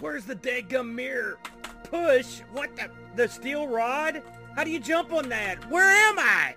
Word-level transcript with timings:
Where's 0.00 0.24
the 0.24 0.34
dead 0.34 0.70
mirror? 0.84 1.38
Push? 1.84 2.40
What 2.52 2.74
the? 2.76 2.90
The 3.14 3.28
steel 3.28 3.68
rod? 3.68 4.22
How 4.56 4.64
do 4.64 4.70
you 4.70 4.80
jump 4.80 5.12
on 5.12 5.28
that? 5.28 5.70
Where 5.70 5.88
am 5.88 6.18
I? 6.18 6.56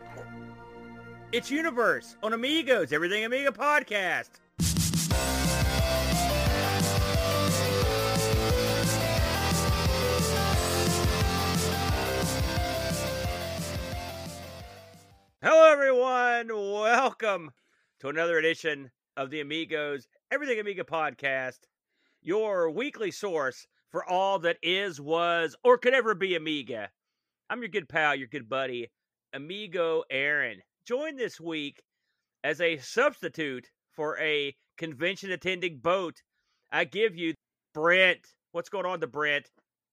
It's 1.31 1.51
Universe 1.51 2.17
on 2.23 2.33
Amigos, 2.33 2.91
Everything 2.91 3.25
Amiga 3.25 3.51
podcast. 3.51 4.29
Hello, 15.43 15.71
everyone. 15.71 16.47
Welcome 16.49 17.51
to 17.99 18.09
another 18.09 18.39
edition 18.39 18.89
of 19.15 19.29
the 19.29 19.41
Amigos 19.41 20.07
Everything 20.31 20.59
Amiga 20.59 20.83
podcast, 20.83 21.59
your 22.27 22.69
weekly 22.69 23.09
source 23.09 23.65
for 23.89 24.03
all 24.03 24.37
that 24.39 24.57
is, 24.61 24.99
was, 24.99 25.55
or 25.63 25.77
could 25.77 25.93
ever 25.93 26.13
be 26.13 26.35
Amiga. 26.35 26.89
I'm 27.49 27.61
your 27.61 27.69
good 27.69 27.87
pal, 27.87 28.15
your 28.15 28.27
good 28.27 28.49
buddy, 28.49 28.91
Amigo 29.33 30.03
Aaron. 30.11 30.61
Joined 30.85 31.17
this 31.17 31.39
week 31.39 31.81
as 32.43 32.59
a 32.59 32.77
substitute 32.79 33.69
for 33.95 34.19
a 34.19 34.53
convention 34.77 35.31
attending 35.31 35.79
boat. 35.79 36.21
I 36.69 36.83
give 36.83 37.15
you 37.15 37.33
Brent. 37.73 38.19
What's 38.51 38.67
going 38.67 38.85
on 38.85 38.99
to 38.99 39.07
Brent? 39.07 39.49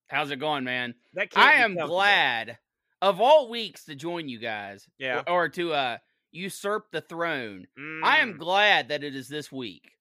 How's 0.08 0.32
it 0.32 0.40
going, 0.40 0.64
man? 0.64 0.94
That 1.14 1.28
I 1.36 1.52
am 1.54 1.76
glad 1.76 2.58
of 3.00 3.20
all 3.20 3.48
weeks 3.48 3.84
to 3.84 3.94
join 3.94 4.28
you 4.28 4.40
guys. 4.40 4.88
Yeah. 4.98 5.22
Or, 5.28 5.44
or 5.44 5.48
to 5.50 5.72
uh 5.72 5.98
usurp 6.32 6.90
the 6.90 7.00
throne. 7.00 7.68
I 8.02 8.18
am 8.18 8.34
Mm, 8.34 8.38
glad 8.38 8.88
that 8.88 9.04
it 9.04 9.14
is 9.14 9.28
this 9.28 9.52
week. 9.52 9.92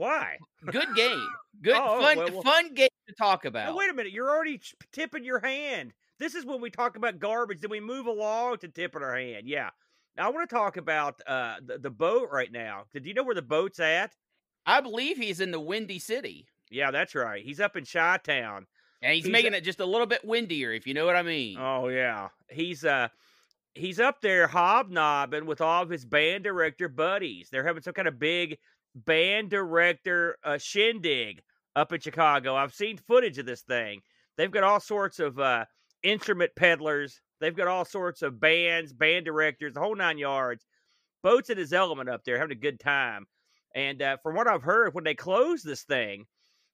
Why? 0.00 0.38
Good 0.64 0.88
game. 0.96 1.26
Good 1.62 1.74
Oh, 1.76 2.00
fun 2.00 2.16
well, 2.16 2.30
well- 2.32 2.42
fun 2.42 2.72
game 2.74 2.88
to 3.08 3.14
talk 3.14 3.44
about. 3.44 3.76
wait 3.76 3.90
a 3.90 3.94
minute. 3.94 4.12
You're 4.12 4.30
already 4.30 4.60
tipping 4.92 5.24
your 5.24 5.40
hand. 5.40 5.92
This 6.18 6.34
is 6.34 6.46
when 6.46 6.60
we 6.62 6.70
talk 6.70 6.96
about 6.96 7.18
garbage. 7.18 7.60
Then 7.60 7.70
we 7.70 7.80
move 7.80 8.06
along 8.06 8.58
to 8.58 8.68
tipping 8.68 9.02
our 9.02 9.16
hand. 9.16 9.46
Yeah. 9.46 9.70
Now, 10.16 10.26
I 10.26 10.30
want 10.30 10.48
to 10.48 10.54
talk 10.54 10.76
about 10.78 11.20
uh, 11.26 11.56
the, 11.64 11.78
the 11.78 11.90
boat 11.90 12.28
right 12.32 12.50
now. 12.50 12.84
Did 12.94 13.04
you 13.06 13.12
know 13.14 13.22
where 13.22 13.34
the 13.34 13.42
boat's 13.42 13.78
at? 13.78 14.12
I 14.66 14.80
believe 14.80 15.16
he's 15.18 15.40
in 15.40 15.50
the 15.50 15.60
Windy 15.60 15.98
City. 15.98 16.46
Yeah, 16.70 16.90
that's 16.90 17.14
right. 17.14 17.44
He's 17.44 17.60
up 17.60 17.76
in 17.76 17.84
Chi 17.84 18.18
Town. 18.24 18.66
And 19.02 19.14
he's, 19.14 19.24
He's 19.24 19.32
making 19.32 19.54
it 19.54 19.64
just 19.64 19.80
a 19.80 19.86
little 19.86 20.06
bit 20.06 20.24
windier, 20.24 20.72
if 20.72 20.86
you 20.86 20.94
know 20.94 21.04
what 21.06 21.16
I 21.16 21.22
mean. 21.22 21.58
Oh 21.58 21.88
yeah, 21.88 22.28
he's 22.50 22.84
uh 22.84 23.08
he's 23.74 23.98
up 23.98 24.20
there 24.20 24.46
hobnobbing 24.46 25.46
with 25.46 25.60
all 25.62 25.82
of 25.82 25.88
his 25.90 26.04
band 26.04 26.44
director 26.44 26.88
buddies. 26.88 27.48
They're 27.50 27.64
having 27.66 27.82
some 27.82 27.94
kind 27.94 28.08
of 28.08 28.18
big 28.18 28.58
band 28.94 29.50
director 29.50 30.36
uh, 30.44 30.58
shindig 30.58 31.42
up 31.76 31.92
in 31.92 32.00
Chicago. 32.00 32.54
I've 32.56 32.74
seen 32.74 32.96
footage 32.98 33.38
of 33.38 33.46
this 33.46 33.62
thing. 33.62 34.02
They've 34.36 34.50
got 34.50 34.64
all 34.64 34.80
sorts 34.80 35.18
of 35.20 35.38
uh 35.38 35.66
instrument 36.02 36.52
peddlers. 36.56 37.20
They've 37.40 37.56
got 37.56 37.68
all 37.68 37.84
sorts 37.84 38.22
of 38.22 38.40
bands, 38.40 38.92
band 38.92 39.24
directors, 39.26 39.74
the 39.74 39.80
whole 39.80 39.96
nine 39.96 40.18
yards. 40.18 40.66
Boats 41.22 41.50
in 41.50 41.58
his 41.58 41.72
element 41.72 42.08
up 42.08 42.24
there, 42.24 42.38
having 42.38 42.56
a 42.56 42.60
good 42.60 42.80
time. 42.80 43.26
And 43.74 44.00
uh, 44.02 44.16
from 44.22 44.34
what 44.36 44.48
I've 44.48 44.62
heard, 44.62 44.94
when 44.94 45.04
they 45.04 45.14
close 45.14 45.62
this 45.62 45.82
thing, 45.84 46.26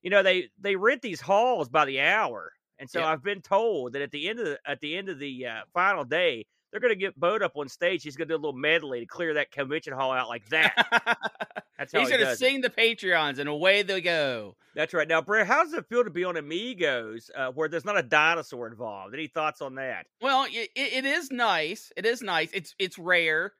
you 0.02 0.10
know 0.10 0.22
they 0.22 0.50
they 0.58 0.76
rent 0.76 1.02
these 1.02 1.20
halls 1.20 1.68
by 1.68 1.84
the 1.84 2.00
hour, 2.00 2.52
and 2.78 2.88
so 2.88 3.00
Yeah. 3.00 3.08
I've 3.08 3.22
been 3.22 3.42
told 3.42 3.92
that 3.92 4.02
at 4.02 4.10
the 4.12 4.28
end 4.28 4.38
of 4.40 4.46
the 4.46 4.58
at 4.66 4.80
the 4.80 4.96
end 4.96 5.08
of 5.08 5.18
the 5.18 5.46
uh, 5.46 5.60
final 5.74 6.04
day, 6.04 6.46
they're 6.76 6.88
going 6.88 6.98
to 6.98 7.06
get 7.06 7.18
Boat 7.18 7.40
up 7.42 7.56
on 7.56 7.70
stage. 7.70 8.02
He's 8.02 8.16
going 8.16 8.28
to 8.28 8.34
do 8.34 8.36
a 8.36 8.42
little 8.42 8.52
medley 8.52 9.00
to 9.00 9.06
clear 9.06 9.32
that 9.34 9.50
convention 9.50 9.94
hall 9.94 10.12
out 10.12 10.28
like 10.28 10.46
that. 10.50 10.74
That's 11.78 11.90
how 11.92 12.00
he's 12.00 12.10
does 12.10 12.34
it. 12.34 12.38
sing 12.38 12.60
the 12.60 12.68
Patreons 12.68 13.38
and 13.38 13.48
away 13.48 13.82
they 13.82 14.02
go. 14.02 14.56
That's 14.74 14.92
right. 14.92 15.08
Now, 15.08 15.22
Brett, 15.22 15.46
how 15.46 15.64
does 15.64 15.72
it 15.72 15.86
feel 15.88 16.04
to 16.04 16.10
be 16.10 16.24
on 16.24 16.36
Amigos 16.36 17.30
uh, 17.34 17.48
where 17.52 17.70
there's 17.70 17.86
not 17.86 17.98
a 17.98 18.02
dinosaur 18.02 18.66
involved? 18.66 19.14
Any 19.14 19.26
thoughts 19.26 19.62
on 19.62 19.76
that? 19.76 20.04
Well, 20.20 20.46
it, 20.50 20.68
it 20.74 21.06
is 21.06 21.30
nice. 21.30 21.92
It 21.96 22.04
is 22.04 22.20
nice. 22.20 22.50
It's 22.52 22.74
it's 22.78 22.98
rare. 22.98 23.54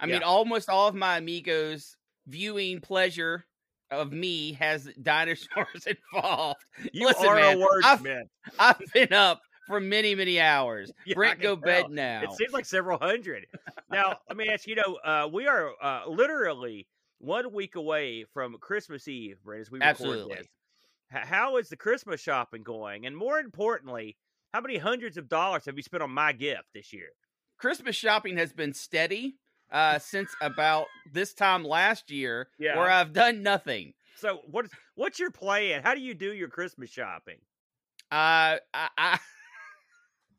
I 0.00 0.06
mean, 0.06 0.22
almost 0.22 0.70
all 0.70 0.88
of 0.88 0.94
my 0.94 1.18
amigos 1.18 1.96
viewing 2.26 2.80
pleasure 2.80 3.44
of 3.90 4.12
me 4.12 4.54
has 4.54 4.88
dinosaurs 5.02 5.86
involved. 6.14 6.60
You 6.92 7.06
Listen, 7.06 7.26
are 7.26 7.36
man, 7.36 7.60
a 7.60 7.66
I've- 7.84 8.02
wordsmith. 8.04 8.22
I've 8.58 8.80
been 8.94 9.12
up 9.12 9.42
for 9.66 9.80
many 9.80 10.14
many 10.14 10.40
hours. 10.40 10.92
Yeah, 11.04 11.14
Brent, 11.14 11.40
go 11.40 11.56
bed 11.56 11.90
now. 11.90 12.22
It 12.22 12.32
seems 12.32 12.52
like 12.52 12.64
several 12.66 12.98
hundred. 12.98 13.46
Now, 13.90 14.18
let 14.28 14.36
me 14.36 14.48
ask 14.48 14.66
you, 14.66 14.74
know, 14.76 14.98
uh, 15.04 15.28
we 15.32 15.46
are 15.46 15.70
uh, 15.82 16.08
literally 16.08 16.86
one 17.18 17.52
week 17.52 17.76
away 17.76 18.24
from 18.32 18.56
Christmas 18.58 19.06
Eve, 19.08 19.36
Brett, 19.44 19.60
as 19.60 19.70
we 19.70 19.78
record 19.78 19.90
Absolutely. 19.90 20.36
this. 20.36 20.46
H- 21.14 21.26
how 21.26 21.56
is 21.58 21.68
the 21.68 21.76
Christmas 21.76 22.20
shopping 22.20 22.62
going? 22.62 23.06
And 23.06 23.16
more 23.16 23.38
importantly, 23.38 24.16
how 24.52 24.60
many 24.60 24.78
hundreds 24.78 25.16
of 25.16 25.28
dollars 25.28 25.64
have 25.66 25.76
you 25.76 25.82
spent 25.82 26.02
on 26.02 26.10
my 26.10 26.32
gift 26.32 26.68
this 26.74 26.92
year? 26.92 27.08
Christmas 27.58 27.94
shopping 27.96 28.36
has 28.38 28.52
been 28.52 28.72
steady 28.72 29.36
uh, 29.70 29.98
since 29.98 30.34
about 30.40 30.86
this 31.12 31.32
time 31.34 31.64
last 31.64 32.10
year, 32.10 32.48
Yeah. 32.58 32.76
where 32.76 32.90
I've 32.90 33.12
done 33.12 33.42
nothing. 33.42 33.92
So, 34.16 34.40
what 34.50 34.64
is 34.66 34.70
what's 34.94 35.18
your 35.18 35.30
plan? 35.30 35.82
How 35.82 35.94
do 35.94 36.00
you 36.00 36.14
do 36.14 36.32
your 36.32 36.48
Christmas 36.48 36.90
shopping? 36.90 37.38
Uh, 38.10 38.56
I, 38.74 38.88
I 38.98 39.18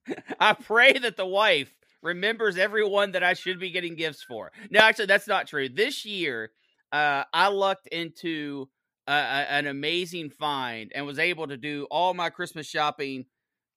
I 0.40 0.54
pray 0.54 0.94
that 0.94 1.18
the 1.18 1.26
wife 1.26 1.76
remembers 2.02 2.58
everyone 2.58 3.12
that 3.14 3.24
I 3.24 3.34
should 3.34 3.60
be 3.60 3.72
getting 3.72 3.96
gifts 3.96 4.24
for. 4.24 4.52
No, 4.70 4.80
actually, 4.82 5.06
that's 5.06 5.28
not 5.28 5.48
true. 5.48 5.70
This 5.70 6.06
year, 6.06 6.52
uh, 6.92 7.24
I 7.34 7.48
lucked 7.48 7.88
into 7.88 8.70
an 9.08 9.68
amazing 9.68 10.30
find 10.30 10.92
and 10.96 11.06
was 11.06 11.20
able 11.20 11.48
to 11.48 11.58
do 11.58 11.86
all 11.92 12.14
my 12.14 12.30
Christmas 12.30 12.68
shopping 12.68 13.26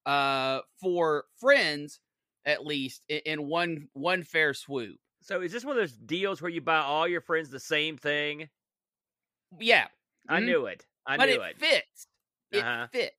uh, 0.07 0.61
for 0.81 1.25
friends, 1.41 2.01
at 2.45 2.67
least 2.67 3.03
in, 3.09 3.21
in 3.27 3.47
one 3.49 3.89
one 3.95 4.23
fair 4.23 4.55
swoop. 4.55 4.99
So, 5.23 5.43
is 5.43 5.53
this 5.53 5.65
one 5.65 5.77
of 5.77 5.83
those 5.83 5.97
deals 5.97 6.43
where 6.43 6.51
you 6.51 6.61
buy 6.61 6.79
all 6.79 7.09
your 7.09 7.21
friends 7.23 7.51
the 7.51 7.61
same 7.61 7.99
thing? 7.99 8.49
Yeah, 9.59 9.89
I 10.29 10.39
Mhm. 10.39 10.41
knew 10.41 10.67
it. 10.67 10.87
I 11.07 11.17
but 11.17 11.29
knew 11.29 11.41
it 11.41 11.43
it. 11.43 11.59
fits. 11.59 12.07
It 12.53 12.67
Uh-huh. 12.67 12.89
fits. 12.93 13.17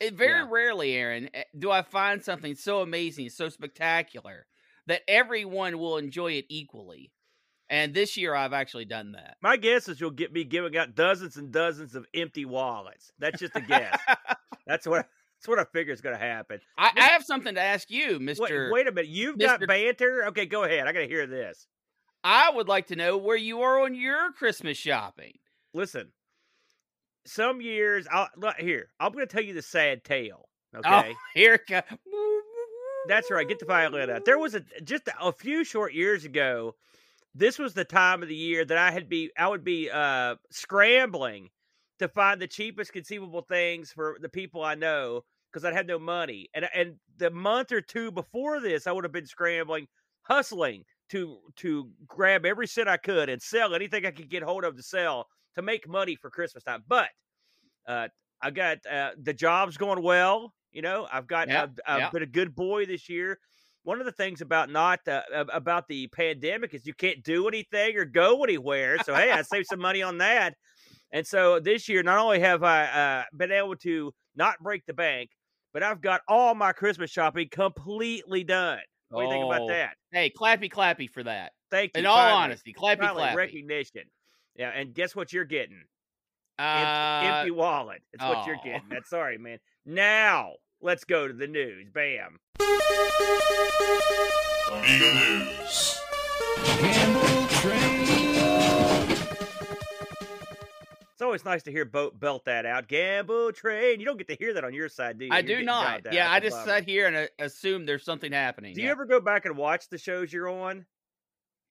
It 0.00 0.14
very 0.14 0.40
Yeah. 0.40 0.48
rarely, 0.48 0.94
Aaron, 0.94 1.30
eh, 1.34 1.44
do 1.58 1.70
I 1.70 1.82
find 1.82 2.22
something 2.22 2.54
so 2.54 2.80
amazing, 2.82 3.30
so 3.30 3.48
spectacular 3.48 4.46
that 4.86 5.02
everyone 5.08 5.78
will 5.78 5.98
enjoy 5.98 6.32
it 6.32 6.46
equally. 6.48 7.12
And 7.68 7.92
this 7.92 8.16
year, 8.16 8.34
I've 8.34 8.54
actually 8.54 8.86
done 8.86 9.12
that. 9.12 9.36
My 9.42 9.56
guess 9.58 9.88
is 9.88 10.00
you'll 10.00 10.10
get 10.10 10.32
me 10.32 10.44
giving 10.44 10.76
out 10.76 10.94
dozens 10.94 11.36
and 11.36 11.52
dozens 11.52 11.94
of 11.94 12.06
empty 12.14 12.46
wallets. 12.46 13.12
That's 13.18 13.38
just 13.38 13.54
a 13.56 13.60
guess. 13.60 13.98
that's 14.66 14.86
what 14.86 15.06
that's 15.36 15.46
what 15.48 15.58
I 15.58 15.64
figure 15.64 15.92
is 15.92 16.00
going 16.00 16.16
to 16.18 16.24
happen. 16.24 16.60
I, 16.78 16.90
I 16.96 17.04
have 17.08 17.24
something 17.24 17.54
to 17.54 17.60
ask 17.60 17.90
you, 17.90 18.18
Mister. 18.18 18.70
wait 18.72 18.88
a 18.88 18.92
minute. 18.92 19.10
You've 19.10 19.38
got 19.38 19.60
banter. 19.66 20.24
Okay, 20.28 20.46
go 20.46 20.64
ahead. 20.64 20.86
I 20.86 20.92
got 20.92 21.00
to 21.00 21.06
hear 21.06 21.26
this. 21.26 21.66
I 22.24 22.50
would 22.50 22.68
like 22.68 22.86
to 22.86 22.96
know 22.96 23.16
where 23.18 23.36
you 23.36 23.60
are 23.60 23.80
on 23.82 23.94
your 23.94 24.32
Christmas 24.32 24.76
shopping. 24.78 25.38
Listen, 25.74 26.10
some 27.28 27.60
years, 27.60 28.06
I'll 28.10 28.28
look, 28.36 28.56
here. 28.56 28.90
I'm 29.00 29.12
going 29.12 29.26
to 29.26 29.32
tell 29.32 29.44
you 29.44 29.54
the 29.54 29.62
sad 29.62 30.04
tale. 30.04 30.48
Okay, 30.76 31.14
Oh, 31.14 31.14
here 31.34 31.54
it 31.54 31.66
comes. 31.66 31.98
that's 33.06 33.30
right. 33.30 33.48
Get 33.48 33.58
the 33.58 33.66
violin 33.66 34.10
out. 34.10 34.24
There 34.24 34.38
was 34.38 34.54
a 34.54 34.60
just 34.84 35.08
a 35.20 35.32
few 35.32 35.64
short 35.64 35.94
years 35.94 36.24
ago. 36.24 36.74
This 37.34 37.58
was 37.58 37.74
the 37.74 37.84
time 37.84 38.22
of 38.22 38.28
the 38.28 38.34
year 38.36 38.64
that 38.64 38.78
I 38.78 38.90
had 38.90 39.08
be 39.08 39.30
I 39.38 39.48
would 39.48 39.64
be 39.64 39.90
uh 39.90 40.36
scrambling 40.50 41.50
to 41.98 42.08
find 42.08 42.40
the 42.40 42.46
cheapest 42.48 42.92
conceivable 42.92 43.42
things 43.42 43.92
for 43.92 44.18
the 44.20 44.28
people 44.28 44.62
I 44.64 44.74
know 44.74 45.22
because 45.52 45.64
I'd 45.64 45.74
have 45.74 45.86
no 45.86 45.98
money. 45.98 46.48
And 46.54 46.68
and 46.74 46.96
the 47.16 47.30
month 47.30 47.72
or 47.72 47.80
two 47.80 48.10
before 48.10 48.60
this, 48.60 48.86
I 48.86 48.92
would 48.92 49.04
have 49.04 49.12
been 49.12 49.26
scrambling, 49.26 49.86
hustling 50.22 50.84
to 51.10 51.38
to 51.56 51.90
grab 52.06 52.44
every 52.44 52.66
cent 52.66 52.88
I 52.88 52.96
could 52.98 53.28
and 53.28 53.40
sell 53.40 53.74
anything 53.74 54.04
I 54.06 54.10
could 54.10 54.28
get 54.28 54.42
hold 54.42 54.64
of 54.64 54.76
to 54.76 54.82
sell 54.82 55.28
to 55.58 55.62
make 55.62 55.88
money 55.88 56.16
for 56.16 56.30
Christmas 56.30 56.64
time. 56.64 56.82
But 56.88 57.10
uh, 57.86 58.08
I 58.40 58.50
got 58.50 58.78
uh, 58.86 59.12
the 59.20 59.34
job's 59.34 59.76
going 59.76 60.02
well. 60.02 60.54
You 60.72 60.82
know, 60.82 61.06
I've 61.10 61.26
got 61.26 61.48
Yeah, 61.48 61.64
I've, 61.64 61.78
I've 61.86 61.98
yeah. 62.00 62.10
been 62.10 62.22
a 62.22 62.26
good 62.26 62.54
boy 62.54 62.86
this 62.86 63.08
year. 63.08 63.38
One 63.84 64.00
of 64.00 64.06
the 64.06 64.12
things 64.12 64.40
about 64.42 64.70
not 64.70 65.00
uh, 65.08 65.22
about 65.52 65.88
the 65.88 66.08
pandemic 66.08 66.74
is 66.74 66.86
you 66.86 66.92
can't 66.94 67.22
do 67.22 67.48
anything 67.48 67.96
or 67.96 68.04
go 68.04 68.44
anywhere. 68.44 68.98
So 69.04 69.14
hey, 69.14 69.30
I 69.30 69.42
saved 69.42 69.66
some 69.68 69.80
money 69.80 70.02
on 70.02 70.18
that. 70.18 70.54
And 71.10 71.26
so 71.26 71.58
this 71.58 71.88
year, 71.88 72.02
not 72.02 72.18
only 72.18 72.40
have 72.40 72.62
I 72.62 72.84
uh, 72.84 73.24
been 73.34 73.50
able 73.50 73.76
to 73.76 74.12
not 74.36 74.58
break 74.60 74.84
the 74.86 74.92
bank, 74.92 75.30
but 75.72 75.82
I've 75.82 76.02
got 76.02 76.20
all 76.28 76.54
my 76.54 76.72
Christmas 76.72 77.10
shopping 77.10 77.48
completely 77.50 78.44
done. 78.44 78.80
What 79.08 79.22
do 79.22 79.26
you 79.26 79.32
think 79.32 79.44
about 79.46 79.62
Oh, 79.62 79.68
that? 79.68 79.96
Hey, 80.12 80.30
clappy, 80.30 80.70
clappy 80.70 81.08
for 81.08 81.22
that. 81.22 81.52
Thank 81.70 81.92
you. 81.94 82.00
In 82.00 82.06
all 82.06 82.16
finally. 82.16 82.42
honesty, 82.44 82.74
clappy, 82.74 83.00
clappy. 83.00 83.34
recognition. 83.34 84.02
Yeah, 84.58 84.70
and 84.74 84.92
guess 84.92 85.14
what 85.16 85.32
you're 85.32 85.44
getting? 85.44 85.84
Empty, 86.58 86.64
Uh, 87.28 87.36
empty 87.38 87.50
wallet. 87.52 88.02
It's 88.12 88.22
what 88.22 88.44
you're 88.46 88.58
getting. 88.64 88.88
That's 88.90 89.08
sorry, 89.08 89.38
man. 89.38 89.58
Now 89.86 90.54
let's 90.82 91.04
go 91.04 91.28
to 91.28 91.32
the 91.32 91.46
news. 91.46 91.88
Bam. 91.90 92.40
Amiga 94.70 95.14
News. 95.14 95.94
It's 101.12 101.22
always 101.22 101.44
nice 101.44 101.64
to 101.64 101.72
hear 101.72 101.84
Boat 101.84 102.18
belt 102.20 102.44
that 102.44 102.64
out. 102.64 102.86
Gamble 102.86 103.50
train. 103.52 103.98
You 103.98 104.06
don't 104.06 104.18
get 104.18 104.28
to 104.28 104.36
hear 104.36 104.54
that 104.54 104.62
on 104.64 104.72
your 104.72 104.88
side, 104.88 105.18
do 105.18 105.24
you? 105.24 105.32
I 105.32 105.38
You're 105.40 105.58
do 105.60 105.64
not. 105.64 106.12
Yeah, 106.12 106.30
I 106.30 106.38
just 106.38 106.56
bummer. 106.56 106.66
sat 106.66 106.84
here 106.84 107.06
and 107.08 107.16
uh, 107.16 107.26
assumed 107.40 107.88
there's 107.88 108.04
something 108.04 108.30
happening. 108.30 108.74
Do 108.74 108.82
you 108.82 108.88
ever 108.90 109.04
go 109.04 109.18
back 109.20 109.44
and 109.44 109.56
watch 109.56 109.88
the 109.88 109.98
shows 109.98 110.32
you're 110.32 110.48
on? 110.48 110.86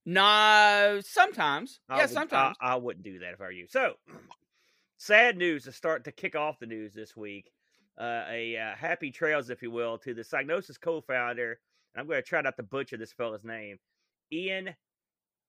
No, 0.09 1.01
sometimes. 1.03 1.81
I 1.89 1.97
yeah, 1.97 2.03
would- 2.03 2.09
sometimes. 2.11 2.55
I, 2.61 2.71
I 2.71 2.75
wouldn't 2.75 3.03
do 3.03 3.19
that 3.19 3.33
if 3.33 3.41
I 3.41 3.43
were 3.43 3.51
you. 3.51 3.67
So, 3.67 3.95
sad 4.97 5.35
news 5.35 5.65
to 5.65 5.73
start 5.73 6.05
to 6.05 6.13
kick 6.13 6.33
off 6.33 6.59
the 6.59 6.65
news 6.65 6.93
this 6.93 7.17
week. 7.17 7.51
Uh, 7.99 8.23
a 8.29 8.55
uh, 8.55 8.75
happy 8.75 9.11
trails, 9.11 9.49
if 9.49 9.61
you 9.61 9.69
will, 9.69 9.97
to 9.97 10.13
the 10.13 10.21
Psygnosis 10.21 10.79
co-founder. 10.79 11.59
And 11.93 11.99
I'm 11.99 12.07
going 12.07 12.21
to 12.23 12.27
try 12.27 12.39
not 12.39 12.55
to 12.55 12.63
butcher 12.63 12.95
this 12.95 13.11
fella's 13.11 13.43
name, 13.43 13.79
Ian 14.31 14.73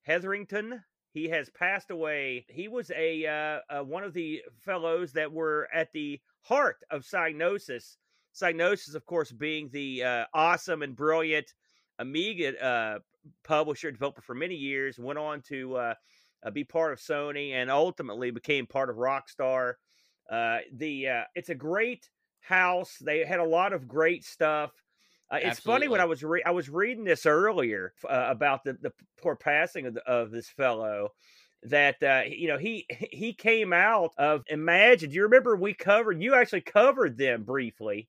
Hetherington. 0.03 0.83
He 1.13 1.29
has 1.29 1.51
passed 1.51 1.93
away. 1.93 2.45
He 2.49 2.67
was 2.67 2.91
a 2.91 3.27
uh, 3.27 3.61
uh, 3.71 3.85
one 3.85 4.03
of 4.03 4.13
the 4.13 4.43
fellows 4.65 5.13
that 5.13 5.33
were 5.33 5.69
at 5.73 5.93
the 5.93 6.19
heart 6.43 6.79
of 6.91 7.03
Psygnosis. 7.03 7.97
Psygnosis, 8.35 8.97
of 8.97 9.07
course, 9.07 9.31
being 9.31 9.69
the 9.73 10.03
uh, 10.03 10.25
awesome 10.35 10.83
and 10.83 10.97
brilliant 10.97 11.55
Amiga 12.01 12.65
uh, 12.65 12.99
publisher, 13.45 13.91
developer 13.91 14.23
for 14.23 14.35
many 14.35 14.55
years, 14.55 14.99
went 14.99 15.19
on 15.19 15.43
to 15.49 15.77
uh, 15.77 15.95
uh, 16.45 16.51
be 16.51 16.65
part 16.65 16.93
of 16.93 16.99
Sony 16.99 17.53
and 17.53 17.71
ultimately 17.71 18.31
became 18.31 18.67
part 18.67 18.91
of 18.91 18.97
Rockstar. 18.97 19.75
Uh, 20.31 20.59
the 20.73 21.09
uh, 21.09 21.23
it's 21.35 21.49
a 21.49 21.55
great 21.55 22.09
house. 22.41 22.97
They 23.01 23.25
had 23.25 23.41
a 23.41 23.45
lot 23.45 23.73
of 23.73 23.89
great 23.89 24.25
stuff. 24.25 24.71
Uh, 25.31 25.39
it's 25.43 25.61
funny 25.61 25.89
when 25.89 26.01
I 26.01 26.07
was 26.07 26.23
re- 26.23 26.43
I 26.45 26.51
was 26.51 26.69
reading 26.69 27.05
this 27.05 27.27
earlier 27.27 27.93
uh, 28.09 28.27
about 28.29 28.65
the 28.65 28.75
the 28.75 28.93
poor 29.21 29.37
passing 29.37 29.87
of 29.87 29.95
the, 29.95 30.03
of 30.05 30.31
this 30.31 30.49
fellow. 30.49 31.11
That 31.65 32.03
uh, 32.03 32.23
you 32.29 32.49
know 32.49 32.59
he 32.59 32.87
he 32.89 33.33
came 33.33 33.73
out 33.73 34.13
of 34.17 34.45
Imagine. 34.49 35.11
Do 35.11 35.17
you 35.17 35.25
remember 35.25 35.57
we 35.57 35.75
covered? 35.75 36.23
You 36.23 36.35
actually 36.35 36.61
covered 36.61 37.19
them 37.19 37.43
briefly. 37.43 38.09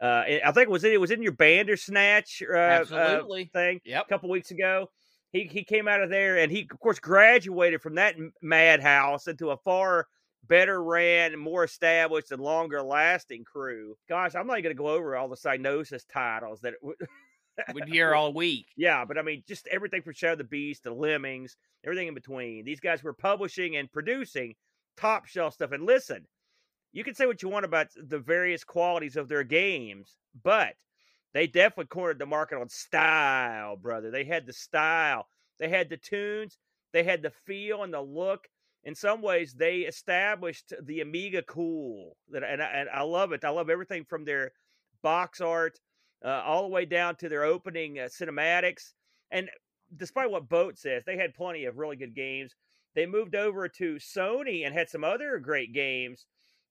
Uh, 0.00 0.24
I 0.44 0.52
think 0.52 0.68
it 0.68 0.70
was 0.70 0.84
in, 0.84 0.92
it 0.92 1.00
was 1.00 1.10
in 1.10 1.22
your 1.22 1.32
Bandersnatch 1.32 2.42
uh, 2.42 2.52
uh, 2.54 2.56
Absolutely. 2.56 3.50
thing 3.52 3.80
Yep. 3.84 4.04
a 4.06 4.08
couple 4.08 4.30
weeks 4.30 4.50
ago. 4.50 4.88
He 5.32 5.44
he 5.44 5.62
came 5.62 5.86
out 5.88 6.02
of 6.02 6.10
there 6.10 6.38
and 6.38 6.50
he 6.50 6.66
of 6.70 6.80
course 6.80 6.98
graduated 6.98 7.82
from 7.82 7.96
that 7.96 8.16
madhouse 8.42 9.28
into 9.28 9.50
a 9.50 9.56
far 9.58 10.06
better 10.48 10.82
ran, 10.82 11.38
more 11.38 11.64
established, 11.64 12.32
and 12.32 12.40
longer 12.42 12.82
lasting 12.82 13.44
crew. 13.44 13.94
Gosh, 14.08 14.34
I'm 14.34 14.46
not 14.46 14.54
going 14.62 14.74
to 14.74 14.82
go 14.82 14.88
over 14.88 15.16
all 15.16 15.28
the 15.28 15.36
Psygnosis 15.36 16.02
titles 16.12 16.60
that. 16.62 16.74
We'd 17.74 17.88
hear 17.88 18.14
all 18.14 18.32
week. 18.32 18.68
yeah, 18.76 19.04
but 19.04 19.18
I 19.18 19.22
mean, 19.22 19.42
just 19.46 19.66
everything 19.66 20.00
from 20.00 20.14
Shadow 20.14 20.32
of 20.32 20.38
the 20.38 20.44
Beast 20.44 20.84
to 20.84 20.94
Lemmings, 20.94 21.56
everything 21.84 22.08
in 22.08 22.14
between. 22.14 22.64
These 22.64 22.80
guys 22.80 23.02
were 23.02 23.12
publishing 23.12 23.76
and 23.76 23.92
producing 23.92 24.54
top 24.96 25.26
shelf 25.26 25.54
stuff. 25.54 25.72
And 25.72 25.84
listen, 25.84 26.26
you 26.92 27.04
can 27.04 27.14
say 27.14 27.26
what 27.26 27.42
you 27.42 27.48
want 27.48 27.64
about 27.64 27.88
the 27.96 28.18
various 28.18 28.64
qualities 28.64 29.16
of 29.16 29.28
their 29.28 29.44
games, 29.44 30.16
but 30.42 30.74
they 31.32 31.46
definitely 31.46 31.86
cornered 31.86 32.18
the 32.18 32.26
market 32.26 32.58
on 32.58 32.68
style, 32.68 33.76
brother. 33.76 34.10
They 34.10 34.24
had 34.24 34.46
the 34.46 34.52
style, 34.52 35.26
they 35.58 35.68
had 35.68 35.88
the 35.88 35.96
tunes, 35.96 36.58
they 36.92 37.04
had 37.04 37.22
the 37.22 37.30
feel 37.30 37.82
and 37.82 37.92
the 37.92 38.00
look. 38.00 38.48
In 38.82 38.94
some 38.94 39.20
ways, 39.20 39.52
they 39.54 39.80
established 39.80 40.72
the 40.82 41.00
Amiga 41.00 41.42
cool. 41.42 42.16
That 42.30 42.42
and 42.42 42.62
I, 42.62 42.66
and 42.66 42.88
I 42.88 43.02
love 43.02 43.32
it. 43.32 43.44
I 43.44 43.50
love 43.50 43.68
everything 43.68 44.04
from 44.04 44.24
their 44.24 44.52
box 45.02 45.40
art 45.40 45.78
uh, 46.24 46.42
all 46.44 46.62
the 46.62 46.68
way 46.68 46.86
down 46.86 47.16
to 47.16 47.28
their 47.28 47.44
opening 47.44 47.98
uh, 47.98 48.04
cinematics. 48.04 48.92
And 49.30 49.50
despite 49.96 50.30
what 50.30 50.48
Boat 50.48 50.78
says, 50.78 51.04
they 51.04 51.16
had 51.16 51.34
plenty 51.34 51.66
of 51.66 51.78
really 51.78 51.96
good 51.96 52.14
games. 52.14 52.54
They 52.94 53.06
moved 53.06 53.34
over 53.34 53.68
to 53.68 53.96
Sony 53.96 54.64
and 54.66 54.74
had 54.74 54.88
some 54.88 55.04
other 55.04 55.38
great 55.38 55.72
games, 55.72 56.26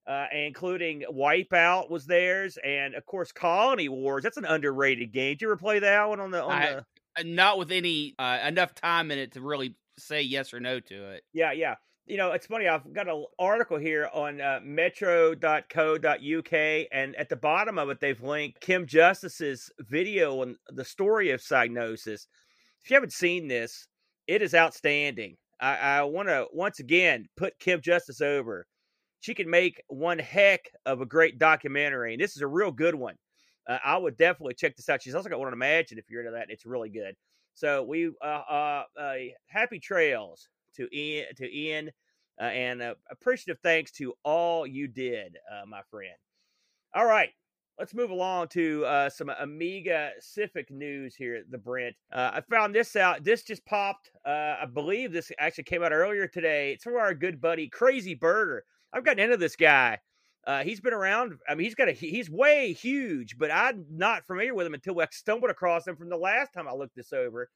uh, 0.10 0.26
including 0.34 1.04
Wipeout 1.12 1.90
was 1.90 2.06
theirs, 2.08 2.58
and 2.66 2.96
of 2.96 3.06
course 3.06 3.32
Colony 3.32 3.88
Wars. 3.88 4.24
That's 4.24 4.38
an 4.38 4.46
underrated 4.46 5.14
game. 5.14 5.34
Did 5.34 5.42
you 5.44 5.48
ever 5.50 5.58
play 5.58 5.80
that 5.80 6.10
one 6.10 6.20
on 6.20 6.32
the 6.32 6.44
on 6.44 6.52
I- 6.52 6.66
the? 6.74 6.86
Uh, 7.18 7.24
Not 7.26 7.58
with 7.58 7.72
any 7.72 8.16
uh, 8.20 8.40
enough 8.46 8.74
time 8.76 9.12
in 9.12 9.18
it 9.20 9.34
to 9.34 9.42
really 9.42 9.76
say 9.98 10.22
yes 10.22 10.54
or 10.54 10.60
no 10.60 10.80
to 10.80 11.12
it. 11.12 11.24
Yeah, 11.34 11.52
yeah. 11.52 11.76
You 12.06 12.18
know, 12.18 12.32
it's 12.32 12.48
funny. 12.48 12.68
I've 12.68 12.92
got 12.94 13.08
an 13.08 13.26
article 13.38 13.78
here 13.78 14.10
on 14.14 14.42
uh, 14.42 14.60
metro.co.uk, 14.64 16.54
and 16.92 17.16
at 17.16 17.30
the 17.30 17.36
bottom 17.36 17.78
of 17.78 17.90
it, 17.90 18.00
they've 18.00 18.22
linked 18.22 18.62
Kim 18.62 18.88
Justice's 18.88 19.70
video 19.80 20.42
on 20.42 20.56
the 20.70 20.86
story 20.86 21.30
of 21.32 21.42
Psygnosis. 21.42 22.26
If 22.84 22.90
you 22.90 22.96
haven't 22.96 23.14
seen 23.14 23.48
this, 23.48 23.88
it 24.28 24.42
is 24.42 24.56
outstanding. 24.56 25.38
I, 25.60 25.76
I 25.78 26.04
want 26.04 26.30
to 26.30 26.48
once 26.54 26.80
again 26.80 27.28
put 27.38 27.60
Kim 27.60 27.82
Justice 27.82 28.22
over. 28.22 28.66
She 29.19 29.33
can 29.33 29.50
make 29.50 29.83
one 29.88 30.19
heck 30.19 30.71
of 30.86 31.01
a 31.01 31.06
great 31.06 31.38
documentary, 31.39 32.13
and 32.13 32.21
this 32.21 32.36
is 32.36 32.42
a 32.42 32.48
real 32.48 32.71
good 32.71 32.95
one. 32.95 33.16
Uh, 33.68 33.77
I 33.83 33.98
would 33.98 34.18
definitely 34.18 34.54
check 34.54 34.75
this 34.75 34.89
out. 34.89 35.01
She's 35.01 35.16
also 35.16 35.30
got 35.30 35.39
one 35.39 35.48
on 35.48 35.54
Imagine 35.54 35.98
if 35.98 36.10
you're 36.10 36.21
into 36.21 36.31
that. 36.31 36.50
It's 36.50 36.66
really 36.66 36.89
good. 36.89 37.16
So 37.54 37.83
we 37.83 38.12
uh, 38.24 38.25
uh, 38.25 38.83
uh 38.98 39.13
happy 39.48 39.80
trails 39.80 40.48
to 40.75 40.88
Ian 40.95 41.36
to 41.36 41.54
Ian 41.54 41.92
uh, 42.39 42.45
and 42.45 42.81
uh, 42.81 42.95
appreciative 43.12 43.60
thanks 43.62 43.92
to 43.92 44.13
all 44.24 44.66
you 44.66 44.88
did, 44.88 45.38
uh, 45.51 45.66
my 45.66 45.81
friend. 45.92 46.13
All 46.95 47.06
right, 47.06 47.30
let's 47.77 47.94
move 47.94 48.10
along 48.10 48.48
to 48.50 48.86
uh, 48.86 49.10
some 49.10 49.30
Amiga 49.30 50.12
Civic 50.19 50.71
news 50.71 51.16
here. 51.16 51.44
The 51.50 51.57
Brent, 51.57 51.95
uh, 52.12 52.31
I 52.33 52.42
found 52.50 52.74
this 52.74 52.95
out. 52.95 53.24
This 53.24 53.44
just 53.44 53.66
popped. 53.66 54.12
Uh, 54.25 54.56
I 54.62 54.66
believe 54.66 55.12
this 55.12 55.31
actually 55.38 55.66
came 55.66 55.83
out 55.83 55.92
earlier 55.92 56.27
today. 56.27 56.74
It's 56.74 56.83
from 56.83 56.95
our 56.95 57.13
good 57.13 57.42
buddy 57.42 57.68
Crazy 57.68 58.16
Burger. 58.16 58.63
I've 58.94 59.06
gotten 59.06 59.24
into 59.24 59.38
this 59.38 59.56
guy. 59.56 60.00
Uh, 60.46 60.64
he's 60.64 60.80
been 60.82 60.94
around. 60.94 61.38
I 61.48 61.56
mean, 61.56 61.66
he's 61.66 61.76
got 61.76 61.90
a 61.90 61.92
he's 61.92 62.30
way 62.30 62.74
huge, 62.74 63.38
but 63.38 63.52
I'm 63.52 63.86
not 63.90 64.26
familiar 64.26 64.56
with 64.56 64.66
him 64.66 64.74
until 64.74 65.00
I 65.00 65.08
stumbled 65.12 65.52
across 65.52 65.88
him 65.88 65.96
from 65.96 66.10
the 66.10 66.18
last 66.18 66.54
time 66.54 66.68
I 66.68 66.74
looked 66.74 66.96
this 66.96 67.14
over. 67.14 67.50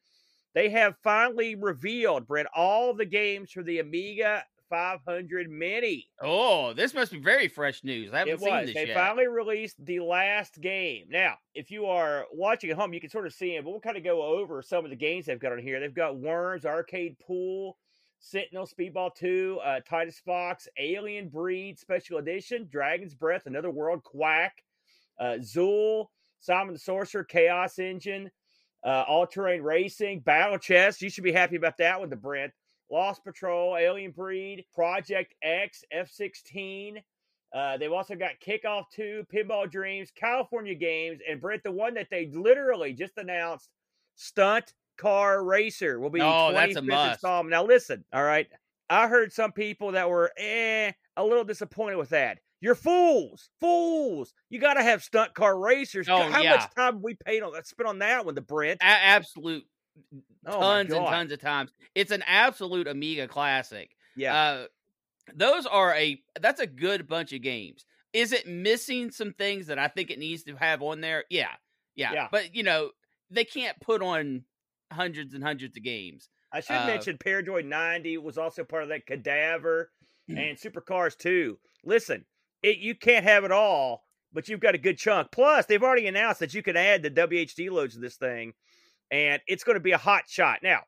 They 0.54 0.70
have 0.70 0.96
finally 1.04 1.56
revealed, 1.56 2.28
Brent, 2.28 2.48
all 2.56 2.94
the 2.94 3.06
games 3.06 3.52
for 3.52 3.64
the 3.64 3.80
Amiga 3.80 4.44
500 4.70 5.50
Mini. 5.50 6.10
Oh, 6.22 6.74
this 6.74 6.94
must 6.94 7.12
be 7.12 7.20
very 7.20 7.48
fresh 7.48 7.84
news. 7.84 8.14
I 8.14 8.20
haven't 8.20 8.36
It 8.36 8.40
seen 8.40 8.54
was. 8.54 8.66
this 8.68 8.76
They 8.76 8.82
yet. 8.82 8.88
They 8.88 8.94
finally 8.94 9.28
released 9.28 9.84
the 9.84 10.00
last 10.02 10.60
game. 10.62 11.08
Now, 11.10 11.38
if 11.56 11.72
you 11.72 11.86
are 11.88 12.26
watching 12.32 12.70
at 12.70 12.78
home, 12.78 12.94
you 12.94 13.02
can 13.02 13.10
sort 13.10 13.26
of 13.26 13.34
see 13.34 13.56
it, 13.56 13.64
but 13.64 13.72
we'll 13.72 13.80
kind 13.80 13.98
of 13.98 14.04
go 14.04 14.22
over 14.22 14.62
some 14.62 14.84
of 14.84 14.92
the 14.92 14.98
games 14.98 15.26
they've 15.26 15.40
got 15.40 15.52
on 15.52 15.60
here. 15.60 15.80
They've 15.80 15.94
got 15.94 16.18
Worms, 16.18 16.66
Arcade 16.66 17.18
Pool, 17.20 17.78
Sentinel, 18.24 18.66
Speedball 18.66 19.14
2, 19.14 19.60
uh, 19.64 19.80
Titus 19.82 20.22
Fox, 20.26 20.70
Alien 20.80 21.28
Breed 21.28 21.78
Special 21.78 22.20
Edition, 22.20 22.70
Dragon's 22.72 23.14
Breath, 23.14 23.48
Another 23.48 23.70
World, 23.70 24.02
Qwak, 24.04 24.52
uh, 25.20 25.36
Zool, 25.42 26.06
Simon 26.40 26.74
the 26.74 26.80
Sorcerer, 26.80 27.26
Chaos 27.26 27.80
Engine, 27.80 28.32
uh, 28.86 29.04
All 29.10 29.28
Terrain 29.28 29.62
Racing, 29.62 30.22
Battle 30.22 30.58
Chess. 30.58 31.02
You 31.02 31.10
should 31.10 31.26
be 31.26 31.34
happy 31.34 31.58
about 31.58 31.78
that 31.80 32.00
one, 32.00 32.10
the 32.10 32.16
Brent. 32.16 32.54
Lost 32.90 33.26
Patrol, 33.26 33.76
Alien 33.76 34.12
Breed, 34.12 34.64
Project 34.74 35.36
X, 35.44 35.84
F 35.92 36.10
16. 36.10 37.02
Uh, 37.54 37.78
they've 37.78 37.92
also 37.92 38.16
got 38.16 38.40
Kickoff 38.46 38.86
2, 38.94 39.28
Pinball 39.34 39.70
Dreams, 39.70 40.12
California 40.16 40.76
Games, 40.76 41.20
and 41.30 41.42
Brent, 41.42 41.62
the 41.64 41.72
one 41.72 41.94
that 41.96 42.08
they 42.10 42.28
literally 42.34 42.94
just 42.94 43.18
announced, 43.18 43.70
Stunt 44.16 44.74
Car 44.98 45.44
Racer, 45.44 46.00
will 46.00 46.10
be 46.10 46.22
Oh, 46.22 46.48
the 46.50 46.54
that's 46.54 46.76
a 46.76 46.82
25th 46.82 46.86
must. 46.88 47.12
installment. 47.14 47.52
Now, 47.52 47.64
listen, 47.66 48.06
all 48.14 48.24
right. 48.24 48.48
I 48.90 49.08
heard 49.08 49.34
some 49.34 49.52
people 49.52 49.94
that 49.94 50.10
were 50.10 50.32
eh, 50.38 50.92
a 51.18 51.24
little 51.24 51.44
disappointed 51.44 51.98
with 51.98 52.10
that. 52.10 52.40
You're 52.62 52.76
fools, 52.76 53.50
fools. 53.60 54.34
You 54.50 54.60
got 54.60 54.76
to 54.76 54.84
have 54.84 55.04
stunt 55.04 55.34
car 55.34 55.58
racers. 55.60 56.08
Oh, 56.08 56.30
How 56.32 56.42
yeah. 56.42 56.52
much 56.52 56.74
time 56.76 57.02
we 57.02 57.16
paid 57.16 57.44
on 57.44 57.52
that? 57.54 57.68
Spent 57.68 57.90
on 57.90 58.00
that 58.00 58.26
one, 58.26 58.36
the 58.36 58.42
Brent. 58.42 58.80
A- 58.82 58.86
absolute 58.86 59.66
Oh, 60.46 60.60
tons 60.60 60.92
and 60.94 61.06
tons 61.06 61.32
of 61.32 61.40
times. 61.40 61.72
It's 61.96 62.12
an 62.12 62.24
absolute 62.26 62.88
Amiga 62.88 63.28
classic. 63.28 63.92
Yeah, 64.16 64.36
Uh, 64.36 64.66
those 65.36 65.66
are 65.66 65.94
a 65.96 66.22
that's 66.42 66.60
a 66.62 66.68
good 66.68 67.08
bunch 67.08 67.34
of 67.34 67.42
games. 67.42 67.86
Is 68.14 68.32
it 68.32 68.48
missing 68.48 69.12
some 69.12 69.34
things 69.34 69.68
that 69.68 69.80
I 69.80 69.88
think 69.88 70.12
it 70.12 70.20
needs 70.20 70.44
to 70.44 70.56
have 70.56 70.82
on 70.82 71.02
there? 71.02 71.26
Yeah, 71.30 71.52
yeah. 71.96 72.12
Yeah. 72.14 72.28
But 72.32 72.56
you 72.56 72.64
know, 72.64 72.92
they 73.30 73.46
can't 73.46 73.80
put 73.82 74.02
on 74.02 74.44
hundreds 74.94 75.34
and 75.34 75.44
hundreds 75.44 75.76
of 75.78 75.84
games. 75.84 76.30
I 76.52 76.60
should 76.60 76.76
uh, 76.76 76.86
mention 76.86 77.18
Paradroid 77.18 77.66
90 77.66 78.18
was 78.20 78.38
also 78.38 78.64
part 78.64 78.84
of 78.84 78.90
that 78.90 79.06
Cadaver 79.06 79.92
Mm. 80.30 80.52
and 80.52 80.58
Supercars 80.58 81.18
2. 81.18 81.60
Listen, 81.84 82.24
it, 82.62 82.78
you 82.78 82.96
can't 82.96 83.26
have 83.26 83.44
it 83.44 83.52
all, 83.52 84.06
but 84.32 84.48
you've 84.48 84.62
got 84.62 84.74
a 84.74 84.78
good 84.78 84.98
chunk. 84.98 85.32
Plus, 85.34 85.66
they've 85.66 85.84
already 85.84 86.08
announced 86.08 86.40
that 86.40 86.54
you 86.54 86.64
can 86.64 86.78
add 86.78 87.04
the 87.04 87.12
WHD 87.12 87.70
loads 87.70 87.96
to 87.96 88.00
this 88.00 88.16
thing, 88.16 88.54
and 89.12 89.42
it's 89.48 89.66
going 89.66 89.76
to 89.76 89.82
be 89.82 89.92
a 89.92 89.98
hot 89.98 90.24
shot. 90.30 90.60
Now, 90.64 90.84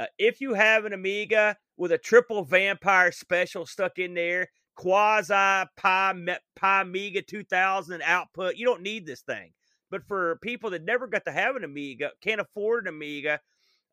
uh, 0.00 0.06
if 0.18 0.40
you 0.40 0.54
have 0.54 0.84
an 0.84 0.92
Amiga 0.92 1.56
with 1.76 1.92
a 1.92 1.98
triple 1.98 2.42
vampire 2.42 3.12
special 3.12 3.66
stuck 3.66 4.00
in 4.00 4.14
there, 4.14 4.48
quasi 4.74 5.68
Pi 5.76 6.14
Amiga 6.60 7.22
2000 7.22 8.02
output, 8.02 8.56
you 8.56 8.66
don't 8.66 8.82
need 8.82 9.06
this 9.06 9.20
thing. 9.22 9.52
But 9.90 10.04
for 10.06 10.38
people 10.42 10.70
that 10.70 10.84
never 10.84 11.06
got 11.06 11.24
to 11.26 11.32
have 11.32 11.56
an 11.56 11.64
Amiga, 11.64 12.10
can't 12.20 12.40
afford 12.40 12.84
an 12.84 12.94
Amiga, 12.94 13.40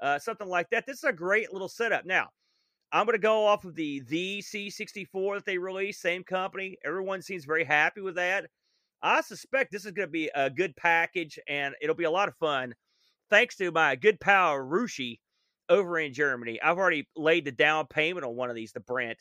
uh, 0.01 0.19
something 0.19 0.47
like 0.47 0.69
that, 0.71 0.85
this 0.85 0.97
is 0.97 1.03
a 1.03 1.13
great 1.13 1.53
little 1.53 1.69
setup. 1.69 2.05
Now, 2.05 2.29
I'm 2.91 3.05
going 3.05 3.15
to 3.15 3.21
go 3.21 3.45
off 3.45 3.65
of 3.65 3.75
the 3.75 4.01
the 4.01 4.39
C64 4.41 5.35
that 5.35 5.45
they 5.45 5.57
released, 5.57 6.01
same 6.01 6.23
company. 6.23 6.77
Everyone 6.85 7.21
seems 7.21 7.45
very 7.45 7.63
happy 7.63 8.01
with 8.01 8.15
that. 8.15 8.45
I 9.01 9.21
suspect 9.21 9.71
this 9.71 9.85
is 9.85 9.91
going 9.91 10.07
to 10.07 10.11
be 10.11 10.29
a 10.33 10.49
good 10.49 10.75
package, 10.75 11.39
and 11.47 11.75
it'll 11.81 11.95
be 11.95 12.03
a 12.05 12.11
lot 12.11 12.29
of 12.29 12.35
fun. 12.37 12.73
Thanks 13.29 13.55
to 13.57 13.71
my 13.71 13.95
good 13.95 14.19
pal 14.19 14.55
Rushi 14.55 15.19
over 15.69 15.99
in 15.99 16.13
Germany. 16.13 16.61
I've 16.61 16.77
already 16.77 17.07
laid 17.15 17.45
the 17.45 17.51
down 17.51 17.87
payment 17.87 18.25
on 18.25 18.35
one 18.35 18.49
of 18.49 18.55
these, 18.55 18.71
the 18.71 18.79
Brent. 18.79 19.17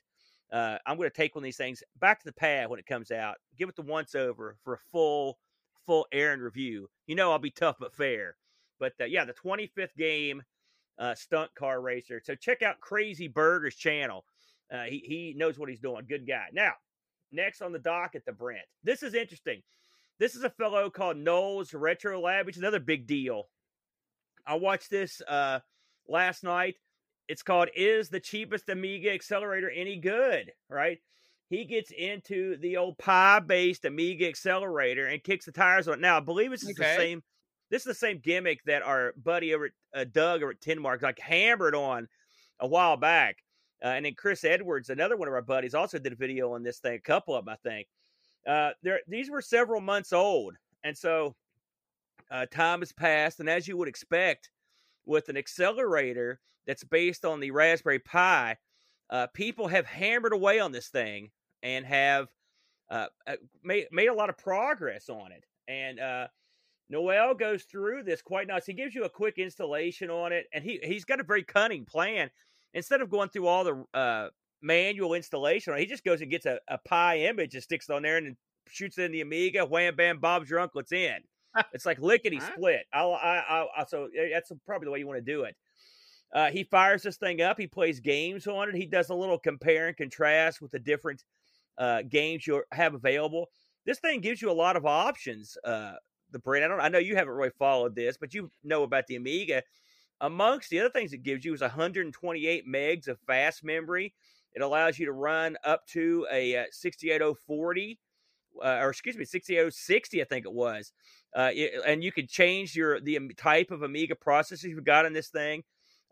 Uh, 0.53 0.77
I'm 0.87 0.99
going 0.99 1.09
to 1.09 1.17
take 1.17 1.35
one 1.35 1.43
of 1.43 1.45
these 1.45 1.57
things 1.57 1.83
back 1.99 2.21
to 2.21 2.27
the 2.27 2.33
pad 2.33 2.69
when 2.69 2.79
it 2.79 2.87
comes 2.87 3.11
out, 3.11 3.37
give 3.57 3.69
it 3.71 3.77
the 3.77 3.83
once 3.83 4.15
over 4.15 4.57
for 4.63 4.75
a 4.75 4.79
full, 4.93 5.39
full 5.87 6.07
air 6.13 6.33
and 6.33 6.43
review. 6.43 6.89
You 7.07 7.15
know, 7.15 7.33
I'll 7.33 7.39
be 7.39 7.51
tough 7.51 7.77
but 7.79 7.95
fair. 7.95 8.37
But 8.79 8.95
uh, 9.01 9.05
yeah, 9.05 9.25
the 9.25 9.35
25th 9.35 9.95
game 9.97 10.43
uh, 10.99 11.15
stunt 11.15 11.55
car 11.55 11.81
racer. 11.81 12.21
So 12.25 12.35
check 12.35 12.63
out 12.63 12.81
Crazy 12.81 13.29
Burger's 13.29 13.77
channel. 13.77 14.25
Uh, 14.73 14.85
he 14.85 15.03
he 15.07 15.35
knows 15.37 15.59
what 15.59 15.69
he's 15.69 15.81
doing. 15.81 16.05
Good 16.09 16.27
guy. 16.27 16.47
Now, 16.53 16.73
next 17.31 17.63
on 17.63 17.73
the 17.73 17.79
dock 17.79 18.15
at 18.15 18.25
the 18.25 18.33
Brent. 18.33 18.65
This 18.83 19.03
is 19.03 19.15
interesting. 19.15 19.63
This 20.19 20.35
is 20.35 20.45
a 20.45 20.51
fellow 20.51 20.89
called 20.91 21.17
Noel's 21.17 21.75
Retro 21.75 22.21
Lab, 22.21 22.47
which 22.47 22.57
is 22.57 22.63
another 22.63 22.81
big 22.81 23.07
deal. 23.07 23.49
I 24.47 24.55
watched 24.55 24.91
this 24.91 25.21
uh, 25.27 25.61
last 26.09 26.45
night. 26.45 26.77
It's 27.29 27.43
called 27.43 27.69
"Is 27.77 28.09
the 28.09 28.21
cheapest 28.21 28.69
Amiga 28.69 29.13
accelerator 29.13 29.71
any 29.71 29.97
good?" 29.97 30.53
Right? 30.69 30.99
He 31.53 31.67
gets 31.67 31.91
into 31.91 32.57
the 32.57 32.79
old 32.79 32.97
Pi-based 32.97 33.85
Amiga 33.85 34.27
accelerator 34.27 35.09
and 35.09 35.23
kicks 35.23 35.45
the 35.45 35.53
tires 35.53 35.87
on 35.87 35.95
it. 35.95 36.01
Now, 36.01 36.17
I 36.17 36.21
believe 36.21 36.51
this 36.51 36.63
is 36.63 36.71
Okay. 36.71 36.95
the 36.95 36.97
same. 36.97 37.23
This 37.69 37.83
is 37.83 37.87
the 37.87 37.95
same 37.95 38.21
gimmick 38.21 38.65
that 38.65 38.83
our 38.83 39.13
buddy 39.23 39.53
over 39.53 39.67
at 39.67 39.73
uh, 39.93 40.05
Doug 40.11 40.43
over 40.43 40.53
at 40.53 40.63
Ten 40.63 40.81
Mark 40.81 41.03
like 41.03 41.19
hammered 41.19 41.75
on 41.75 42.09
a 42.59 42.67
while 42.67 42.97
back. 42.97 43.45
Uh, 43.85 43.89
and 43.89 44.07
then 44.07 44.15
Chris 44.15 44.45
Edwards, 44.45 44.89
another 44.89 45.15
one 45.19 45.29
of 45.29 45.35
our 45.35 45.43
buddies, 45.43 45.75
also 45.75 45.99
did 45.99 46.15
a 46.15 46.17
video 46.17 46.55
on 46.55 46.63
this 46.63 46.79
thing. 46.79 46.95
A 46.95 47.01
couple 47.01 47.37
of 47.37 47.45
them, 47.45 47.53
I 47.53 47.69
think. 47.69 47.87
Uh, 48.47 48.71
there, 48.83 49.01
these 49.07 49.29
were 49.29 49.43
several 49.43 49.83
months 49.83 50.15
old, 50.15 50.57
and 50.85 50.97
so 50.97 51.37
uh, 52.31 52.47
time 52.47 52.81
has 52.81 52.93
passed. 52.93 53.41
And 53.41 53.51
as 53.51 53.69
you 53.69 53.77
would 53.77 53.89
expect, 53.89 54.49
with 55.05 55.29
an 55.29 55.37
accelerator 55.37 56.41
that's 56.67 56.85
based 56.85 57.27
on 57.27 57.41
the 57.41 57.51
Raspberry 57.51 57.99
Pi, 57.99 58.57
uh, 59.11 59.27
people 59.35 59.69
have 59.69 59.85
hammered 59.85 60.33
away 60.33 60.59
on 60.59 60.73
this 60.73 60.89
thing 60.89 61.31
and 61.63 61.87
have 61.87 62.29
uh, 62.91 63.07
uh, 63.27 63.37
made 63.63 63.87
made 63.91 64.09
a 64.09 64.15
lot 64.15 64.31
of 64.31 64.37
progress 64.37 65.09
on 65.09 65.33
it. 65.33 65.45
And 65.69 66.01
uh, 66.01 66.29
Noel 66.91 67.35
goes 67.35 67.65
through 67.65 68.03
this 68.03 68.21
quite 68.21 68.47
nice. 68.47 68.67
He 68.67 68.75
gives 68.75 68.95
you 68.95 69.05
a 69.05 69.09
quick 69.09 69.39
installation 69.39 70.11
on 70.11 70.33
it, 70.33 70.47
and 70.53 70.63
he 70.65 70.79
he's 70.83 71.05
got 71.05 71.21
a 71.21 71.25
very 71.25 71.43
cunning 71.43 71.85
plan. 71.85 72.31
Instead 72.75 73.01
of 73.01 73.11
going 73.11 73.29
through 73.29 73.47
all 73.47 73.65
the 73.65 73.85
uh, 73.95 74.29
manual 74.63 75.15
installation, 75.15 75.77
he 75.77 75.87
just 75.87 76.05
goes 76.05 76.21
and 76.21 76.31
gets 76.31 76.47
a, 76.47 76.59
a 76.69 76.79
Pi 76.79 77.21
image 77.21 77.55
and 77.55 77.63
sticks 77.63 77.89
it 77.89 77.93
on 77.93 78.03
there 78.03 78.17
and 78.17 78.37
shoots 78.69 78.99
it 78.99 79.05
in 79.05 79.13
the 79.13 79.21
Amiga. 79.21 79.65
Wham 79.65 79.95
bam, 79.95 80.19
Bob's 80.19 80.49
your 80.49 80.61
uncle. 80.61 80.81
It's 80.81 80.93
in. 80.93 81.19
It's 81.75 81.85
like 81.85 81.99
lickety 82.01 82.41
split. 82.41 82.87
I'll, 82.95 83.13
I, 83.13 83.43
I, 83.47 83.67
I, 83.77 83.85
so 83.87 84.09
eh, 84.19 84.31
that's 84.33 84.51
probably 84.65 84.87
the 84.87 84.91
way 84.91 85.01
you 85.01 85.07
want 85.07 85.19
to 85.19 85.33
do 85.33 85.43
it. 85.43 85.55
Uh, 86.33 86.51
he 86.51 86.65
fires 86.65 87.03
this 87.03 87.19
thing 87.19 87.43
up. 87.43 87.59
He 87.59 87.67
plays 87.67 88.01
games 88.01 88.47
on 88.47 88.71
it. 88.71 88.75
He 88.75 88.87
does 88.87 89.11
a 89.11 89.15
little 89.15 89.39
compare 89.39 89.89
and 89.89 89.95
contrast 89.95 90.63
with 90.63 90.71
the 90.71 90.79
different 90.79 91.23
uh, 91.79 92.03
games 92.03 92.47
you 92.47 92.63
have 92.73 92.95
available. 92.95 93.49
This 93.87 93.99
thing 93.99 94.21
gives 94.21 94.41
you 94.43 94.51
a 94.51 94.53
lot 94.53 94.77
of 94.77 94.87
options. 94.87 95.57
Uh, 95.65 95.95
the 96.31 96.39
brand. 96.39 96.65
I 96.65 96.69
don't. 96.69 96.81
I 96.81 96.89
know 96.89 96.99
you 96.99 97.17
haven't 97.17 97.35
really 97.35 97.51
followed 97.59 97.95
this, 97.95 98.17
but 98.19 98.35
you 98.35 98.51
know 98.65 98.83
about 98.85 99.07
the 99.07 99.17
Amiga. 99.17 99.63
Amongst 100.21 100.71
the 100.71 100.81
other 100.81 100.91
things 100.91 101.13
it 101.13 101.23
gives 101.25 101.45
you 101.45 101.53
is 101.55 101.61
128 101.61 102.67
megs 102.67 103.09
of 103.09 103.19
fast 103.27 103.65
memory. 103.65 104.15
It 104.55 104.63
allows 104.63 104.99
you 104.99 105.07
to 105.07 105.13
run 105.13 105.57
up 105.65 105.87
to 105.89 106.27
a 106.31 106.57
uh, 106.59 106.65
68040, 106.71 107.99
uh, 108.63 108.79
or 108.81 108.91
excuse 108.91 109.17
me, 109.17 109.25
68060, 109.25 110.23
I 110.23 110.25
think 110.25 110.47
it 110.47 110.53
was. 110.53 110.93
Uh, 111.35 111.51
it- 111.53 111.83
and 111.87 112.05
you 112.05 112.13
can 112.13 112.27
change 112.27 112.77
your 112.77 113.01
the 113.01 113.19
type 113.37 113.71
of 113.71 113.83
Amiga 113.83 114.15
processor 114.15 114.65
you've 114.65 114.85
got 114.85 115.07
in 115.07 115.13
this 115.13 115.29
thing. 115.29 115.65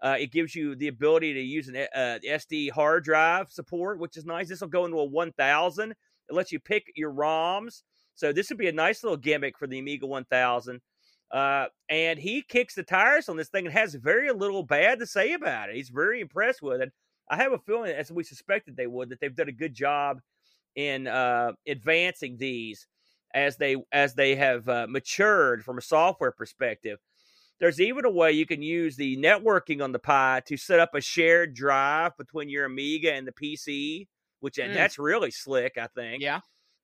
Uh, 0.02 0.16
it 0.18 0.32
gives 0.32 0.54
you 0.54 0.74
the 0.74 0.88
ability 0.88 1.34
to 1.34 1.40
use 1.40 1.68
an 1.68 1.76
uh, 1.76 2.18
SD 2.26 2.70
hard 2.70 3.04
drive 3.04 3.50
support, 3.50 3.98
which 3.98 4.16
is 4.16 4.24
nice. 4.24 4.48
This 4.48 4.60
will 4.60 4.68
go 4.68 4.86
into 4.86 4.98
a 4.98 5.04
1000. 5.04 5.90
It 5.90 5.96
lets 6.34 6.52
you 6.52 6.58
pick 6.58 6.90
your 6.96 7.12
ROMs. 7.12 7.82
So 8.14 8.32
this 8.32 8.48
would 8.48 8.58
be 8.58 8.68
a 8.68 8.72
nice 8.72 9.02
little 9.02 9.16
gimmick 9.16 9.58
for 9.58 9.66
the 9.66 9.78
Amiga 9.78 10.06
1000. 10.06 10.80
Uh, 11.30 11.66
and 11.88 12.18
he 12.18 12.42
kicks 12.42 12.74
the 12.74 12.82
tires 12.82 13.28
on 13.28 13.36
this 13.36 13.48
thing 13.48 13.66
and 13.66 13.74
has 13.74 13.94
very 13.94 14.30
little 14.32 14.62
bad 14.62 14.98
to 14.98 15.06
say 15.06 15.32
about 15.32 15.70
it. 15.70 15.76
He's 15.76 15.90
very 15.90 16.20
impressed 16.20 16.62
with 16.62 16.80
it. 16.80 16.92
I 17.28 17.36
have 17.36 17.52
a 17.52 17.58
feeling, 17.58 17.92
as 17.92 18.10
we 18.10 18.24
suspected 18.24 18.76
they 18.76 18.88
would, 18.88 19.10
that 19.10 19.20
they've 19.20 19.34
done 19.34 19.48
a 19.48 19.52
good 19.52 19.74
job 19.74 20.20
in 20.74 21.06
uh, 21.06 21.52
advancing 21.66 22.36
these 22.36 22.86
as 23.32 23.56
they 23.56 23.76
as 23.92 24.14
they 24.14 24.34
have 24.34 24.68
uh, 24.68 24.86
matured 24.88 25.64
from 25.64 25.78
a 25.78 25.82
software 25.82 26.32
perspective. 26.32 26.98
There's 27.60 27.80
even 27.80 28.04
a 28.06 28.10
way 28.10 28.32
you 28.32 28.46
can 28.46 28.62
use 28.62 28.96
the 28.96 29.16
networking 29.18 29.82
on 29.84 29.92
the 29.92 29.98
Pi 29.98 30.40
to 30.46 30.56
set 30.56 30.80
up 30.80 30.94
a 30.94 31.00
shared 31.00 31.54
drive 31.54 32.16
between 32.16 32.48
your 32.48 32.64
Amiga 32.64 33.12
and 33.12 33.26
the 33.26 33.32
PC, 33.32 34.08
which 34.40 34.58
and 34.58 34.72
Mm. 34.72 34.74
that's 34.74 34.98
really 34.98 35.30
slick, 35.30 35.76
I 35.76 35.86
think. 35.88 36.22
Yeah. 36.22 36.40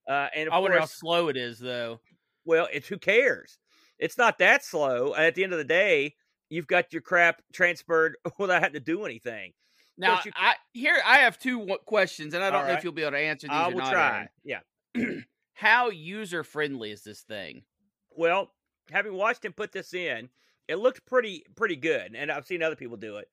Uh, 0.08 0.28
and 0.34 0.50
I 0.50 0.58
wonder 0.58 0.78
how 0.78 0.84
slow 0.84 1.28
it 1.28 1.36
is 1.36 1.58
though. 1.58 2.00
well, 2.44 2.68
it's 2.72 2.86
who 2.88 2.98
cares? 2.98 3.58
It's 3.98 4.18
not 4.18 4.38
that 4.38 4.62
slow. 4.64 5.14
At 5.14 5.34
the 5.34 5.42
end 5.44 5.52
of 5.52 5.58
the 5.58 5.64
day, 5.64 6.14
you've 6.50 6.66
got 6.66 6.92
your 6.92 7.02
crap 7.02 7.42
transferred 7.52 8.16
without 8.38 8.62
having 8.62 8.74
to 8.74 8.80
do 8.80 9.04
anything. 9.06 9.52
Now, 9.98 10.20
you- 10.26 10.32
I 10.36 10.54
here 10.74 11.00
I 11.06 11.20
have 11.20 11.38
two 11.38 11.66
questions, 11.86 12.34
and 12.34 12.44
I 12.44 12.50
don't 12.50 12.58
know 12.60 12.64
Alright. 12.66 12.78
if 12.78 12.84
you'll 12.84 12.92
be 12.92 13.00
able 13.02 13.12
to 13.12 13.18
answer 13.18 13.46
these 13.48 13.56
I 13.56 13.68
will 13.68 13.78
not. 13.78 13.92
try. 13.92 14.16
Aaron. 14.16 14.28
Yeah. 14.44 14.60
How 15.54 15.88
user 15.88 16.44
friendly 16.44 16.90
is 16.92 17.02
this 17.02 17.22
thing? 17.22 17.62
Well, 18.10 18.52
having 18.90 19.14
watched 19.14 19.42
him 19.44 19.54
put 19.54 19.72
this 19.72 19.94
in, 19.94 20.28
it 20.68 20.76
looked 20.76 21.06
pretty 21.06 21.44
pretty 21.56 21.76
good, 21.76 22.14
and 22.14 22.30
I've 22.30 22.46
seen 22.46 22.62
other 22.62 22.76
people 22.76 22.96
do 22.96 23.16
it. 23.16 23.28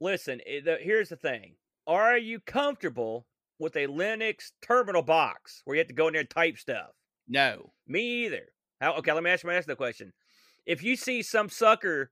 Listen, 0.00 0.40
eh, 0.46 0.60
the, 0.64 0.78
here's 0.80 1.08
the 1.08 1.16
thing: 1.16 1.54
Are 1.86 2.16
you 2.16 2.40
comfortable 2.40 3.26
with 3.58 3.76
a 3.76 3.86
Linux 3.86 4.52
terminal 4.62 5.02
box 5.02 5.62
where 5.64 5.76
you 5.76 5.80
have 5.80 5.88
to 5.88 5.94
go 5.94 6.06
in 6.06 6.14
there 6.14 6.20
and 6.20 6.30
type 6.30 6.56
stuff? 6.58 6.90
No. 7.28 7.72
Me 7.86 8.24
either. 8.24 8.48
How? 8.80 8.94
Okay, 8.94 9.12
let 9.12 9.22
me 9.22 9.30
ask 9.30 9.44
my 9.44 9.54
ask 9.54 9.66
the 9.66 9.76
question. 9.76 10.12
If 10.66 10.82
you 10.82 10.96
see 10.96 11.22
some 11.22 11.48
sucker 11.48 12.10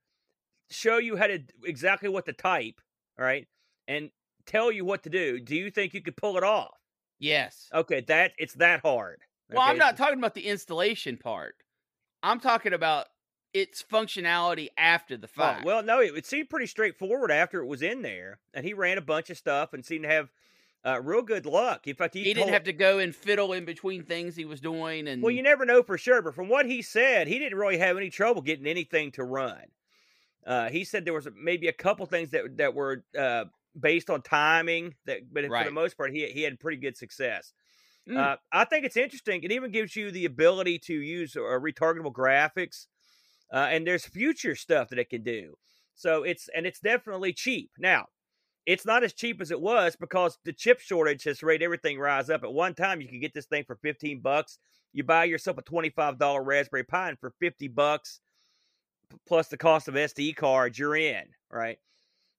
show 0.70 0.98
you 0.98 1.16
how 1.16 1.26
to 1.26 1.40
exactly 1.64 2.08
what 2.08 2.26
to 2.26 2.32
type, 2.32 2.80
all 3.18 3.24
right, 3.24 3.46
and 3.86 4.10
tell 4.46 4.70
you 4.70 4.84
what 4.84 5.02
to 5.04 5.10
do, 5.10 5.40
do 5.40 5.56
you 5.56 5.70
think 5.70 5.94
you 5.94 6.02
could 6.02 6.16
pull 6.16 6.36
it 6.36 6.44
off? 6.44 6.76
Yes. 7.18 7.68
Okay, 7.74 8.02
that 8.02 8.32
it's 8.38 8.54
that 8.54 8.80
hard. 8.80 9.20
Well, 9.50 9.62
I'm 9.62 9.78
not 9.78 9.96
talking 9.96 10.18
about 10.18 10.34
the 10.34 10.46
installation 10.46 11.16
part. 11.16 11.54
I'm 12.22 12.38
talking 12.38 12.74
about 12.74 13.06
its 13.54 13.82
functionality 13.82 14.68
after 14.76 15.16
the 15.16 15.28
Oh, 15.40 15.54
fact. 15.54 15.64
well, 15.64 15.82
no, 15.82 16.00
it, 16.00 16.16
it 16.16 16.26
seemed 16.26 16.50
pretty 16.50 16.66
straightforward 16.66 17.30
after 17.30 17.60
it 17.60 17.66
was 17.66 17.82
in 17.82 18.02
there, 18.02 18.40
and 18.52 18.64
he 18.64 18.74
ran 18.74 18.98
a 18.98 19.02
bunch 19.02 19.30
of 19.30 19.36
stuff 19.36 19.72
and 19.72 19.84
seemed 19.84 20.04
to 20.04 20.08
have 20.10 20.30
uh, 20.84 21.00
real 21.02 21.22
good 21.22 21.46
luck. 21.46 21.86
In 21.86 21.94
fact, 21.94 22.14
he, 22.14 22.24
he 22.24 22.34
didn't 22.34 22.52
have 22.52 22.64
to 22.64 22.72
go 22.72 22.98
and 22.98 23.14
fiddle 23.14 23.52
in 23.52 23.64
between 23.64 24.04
things 24.04 24.36
he 24.36 24.44
was 24.44 24.60
doing, 24.60 25.08
and 25.08 25.22
Well, 25.22 25.30
you 25.30 25.42
never 25.42 25.64
know 25.64 25.82
for 25.82 25.98
sure, 25.98 26.22
but 26.22 26.34
from 26.34 26.48
what 26.48 26.66
he 26.66 26.82
said, 26.82 27.26
he 27.28 27.38
didn't 27.38 27.58
really 27.58 27.78
have 27.78 27.96
any 27.96 28.10
trouble 28.10 28.42
getting 28.42 28.66
anything 28.66 29.12
to 29.12 29.24
run. 29.24 29.62
Uh, 30.46 30.70
he 30.70 30.84
said 30.84 31.04
there 31.04 31.12
was 31.12 31.28
maybe 31.36 31.68
a 31.68 31.72
couple 31.72 32.06
things 32.06 32.30
that 32.30 32.56
that 32.56 32.74
were 32.74 33.04
uh, 33.18 33.44
based 33.78 34.08
on 34.08 34.22
timing, 34.22 34.94
that 35.04 35.32
but 35.32 35.44
for 35.46 35.64
the 35.64 35.70
most 35.70 35.96
part, 35.96 36.12
he 36.12 36.26
he 36.30 36.42
had 36.42 36.58
pretty 36.58 36.78
good 36.78 36.96
success. 36.96 37.52
Mm. 38.08 38.16
Uh, 38.16 38.36
I 38.52 38.64
think 38.64 38.86
it's 38.86 38.96
interesting. 38.96 39.42
It 39.42 39.52
even 39.52 39.70
gives 39.70 39.94
you 39.94 40.10
the 40.10 40.24
ability 40.24 40.78
to 40.80 40.94
use 40.94 41.36
uh, 41.36 41.40
retargetable 41.40 42.12
graphics, 42.12 42.86
uh, 43.52 43.68
and 43.70 43.86
there's 43.86 44.06
future 44.06 44.54
stuff 44.54 44.88
that 44.88 44.98
it 44.98 45.10
can 45.10 45.22
do. 45.22 45.54
So 45.94 46.22
it's 46.22 46.48
and 46.54 46.66
it's 46.66 46.80
definitely 46.80 47.32
cheap. 47.32 47.70
Now, 47.78 48.06
it's 48.66 48.86
not 48.86 49.02
as 49.02 49.14
cheap 49.14 49.40
as 49.40 49.50
it 49.50 49.60
was 49.60 49.96
because 49.96 50.38
the 50.44 50.52
chip 50.52 50.78
shortage 50.78 51.24
has 51.24 51.42
made 51.42 51.62
everything 51.62 51.98
rise 51.98 52.30
up. 52.30 52.44
At 52.44 52.52
one 52.52 52.74
time, 52.74 53.00
you 53.00 53.08
could 53.08 53.20
get 53.20 53.34
this 53.34 53.46
thing 53.46 53.64
for 53.64 53.76
15 53.82 54.20
bucks. 54.20 54.58
You 54.92 55.04
buy 55.04 55.24
yourself 55.24 55.58
a 55.58 55.62
$25 55.62 56.44
Raspberry 56.44 56.84
Pi, 56.84 57.08
and 57.08 57.18
for 57.18 57.32
50 57.40 57.68
bucks 57.68 58.20
plus 59.26 59.48
the 59.48 59.56
cost 59.56 59.88
of 59.88 59.94
SD 59.94 60.36
cards, 60.36 60.78
you're 60.78 60.96
in. 60.96 61.24
Right? 61.50 61.78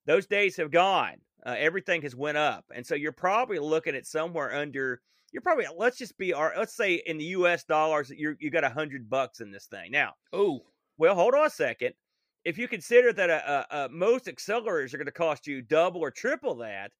Those 0.06 0.26
days 0.26 0.56
have 0.56 0.70
gone. 0.70 1.16
Uh, 1.44 1.56
everything 1.58 2.02
has 2.02 2.14
went 2.14 2.36
up, 2.36 2.64
and 2.74 2.86
so 2.86 2.94
you're 2.94 3.12
probably 3.12 3.58
looking 3.58 3.94
at 3.94 4.06
somewhere 4.06 4.54
under. 4.54 5.00
You're 5.32 5.42
probably 5.42 5.66
let's 5.76 5.96
just 5.96 6.18
be 6.18 6.32
our 6.34 6.52
let's 6.56 6.76
say 6.76 7.02
in 7.06 7.16
the 7.18 7.24
U.S. 7.24 7.64
dollars, 7.64 8.10
you 8.10 8.36
you 8.38 8.50
got 8.50 8.64
a 8.64 8.68
hundred 8.68 9.08
bucks 9.08 9.40
in 9.40 9.50
this 9.50 9.66
thing 9.66 9.90
now. 9.90 10.14
oh, 10.32 10.60
Well, 11.00 11.14
hold 11.14 11.34
on 11.34 11.46
a 11.46 11.50
second. 11.50 11.94
If 12.44 12.58
you 12.58 12.68
consider 12.68 13.12
that 13.14 13.30
a, 13.30 13.66
a, 13.74 13.84
a 13.84 13.88
most 13.88 14.26
accelerators 14.26 14.92
are 14.94 14.98
going 14.98 15.06
to 15.06 15.12
cost 15.12 15.46
you 15.46 15.62
double 15.62 16.02
or 16.02 16.10
triple 16.10 16.56
that 16.56 16.92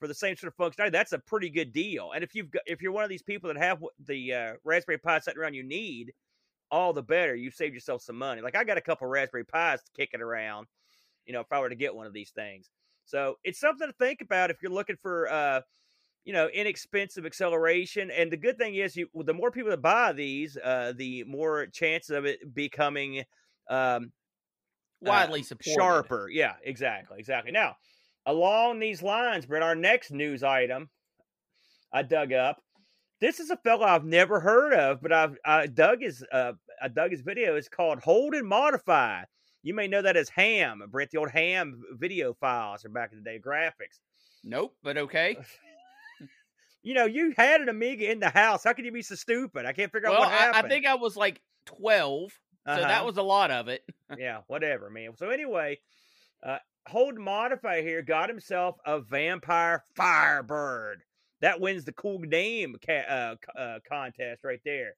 for 0.00 0.08
the 0.08 0.14
same 0.14 0.36
sort 0.36 0.52
of 0.52 0.56
functionality, 0.56 0.92
that's 0.92 1.12
a 1.12 1.20
pretty 1.20 1.50
good 1.50 1.72
deal. 1.72 2.12
And 2.14 2.24
if 2.24 2.34
you've 2.34 2.50
got, 2.50 2.62
if 2.66 2.82
you're 2.82 2.92
one 2.92 3.04
of 3.04 3.10
these 3.10 3.22
people 3.22 3.48
that 3.52 3.56
have 3.62 3.78
the 4.06 4.34
uh, 4.34 4.52
Raspberry 4.64 4.98
Pi 4.98 5.20
sitting 5.20 5.40
around 5.40 5.54
you 5.54 5.62
need, 5.62 6.12
all 6.70 6.92
the 6.92 7.02
better. 7.02 7.36
You've 7.36 7.54
saved 7.54 7.74
yourself 7.74 8.02
some 8.02 8.18
money. 8.18 8.42
Like 8.42 8.56
I 8.56 8.64
got 8.64 8.78
a 8.78 8.82
couple 8.82 9.06
Raspberry 9.08 9.44
Pis 9.44 9.82
kicking 9.96 10.22
around. 10.22 10.66
You 11.26 11.34
know, 11.34 11.40
if 11.40 11.52
I 11.52 11.60
were 11.60 11.70
to 11.70 11.76
get 11.76 11.94
one 11.94 12.06
of 12.06 12.14
these 12.14 12.30
things, 12.32 12.70
So 13.06 13.36
it's 13.44 13.60
something 13.60 13.88
to 13.88 13.94
think 13.94 14.22
about 14.22 14.50
if 14.50 14.62
you're 14.62 14.72
looking 14.72 14.96
for, 15.02 15.30
uh, 15.30 15.62
you 16.24 16.32
know, 16.32 16.48
inexpensive 16.48 17.26
acceleration. 17.26 18.10
And 18.10 18.32
the 18.32 18.36
good 18.36 18.58
thing 18.58 18.76
is, 18.76 18.96
you 18.96 19.08
the 19.14 19.34
more 19.34 19.50
people 19.50 19.70
that 19.70 19.82
buy 19.82 20.12
these, 20.12 20.56
uh, 20.56 20.92
the 20.96 21.24
more 21.24 21.66
chance 21.66 22.10
of 22.10 22.24
it 22.24 22.54
becoming 22.54 23.24
um, 23.68 24.12
uh, 25.04 25.08
Widely 25.08 25.42
supported. 25.42 25.74
sharper. 25.78 26.28
Yeah, 26.30 26.54
exactly, 26.62 27.18
exactly. 27.18 27.52
Now, 27.52 27.76
along 28.26 28.78
these 28.78 29.02
lines, 29.02 29.46
Brett, 29.46 29.62
our 29.62 29.74
next 29.74 30.10
news 30.10 30.42
item 30.42 30.88
I 31.92 32.02
dug 32.02 32.32
up. 32.32 32.60
This 33.20 33.38
is 33.40 33.50
a 33.50 33.56
fellow 33.58 33.84
I've 33.86 34.04
never 34.04 34.40
heard 34.40 34.74
of, 34.74 35.00
but 35.00 35.12
I've 35.12 35.36
I 35.44 35.66
dug 35.66 36.00
his 36.02 36.24
uh, 36.32 36.52
I 36.82 36.88
dug 36.88 37.10
his 37.10 37.20
video. 37.22 37.56
It's 37.56 37.68
called 37.68 38.00
Hold 38.00 38.34
and 38.34 38.46
Modify. 38.46 39.24
You 39.62 39.72
may 39.74 39.86
know 39.88 40.02
that 40.02 40.16
as 40.16 40.28
Ham, 40.30 40.82
Brent, 40.90 41.10
the 41.10 41.18
old 41.18 41.30
Ham 41.30 41.80
video 41.92 42.34
files 42.34 42.84
or 42.84 42.90
back 42.90 43.12
in 43.12 43.18
the 43.18 43.24
day 43.24 43.40
graphics. 43.44 44.00
Nope, 44.42 44.74
but 44.82 44.98
okay. 44.98 45.36
You 46.86 46.92
know, 46.92 47.06
you 47.06 47.32
had 47.34 47.62
an 47.62 47.70
Amiga 47.70 48.10
in 48.10 48.20
the 48.20 48.28
house. 48.28 48.62
How 48.62 48.74
could 48.74 48.84
you 48.84 48.92
be 48.92 49.00
so 49.00 49.14
stupid? 49.14 49.64
I 49.64 49.72
can't 49.72 49.90
figure 49.90 50.10
Well, 50.10 50.22
out 50.22 50.28
what 50.28 50.32
I, 50.32 50.36
happened. 50.36 50.66
I 50.66 50.68
think 50.68 50.86
I 50.86 50.94
was 50.96 51.16
like 51.16 51.40
12, 51.64 52.30
so 52.66 52.72
Uh-huh. 52.72 52.80
that 52.88 53.04
was 53.04 53.16
a 53.16 53.22
lot 53.22 53.50
of 53.50 53.68
it. 53.68 53.82
yeah, 54.18 54.40
whatever, 54.46 54.90
man. 54.90 55.16
So 55.16 55.30
anyway, 55.30 55.78
uh, 56.42 56.58
Hold 56.88 57.18
Modify 57.18 57.80
here 57.82 58.02
got 58.02 58.28
himself 58.28 58.76
a 58.84 59.00
Vampire 59.00 59.82
Firebird. 59.96 61.02
That 61.40 61.60
wins 61.60 61.84
the 61.84 61.92
cool 61.92 62.18
name 62.20 62.76
ca- 62.84 63.06
uh, 63.08 63.58
uh, 63.58 63.78
contest 63.88 64.44
right 64.44 64.60
there. 64.64 64.94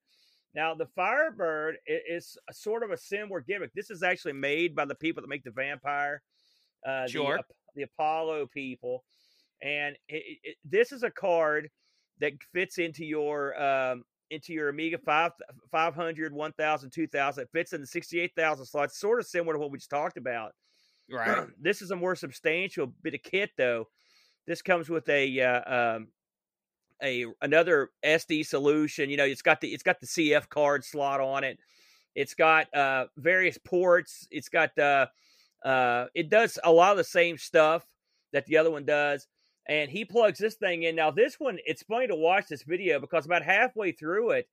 Now 0.55 0.75
the 0.75 0.87
Firebird 0.87 1.77
is 1.87 2.37
a 2.49 2.53
sort 2.55 2.83
of 2.83 2.91
a 2.91 2.97
similar 2.97 3.41
gimmick. 3.41 3.73
This 3.75 3.91
is 3.91 4.03
actually 4.03 4.33
made 4.35 4.75
by 4.75 4.85
the 4.85 4.95
people 4.95 5.21
that 5.23 5.29
make 5.29 5.45
the 5.45 5.51
Vampire, 5.51 6.23
uh, 6.87 7.07
Sure. 7.07 7.37
the, 7.37 7.55
the 7.75 7.83
Apollo 7.83 8.47
people, 8.53 9.05
and 9.63 9.97
it- 10.09 10.39
it- 10.43 10.57
this 10.65 10.93
is 10.93 11.03
a 11.03 11.11
card 11.11 11.71
that 12.19 12.33
fits 12.55 12.79
into 12.79 13.05
your 13.05 13.61
um, 13.63 14.03
into 14.31 14.53
your 14.53 14.69
Amiga 14.69 14.99
5, 14.99 15.33
500, 15.71 16.33
1000, 16.33 16.91
2000. 16.91 17.43
It 17.43 17.49
fits 17.53 17.73
in 17.73 17.81
the 17.81 17.87
68,000 17.87 18.67
slot. 18.67 18.93
Sort 18.93 19.21
of 19.21 19.27
similar 19.27 19.55
to 19.55 19.59
what 19.59 19.71
we 19.71 19.79
just 19.79 19.91
talked 19.91 20.17
about. 20.17 20.53
Right. 21.11 21.47
this 21.61 21.83
is 21.83 21.91
a 21.91 21.97
more 21.97 22.15
substantial 22.15 22.93
bit 23.03 23.15
of 23.15 23.23
kit, 23.23 23.51
though. 23.57 23.89
This 24.47 24.63
comes 24.63 24.89
with 24.89 25.09
a 25.09 25.41
uh, 25.41 25.97
um, 25.97 26.09
a 27.03 27.27
another 27.43 27.91
SD 28.05 28.47
solution. 28.47 29.11
You 29.11 29.17
know, 29.17 29.25
it's 29.25 29.43
got 29.43 29.61
the 29.61 29.73
it's 29.73 29.83
got 29.83 30.01
the 30.01 30.07
CF 30.07 30.49
card 30.49 30.85
slot 30.85 31.21
on 31.21 31.45
it. 31.45 31.59
It's 32.15 32.35
got 32.35 32.73
uh, 32.75 33.07
various 33.17 33.59
ports. 33.59 34.27
It's 34.31 34.49
got 34.49 34.77
uh, 34.79 35.07
uh, 35.65 36.07
it 36.15 36.31
does 36.31 36.59
a 36.65 36.73
lot 36.73 36.93
of 36.93 36.97
the 36.97 37.05
same 37.05 37.39
stuff 37.39 37.85
that 38.33 38.47
the 38.47 38.57
other 38.57 38.71
one 38.71 38.85
does. 38.85 39.27
And 39.69 39.91
he 39.91 40.05
plugs 40.05 40.39
this 40.39 40.55
thing 40.55 40.85
in. 40.85 40.95
Now, 40.95 41.11
this 41.11 41.41
one, 41.41 41.59
it's 41.67 41.83
funny 41.83 42.07
to 42.07 42.15
watch 42.15 42.47
this 42.49 42.63
video 42.63 43.01
because 43.01 43.27
about 43.27 43.43
halfway 43.43 43.93
through 43.93 44.31
it, 44.31 44.49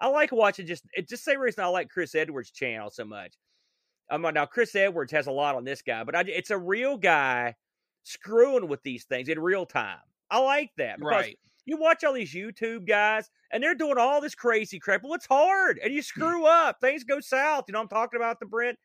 I 0.00 0.08
like 0.08 0.30
watching 0.30 0.66
just 0.66 0.84
it 0.94 1.08
just 1.08 1.24
same 1.24 1.40
reason 1.40 1.64
I 1.64 1.68
like 1.68 1.88
Chris 1.88 2.14
Edwards' 2.14 2.50
channel 2.50 2.90
so 2.90 3.04
much. 3.04 3.34
Um, 4.10 4.22
now 4.22 4.46
Chris 4.46 4.74
Edwards 4.74 5.12
has 5.12 5.26
a 5.26 5.32
lot 5.32 5.54
on 5.54 5.64
this 5.64 5.82
guy, 5.82 6.04
but 6.04 6.14
I, 6.14 6.20
it's 6.26 6.50
a 6.50 6.58
real 6.58 6.96
guy 6.96 7.54
screwing 8.04 8.68
with 8.68 8.82
these 8.82 9.04
things 9.04 9.28
in 9.28 9.38
real 9.38 9.66
time. 9.66 9.98
I 10.30 10.38
like 10.40 10.70
that 10.76 10.98
because 10.98 11.10
Right. 11.10 11.38
you 11.64 11.76
watch 11.78 12.04
all 12.04 12.12
these 12.12 12.34
YouTube 12.34 12.86
guys 12.86 13.28
and 13.50 13.62
they're 13.62 13.74
doing 13.74 13.98
all 13.98 14.20
this 14.20 14.34
crazy 14.34 14.78
crap. 14.78 15.02
Well, 15.02 15.14
it's 15.14 15.26
hard 15.26 15.78
and 15.82 15.92
you 15.92 16.02
screw 16.02 16.46
up. 16.46 16.76
Things 16.80 17.04
go 17.04 17.20
south. 17.20 17.64
You 17.68 17.72
know, 17.72 17.80
I'm 17.80 17.88
talking 17.88 18.18
about 18.20 18.38
the 18.40 18.46
Brent. 18.46 18.78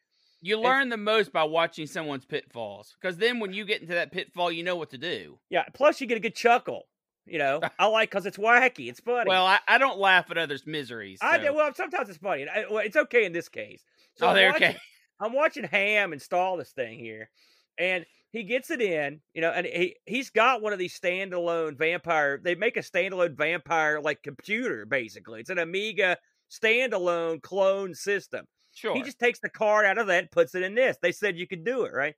You 0.44 0.60
learn 0.60 0.90
the 0.90 0.98
most 0.98 1.32
by 1.32 1.44
watching 1.44 1.88
someone's 1.88 2.26
pitfalls, 2.26 2.96
because 3.02 3.18
then 3.18 3.40
when 3.40 3.54
you 3.54 3.64
get 3.64 3.82
into 3.82 3.94
that 3.94 4.12
pitfall, 4.12 4.52
you 4.52 4.62
know 4.62 4.76
what 4.76 4.90
to 4.90 4.98
do. 4.98 5.40
Yeah. 5.50 5.64
Plus, 5.74 6.02
you 6.02 6.08
get 6.08 6.18
a 6.18 6.20
good 6.20 6.36
chuckle. 6.36 6.84
You 7.26 7.40
know, 7.40 7.62
I 7.80 7.86
like 7.86 8.10
because 8.12 8.26
it's 8.26 8.38
wacky. 8.38 8.90
It's 8.90 9.00
funny. 9.00 9.30
Well, 9.30 9.46
I, 9.46 9.60
I 9.68 9.78
don't 9.78 9.98
laugh 9.98 10.30
at 10.30 10.38
others' 10.38 10.68
miseries. 10.68 11.20
I 11.22 11.38
do. 11.38 11.54
Well, 11.54 11.74
sometimes 11.74 12.10
it's 12.10 12.18
funny. 12.18 12.46
I, 12.54 12.66
well, 12.70 12.80
it's 12.80 12.98
okay 12.98 13.24
in 13.24 13.32
this 13.32 13.48
case. 13.48 13.82
oh, 14.22 14.28
I'm 14.28 14.36
they're 14.36 14.52
watching- 14.52 14.68
okay. 14.72 14.78
I'm 15.22 15.32
watching 15.32 15.64
Ham 15.64 16.12
install 16.12 16.58
this 16.58 16.72
thing 16.74 17.00
here, 17.00 17.30
and 17.78 18.06
he 18.32 18.44
gets 18.44 18.70
it 18.72 18.82
in, 18.82 19.22
you 19.34 19.42
know, 19.42 19.52
and 19.52 19.66
he 19.66 19.96
he's 20.06 20.30
got 20.32 20.62
one 20.62 20.74
of 20.74 20.80
these 20.80 21.00
standalone 21.00 21.78
vampire. 21.78 22.42
They 22.44 22.56
make 22.56 22.76
a 22.76 22.82
standalone 22.82 23.38
vampire 23.38 24.02
like 24.02 24.22
computer, 24.22 24.86
basically. 24.86 25.40
It's 25.40 25.50
an 25.50 25.60
Amiga 25.60 26.18
standalone 26.52 27.42
clone 27.42 27.94
system. 27.94 28.46
Sure. 28.74 28.96
He 28.96 29.02
just 29.04 29.20
takes 29.20 29.40
the 29.40 29.50
card 29.50 29.86
out 29.86 29.98
of 29.98 30.08
that 30.08 30.20
and 30.20 30.32
puts 30.32 30.56
it 30.56 30.64
in 30.64 30.76
this. 30.76 30.98
They 31.02 31.12
said 31.12 31.38
you 31.38 31.48
could 31.48 31.64
do 31.64 31.84
it, 31.84 31.94
right? 31.94 32.16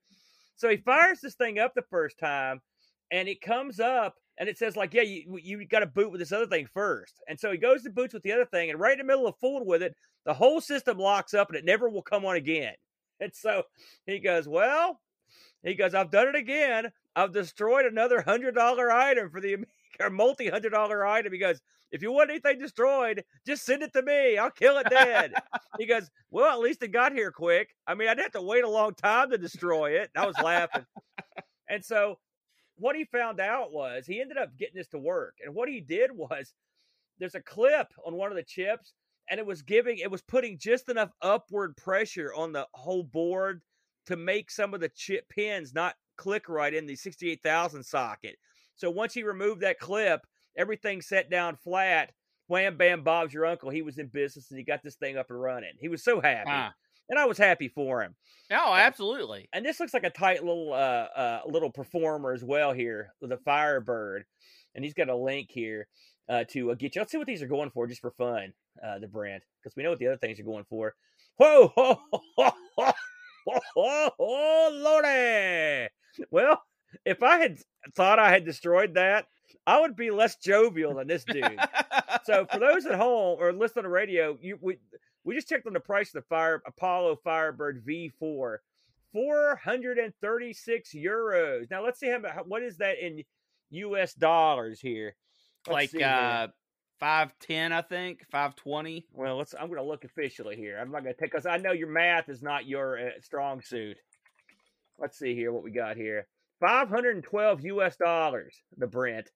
So 0.56 0.70
he 0.70 0.78
fires 0.78 1.20
this 1.22 1.36
thing 1.36 1.60
up 1.60 1.74
the 1.76 1.82
first 1.84 2.18
time, 2.18 2.62
and 3.12 3.28
it 3.28 3.42
comes 3.42 3.80
up 3.80 4.16
and 4.38 4.50
it 4.50 4.58
says 4.58 4.76
like, 4.76 4.94
yeah, 4.94 5.02
you 5.02 5.38
you 5.42 5.66
got 5.66 5.80
to 5.80 5.86
boot 5.86 6.12
with 6.12 6.20
this 6.20 6.32
other 6.32 6.48
thing 6.48 6.68
first. 6.74 7.22
And 7.28 7.40
so 7.40 7.52
he 7.52 7.58
goes 7.58 7.84
to 7.84 7.90
boots 7.90 8.14
with 8.14 8.24
the 8.24 8.32
other 8.32 8.46
thing, 8.46 8.70
and 8.70 8.80
right 8.80 8.94
in 8.94 9.00
the 9.00 9.04
middle 9.04 9.28
of 9.28 9.38
fooling 9.40 9.68
with 9.68 9.82
it, 9.82 9.96
the 10.26 10.34
whole 10.34 10.62
system 10.62 10.98
locks 10.98 11.34
up 11.34 11.50
and 11.50 11.58
it 11.58 11.66
never 11.66 11.90
will 11.90 12.02
come 12.02 12.26
on 12.26 12.36
again. 12.36 12.74
And 13.22 13.34
so 13.34 13.64
he 14.06 14.20
goes, 14.20 14.46
well, 14.46 15.00
he 15.64 15.74
goes, 15.74 15.96
I've 15.96 16.12
done 16.12 16.28
it 16.28 16.36
again. 16.36 16.92
I've 17.16 17.32
destroyed 17.32 17.86
another 17.86 18.22
hundred 18.22 18.56
dollar 18.56 18.92
item 18.92 19.30
for 19.30 19.40
the 19.40 19.56
or 20.00 20.10
multi 20.10 20.50
hundred 20.50 20.72
dollar 20.72 21.06
item. 21.06 21.34
He 21.34 21.40
goes, 21.40 21.62
if 21.92 22.02
you 22.02 22.12
want 22.12 22.30
anything 22.30 22.60
destroyed, 22.60 23.24
just 23.46 23.64
send 23.64 23.84
it 23.84 23.94
to 23.94 24.02
me. 24.02 24.38
I'll 24.38 24.52
kill 24.52 24.78
it 24.80 24.90
dead. 24.90 25.34
he 25.78 25.86
goes, 25.88 26.10
well, 26.32 26.52
at 26.52 26.60
least 26.60 26.84
it 26.84 26.90
got 26.90 27.14
here 27.14 27.32
quick. 27.32 27.70
I 27.88 27.96
mean, 27.96 28.10
I'd 28.10 28.20
have 28.20 28.32
to 28.34 28.42
wait 28.42 28.64
a 28.64 28.70
long 28.70 28.94
time 28.96 29.30
to 29.32 29.38
destroy 29.38 29.92
it. 29.92 30.10
I 30.16 30.26
was 30.26 30.36
laughing. 30.44 30.86
and 31.70 31.84
so 31.84 32.18
what 32.78 32.96
he 32.96 33.06
found 33.06 33.40
out 33.40 33.72
was 33.72 34.06
he 34.06 34.20
ended 34.20 34.38
up 34.38 34.58
getting 34.58 34.76
this 34.76 34.90
to 34.90 35.00
work. 35.00 35.36
And 35.44 35.56
what 35.56 35.70
he 35.70 35.80
did 35.80 36.12
was 36.12 36.54
there's 37.20 37.36
a 37.36 37.42
clip 37.42 37.88
on 38.06 38.16
one 38.16 38.32
of 38.32 38.36
the 38.36 38.44
chips, 38.44 38.94
and 39.30 39.40
it 39.40 39.46
was 39.46 39.62
giving, 39.62 39.98
it 40.00 40.12
was 40.12 40.22
putting 40.22 40.58
just 40.58 40.90
enough 40.90 41.12
upward 41.22 41.78
pressure 41.78 42.34
on 42.36 42.52
the 42.52 42.68
whole 42.74 43.04
board 43.04 43.62
to 44.08 44.16
make 44.16 44.52
some 44.52 44.74
of 44.74 44.82
the 44.82 44.90
chip 44.90 45.28
pins 45.30 45.74
not 45.74 45.96
click 46.18 46.50
right 46.50 46.74
in 46.74 46.86
the 46.86 46.96
68,000 46.96 47.84
socket. 47.84 48.36
So 48.76 48.90
once 48.90 49.14
he 49.14 49.24
removed 49.24 49.62
that 49.62 49.80
clip, 49.80 50.22
everything 50.58 51.02
set 51.02 51.30
down 51.30 51.58
flat. 51.58 52.12
Wham, 52.48 52.78
bam, 52.78 53.04
Bob's 53.04 53.34
your 53.34 53.46
uncle. 53.46 53.70
He 53.70 53.82
was 53.82 53.98
in 53.98 54.08
business 54.08 54.52
and 54.52 54.58
he 54.58 54.64
got 54.64 54.84
this 54.84 54.96
thing 54.96 55.18
up 55.18 55.28
and 55.30 55.42
running. 55.42 55.74
He 55.80 55.88
was 55.88 56.04
so 56.04 56.22
happy. 56.22 56.50
Ah. 56.52 56.74
And 57.10 57.20
I 57.20 57.26
was 57.26 57.38
happy 57.38 57.68
for 57.68 58.02
him. 58.02 58.16
Oh, 58.52 58.74
absolutely. 58.74 59.48
And 59.54 59.66
this 59.66 59.80
looks 59.80 59.94
like 59.94 60.04
a 60.04 60.10
tight 60.10 60.44
little 60.44 60.74
uh, 60.74 61.08
uh, 61.18 61.42
little 61.48 61.72
performer 61.72 62.34
as 62.34 62.44
well 62.44 62.74
here 62.74 63.14
with 63.22 63.32
a 63.32 63.38
Firebird. 63.38 64.26
And 64.74 64.84
he's 64.84 64.94
got 64.94 65.10
a 65.10 65.16
link 65.16 65.50
here 65.52 65.88
uh, 66.28 66.44
to 66.50 66.72
uh, 66.72 66.76
get 66.76 66.96
you. 66.96 67.02
Let's 67.02 67.12
see 67.12 67.18
what 67.18 67.28
these 67.28 67.42
are 67.42 67.48
going 67.48 67.70
for 67.70 67.88
just 67.88 68.02
for 68.02 68.12
fun, 68.12 68.54
uh, 68.86 69.00
the 69.00 69.08
brand, 69.08 69.44
because 69.62 69.76
we 69.76 69.84
know 69.84 69.92
what 69.92 70.00
the 70.00 70.08
other 70.08 70.18
things 70.18 70.40
are 70.40 70.44
going 70.44 70.66
for. 70.70 70.94
Whoa, 71.38 71.68
whoa, 71.70 72.00
whoa, 72.12 72.52
whoa, 72.76 72.92
whoa, 73.46 73.60
whoa, 73.76 74.10
whoa, 74.18 74.70
lordy. 74.72 75.90
Well, 76.32 76.62
if 77.06 77.24
I 77.24 77.38
had 77.38 77.60
thought 77.94 78.20
I 78.20 78.32
had 78.32 78.46
destroyed 78.46 78.94
that, 78.96 79.28
I 79.68 79.80
would 79.80 79.96
be 79.96 80.12
less 80.12 80.36
jovial 80.36 80.96
than 80.96 81.08
this 81.08 81.24
dude. 81.24 81.60
so 82.24 82.46
for 82.52 82.60
those 82.60 82.86
at 82.86 82.96
home 82.96 83.38
or 83.40 83.52
listening 83.52 83.84
to 83.84 83.90
radio, 83.90 84.38
you 84.42 84.58
we 84.62 84.78
we 85.24 85.36
just 85.36 85.50
checked 85.50 85.66
on 85.66 85.74
the 85.74 85.80
price 85.80 86.10
of 86.10 86.22
the 86.24 86.28
Fire 86.28 86.62
Apollo 86.68 87.20
Firebird 87.24 87.84
V4, 87.86 88.58
four 89.12 89.56
hundred 89.64 89.98
and 89.98 90.14
thirty 90.22 90.54
six 90.54 90.94
euros. 90.94 91.70
Now 91.72 91.84
let's 91.84 92.00
see 92.00 92.10
how, 92.10 92.20
what 92.46 92.62
is 92.62 92.78
that 92.78 93.04
in 93.04 93.24
U.S. 93.72 94.14
dollars 94.14 94.80
here. 94.80 95.16
Let's 95.68 95.94
like 95.94 96.02
uh, 96.02 96.48
five 97.00 97.34
ten, 97.40 97.72
I 97.72 97.82
think 97.82 98.26
five 98.32 98.56
twenty. 98.56 99.08
Well, 99.14 99.38
let's. 99.38 99.54
I'm 99.54 99.68
going 99.68 99.82
to 99.82 99.84
look 99.84 100.04
officially 100.04 100.56
here. 100.56 100.78
I'm 100.80 100.92
not 100.92 101.04
going 101.04 101.16
to 101.16 101.20
take 101.20 101.32
because 101.32 101.46
I 101.46 101.58
know 101.58 101.72
your 101.72 101.90
math 101.90 102.30
is 102.30 102.42
not 102.42 102.68
your 102.68 103.00
uh, 103.00 103.12
strong 103.22 103.62
suit. 103.62 103.98
Let's 105.00 105.18
see 105.18 105.34
here 105.34 105.52
what 105.52 105.64
we 105.64 105.72
got 105.72 105.98
here. 105.98 106.28
512 106.66 107.62
U.S. 107.66 107.96
dollars, 107.98 108.56
the 108.78 108.88
Brent. 108.88 109.30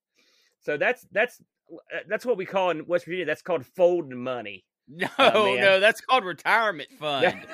So 0.61 0.77
that's 0.77 1.05
that's 1.11 1.41
uh, 1.71 1.99
that's 2.07 2.25
what 2.25 2.37
we 2.37 2.45
call 2.45 2.71
in 2.71 2.85
West 2.87 3.05
Virginia. 3.05 3.25
That's 3.25 3.41
called 3.41 3.65
folding 3.65 4.17
money. 4.17 4.65
No, 4.87 5.07
Oh, 5.19 5.55
no, 5.55 5.79
that's 5.79 6.01
called 6.01 6.25
retirement 6.25 6.89
fund. 6.99 7.45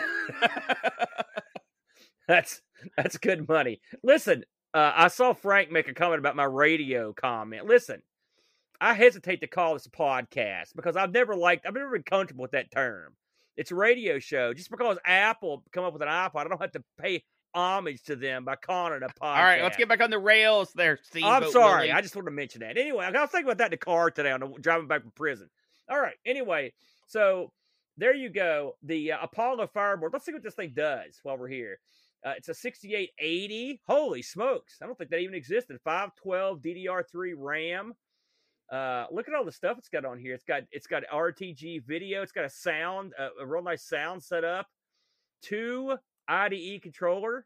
that's 2.28 2.62
that's 2.98 3.18
good 3.18 3.48
money. 3.48 3.82
Listen, 4.04 4.44
uh, 4.74 4.92
I 4.96 5.08
saw 5.10 5.34
Frank 5.34 5.72
make 5.72 5.88
a 5.88 5.94
comment 5.94 6.20
about 6.20 6.36
my 6.36 6.46
radio 6.46 7.14
comment. 7.14 7.66
Listen, 7.66 8.02
I 8.80 8.94
hesitate 8.94 9.42
to 9.42 9.48
call 9.48 9.74
this 9.74 9.86
a 9.86 9.92
podcast 9.92 10.76
because 10.76 10.96
I've 10.96 11.12
never 11.12 11.36
liked, 11.36 11.66
I've 11.66 11.74
never 11.74 11.92
been 11.92 12.04
comfortable 12.04 12.44
with 12.44 12.52
that 12.52 12.72
term. 12.72 13.14
It's 13.58 13.72
a 13.72 13.76
radio 13.76 14.20
show. 14.20 14.54
Just 14.54 14.70
because 14.70 14.98
Apple 15.06 15.64
come 15.72 15.86
up 15.86 15.94
with 15.94 16.02
an 16.02 16.08
iPod, 16.10 16.46
I 16.46 16.48
don't 16.48 16.62
have 16.62 16.72
to 16.74 16.84
pay 17.00 17.24
homage 17.56 18.04
to 18.04 18.16
them 18.16 18.46
by 18.46 18.56
calling 18.56 18.94
it 18.94 19.04
a 19.04 19.08
podcast. 19.08 19.14
All 19.22 19.44
right, 19.44 19.64
let's 19.64 19.78
get 19.78 19.88
back 19.88 20.02
on 20.02 20.10
the 20.10 20.20
rails 20.20 20.72
there, 20.76 21.00
Steve. 21.02 21.24
I'm 21.26 21.50
sorry. 21.52 21.92
I 21.92 22.02
just 22.02 22.16
wanted 22.16 22.30
to 22.30 22.36
mention 22.36 22.62
that. 22.62 22.78
Anyway, 22.78 23.06
I 23.06 23.10
was 23.10 23.30
thinking 23.30 23.48
about 23.48 23.58
that 23.60 23.66
in 23.66 23.72
the 23.72 23.78
car 23.78 24.12
today 24.12 24.32
on 24.32 24.42
the 24.42 24.48
driving 24.60 24.88
back 24.88 25.02
from 25.02 25.12
prison. 25.12 25.50
All 25.90 26.00
right. 26.00 26.16
Anyway, 26.26 26.74
so 27.08 27.52
there 27.98 28.14
you 28.14 28.30
go. 28.30 28.76
The 28.84 29.14
uh, 29.14 29.18
Apollo 29.24 29.68
Firebird. 29.74 30.12
Let's 30.14 30.26
see 30.26 30.34
what 30.34 30.44
this 30.44 30.56
thing 30.56 30.74
does 30.76 31.20
while 31.24 31.38
we're 31.38 31.48
here. 31.48 31.80
Uh, 32.26 32.34
it's 32.38 32.50
a 32.50 32.54
68080. 32.54 33.82
Holy 33.88 34.22
smokes! 34.22 34.80
I 34.82 34.88
don't 34.88 34.98
think 34.98 35.12
that 35.12 35.20
even 35.20 35.36
existed. 35.36 35.80
512 35.84 36.60
DDR3 36.60 37.34
RAM. 37.38 37.94
Uh, 38.72 39.06
look 39.12 39.28
at 39.28 39.36
all 39.36 39.46
the 39.46 39.52
stuff 39.52 39.78
it's 39.78 39.90
got 39.90 40.06
on 40.06 40.18
here. 40.18 40.34
It's 40.34 40.44
got 40.44 40.64
it's 40.72 40.88
got 40.88 41.04
RTG 41.14 41.86
video. 41.86 42.24
It's 42.24 42.32
got 42.32 42.46
a 42.46 42.50
sound, 42.50 43.14
uh, 43.20 43.30
a 43.40 43.46
real 43.46 43.64
nice 43.64 43.84
sound 43.84 44.24
set 44.24 44.44
up. 44.44 44.68
Two 45.42 45.98
IDE 46.28 46.82
controller, 46.82 47.46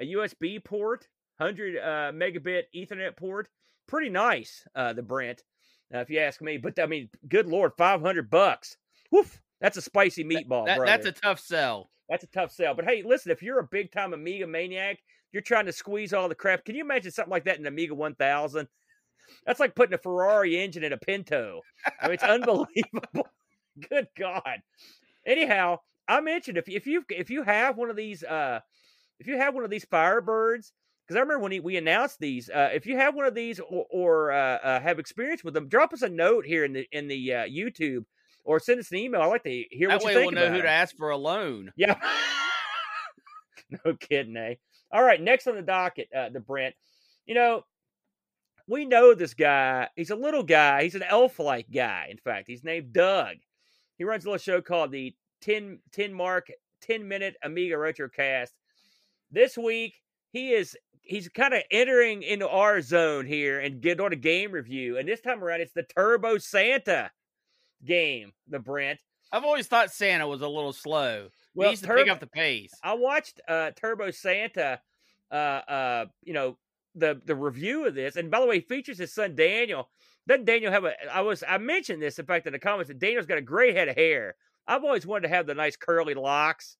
a 0.00 0.04
USB 0.12 0.62
port, 0.62 1.08
100 1.38 1.76
uh, 1.76 2.12
megabit 2.12 2.64
Ethernet 2.74 3.16
port. 3.16 3.48
Pretty 3.86 4.10
nice, 4.10 4.64
uh, 4.74 4.92
the 4.92 5.02
Brent, 5.02 5.42
uh, 5.94 5.98
if 5.98 6.10
you 6.10 6.18
ask 6.20 6.42
me. 6.42 6.58
But 6.58 6.78
I 6.78 6.86
mean, 6.86 7.08
good 7.28 7.46
lord, 7.46 7.72
500 7.78 8.30
bucks. 8.30 8.76
Woof, 9.10 9.40
that's 9.60 9.76
a 9.76 9.82
spicy 9.82 10.24
meatball, 10.24 10.66
That- 10.66 10.76
brother. 10.78 10.86
that's 10.86 11.06
a 11.06 11.12
tough 11.12 11.40
sell. 11.40 11.90
That's 12.08 12.24
a 12.24 12.28
tough 12.28 12.52
sell. 12.52 12.74
But 12.74 12.84
hey, 12.86 13.02
listen, 13.04 13.32
if 13.32 13.42
you're 13.42 13.58
a 13.58 13.66
big 13.70 13.92
time 13.92 14.12
Amiga 14.14 14.46
maniac, 14.46 14.98
you're 15.32 15.42
trying 15.42 15.66
to 15.66 15.72
squeeze 15.72 16.12
all 16.14 16.28
the 16.28 16.34
crap. 16.34 16.64
Can 16.64 16.74
you 16.74 16.82
imagine 16.82 17.10
something 17.12 17.30
like 17.30 17.44
that 17.44 17.56
in 17.58 17.62
an 17.66 17.72
Amiga 17.72 17.94
1000? 17.94 18.66
That's 19.44 19.60
like 19.60 19.74
putting 19.74 19.92
a 19.94 19.98
Ferrari 19.98 20.58
engine 20.58 20.84
in 20.84 20.92
a 20.94 20.96
Pinto. 20.96 21.60
I 22.00 22.06
mean, 22.06 22.14
it's 22.14 22.22
unbelievable. 22.24 23.28
Good 23.90 24.08
God. 24.18 24.60
Anyhow, 25.26 25.80
I 26.08 26.20
mentioned 26.20 26.58
if 26.58 26.68
if 26.68 26.86
you 26.86 27.04
if 27.10 27.30
you 27.30 27.42
have 27.42 27.76
one 27.76 27.90
of 27.90 27.96
these 27.96 28.24
uh 28.24 28.60
if 29.20 29.26
you 29.26 29.36
have 29.36 29.54
one 29.54 29.64
of 29.64 29.70
these 29.70 29.84
Firebirds, 29.84 30.72
because 31.06 31.16
I 31.16 31.20
remember 31.20 31.40
when 31.40 31.52
he, 31.52 31.60
we 31.60 31.76
announced 31.76 32.18
these, 32.20 32.48
uh, 32.50 32.70
if 32.72 32.86
you 32.86 32.96
have 32.96 33.14
one 33.14 33.26
of 33.26 33.34
these 33.34 33.58
or, 33.58 33.86
or 33.90 34.32
uh, 34.32 34.58
uh, 34.58 34.80
have 34.80 34.98
experience 34.98 35.42
with 35.42 35.54
them, 35.54 35.68
drop 35.68 35.92
us 35.92 36.02
a 36.02 36.08
note 36.08 36.46
here 36.46 36.64
in 36.64 36.72
the 36.72 36.86
in 36.92 37.08
the 37.08 37.34
uh, 37.34 37.44
YouTube 37.44 38.04
or 38.44 38.60
send 38.60 38.80
us 38.80 38.90
an 38.90 38.98
email. 38.98 39.20
I 39.20 39.26
like 39.26 39.44
to 39.44 39.64
hear 39.70 39.88
That 39.88 39.96
what 39.96 40.04
way 40.04 40.12
you 40.12 40.18
we'll 40.18 40.28
think 40.28 40.34
know 40.36 40.46
about 40.46 40.56
who 40.56 40.62
to 40.62 40.70
ask 40.70 40.96
for 40.96 41.10
a 41.10 41.16
loan. 41.16 41.72
Yeah. 41.76 41.96
no 43.84 43.94
kidding, 43.94 44.36
eh? 44.36 44.54
All 44.90 45.02
right, 45.02 45.20
next 45.20 45.46
on 45.46 45.56
the 45.56 45.62
docket, 45.62 46.08
uh, 46.16 46.30
the 46.30 46.40
Brent. 46.40 46.74
You 47.26 47.34
know, 47.34 47.64
we 48.66 48.84
know 48.84 49.14
this 49.14 49.34
guy. 49.34 49.88
He's 49.96 50.10
a 50.10 50.16
little 50.16 50.42
guy. 50.42 50.84
He's 50.84 50.94
an 50.94 51.02
elf-like 51.02 51.66
guy. 51.72 52.08
In 52.10 52.16
fact, 52.18 52.46
he's 52.46 52.64
named 52.64 52.92
Doug. 52.92 53.36
He 53.98 54.04
runs 54.04 54.24
a 54.24 54.28
little 54.28 54.38
show 54.38 54.62
called 54.62 54.92
the 54.92 55.14
10, 55.40 55.78
10 55.92 56.12
Mark 56.12 56.48
10 56.82 57.06
Minute 57.06 57.36
Amiga 57.42 57.74
Retrocast. 57.76 58.50
This 59.30 59.56
week, 59.58 60.00
he 60.30 60.52
is 60.52 60.76
he's 61.02 61.28
kind 61.28 61.54
of 61.54 61.62
entering 61.70 62.22
into 62.22 62.48
our 62.48 62.80
zone 62.80 63.26
here 63.26 63.60
and 63.60 63.80
get 63.80 64.00
on 64.00 64.12
a 64.12 64.16
game 64.16 64.52
review. 64.52 64.98
And 64.98 65.08
this 65.08 65.20
time 65.20 65.42
around, 65.42 65.60
it's 65.60 65.72
the 65.72 65.82
Turbo 65.82 66.38
Santa 66.38 67.10
game, 67.84 68.32
the 68.48 68.58
Brent. 68.58 69.00
I've 69.32 69.44
always 69.44 69.66
thought 69.66 69.90
Santa 69.92 70.26
was 70.26 70.40
a 70.40 70.48
little 70.48 70.72
slow. 70.72 71.24
he 71.24 71.30
Well, 71.60 71.68
needs 71.70 71.82
to 71.82 71.86
Turbo- 71.88 72.02
pick 72.04 72.12
up 72.12 72.20
the 72.20 72.26
pace. 72.26 72.72
I 72.82 72.94
watched 72.94 73.40
uh, 73.48 73.72
Turbo 73.72 74.10
Santa, 74.10 74.80
uh, 75.30 75.34
uh, 75.34 76.04
you 76.22 76.32
know, 76.32 76.56
the 76.94 77.20
the 77.26 77.34
review 77.36 77.86
of 77.86 77.94
this, 77.94 78.16
and 78.16 78.30
by 78.30 78.40
the 78.40 78.46
way, 78.46 78.56
he 78.56 78.60
features 78.62 78.98
his 78.98 79.12
son 79.12 79.34
Daniel. 79.34 79.88
Doesn't 80.26 80.46
Daniel 80.46 80.72
have 80.72 80.84
a? 80.84 80.94
I 81.14 81.20
was 81.20 81.44
I 81.46 81.58
mentioned 81.58 82.02
this 82.02 82.18
in 82.18 82.24
fact 82.26 82.46
in 82.46 82.52
the 82.52 82.58
comments 82.58 82.88
that 82.88 82.98
Daniel's 82.98 83.26
got 83.26 83.38
a 83.38 83.42
gray 83.42 83.72
head 83.72 83.88
of 83.88 83.94
hair. 83.96 84.34
I've 84.68 84.84
always 84.84 85.06
wanted 85.06 85.28
to 85.28 85.34
have 85.34 85.46
the 85.46 85.54
nice 85.54 85.76
curly 85.76 86.14
locks. 86.14 86.76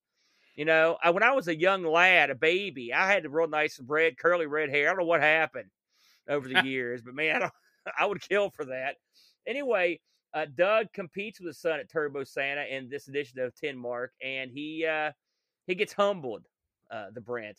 You 0.54 0.66
know, 0.66 0.98
I, 1.02 1.10
when 1.10 1.22
I 1.22 1.32
was 1.32 1.48
a 1.48 1.58
young 1.58 1.84
lad, 1.84 2.30
a 2.30 2.34
baby, 2.34 2.92
I 2.92 3.10
had 3.10 3.22
the 3.22 3.30
real 3.30 3.48
nice 3.48 3.80
red 3.84 4.18
curly 4.18 4.46
red 4.46 4.70
hair. 4.70 4.88
I 4.88 4.90
don't 4.90 4.98
know 4.98 5.06
what 5.06 5.22
happened 5.22 5.70
over 6.28 6.48
the 6.48 6.62
years, 6.64 7.00
but 7.02 7.14
man, 7.14 7.36
I, 7.36 7.38
don't, 7.38 7.52
I 7.98 8.06
would 8.06 8.20
kill 8.20 8.50
for 8.50 8.66
that. 8.66 8.96
Anyway, 9.46 10.00
uh, 10.34 10.46
Doug 10.54 10.92
competes 10.92 11.40
with 11.40 11.48
his 11.48 11.60
son 11.60 11.80
at 11.80 11.90
Turbo 11.90 12.24
Santa 12.24 12.64
in 12.64 12.88
this 12.90 13.08
edition 13.08 13.38
of 13.38 13.54
Ten 13.54 13.78
Mark, 13.78 14.12
and 14.22 14.50
he 14.50 14.84
uh, 14.84 15.12
he 15.66 15.74
gets 15.74 15.92
humbled. 15.92 16.44
Uh, 16.90 17.06
the 17.12 17.20
Brent, 17.20 17.58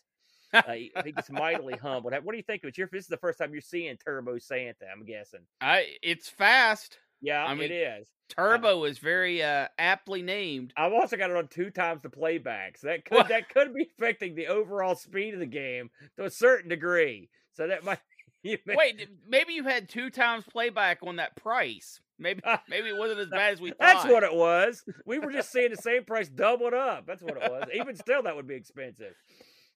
uh, 0.53 0.61
he, 0.73 0.91
he 1.05 1.11
gets 1.11 1.29
mightily 1.29 1.75
humbled. 1.75 2.13
What 2.13 2.31
do 2.31 2.37
you 2.37 2.43
think 2.43 2.63
of 2.63 2.69
it? 2.69 2.75
This 2.91 3.03
is 3.03 3.07
the 3.07 3.17
first 3.17 3.39
time 3.39 3.53
you're 3.53 3.61
seeing 3.61 3.95
Turbo 3.97 4.37
Santa. 4.39 4.85
I'm 4.91 5.05
guessing. 5.05 5.41
I 5.61 5.95
it's 6.03 6.29
fast. 6.29 6.97
Yeah, 7.21 7.43
I 7.43 7.53
mean- 7.55 7.71
it 7.71 7.75
is. 7.75 8.07
Turbo 8.29 8.83
is 8.83 8.99
very 8.99 9.41
uh, 9.41 9.67
aptly 9.79 10.21
named. 10.21 10.71
I've 10.77 10.93
also 10.93 11.17
got 11.17 11.31
it 11.31 11.35
on 11.35 11.47
two 11.47 11.71
times 11.71 12.03
the 12.03 12.11
playback, 12.11 12.77
so 12.77 12.87
that 12.87 13.03
could 13.03 13.27
that 13.29 13.49
could 13.49 13.73
be 13.73 13.89
affecting 13.97 14.35
the 14.35 14.47
overall 14.47 14.93
speed 14.95 15.33
of 15.33 15.39
the 15.39 15.47
game 15.47 15.89
to 16.17 16.25
a 16.25 16.29
certain 16.29 16.69
degree. 16.69 17.29
So 17.53 17.67
that 17.67 17.83
might. 17.83 17.99
Wait, 18.43 19.09
maybe 19.27 19.53
you 19.53 19.63
had 19.63 19.89
two 19.89 20.09
times 20.09 20.45
playback 20.49 20.99
on 21.01 21.17
that 21.17 21.35
price. 21.35 21.99
Maybe 22.19 22.41
maybe 22.69 22.89
it 22.89 22.97
wasn't 22.97 23.19
as 23.21 23.29
bad 23.29 23.53
as 23.53 23.61
we 23.61 23.71
thought. 23.71 23.79
That's 23.79 24.05
what 24.05 24.23
it 24.23 24.33
was. 24.33 24.83
We 25.05 25.19
were 25.19 25.31
just 25.31 25.51
seeing 25.51 25.71
the 25.71 25.77
same 25.77 26.05
price 26.05 26.29
doubled 26.29 26.73
up. 26.73 27.05
That's 27.07 27.23
what 27.23 27.35
it 27.35 27.51
was. 27.51 27.63
Even 27.73 27.95
still, 27.95 28.23
that 28.23 28.35
would 28.35 28.47
be 28.47 28.55
expensive. 28.55 29.15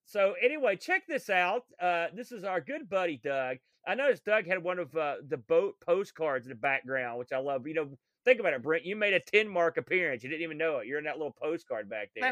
So 0.05 0.35
anyway, 0.41 0.75
check 0.75 1.07
this 1.07 1.29
out. 1.29 1.63
Uh, 1.81 2.07
this 2.13 2.31
is 2.31 2.43
our 2.43 2.61
good 2.61 2.89
buddy 2.89 3.19
Doug. 3.23 3.57
I 3.87 3.95
noticed 3.95 4.25
Doug 4.25 4.45
had 4.45 4.63
one 4.63 4.79
of 4.79 4.95
uh, 4.95 5.15
the 5.27 5.37
boat 5.37 5.75
postcards 5.85 6.45
in 6.45 6.49
the 6.49 6.55
background, 6.55 7.19
which 7.19 7.33
I 7.33 7.37
love. 7.37 7.67
You 7.67 7.73
know, 7.73 7.89
think 8.23 8.39
about 8.39 8.53
it, 8.53 8.63
Brent. 8.63 8.85
You 8.85 8.95
made 8.95 9.13
a 9.13 9.19
ten 9.19 9.47
mark 9.47 9.77
appearance. 9.77 10.23
You 10.23 10.29
didn't 10.29 10.43
even 10.43 10.57
know 10.57 10.77
it. 10.77 10.87
You're 10.87 10.99
in 10.99 11.05
that 11.05 11.17
little 11.17 11.35
postcard 11.41 11.89
back 11.89 12.11
there. 12.15 12.29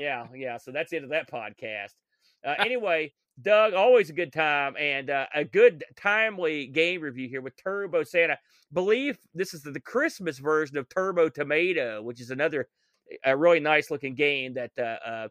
Yeah, 0.00 0.26
yeah. 0.34 0.56
So 0.58 0.72
that's 0.72 0.90
the 0.90 0.96
end 0.96 1.04
of 1.04 1.10
that 1.10 1.30
podcast. 1.30 1.94
Uh, 2.44 2.54
anyway, 2.58 3.12
Doug, 3.40 3.72
always 3.72 4.10
a 4.10 4.14
good 4.14 4.32
time 4.32 4.76
and 4.78 5.08
uh, 5.08 5.26
a 5.34 5.44
good 5.44 5.84
timely 5.96 6.66
game 6.66 7.00
review 7.00 7.28
here 7.28 7.40
with 7.40 7.56
Turbo 7.56 8.02
Santa. 8.02 8.38
Believe 8.72 9.18
this 9.34 9.54
is 9.54 9.62
the, 9.62 9.70
the 9.70 9.80
Christmas 9.80 10.38
version 10.38 10.76
of 10.76 10.88
Turbo 10.88 11.28
Tomato, 11.28 12.02
which 12.02 12.20
is 12.20 12.30
another 12.30 12.68
a 13.24 13.36
really 13.36 13.60
nice 13.60 13.90
looking 13.90 14.14
game 14.14 14.54
that 14.54 14.70
uh, 14.78 15.08
uh, 15.08 15.28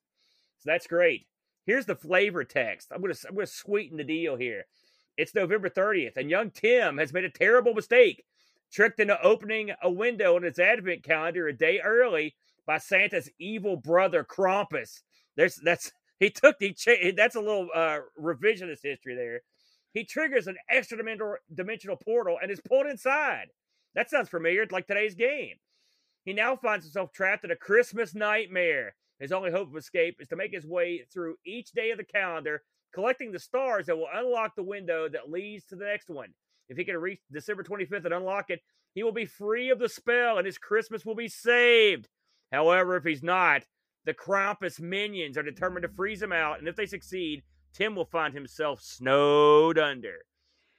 So 0.60 0.70
that's 0.70 0.88
great. 0.88 1.28
Here's 1.66 1.86
the 1.86 1.96
flavor 1.96 2.44
text. 2.44 2.92
I'm 2.94 3.02
gonna 3.02 3.16
I'm 3.28 3.36
gonna 3.36 3.48
sweeten 3.48 3.98
the 3.98 4.04
deal 4.04 4.36
here. 4.36 4.66
It's 5.18 5.36
November 5.36 5.70
30th, 5.70 6.16
and 6.16 6.30
young 6.30 6.50
Tim 6.50 6.98
has 6.98 7.12
made 7.12 7.26
a 7.26 7.30
terrible 7.30 7.74
mistake, 7.74 8.24
tricked 8.72 9.00
into 9.00 9.22
opening 9.22 9.72
a 9.82 9.90
window 9.90 10.38
in 10.38 10.44
his 10.44 10.60
advent 10.60 11.04
calendar 11.04 11.48
a 11.48 11.54
day 11.54 11.80
early 11.80 12.36
by 12.66 12.78
Santa's 12.78 13.30
evil 13.40 13.78
brother 13.78 14.24
Krampus. 14.24 15.02
There's 15.36 15.56
that's 15.56 15.92
He 16.20 16.30
took 16.30 16.60
the 16.60 16.76
that's 17.16 17.36
a 17.36 17.40
little 17.42 17.70
uh, 17.74 18.00
revisionist 18.22 18.84
history 18.84 19.16
there. 19.16 19.42
He 19.94 20.04
triggers 20.04 20.48
an 20.48 20.58
extra 20.70 20.98
dimensional 20.98 21.38
dimensional 21.54 21.96
portal 21.96 22.38
and 22.42 22.52
is 22.52 22.60
pulled 22.60 22.88
inside. 22.88 23.48
That 23.96 24.10
sounds 24.10 24.30
familiar, 24.30 24.66
like 24.70 24.86
today's 24.86 25.16
game. 25.16 25.56
He 26.26 26.34
now 26.34 26.56
finds 26.56 26.86
himself 26.86 27.12
trapped 27.12 27.46
in 27.46 27.52
a 27.52 27.56
Christmas 27.56 28.14
nightmare. 28.14 28.96
His 29.20 29.32
only 29.32 29.52
hope 29.52 29.70
of 29.70 29.78
escape 29.78 30.18
is 30.20 30.28
to 30.28 30.36
make 30.36 30.54
his 30.54 30.66
way 30.66 31.04
through 31.12 31.36
each 31.46 31.72
day 31.72 31.92
of 31.92 31.98
the 31.98 32.04
calendar, 32.04 32.62
collecting 32.94 33.32
the 33.32 33.40
stars 33.40 33.88
that 33.88 33.98
will 33.98 34.10
unlock 34.14 34.56
the 34.56 34.64
window 34.64 35.10
that 35.10 35.32
leads 35.32 35.66
to 35.66 35.76
the 35.76 35.86
next 35.86 36.10
one. 36.10 36.34
If 36.70 36.78
he 36.78 36.86
can 36.86 36.98
reach 36.98 37.20
December 37.32 37.64
25th 37.64 38.06
and 38.06 38.14
unlock 38.14 38.50
it, 38.50 38.62
he 38.94 39.04
will 39.04 39.12
be 39.12 39.26
free 39.26 39.70
of 39.70 39.80
the 39.80 39.90
spell 39.90 40.38
and 40.38 40.46
his 40.46 40.58
Christmas 40.58 41.06
will 41.06 41.16
be 41.16 41.28
saved. 41.28 42.08
However, 42.52 42.96
if 42.96 43.04
he's 43.04 43.24
not, 43.24 43.64
the 44.06 44.14
Krampus 44.14 44.80
minions 44.80 45.38
are 45.38 45.44
determined 45.44 45.84
to 45.84 45.90
freeze 45.90 46.22
him 46.22 46.32
out, 46.32 46.60
and 46.60 46.68
if 46.68 46.76
they 46.76 46.86
succeed, 46.86 47.44
Tim 47.74 47.96
will 47.96 48.06
find 48.06 48.34
himself 48.34 48.82
snowed 48.82 49.78
under, 49.78 50.26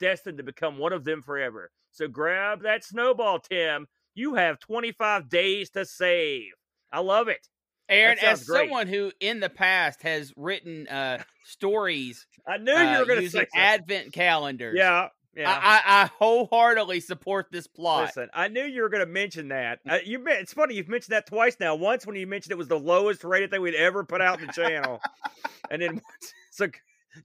destined 0.00 0.38
to 0.38 0.44
become 0.44 0.79
one 0.79 0.92
of 0.92 1.05
them 1.05 1.22
forever. 1.22 1.70
So 1.92 2.09
grab 2.09 2.62
that 2.62 2.85
snowball, 2.85 3.38
Tim. 3.40 3.87
You 4.14 4.35
have 4.35 4.59
25 4.59 5.29
days 5.29 5.70
to 5.70 5.85
save. 5.85 6.50
I 6.92 7.00
love 7.00 7.29
it. 7.29 7.46
Aaron, 7.88 8.18
as 8.20 8.44
great. 8.44 8.62
someone 8.62 8.87
who 8.87 9.11
in 9.20 9.40
the 9.40 9.48
past 9.48 10.03
has 10.03 10.33
written 10.37 10.87
uh, 10.87 11.22
stories 11.44 12.26
I 12.46 12.59
knew 12.59 12.72
uh, 12.72 12.92
you 12.92 12.98
were 13.00 13.05
going 13.05 13.20
to 13.22 13.31
say 13.31 13.46
advent 13.55 14.12
calendars, 14.12 14.76
Yeah, 14.79 15.09
yeah. 15.35 15.51
I, 15.51 15.77
I, 15.77 16.03
I 16.03 16.11
wholeheartedly 16.19 17.01
support 17.01 17.47
this 17.51 17.66
plot. 17.66 18.07
Listen, 18.07 18.29
I 18.35 18.49
knew 18.49 18.64
you 18.64 18.83
were 18.83 18.88
going 18.88 19.05
to 19.05 19.11
mention 19.11 19.49
that. 19.49 19.81
Uh, 19.88 19.99
you, 20.05 20.23
it's 20.27 20.53
funny 20.53 20.75
you've 20.75 20.88
mentioned 20.88 21.14
that 21.14 21.27
twice 21.27 21.57
now. 21.61 21.75
Once 21.75 22.07
when 22.07 22.16
you 22.16 22.27
mentioned 22.27 22.53
it 22.53 22.59
was 22.59 22.69
the 22.69 22.79
lowest 22.79 23.23
rated 23.25 23.51
thing 23.51 23.61
we'd 23.61 23.75
ever 23.75 24.05
put 24.05 24.21
out 24.21 24.40
in 24.40 24.47
the 24.47 24.53
channel, 24.55 25.01
and 25.71 25.83
then 25.83 25.95
once, 25.95 26.35
so 26.51 26.66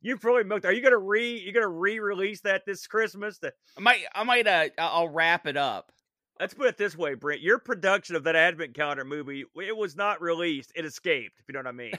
you 0.01 0.17
probably 0.17 0.43
milked. 0.43 0.65
Are 0.65 0.71
you 0.71 0.81
going 0.81 0.91
to 0.91 0.97
re? 0.97 1.37
You 1.39 1.51
going 1.51 1.63
to 1.63 1.67
re-release 1.67 2.41
that 2.41 2.65
this 2.65 2.87
Christmas? 2.87 3.39
To, 3.39 3.53
I 3.77 3.81
might, 3.81 3.99
I 4.13 4.23
might, 4.23 4.47
uh, 4.47 4.69
I'll 4.77 5.09
wrap 5.09 5.47
it 5.47 5.57
up. 5.57 5.91
let's 6.39 6.53
put 6.53 6.67
it 6.67 6.77
this 6.77 6.97
way, 6.97 7.15
Brent. 7.15 7.41
Your 7.41 7.59
production 7.59 8.15
of 8.15 8.23
that 8.25 8.35
advent 8.35 8.73
calendar 8.73 9.05
movie, 9.05 9.45
it 9.55 9.75
was 9.75 9.95
not 9.95 10.21
released. 10.21 10.71
It 10.75 10.85
escaped. 10.85 11.39
If 11.39 11.45
you 11.47 11.53
know 11.53 11.59
what 11.59 11.67
I 11.67 11.71
mean. 11.71 11.93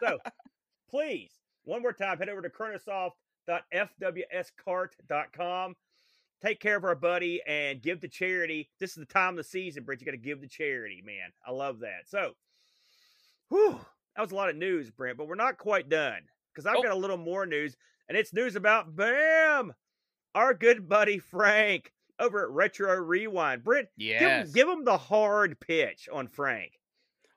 So 0.00 0.18
please, 0.90 1.30
one 1.64 1.82
more 1.82 1.92
time, 1.92 2.18
head 2.18 2.28
over 2.28 2.42
to 2.42 2.50
cronosoft.fwscart.com. 3.48 5.74
Take 6.42 6.60
care 6.60 6.76
of 6.76 6.84
our 6.84 6.94
buddy 6.94 7.40
and 7.46 7.80
give 7.80 8.00
to 8.00 8.08
charity. 8.08 8.68
This 8.78 8.90
is 8.90 8.96
the 8.96 9.06
time 9.06 9.30
of 9.30 9.36
the 9.38 9.44
season, 9.44 9.84
Brent. 9.84 10.00
You 10.00 10.04
got 10.04 10.10
to 10.12 10.18
give 10.18 10.40
to 10.42 10.48
charity, 10.48 11.02
man. 11.04 11.32
I 11.46 11.50
love 11.50 11.80
that. 11.80 12.08
So, 12.08 12.32
whew, 13.48 13.80
that 14.14 14.22
was 14.22 14.32
a 14.32 14.34
lot 14.34 14.50
of 14.50 14.56
news, 14.56 14.90
Brent, 14.90 15.16
but 15.16 15.28
we're 15.28 15.34
not 15.34 15.56
quite 15.58 15.88
done 15.88 16.20
because 16.52 16.66
I've 16.66 16.76
Oh. 16.76 16.82
got 16.82 16.92
a 16.92 16.96
little 16.96 17.16
more 17.16 17.46
news, 17.46 17.76
and 18.08 18.18
it's 18.18 18.34
news 18.34 18.54
about 18.54 18.94
Bam, 18.94 19.74
our 20.34 20.52
good 20.52 20.88
buddy 20.88 21.18
Frank 21.18 21.92
over 22.18 22.42
at 22.44 22.50
Retro 22.50 22.94
Rewind. 22.96 23.64
Brent, 23.64 23.88
give, 23.98 24.20
yes. 24.20 24.46
him, 24.48 24.52
give 24.52 24.68
him 24.68 24.84
the 24.84 24.98
hard 24.98 25.58
pitch 25.58 26.08
on 26.12 26.28
Frank. 26.28 26.78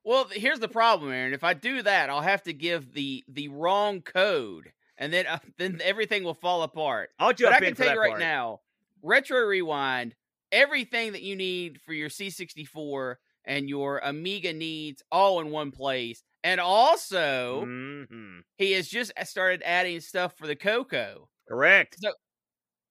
Well, 0.04 0.26
here's 0.32 0.60
the 0.60 0.68
problem, 0.70 1.12
Aaron. 1.12 1.34
If 1.34 1.44
I 1.44 1.54
do 1.54 1.82
that, 1.84 2.10
I'll 2.10 2.22
have 2.22 2.44
to 2.44 2.54
give 2.54 2.94
the 2.94 3.24
the 3.28 3.48
wrong 3.50 4.02
code, 4.02 4.72
and 5.00 5.14
then 5.14 5.28
uh, 5.28 5.40
then 5.58 5.82
everything 5.84 6.24
will 6.26 6.36
fall 6.36 6.64
apart. 6.64 7.12
I'll 7.20 7.34
But 7.44 7.54
jump 7.54 7.54
I 7.54 7.62
can 7.62 7.76
tell 7.76 7.90
you 7.90 8.00
right 8.00 8.18
part. 8.18 8.20
now, 8.20 8.62
Retro 9.04 9.42
Rewind, 9.42 10.16
everything 10.52 11.14
that 11.14 11.24
you 11.24 11.36
need 11.36 11.82
for 11.82 11.94
your 11.94 12.10
C64 12.10 13.20
and 13.46 13.70
your 13.70 14.00
Amiga 14.00 14.54
needs 14.54 15.04
all 15.12 15.40
in 15.42 15.52
one 15.52 15.72
place. 15.72 16.24
And 16.44 16.60
also, 16.62 17.72
Mhm. 18.10 18.44
he 18.58 18.74
has 18.74 18.88
just 18.90 19.12
started 19.26 19.64
adding 19.66 20.02
stuff 20.02 20.38
for 20.38 20.48
the 20.48 20.56
Coco. 20.56 21.30
Correct. 21.50 22.00
So 22.02 22.14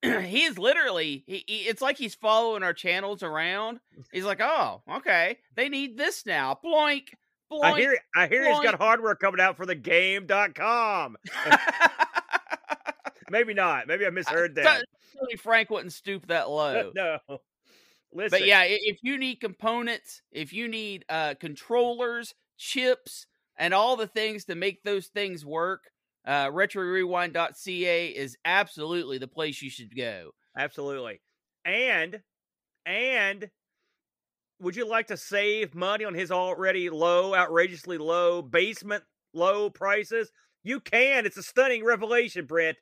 he's 0.21 0.57
literally 0.57 1.23
he, 1.27 1.43
he- 1.47 1.67
it's 1.67 1.81
like 1.81 1.97
he's 1.97 2.15
following 2.15 2.63
our 2.63 2.73
channels 2.73 3.23
around. 3.23 3.79
He's 4.11 4.25
like, 4.25 4.41
"Oh, 4.41 4.83
okay. 4.89 5.39
They 5.55 5.69
need 5.69 5.97
this 5.97 6.25
now." 6.25 6.59
Bloink. 6.63 7.09
I 7.51 7.79
hear 7.79 7.97
I 8.15 8.27
hear 8.27 8.47
he's 8.47 8.59
got 8.59 8.75
hardware 8.75 9.15
coming 9.15 9.41
out 9.41 9.57
for 9.57 9.65
the 9.65 9.75
game.com. 9.75 11.17
Maybe 13.31 13.53
not. 13.53 13.87
Maybe 13.87 14.05
I 14.05 14.09
misheard 14.09 14.55
that. 14.55 14.85
Tony 15.17 15.35
Frank 15.35 15.69
wouldn't 15.69 15.93
stoop 15.93 16.27
that 16.27 16.49
low. 16.49 16.91
no. 16.95 17.17
Listen. 18.11 18.39
But 18.39 18.47
yeah, 18.47 18.63
if 18.65 18.97
you 19.03 19.17
need 19.17 19.35
components, 19.35 20.21
if 20.31 20.51
you 20.51 20.67
need 20.67 21.05
uh, 21.09 21.35
controllers, 21.39 22.33
chips, 22.57 23.27
and 23.55 23.73
all 23.73 23.97
the 23.97 24.07
things 24.07 24.45
to 24.45 24.55
make 24.55 24.83
those 24.83 25.07
things 25.07 25.45
work, 25.45 25.91
uh, 26.25 26.47
RetroRewind.ca 26.47 28.07
is 28.07 28.37
absolutely 28.45 29.19
the 29.19 29.27
place 29.27 29.61
you 29.61 29.69
should 29.69 29.95
go. 29.95 30.31
Absolutely. 30.57 31.21
And 31.65 32.21
and 32.85 33.49
would 34.59 34.75
you 34.75 34.87
like 34.87 35.07
to 35.07 35.17
save 35.17 35.73
money 35.75 36.05
on 36.05 36.13
his 36.13 36.31
already 36.31 36.89
low, 36.89 37.33
outrageously 37.33 37.97
low 37.97 38.41
basement 38.41 39.03
low 39.33 39.69
prices? 39.69 40.31
You 40.63 40.79
can. 40.79 41.25
It's 41.25 41.37
a 41.37 41.43
stunning 41.43 41.83
revelation, 41.83 42.45
Brent. 42.45 42.77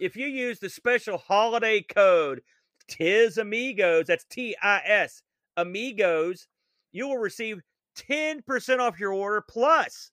If 0.00 0.16
you 0.16 0.26
use 0.26 0.58
the 0.58 0.68
special 0.68 1.18
holiday 1.18 1.82
code 1.82 2.42
TIS 2.88 3.36
Amigos, 3.36 4.06
that's 4.06 4.24
T 4.24 4.56
I 4.62 4.80
S 4.84 5.22
Amigos, 5.56 6.48
you 6.92 7.06
will 7.06 7.18
receive 7.18 7.60
10% 7.96 8.78
off 8.78 8.98
your 8.98 9.12
order 9.12 9.42
plus 9.48 10.10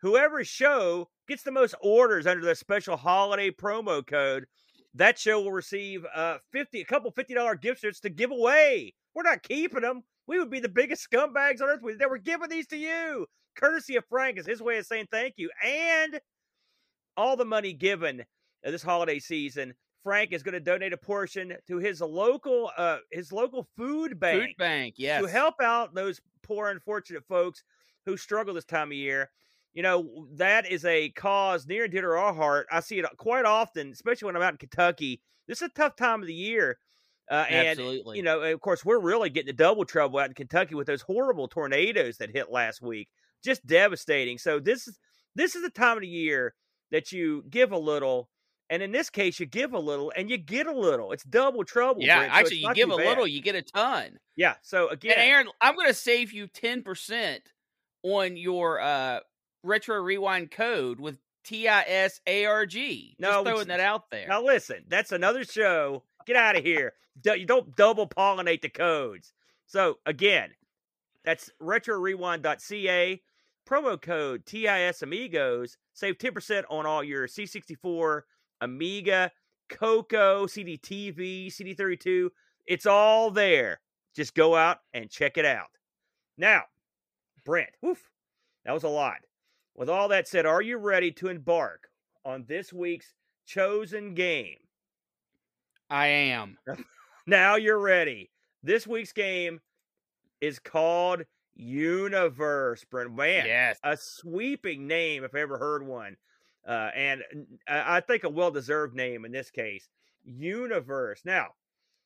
whoever 0.00 0.42
show 0.44 1.08
gets 1.28 1.42
the 1.42 1.50
most 1.50 1.74
orders 1.82 2.26
under 2.26 2.44
the 2.44 2.54
special 2.54 2.96
holiday 2.96 3.50
promo 3.50 4.04
code 4.06 4.46
that 4.94 5.18
show 5.18 5.40
will 5.40 5.52
receive 5.52 6.04
uh 6.14 6.38
50 6.52 6.80
a 6.80 6.84
couple 6.84 7.12
$50 7.12 7.60
gift 7.60 7.82
certs 7.82 8.00
to 8.00 8.10
give 8.10 8.30
away 8.30 8.94
we're 9.14 9.22
not 9.22 9.42
keeping 9.42 9.82
them 9.82 10.02
we 10.30 10.38
would 10.38 10.50
be 10.50 10.60
the 10.60 10.68
biggest 10.68 11.06
scumbags 11.10 11.60
on 11.60 11.68
earth 11.68 11.82
we 11.82 11.94
that 11.94 12.08
we're 12.08 12.18
giving 12.18 12.48
these 12.48 12.66
to 12.66 12.76
you 12.76 13.26
courtesy 13.56 13.96
of 13.96 14.04
frank 14.08 14.38
is 14.38 14.46
his 14.46 14.62
way 14.62 14.78
of 14.78 14.86
saying 14.86 15.06
thank 15.10 15.34
you 15.36 15.50
and 15.64 16.20
all 17.16 17.36
the 17.36 17.44
money 17.44 17.72
given 17.72 18.20
uh, 18.20 18.70
this 18.70 18.82
holiday 18.82 19.18
season 19.18 19.74
frank 20.04 20.32
is 20.32 20.42
going 20.42 20.52
to 20.54 20.60
donate 20.60 20.92
a 20.92 20.96
portion 20.96 21.52
to 21.66 21.78
his 21.78 22.00
local 22.00 22.70
uh 22.78 22.98
his 23.10 23.32
local 23.32 23.66
food 23.76 24.18
bank 24.20 24.42
Food 24.42 24.56
Bank, 24.56 24.94
yes. 24.96 25.20
to 25.20 25.28
help 25.28 25.56
out 25.60 25.94
those 25.94 26.20
poor, 26.42 26.68
unfortunate 26.68 27.24
folks 27.28 27.62
who 28.06 28.16
struggle 28.16 28.54
this 28.54 28.64
time 28.64 28.88
of 28.88 28.94
year. 28.94 29.30
You 29.72 29.82
know, 29.82 30.26
that 30.32 30.70
is 30.70 30.84
a 30.84 31.10
cause 31.10 31.66
near 31.66 31.84
and 31.84 31.92
dear 31.92 32.02
to 32.02 32.08
our 32.08 32.34
heart. 32.34 32.66
I 32.72 32.80
see 32.80 32.98
it 32.98 33.06
quite 33.18 33.44
often, 33.44 33.90
especially 33.92 34.26
when 34.26 34.36
I'm 34.36 34.42
out 34.42 34.54
in 34.54 34.58
Kentucky. 34.58 35.20
This 35.46 35.62
is 35.62 35.68
a 35.68 35.72
tough 35.80 35.94
time 35.94 36.20
of 36.20 36.26
the 36.26 36.34
year. 36.34 36.78
Uh, 37.30 37.46
and, 37.48 37.68
Absolutely. 37.68 38.16
you 38.16 38.24
know, 38.24 38.40
of 38.40 38.60
course, 38.60 38.84
we're 38.84 38.98
really 38.98 39.30
getting 39.30 39.46
the 39.46 39.52
double 39.52 39.84
trouble 39.84 40.18
out 40.18 40.28
in 40.28 40.34
Kentucky 40.34 40.74
with 40.74 40.88
those 40.88 41.02
horrible 41.02 41.46
tornadoes 41.46 42.16
that 42.18 42.30
hit 42.30 42.50
last 42.50 42.82
week. 42.82 43.08
Just 43.44 43.64
devastating. 43.64 44.36
So 44.36 44.58
this 44.58 44.88
is 44.88 44.98
this 45.36 45.54
is 45.54 45.62
the 45.62 45.70
time 45.70 45.96
of 45.96 46.00
the 46.02 46.08
year 46.08 46.54
that 46.90 47.12
you 47.12 47.44
give 47.48 47.70
a 47.70 47.78
little, 47.78 48.28
and 48.68 48.82
in 48.82 48.90
this 48.90 49.10
case, 49.10 49.38
you 49.38 49.46
give 49.46 49.72
a 49.72 49.78
little 49.78 50.12
and 50.16 50.28
you 50.28 50.38
get 50.38 50.66
a 50.66 50.76
little. 50.76 51.12
It's 51.12 51.22
double 51.22 51.64
trouble. 51.64 52.02
yeah, 52.02 52.18
Brent, 52.18 52.32
so 52.32 52.38
actually, 52.38 52.56
you 52.58 52.74
give 52.74 52.90
a 52.90 52.96
bad. 52.96 53.06
little, 53.06 53.26
you 53.28 53.40
get 53.40 53.54
a 53.54 53.62
ton. 53.62 54.18
Yeah. 54.36 54.54
So 54.62 54.88
again, 54.88 55.12
And 55.16 55.30
Aaron, 55.30 55.48
I'm 55.60 55.76
going 55.76 55.86
to 55.86 55.94
save 55.94 56.32
you 56.32 56.48
10% 56.48 57.38
on 58.02 58.36
your 58.36 58.80
uh, 58.80 59.20
Retro 59.62 60.00
Rewind 60.02 60.50
code 60.50 60.98
with 60.98 61.18
TISARG. 61.46 62.70
Just 62.70 63.20
No, 63.20 63.44
throwing 63.44 63.68
that 63.68 63.80
out 63.80 64.10
there. 64.10 64.26
Now 64.28 64.42
listen, 64.42 64.84
that's 64.88 65.12
another 65.12 65.44
show. 65.44 66.02
Get 66.30 66.36
out 66.36 66.56
of 66.56 66.62
here. 66.62 66.92
You 67.24 67.44
don't 67.44 67.74
double 67.74 68.06
pollinate 68.06 68.62
the 68.62 68.68
codes. 68.68 69.32
So 69.66 69.98
again, 70.06 70.50
that's 71.24 71.50
retrorewind.ca. 71.60 73.20
Promo 73.68 74.00
code 74.00 74.46
TIS 74.46 75.02
Amigos. 75.02 75.76
Save 75.92 76.18
10% 76.18 76.62
on 76.70 76.86
all 76.86 77.02
your 77.02 77.26
C64, 77.26 78.20
Amiga, 78.60 79.32
Coco, 79.70 80.46
CDTV, 80.46 81.48
CD32. 81.48 82.28
It's 82.64 82.86
all 82.86 83.32
there. 83.32 83.80
Just 84.14 84.36
go 84.36 84.54
out 84.54 84.78
and 84.94 85.10
check 85.10 85.36
it 85.36 85.44
out. 85.44 85.70
Now, 86.38 86.62
Brent, 87.44 87.70
woof, 87.82 88.08
that 88.64 88.72
was 88.72 88.84
a 88.84 88.88
lot. 88.88 89.16
With 89.74 89.90
all 89.90 90.06
that 90.06 90.28
said, 90.28 90.46
are 90.46 90.62
you 90.62 90.76
ready 90.76 91.10
to 91.10 91.26
embark 91.26 91.88
on 92.24 92.44
this 92.46 92.72
week's 92.72 93.14
chosen 93.46 94.14
game? 94.14 94.58
I 95.90 96.06
am. 96.06 96.56
Now 97.26 97.56
you're 97.56 97.78
ready. 97.78 98.30
This 98.62 98.86
week's 98.86 99.12
game 99.12 99.60
is 100.40 100.58
called 100.58 101.22
Universe, 101.54 102.82
Brent. 102.90 103.14
Man, 103.14 103.46
Yes. 103.46 103.78
a 103.84 103.96
sweeping 103.96 104.88
name 104.88 105.22
if 105.22 105.34
I 105.34 105.40
ever 105.40 105.58
heard 105.58 105.86
one. 105.86 106.16
Uh, 106.66 106.90
and 106.94 107.22
I 107.68 108.00
think 108.00 108.24
a 108.24 108.28
well 108.28 108.50
deserved 108.50 108.96
name 108.96 109.24
in 109.24 109.32
this 109.32 109.50
case. 109.50 109.88
Universe. 110.24 111.20
Now, 111.24 111.48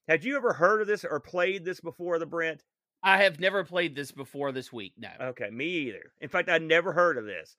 had 0.08 0.24
you 0.24 0.36
ever 0.36 0.52
heard 0.52 0.82
of 0.82 0.88
this 0.88 1.04
or 1.04 1.20
played 1.20 1.64
this 1.64 1.80
before, 1.80 2.18
the 2.18 2.26
Brent? 2.26 2.62
I 3.02 3.22
have 3.22 3.40
never 3.40 3.64
played 3.64 3.94
this 3.94 4.10
before 4.12 4.52
this 4.52 4.72
week. 4.72 4.92
No. 4.98 5.10
Okay, 5.20 5.48
me 5.50 5.66
either. 5.66 6.12
In 6.20 6.28
fact, 6.28 6.48
I'd 6.48 6.62
never 6.62 6.92
heard 6.92 7.16
of 7.16 7.24
this. 7.24 7.56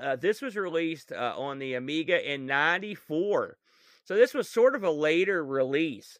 Uh, 0.00 0.16
this 0.16 0.40
was 0.42 0.54
released 0.56 1.10
uh, 1.12 1.34
on 1.36 1.58
the 1.58 1.74
Amiga 1.74 2.30
in 2.32 2.46
'94, 2.46 3.56
so 4.04 4.14
this 4.14 4.34
was 4.34 4.48
sort 4.48 4.74
of 4.74 4.84
a 4.84 4.90
later 4.90 5.44
release. 5.44 6.18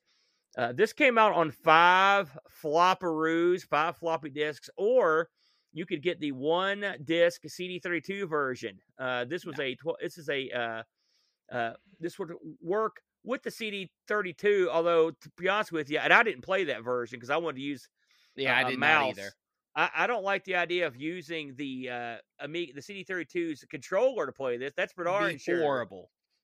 Uh, 0.56 0.72
this 0.72 0.92
came 0.92 1.16
out 1.16 1.32
on 1.32 1.50
five 1.50 2.36
flopperoos, 2.62 3.62
five 3.62 3.96
floppy 3.96 4.30
disks, 4.30 4.68
or 4.76 5.28
you 5.72 5.86
could 5.86 6.02
get 6.02 6.20
the 6.20 6.32
one 6.32 6.84
disc 7.04 7.42
CD32 7.44 8.28
version. 8.28 8.78
Uh, 8.98 9.24
this 9.24 9.44
was 9.46 9.58
a 9.58 9.74
tw- 9.74 9.98
this 10.00 10.18
is 10.18 10.28
a 10.28 10.50
uh, 10.50 11.54
uh, 11.54 11.72
this 12.00 12.18
would 12.18 12.32
work 12.60 12.96
with 13.24 13.42
the 13.42 13.50
CD32. 13.50 14.68
Although 14.68 15.10
to 15.10 15.30
be 15.38 15.48
honest 15.48 15.72
with 15.72 15.90
you, 15.90 15.98
and 15.98 16.12
I 16.12 16.22
didn't 16.22 16.42
play 16.42 16.64
that 16.64 16.84
version 16.84 17.18
because 17.18 17.30
I 17.30 17.38
wanted 17.38 17.56
to 17.56 17.62
use 17.62 17.88
Yeah, 18.36 18.56
I 18.56 18.68
did 18.68 18.78
mouse. 18.78 19.16
not 19.16 19.22
either. 19.22 19.32
I, 19.74 19.90
I 19.96 20.06
don't 20.06 20.24
like 20.24 20.44
the 20.44 20.56
idea 20.56 20.86
of 20.86 20.96
using 20.96 21.54
the 21.56 21.88
uh, 21.88 22.16
Amiga, 22.40 22.74
the 22.74 22.82
CD32's 22.82 23.64
controller 23.70 24.26
to 24.26 24.32
play 24.32 24.58
this. 24.58 24.74
That's 24.76 24.92
for 24.92 25.04
darn 25.04 25.32
Be 25.32 25.38
sure. 25.38 25.86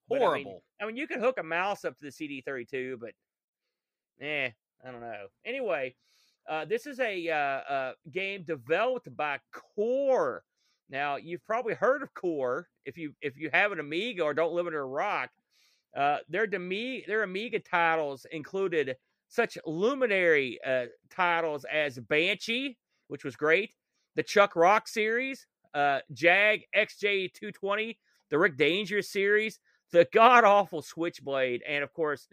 Horrible. 0.08 0.30
I 0.30 0.44
mean, 0.44 0.60
I 0.80 0.86
mean, 0.86 0.96
you 0.96 1.06
can 1.06 1.20
hook 1.20 1.38
a 1.38 1.42
mouse 1.42 1.84
up 1.84 1.96
to 1.98 2.04
the 2.04 2.10
CD32, 2.10 2.98
but 2.98 3.10
eh, 4.20 4.50
I 4.84 4.90
don't 4.90 5.00
know. 5.00 5.26
Anyway, 5.44 5.94
uh, 6.48 6.64
this 6.64 6.86
is 6.86 7.00
a 7.00 7.28
uh, 7.28 7.72
uh, 7.72 7.92
game 8.10 8.44
developed 8.44 9.14
by 9.16 9.38
Core. 9.52 10.44
Now, 10.90 11.16
you've 11.16 11.44
probably 11.44 11.74
heard 11.74 12.02
of 12.02 12.14
Core 12.14 12.68
if 12.84 12.96
you 12.96 13.12
if 13.20 13.36
you 13.36 13.50
have 13.52 13.72
an 13.72 13.80
Amiga 13.80 14.22
or 14.22 14.34
don't 14.34 14.54
live 14.54 14.66
under 14.66 14.80
a 14.80 14.86
rock. 14.86 15.30
Uh, 15.96 16.18
their 16.28 16.46
Demi- 16.46 17.04
their 17.06 17.22
Amiga 17.22 17.58
titles 17.58 18.26
included 18.30 18.96
such 19.28 19.58
luminary 19.66 20.58
uh, 20.66 20.86
titles 21.10 21.64
as 21.70 21.98
Banshee, 21.98 22.78
which 23.08 23.24
was 23.24 23.36
great, 23.36 23.74
the 24.14 24.22
Chuck 24.22 24.56
Rock 24.56 24.88
series, 24.88 25.46
uh, 25.74 26.00
Jag 26.12 26.62
XJ220, 26.74 27.96
the 28.30 28.38
Rick 28.38 28.56
Dangerous 28.56 29.10
series, 29.10 29.60
the 29.92 30.06
god 30.12 30.44
awful 30.44 30.82
Switchblade, 30.82 31.62
and 31.66 31.82
of 31.82 31.92
course 31.92 32.28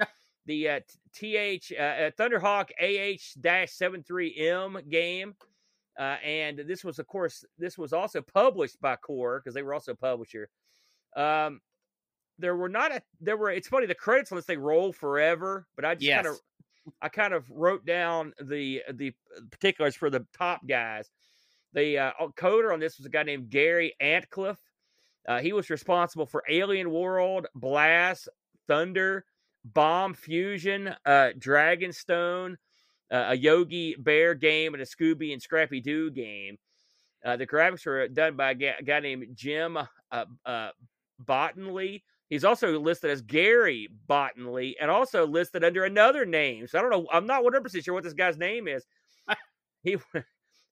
the 0.46 0.70
uh, 0.70 0.80
TH 1.14 1.74
uh, 1.78 1.82
uh, 1.82 2.12
Thunderhawk 2.12 2.70
AH-73M 2.80 4.90
game. 4.90 5.36
Uh, 5.98 6.18
and 6.24 6.60
this 6.68 6.84
was, 6.84 7.00
of 7.00 7.08
course, 7.08 7.46
this 7.58 7.78
was 7.78 7.94
also 7.94 8.22
published 8.22 8.82
by 8.82 8.98
Core 8.98 9.40
because 9.40 9.54
they 9.54 9.64
were 9.64 9.74
also 9.74 9.94
a 9.94 9.96
publisher. 9.96 10.50
Um, 11.16 11.62
there 12.38 12.58
were 12.58 12.68
not 12.68 12.94
a 12.94 13.02
there 13.22 13.38
were. 13.38 13.50
It's 13.50 13.70
funny 13.70 13.86
the 13.86 13.96
credits 13.96 14.30
list 14.32 14.48
they 14.48 14.58
roll 14.58 14.92
forever, 14.92 15.66
but 15.78 15.86
I 15.86 15.96
just 15.96 16.12
kind 16.12 16.28
of 16.28 16.38
I 17.02 17.08
kind 17.08 17.34
of 17.34 17.50
wrote 17.50 17.86
down 17.86 18.34
the 18.42 18.84
the 18.94 19.14
particulars 19.52 19.96
for 19.96 20.10
the 20.10 20.26
top 20.38 20.68
guys. 20.68 21.10
The 21.72 21.98
uh, 21.98 22.12
coder 22.36 22.74
on 22.74 22.82
this 22.82 22.98
was 22.98 23.06
a 23.06 23.10
guy 23.10 23.24
named 23.24 23.50
Gary 23.50 23.94
Antcliffe. 24.02 24.60
Uh, 25.28 25.40
he 25.40 25.54
was 25.54 25.70
responsible 25.70 26.26
for 26.26 26.44
Alien 26.50 26.92
World, 26.92 27.48
Blast, 27.56 28.30
Thunder, 28.68 29.26
Bomb 29.64 30.14
Fusion, 30.14 30.90
uh, 31.06 31.30
Dragonstone, 31.38 32.56
uh, 33.12 33.26
a 33.30 33.36
Yogi 33.36 33.96
Bear 33.98 34.36
game, 34.36 34.74
and 34.74 34.84
a 34.84 34.86
Scooby 34.86 35.34
and 35.34 35.42
Scrappy 35.42 35.82
Doo 35.82 36.12
game. 36.12 36.58
Uh, 37.26 37.36
the 37.36 37.48
graphics 37.48 37.86
were 37.86 38.08
done 38.08 38.36
by 38.36 38.52
a 38.52 38.84
guy 38.84 39.00
named 39.00 39.26
Jim 39.34 39.78
uh, 40.12 40.26
uh. 40.46 40.70
He's 42.30 42.44
also 42.44 42.80
listed 42.80 43.12
as 43.12 43.22
Gary 43.22 43.88
Bottonley 44.08 44.76
and 44.82 44.90
also 44.90 45.28
listed 45.28 45.64
under 45.64 45.86
another 45.86 46.26
name. 46.26 46.68
So 46.68 46.80
I 46.80 46.82
don't 46.82 46.92
know. 46.92 47.08
I'm 47.12 47.28
not 47.28 47.44
100% 47.44 47.84
sure 47.84 47.94
what 47.94 48.04
this 48.04 48.14
guy's 48.14 48.38
name 48.38 48.68
is. 48.68 48.86
he 49.84 49.98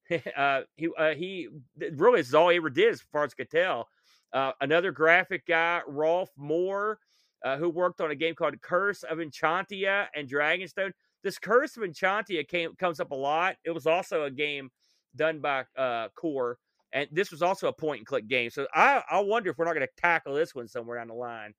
uh, 0.35 0.61
he 0.75 0.89
uh, 0.97 1.13
he 1.13 1.47
really 1.91 2.21
this 2.21 2.29
is 2.29 2.35
all 2.35 2.49
he 2.49 2.57
ever 2.57 2.69
did 2.69 2.93
as 2.93 3.01
far 3.11 3.23
as 3.23 3.33
I 3.33 3.35
could 3.43 3.49
tell. 3.49 3.87
Uh, 4.33 4.51
another 4.61 4.91
graphic 4.91 5.45
guy, 5.45 5.81
Rolf 5.87 6.29
Moore, 6.35 6.99
uh, 7.43 7.57
who 7.57 7.69
worked 7.69 8.01
on 8.01 8.11
a 8.11 8.15
game 8.15 8.35
called 8.35 8.59
Curse 8.61 9.03
of 9.03 9.19
Enchantia 9.19 10.07
and 10.15 10.27
Dragonstone. 10.27 10.91
This 11.23 11.37
Curse 11.37 11.77
of 11.77 11.83
Enchantia 11.83 12.47
came 12.47 12.75
comes 12.75 12.99
up 12.99 13.11
a 13.11 13.15
lot. 13.15 13.55
It 13.63 13.71
was 13.71 13.85
also 13.85 14.23
a 14.23 14.31
game 14.31 14.71
done 15.15 15.39
by 15.39 15.65
uh, 15.77 16.09
Core, 16.15 16.57
and 16.91 17.07
this 17.11 17.31
was 17.31 17.41
also 17.41 17.67
a 17.67 17.73
point 17.73 17.99
and 17.99 18.07
click 18.07 18.27
game. 18.27 18.49
So 18.49 18.67
I, 18.73 19.03
I 19.09 19.19
wonder 19.19 19.51
if 19.51 19.57
we're 19.57 19.65
not 19.65 19.75
going 19.75 19.87
to 19.87 20.01
tackle 20.01 20.33
this 20.33 20.55
one 20.55 20.67
somewhere 20.67 20.97
down 20.97 21.07
the 21.09 21.13
line. 21.13 21.53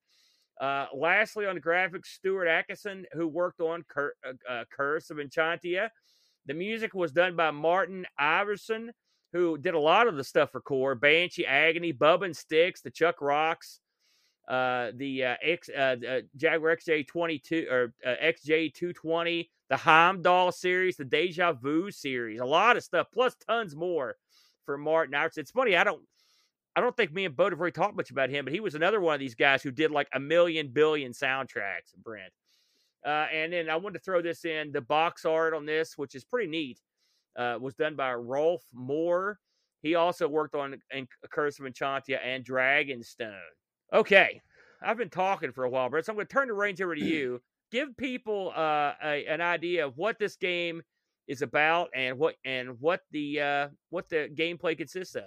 Uh, 0.60 0.86
lastly, 0.94 1.46
on 1.46 1.54
the 1.54 1.60
graphics, 1.60 2.06
Stuart 2.06 2.46
Atkinson, 2.46 3.06
who 3.12 3.26
worked 3.26 3.60
on 3.60 3.84
Cur- 3.88 4.14
uh, 4.26 4.52
uh, 4.52 4.64
Curse 4.70 5.10
of 5.10 5.18
Enchantia. 5.18 5.88
The 6.46 6.54
music 6.54 6.94
was 6.94 7.12
done 7.12 7.36
by 7.36 7.50
Martin 7.50 8.06
Iverson, 8.18 8.92
who 9.34 9.58
did 9.58 9.74
a 9.74 9.78
lot 9.78 10.06
of 10.06 10.16
the 10.16 10.24
stuff 10.24 10.52
for 10.52 10.60
Core 10.60 10.94
Banshee, 10.94 11.44
Agony, 11.44 11.90
Bub 11.90 12.22
and 12.22 12.34
Sticks, 12.34 12.80
the 12.80 12.90
Chuck 12.90 13.20
Rocks, 13.20 13.80
uh, 14.48 14.92
the 14.94 15.24
uh, 15.24 15.34
X, 15.42 15.68
uh, 15.68 15.96
uh, 16.08 16.20
Jaguar 16.36 16.76
XJ22 16.76 17.70
or 17.70 17.92
uh, 18.06 18.14
XJ220, 18.22 19.48
the 19.68 19.76
Heimdall 19.76 20.52
series, 20.52 20.96
the 20.96 21.04
Deja 21.04 21.52
Vu 21.52 21.90
series, 21.90 22.40
a 22.40 22.44
lot 22.44 22.76
of 22.76 22.84
stuff, 22.84 23.08
plus 23.12 23.34
tons 23.46 23.74
more 23.74 24.14
for 24.64 24.78
Martin 24.78 25.16
Iverson. 25.16 25.40
It's 25.42 25.50
funny, 25.50 25.76
I 25.76 25.84
don't. 25.84 26.02
I 26.76 26.80
don't 26.80 26.96
think 26.96 27.12
me 27.12 27.24
and 27.24 27.36
Bo 27.36 27.50
have 27.50 27.60
really 27.60 27.70
talked 27.70 27.96
much 27.96 28.10
about 28.10 28.30
him, 28.30 28.44
but 28.44 28.52
he 28.52 28.58
was 28.58 28.74
another 28.74 29.00
one 29.00 29.14
of 29.14 29.20
these 29.20 29.36
guys 29.36 29.62
who 29.62 29.70
did 29.70 29.92
like 29.92 30.08
a 30.12 30.18
million 30.18 30.68
billion 30.68 31.12
soundtracks, 31.12 31.94
Brent. 32.02 32.32
Uh, 33.06 33.26
and 33.32 33.52
then 33.52 33.70
I 33.70 33.76
wanted 33.76 33.98
to 33.98 34.04
throw 34.04 34.20
this 34.20 34.44
in 34.44 34.72
the 34.72 34.80
box 34.80 35.24
art 35.24 35.54
on 35.54 35.66
this, 35.66 35.96
which 35.96 36.16
is 36.16 36.24
pretty 36.24 36.50
neat, 36.50 36.80
uh, 37.36 37.58
was 37.60 37.74
done 37.74 37.96
by 37.96 38.14
Rolf 38.14 38.62
Moore. 38.72 39.38
He 39.82 39.94
also 39.94 40.28
worked 40.28 40.54
on 40.54 40.80
in 40.92 41.06
Curse 41.30 41.58
of 41.58 41.66
Enchantia 41.66 42.18
and 42.24 42.44
Dragonstone. 42.44 43.34
Okay, 43.92 44.40
I've 44.82 44.96
been 44.96 45.10
talking 45.10 45.52
for 45.52 45.64
a 45.64 45.70
while, 45.70 45.88
Brent, 45.90 46.06
so 46.06 46.12
I'm 46.12 46.16
going 46.16 46.26
to 46.26 46.32
turn 46.32 46.48
the 46.48 46.54
reins 46.54 46.80
over 46.80 46.94
to 46.94 47.00
you. 47.04 47.40
Give 47.70 47.96
people 47.96 48.52
uh, 48.54 48.92
a, 49.02 49.26
an 49.26 49.40
idea 49.40 49.86
of 49.86 49.96
what 49.96 50.18
this 50.18 50.36
game 50.36 50.82
is 51.26 51.42
about 51.42 51.88
and 51.94 52.18
what 52.18 52.36
and 52.44 52.80
what 52.80 53.00
the 53.10 53.40
uh, 53.40 53.68
what 53.90 54.08
the 54.08 54.28
gameplay 54.34 54.76
consists 54.76 55.14
of. 55.14 55.24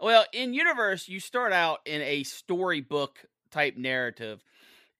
Well, 0.00 0.26
in 0.32 0.54
Universe, 0.54 1.08
you 1.08 1.20
start 1.20 1.52
out 1.52 1.80
in 1.86 2.02
a 2.02 2.22
storybook 2.24 3.24
type 3.50 3.76
narrative, 3.76 4.42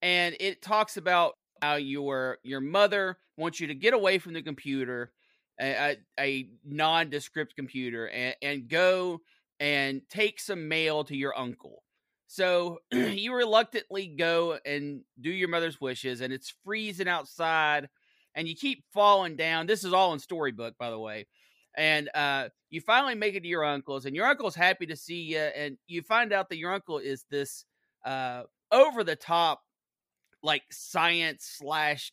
and 0.00 0.36
it 0.40 0.62
talks 0.62 0.96
about 0.96 1.34
how 1.60 1.76
your 1.76 2.38
your 2.42 2.60
mother 2.60 3.18
wants 3.36 3.60
you 3.60 3.66
to 3.66 3.74
get 3.74 3.94
away 3.94 4.18
from 4.18 4.32
the 4.32 4.42
computer, 4.42 5.12
a, 5.60 5.96
a, 6.18 6.48
nondescript 6.64 7.56
computer, 7.56 8.08
and, 8.08 8.36
and 8.42 8.68
go 8.68 9.20
and 9.58 10.02
take 10.08 10.38
some 10.40 10.68
mail 10.68 11.04
to 11.04 11.16
your 11.16 11.36
uncle. 11.38 11.82
So 12.26 12.78
you 12.92 13.34
reluctantly 13.34 14.08
go 14.08 14.58
and 14.64 15.02
do 15.20 15.30
your 15.30 15.48
mother's 15.48 15.80
wishes, 15.80 16.20
and 16.20 16.32
it's 16.32 16.54
freezing 16.64 17.08
outside, 17.08 17.88
and 18.34 18.46
you 18.46 18.54
keep 18.54 18.84
falling 18.92 19.36
down. 19.36 19.66
This 19.66 19.84
is 19.84 19.92
all 19.92 20.12
in 20.12 20.18
storybook, 20.18 20.76
by 20.78 20.90
the 20.90 20.98
way 20.98 21.26
and 21.76 22.08
uh, 22.14 22.48
you 22.70 22.80
finally 22.80 23.14
make 23.14 23.34
it 23.34 23.42
to 23.42 23.48
your 23.48 23.64
uncle's, 23.64 24.06
and 24.06 24.16
your 24.16 24.26
uncle's 24.26 24.54
happy 24.54 24.86
to 24.86 24.96
see 24.96 25.22
you, 25.22 25.38
and 25.38 25.76
you 25.86 26.02
find 26.02 26.32
out 26.32 26.48
that 26.48 26.56
your 26.56 26.72
uncle 26.72 26.98
is 26.98 27.24
this 27.30 27.64
uh, 28.04 28.42
over 28.72 29.04
the 29.04 29.16
top, 29.16 29.60
like 30.42 30.62
science 30.70 31.56
slash 31.58 32.12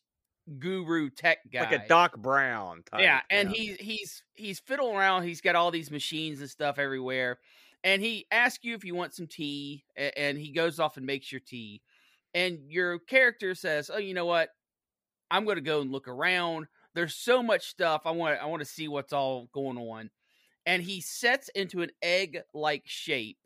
guru 0.60 1.10
tech 1.10 1.40
guy, 1.52 1.62
Like 1.62 1.72
a 1.72 1.88
Doc 1.88 2.18
Brown 2.18 2.84
type. 2.90 3.02
yeah, 3.02 3.22
and 3.30 3.50
yeah. 3.50 3.56
he's 3.56 3.78
he's 3.78 4.24
he's 4.34 4.60
fiddling 4.60 4.96
around. 4.96 5.24
He's 5.24 5.42
got 5.42 5.56
all 5.56 5.72
these 5.72 5.92
machines 5.92 6.42
and 6.42 6.50
stuff 6.50 6.80
everywhere, 6.80 7.40
and 7.84 8.02
he 8.02 8.26
asks 8.32 8.64
you 8.64 8.76
if 8.76 8.84
you 8.84 8.96
want 8.96 9.14
some 9.14 9.28
tea, 9.28 9.86
and 9.96 10.38
he 10.38 10.52
goes 10.52 10.80
off 10.80 10.98
and 10.98 11.06
makes 11.06 11.32
your 11.32 11.42
tea, 11.42 11.82
and 12.34 12.60
your 12.68 13.00
character 13.00 13.56
says, 13.56 13.90
"Oh, 13.94 14.00
you 14.00 14.14
know 14.14 14.26
what? 14.26 14.50
I'm 15.32 15.46
going 15.46 15.56
to 15.56 15.62
go 15.62 15.82
and 15.82 15.92
look 15.92 16.08
around. 16.08 16.68
There's 16.94 17.16
so 17.16 17.42
much 17.42 17.68
stuff. 17.68 18.04
I 18.06 18.12
want 18.12 18.40
I 18.42 18.46
want 18.46 18.62
to 18.62 18.68
see 18.68 18.88
what's 18.88 19.14
all 19.14 19.50
going 19.54 19.78
on." 19.78 20.10
And 20.66 20.82
he 20.82 21.02
sets 21.02 21.50
into 21.50 21.82
an 21.82 21.92
egg-like 22.02 22.84
shape 22.86 23.38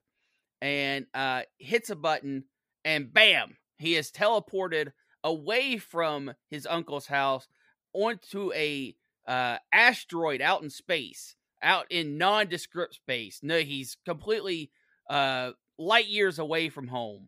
and 0.62 1.08
uh, 1.14 1.44
hits 1.58 1.90
a 1.90 1.96
button, 1.96 2.44
and 2.86 3.12
bam, 3.12 3.58
he 3.78 3.96
is 3.96 4.12
teleported 4.12 4.92
away 5.28 5.78
from 5.78 6.34
his 6.50 6.66
uncle's 6.66 7.08
house 7.08 7.48
onto 7.94 8.54
a 8.54 8.96
uh, 9.28 9.58
asteroid 9.74 10.42
out 10.42 10.64
in 10.64 10.70
space, 10.70 11.36
out 11.62 11.86
in 11.92 12.18
nondescript 12.18 12.96
space. 12.96 13.42
No, 13.44 13.60
he's 13.60 13.98
completely 14.06 14.72
uh, 15.10 15.52
light 15.78 16.08
years 16.08 16.40
away 16.40 16.70
from 16.70 16.88
home. 16.88 17.28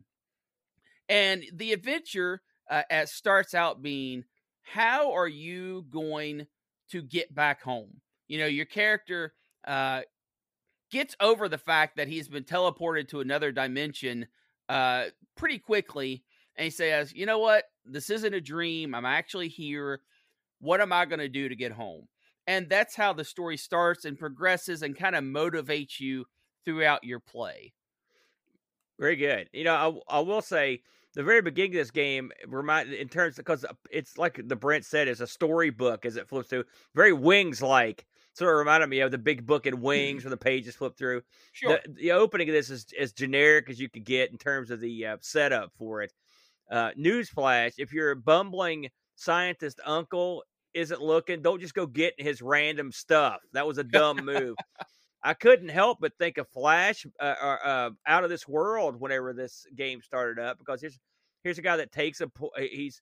And 1.10 1.44
the 1.54 1.74
adventure 1.74 2.42
uh, 2.70 2.84
as 2.90 3.12
starts 3.12 3.54
out 3.54 3.82
being, 3.82 4.24
how 4.62 5.14
are 5.14 5.28
you 5.28 5.86
going 5.90 6.48
to 6.92 7.02
get 7.02 7.36
back 7.36 7.62
home? 7.62 8.00
You 8.28 8.40
know, 8.40 8.46
your 8.46 8.66
character 8.66 9.34
uh, 9.68 10.02
gets 10.90 11.18
over 11.20 11.50
the 11.50 11.58
fact 11.58 11.98
that 11.98 12.08
he's 12.08 12.30
been 12.30 12.46
teleported 12.46 13.10
to 13.10 13.20
another 13.20 13.52
dimension 13.52 14.28
uh, 14.70 15.06
pretty 15.36 15.58
quickly, 15.58 16.24
and 16.60 16.66
he 16.66 16.70
says, 16.70 17.14
"You 17.16 17.26
know 17.26 17.40
what? 17.40 17.64
This 17.86 18.10
isn't 18.10 18.34
a 18.34 18.42
dream. 18.42 18.94
I'm 18.94 19.06
actually 19.06 19.48
here. 19.48 20.02
What 20.60 20.82
am 20.82 20.92
I 20.92 21.06
going 21.06 21.20
to 21.20 21.30
do 21.30 21.48
to 21.48 21.56
get 21.56 21.72
home?" 21.72 22.10
And 22.46 22.68
that's 22.68 22.96
how 22.96 23.14
the 23.14 23.24
story 23.24 23.56
starts 23.56 24.04
and 24.04 24.20
progresses, 24.20 24.82
and 24.84 24.96
kind 24.96 25.16
of 25.16 25.24
motivates 25.24 26.00
you 26.00 26.26
throughout 26.66 27.06
your 27.06 27.22
play. 27.22 27.74
Very 29.00 29.16
good. 29.16 29.50
You 29.54 29.64
know, 29.64 30.04
I, 30.10 30.18
I 30.18 30.20
will 30.20 30.42
say 30.42 30.82
the 31.16 31.24
very 31.24 31.42
beginning 31.42 31.72
of 31.72 31.78
this 31.78 31.92
game 31.92 32.32
remind 32.46 32.92
in 32.92 33.08
terms 33.08 33.38
because 33.38 33.66
it's 33.90 34.18
like 34.18 34.42
the 34.46 34.56
Brent 34.56 34.84
said 34.84 35.08
is 35.08 35.22
a 35.22 35.28
storybook 35.28 36.06
as 36.06 36.18
it 36.18 36.28
flips 36.28 36.50
through, 36.50 36.66
very 36.94 37.14
wings 37.14 37.62
like. 37.62 38.06
Sort 38.34 38.54
of 38.54 38.60
reminded 38.60 38.90
me 38.90 39.00
of 39.00 39.12
the 39.12 39.18
big 39.18 39.46
book 39.46 39.66
in 39.66 39.82
Wings 39.82 40.24
where 40.24 40.30
the 40.30 40.38
pages 40.38 40.76
flip 40.76 40.96
through. 40.98 41.24
Sure. 41.52 41.80
The, 41.86 41.94
the 41.94 42.12
opening 42.12 42.48
of 42.48 42.54
this 42.54 42.70
is 42.70 42.86
as 42.98 43.12
generic 43.12 43.70
as 43.70 43.80
you 43.80 43.90
could 43.90 44.06
get 44.06 44.32
in 44.32 44.38
terms 44.38 44.72
of 44.72 44.80
the 44.80 45.06
uh, 45.06 45.18
setup 45.20 45.74
for 45.78 46.02
it. 46.02 46.14
Uh, 46.70 46.92
newsflash: 46.98 47.74
If 47.78 47.94
your 47.94 48.16
bumbling 48.16 48.90
scientist 49.16 49.80
uncle 49.86 50.44
isn't 50.74 51.02
looking, 51.02 51.42
don't 51.42 51.60
just 51.60 51.74
go 51.74 51.86
get 51.86 52.14
his 52.18 52.42
random 52.42 52.92
stuff. 52.92 53.40
That 53.54 53.68
was 53.68 53.78
a 53.78 53.84
dumb 53.84 54.18
move. 54.24 54.56
I 55.24 55.34
couldn't 55.34 55.70
help 55.70 55.98
but 56.00 56.14
think 56.18 56.38
of 56.38 56.48
Flash 56.50 57.06
uh, 57.20 57.24
uh, 57.24 57.90
out 58.08 58.24
of 58.24 58.30
this 58.30 58.48
world 58.48 59.00
whenever 59.00 59.34
this 59.34 59.66
game 59.76 60.02
started 60.02 60.42
up 60.42 60.58
because 60.58 60.82
here's 60.82 61.00
here's 61.44 61.58
a 61.58 61.62
guy 61.62 61.78
that 61.78 61.92
takes 61.92 62.22
a 62.22 62.30
he's 62.58 63.02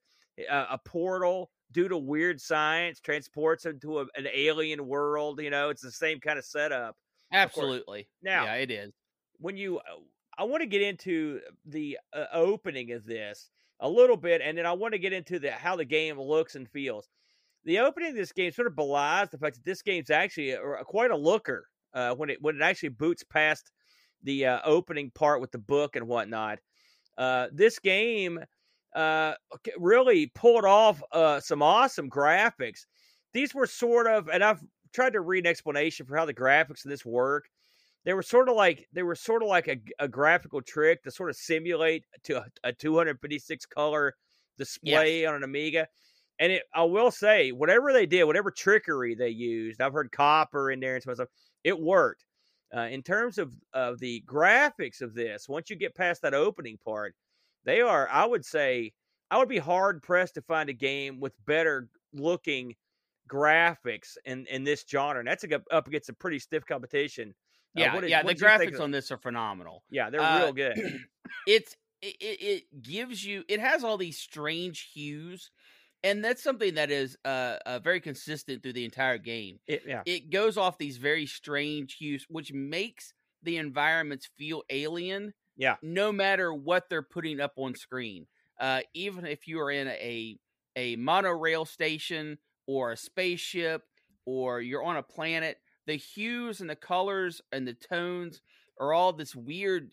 a, 0.49 0.65
a 0.71 0.79
portal 0.83 1.49
due 1.71 1.87
to 1.87 1.97
weird 1.97 2.39
science 2.39 2.99
transports 2.99 3.65
him 3.65 3.79
to 3.81 3.99
a, 3.99 4.05
an 4.15 4.27
alien 4.33 4.87
world. 4.87 5.41
You 5.41 5.49
know, 5.49 5.69
it's 5.69 5.81
the 5.81 5.91
same 5.91 6.19
kind 6.19 6.39
of 6.39 6.45
setup. 6.45 6.95
Absolutely. 7.31 8.07
Now, 8.21 8.45
yeah, 8.45 8.55
it 8.55 8.71
is. 8.71 8.93
When 9.39 9.57
you, 9.57 9.77
uh, 9.79 9.99
I 10.37 10.43
want 10.43 10.61
to 10.61 10.67
get 10.67 10.81
into 10.81 11.41
the 11.65 11.97
uh, 12.13 12.25
opening 12.31 12.91
of 12.91 13.05
this 13.05 13.49
a 13.79 13.89
little 13.89 14.17
bit, 14.17 14.41
and 14.43 14.57
then 14.57 14.65
I 14.65 14.73
want 14.73 14.93
to 14.93 14.99
get 14.99 15.13
into 15.13 15.39
the 15.39 15.51
how 15.51 15.75
the 15.75 15.85
game 15.85 16.19
looks 16.19 16.55
and 16.55 16.69
feels. 16.69 17.07
The 17.65 17.79
opening 17.79 18.09
of 18.09 18.15
this 18.15 18.31
game 18.31 18.51
sort 18.51 18.67
of 18.67 18.75
belies 18.75 19.29
the 19.29 19.37
fact 19.37 19.55
that 19.55 19.65
this 19.65 19.81
game's 19.81 20.09
actually 20.09 20.51
a, 20.51 20.61
a, 20.61 20.85
quite 20.85 21.11
a 21.11 21.17
looker 21.17 21.67
uh, 21.93 22.13
when 22.15 22.29
it 22.29 22.37
when 22.41 22.55
it 22.55 22.61
actually 22.61 22.89
boots 22.89 23.23
past 23.23 23.71
the 24.23 24.45
uh, 24.45 24.59
opening 24.63 25.11
part 25.11 25.41
with 25.41 25.51
the 25.51 25.57
book 25.57 25.95
and 25.95 26.07
whatnot. 26.07 26.59
Uh, 27.17 27.47
this 27.51 27.79
game 27.79 28.39
uh, 28.95 29.33
really 29.77 30.27
pulled 30.27 30.65
off 30.65 31.01
uh, 31.11 31.39
some 31.39 31.61
awesome 31.61 32.09
graphics. 32.09 32.85
These 33.33 33.53
were 33.53 33.67
sort 33.67 34.07
of, 34.07 34.29
and 34.29 34.43
I've 34.43 34.63
tried 34.93 35.13
to 35.13 35.21
read 35.21 35.45
an 35.45 35.49
explanation 35.49 36.05
for 36.05 36.15
how 36.15 36.25
the 36.25 36.33
graphics 36.33 36.85
of 36.85 36.89
this 36.89 37.05
work. 37.05 37.49
They 38.07 38.13
were 38.13 38.23
sort 38.23 38.47
of 38.47 38.55
like 38.55 38.87
they 38.93 39.03
were 39.03 39.15
sort 39.15 39.43
of 39.43 39.49
like 39.49 39.67
a, 39.67 39.75
a 39.99 40.07
graphical 40.07 40.61
trick 40.61 41.03
to 41.03 41.11
sort 41.11 41.29
of 41.29 41.35
simulate 41.35 42.05
to 42.23 42.37
a, 42.37 42.45
a 42.63 42.71
256 42.71 43.65
color 43.65 44.15
display 44.57 45.21
yes. 45.21 45.29
on 45.29 45.35
an 45.35 45.43
Amiga. 45.43 45.89
And 46.39 46.53
it, 46.53 46.63
I 46.73 46.83
will 46.83 47.11
say, 47.11 47.51
whatever 47.51 47.91
they 47.91 48.05
did, 48.05 48.23
whatever 48.23 48.49
trickery 48.49 49.13
they 49.13 49.27
used, 49.27 49.81
I've 49.81 49.91
heard 49.91 50.09
copper 50.13 50.71
in 50.71 50.79
there 50.79 50.95
and 50.95 51.03
stuff. 51.03 51.27
It 51.65 51.77
worked. 51.77 52.23
Uh, 52.73 52.87
in 52.89 53.03
terms 53.03 53.37
of 53.37 53.53
of 53.73 53.99
the 53.99 54.23
graphics 54.25 55.01
of 55.01 55.13
this, 55.13 55.49
once 55.49 55.69
you 55.69 55.75
get 55.75 55.93
past 55.93 56.21
that 56.21 56.33
opening 56.33 56.77
part, 56.85 57.13
they 57.65 57.81
are. 57.81 58.07
I 58.09 58.25
would 58.25 58.45
say 58.45 58.93
I 59.29 59.37
would 59.37 59.49
be 59.49 59.57
hard 59.57 60.01
pressed 60.01 60.35
to 60.35 60.41
find 60.41 60.69
a 60.69 60.73
game 60.73 61.19
with 61.19 61.33
better 61.45 61.89
looking 62.13 62.73
graphics 63.29 64.15
in 64.23 64.45
in 64.45 64.63
this 64.63 64.85
genre. 64.89 65.19
And 65.19 65.27
that's 65.27 65.43
a, 65.43 65.61
up 65.71 65.87
against 65.87 66.07
a 66.07 66.13
pretty 66.13 66.39
stiff 66.39 66.65
competition. 66.65 67.35
Uh, 67.77 67.81
yeah, 67.81 67.95
uh, 67.95 68.01
yeah. 68.01 68.23
The 68.23 68.35
graphics 68.35 68.79
on 68.79 68.91
this 68.91 69.11
are 69.11 69.17
phenomenal. 69.17 69.83
Yeah, 69.89 70.09
they're 70.09 70.21
uh, 70.21 70.39
real 70.43 70.53
good. 70.53 70.77
It's 71.45 71.75
it, 72.01 72.15
it 72.19 72.81
gives 72.81 73.23
you. 73.23 73.43
It 73.49 73.59
has 73.59 73.83
all 73.83 73.97
these 73.97 74.17
strange 74.17 74.89
hues 74.93 75.51
and 76.03 76.23
that's 76.23 76.43
something 76.43 76.75
that 76.75 76.91
is 76.91 77.17
uh, 77.25 77.57
uh, 77.65 77.79
very 77.79 77.99
consistent 77.99 78.61
through 78.61 78.73
the 78.73 78.85
entire 78.85 79.17
game. 79.17 79.59
It, 79.67 79.83
yeah. 79.85 80.03
it 80.05 80.29
goes 80.29 80.57
off 80.57 80.77
these 80.77 80.97
very 80.97 81.25
strange 81.25 81.95
hues, 81.95 82.25
which 82.29 82.53
makes 82.53 83.13
the 83.43 83.57
environments 83.57 84.29
feel 84.37 84.63
alien. 84.69 85.33
Yeah, 85.57 85.75
no 85.81 86.11
matter 86.11 86.53
what 86.53 86.89
they're 86.89 87.01
putting 87.01 87.39
up 87.39 87.53
on 87.57 87.75
screen, 87.75 88.27
uh, 88.59 88.81
even 88.93 89.25
if 89.25 89.47
you 89.47 89.59
are 89.59 89.71
in 89.71 89.87
a 89.87 90.37
a 90.75 90.95
monorail 90.97 91.65
station 91.65 92.37
or 92.67 92.91
a 92.91 92.97
spaceship 92.97 93.83
or 94.25 94.61
you're 94.61 94.83
on 94.83 94.97
a 94.97 95.03
planet, 95.03 95.57
the 95.87 95.95
hues 95.95 96.61
and 96.61 96.69
the 96.69 96.75
colors 96.75 97.41
and 97.51 97.67
the 97.67 97.73
tones 97.73 98.41
are 98.79 98.93
all 98.93 99.13
this 99.13 99.35
weird. 99.35 99.89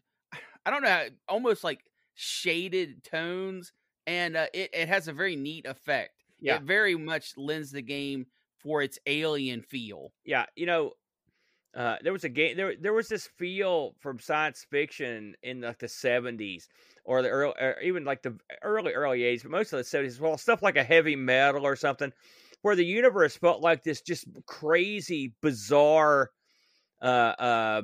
I 0.67 0.71
don't 0.71 0.83
know, 0.83 1.07
almost 1.29 1.65
like 1.65 1.81
shaded 2.15 3.03
tones 3.05 3.73
and 4.07 4.37
uh, 4.37 4.47
it, 4.53 4.71
it 4.75 4.89
has 4.89 5.09
a 5.09 5.13
very 5.13 5.37
neat 5.37 5.67
effect. 5.67 6.13
Yeah. 6.41 6.57
It 6.57 6.63
very 6.63 6.97
much 6.97 7.39
lends 7.39 7.71
the 7.71 7.83
game 7.83 8.27
for 8.59 8.83
its 8.83 8.99
alien 9.07 9.63
feel. 9.63 10.13
Yeah, 10.25 10.47
you 10.57 10.67
know, 10.67 10.93
uh, 11.75 11.97
there 12.03 12.13
was 12.13 12.25
a 12.25 12.29
game 12.29 12.57
there. 12.57 12.75
There 12.81 12.93
was 12.93 13.09
this 13.09 13.27
feel 13.39 13.95
from 14.01 14.19
science 14.19 14.67
fiction 14.71 15.35
in 15.43 15.61
like 15.61 15.79
the 15.79 15.89
seventies 15.89 16.69
or 17.05 17.23
the 17.23 17.29
early, 17.29 17.55
or 17.61 17.81
even 17.83 18.05
like 18.05 18.23
the 18.23 18.39
early 18.63 18.93
early 18.93 19.25
eighties, 19.25 19.43
but 19.43 19.51
most 19.51 19.73
of 19.73 19.79
the 19.79 19.85
seventies. 19.85 20.21
Well, 20.21 20.39
stuff 20.39 20.63
like 20.63 20.77
a 20.77 20.85
heavy 20.85 21.17
metal 21.17 21.67
or 21.67 21.77
something, 21.77 22.13
where 22.65 22.75
the 22.75 22.85
universe 22.85 23.37
felt 23.37 23.61
like 23.61 23.85
this 23.85 24.01
just 24.01 24.25
crazy, 24.47 25.35
bizarre, 25.43 26.31
uh, 27.03 27.35
uh, 27.39 27.83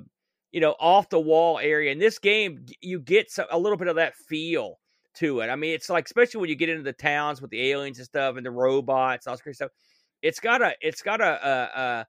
you 0.52 0.60
know, 0.62 0.74
off 0.80 1.10
the 1.10 1.20
wall 1.20 1.58
area. 1.58 1.92
In 1.92 1.98
this 1.98 2.18
game, 2.18 2.64
you 2.80 2.98
get 2.98 3.30
some, 3.30 3.44
a 3.50 3.58
little 3.58 3.76
bit 3.76 3.88
of 3.88 3.96
that 3.96 4.16
feel 4.16 4.78
to 5.16 5.40
it. 5.40 5.48
I 5.48 5.56
mean, 5.56 5.74
it's 5.74 5.90
like 5.90 6.06
especially 6.06 6.40
when 6.40 6.48
you 6.48 6.56
get 6.56 6.70
into 6.70 6.82
the 6.82 6.94
towns 6.94 7.42
with 7.42 7.50
the 7.50 7.70
aliens 7.70 7.98
and 7.98 8.06
stuff 8.06 8.36
and 8.38 8.46
the 8.46 8.50
robots, 8.50 9.26
all 9.26 9.34
this 9.34 9.42
crazy 9.42 9.56
stuff. 9.56 9.70
It's 10.22 10.40
got 10.40 10.62
a 10.62 10.74
it's 10.80 11.02
got 11.02 11.20
a, 11.20 11.46
a, 11.46 11.80
a 11.80 12.06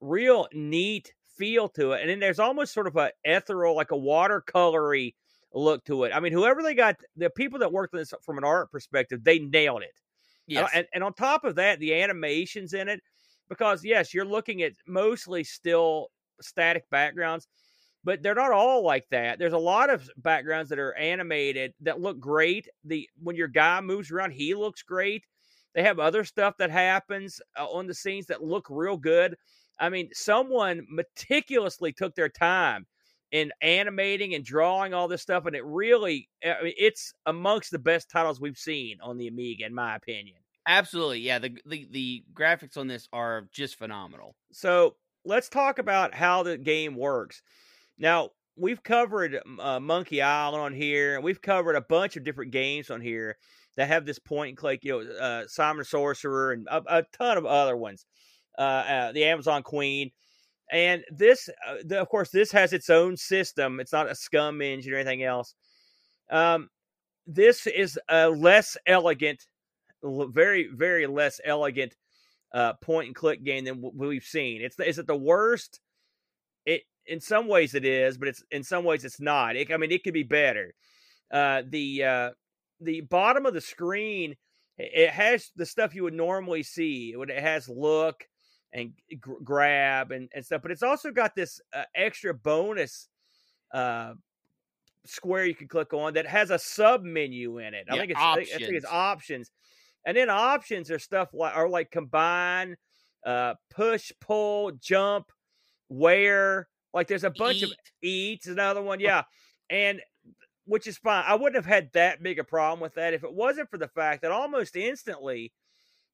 real 0.00 0.48
neat 0.54 1.12
feel 1.36 1.68
to 1.70 1.92
it, 1.92 2.00
and 2.00 2.08
then 2.08 2.20
there's 2.20 2.38
almost 2.38 2.72
sort 2.72 2.86
of 2.86 2.96
a 2.96 3.10
ethereal, 3.24 3.76
like 3.76 3.90
a 3.90 3.96
watercolory 3.96 5.12
look 5.52 5.84
to 5.84 6.04
it. 6.04 6.12
I 6.14 6.20
mean, 6.20 6.32
whoever 6.32 6.62
they 6.62 6.74
got, 6.74 6.96
the 7.16 7.28
people 7.28 7.58
that 7.58 7.70
worked 7.70 7.92
on 7.92 8.00
this 8.00 8.14
from 8.22 8.38
an 8.38 8.44
art 8.44 8.70
perspective, 8.72 9.22
they 9.22 9.40
nailed 9.40 9.82
it. 9.82 10.00
Yes. 10.46 10.70
And, 10.74 10.86
and 10.94 11.04
on 11.04 11.14
top 11.14 11.44
of 11.44 11.54
that, 11.56 11.78
the 11.80 11.94
animations 12.00 12.74
in 12.74 12.88
it, 12.88 13.00
because 13.48 13.84
yes, 13.84 14.12
you're 14.14 14.24
looking 14.24 14.62
at 14.62 14.72
mostly 14.86 15.44
still 15.44 16.08
static 16.40 16.88
backgrounds 16.90 17.48
but 18.04 18.22
they're 18.22 18.34
not 18.34 18.52
all 18.52 18.84
like 18.84 19.08
that. 19.10 19.38
There's 19.38 19.54
a 19.54 19.58
lot 19.58 19.90
of 19.90 20.08
backgrounds 20.18 20.68
that 20.70 20.78
are 20.78 20.94
animated 20.94 21.72
that 21.80 22.00
look 22.00 22.20
great. 22.20 22.68
The 22.84 23.08
when 23.22 23.34
your 23.34 23.48
guy 23.48 23.80
moves 23.80 24.10
around, 24.10 24.32
he 24.32 24.54
looks 24.54 24.82
great. 24.82 25.24
They 25.74 25.82
have 25.82 25.98
other 25.98 26.22
stuff 26.24 26.56
that 26.58 26.70
happens 26.70 27.40
uh, 27.58 27.66
on 27.66 27.86
the 27.86 27.94
scenes 27.94 28.26
that 28.26 28.44
look 28.44 28.66
real 28.70 28.96
good. 28.96 29.36
I 29.80 29.88
mean, 29.88 30.10
someone 30.12 30.86
meticulously 30.88 31.92
took 31.92 32.14
their 32.14 32.28
time 32.28 32.86
in 33.34 33.50
animating 33.60 34.36
and 34.36 34.44
drawing 34.44 34.94
all 34.94 35.08
this 35.08 35.20
stuff, 35.20 35.44
and 35.44 35.56
it 35.56 35.64
really, 35.64 36.28
I 36.44 36.62
mean, 36.62 36.74
it's 36.78 37.12
amongst 37.26 37.72
the 37.72 37.80
best 37.80 38.08
titles 38.08 38.40
we've 38.40 38.56
seen 38.56 38.98
on 39.02 39.18
the 39.18 39.26
Amiga, 39.26 39.66
in 39.66 39.74
my 39.74 39.96
opinion. 39.96 40.36
Absolutely, 40.68 41.18
yeah. 41.18 41.40
The 41.40 41.58
the, 41.66 41.88
the 41.90 42.24
graphics 42.32 42.76
on 42.76 42.86
this 42.86 43.08
are 43.12 43.48
just 43.52 43.76
phenomenal. 43.76 44.36
So 44.52 44.94
let's 45.24 45.48
talk 45.48 45.80
about 45.80 46.14
how 46.14 46.44
the 46.44 46.56
game 46.56 46.94
works. 46.94 47.42
Now, 47.98 48.30
we've 48.56 48.84
covered 48.84 49.40
uh, 49.58 49.80
Monkey 49.80 50.22
Island 50.22 50.62
on 50.62 50.72
here, 50.72 51.16
and 51.16 51.24
we've 51.24 51.42
covered 51.42 51.74
a 51.74 51.80
bunch 51.80 52.16
of 52.16 52.22
different 52.22 52.52
games 52.52 52.88
on 52.88 53.00
here 53.00 53.36
that 53.76 53.88
have 53.88 54.06
this 54.06 54.20
point 54.20 54.50
and 54.50 54.56
click, 54.56 54.84
you 54.84 55.02
know, 55.02 55.12
uh, 55.16 55.48
Simon 55.48 55.84
Sorcerer 55.84 56.52
and 56.52 56.68
a, 56.70 56.82
a, 56.86 57.02
ton 57.12 57.36
of 57.36 57.46
other 57.46 57.76
ones, 57.76 58.06
uh, 58.56 58.62
uh 58.62 59.12
the 59.12 59.24
Amazon 59.24 59.64
Queen. 59.64 60.12
And 60.70 61.04
this, 61.10 61.48
uh, 61.68 61.76
the, 61.84 62.00
of 62.00 62.08
course, 62.08 62.30
this 62.30 62.52
has 62.52 62.72
its 62.72 62.90
own 62.90 63.16
system. 63.16 63.80
It's 63.80 63.92
not 63.92 64.10
a 64.10 64.14
SCUMM 64.14 64.62
engine 64.62 64.92
or 64.92 64.96
anything 64.96 65.22
else. 65.22 65.54
Um, 66.30 66.68
this 67.26 67.66
is 67.66 67.98
a 68.08 68.28
less 68.28 68.76
elegant, 68.86 69.46
very, 70.02 70.68
very 70.72 71.06
less 71.06 71.40
elegant 71.44 71.94
uh, 72.52 72.74
point 72.74 73.08
and 73.08 73.16
click 73.16 73.44
game 73.44 73.64
than 73.64 73.82
we've 73.94 74.24
seen. 74.24 74.62
It's 74.62 74.78
is 74.78 74.98
it 74.98 75.06
the 75.06 75.16
worst? 75.16 75.80
It 76.64 76.82
in 77.06 77.20
some 77.20 77.48
ways 77.48 77.74
it 77.74 77.84
is, 77.84 78.16
but 78.16 78.28
it's 78.28 78.42
in 78.50 78.62
some 78.62 78.84
ways 78.84 79.04
it's 79.04 79.20
not. 79.20 79.56
It, 79.56 79.72
I 79.72 79.76
mean, 79.76 79.90
it 79.90 80.04
could 80.04 80.14
be 80.14 80.22
better. 80.22 80.74
Uh, 81.30 81.62
the 81.68 82.04
uh, 82.04 82.30
the 82.80 83.00
bottom 83.02 83.44
of 83.44 83.54
the 83.54 83.60
screen 83.60 84.36
it 84.76 85.10
has 85.10 85.50
the 85.56 85.66
stuff 85.66 85.94
you 85.94 86.02
would 86.02 86.14
normally 86.14 86.62
see. 86.62 87.14
It 87.16 87.40
has 87.40 87.68
look 87.68 88.24
and 88.74 88.92
g- 89.08 89.18
grab 89.44 90.10
and, 90.10 90.28
and 90.34 90.44
stuff, 90.44 90.60
but 90.60 90.70
it's 90.72 90.82
also 90.82 91.10
got 91.12 91.34
this 91.34 91.60
uh, 91.72 91.84
extra 91.94 92.34
bonus 92.34 93.08
uh, 93.72 94.14
square 95.06 95.46
you 95.46 95.54
can 95.54 95.68
click 95.68 95.92
on 95.94 96.14
that 96.14 96.26
has 96.26 96.50
a 96.50 96.58
sub 96.58 97.02
menu 97.02 97.58
in 97.58 97.74
it. 97.74 97.86
I 97.88 97.94
yeah, 97.94 98.00
think 98.00 98.10
it's 98.10 98.20
options. 98.20 98.50
I 98.54 98.58
think 98.58 98.76
it's 98.76 98.86
options, 98.86 99.50
and 100.04 100.16
then 100.16 100.28
options 100.28 100.90
are 100.90 100.98
stuff 100.98 101.32
like 101.32 101.56
are 101.56 101.68
like 101.68 101.90
combine, 101.90 102.76
uh, 103.24 103.54
push, 103.70 104.12
pull, 104.20 104.72
jump, 104.72 105.30
wear, 105.88 106.68
like 106.92 107.06
there's 107.06 107.24
a 107.24 107.30
bunch 107.30 107.62
Eat. 107.62 107.70
of 107.70 107.72
eats, 108.02 108.46
another 108.48 108.82
one, 108.82 109.00
yeah, 109.00 109.22
and 109.70 110.02
which 110.66 110.86
is 110.86 110.96
fine. 110.98 111.24
I 111.26 111.34
wouldn't 111.34 111.56
have 111.56 111.66
had 111.66 111.92
that 111.92 112.22
big 112.22 112.38
a 112.38 112.44
problem 112.44 112.80
with 112.80 112.94
that 112.94 113.14
if 113.14 113.22
it 113.24 113.32
wasn't 113.32 113.70
for 113.70 113.78
the 113.78 113.88
fact 113.88 114.22
that 114.22 114.32
almost 114.32 114.76
instantly 114.76 115.52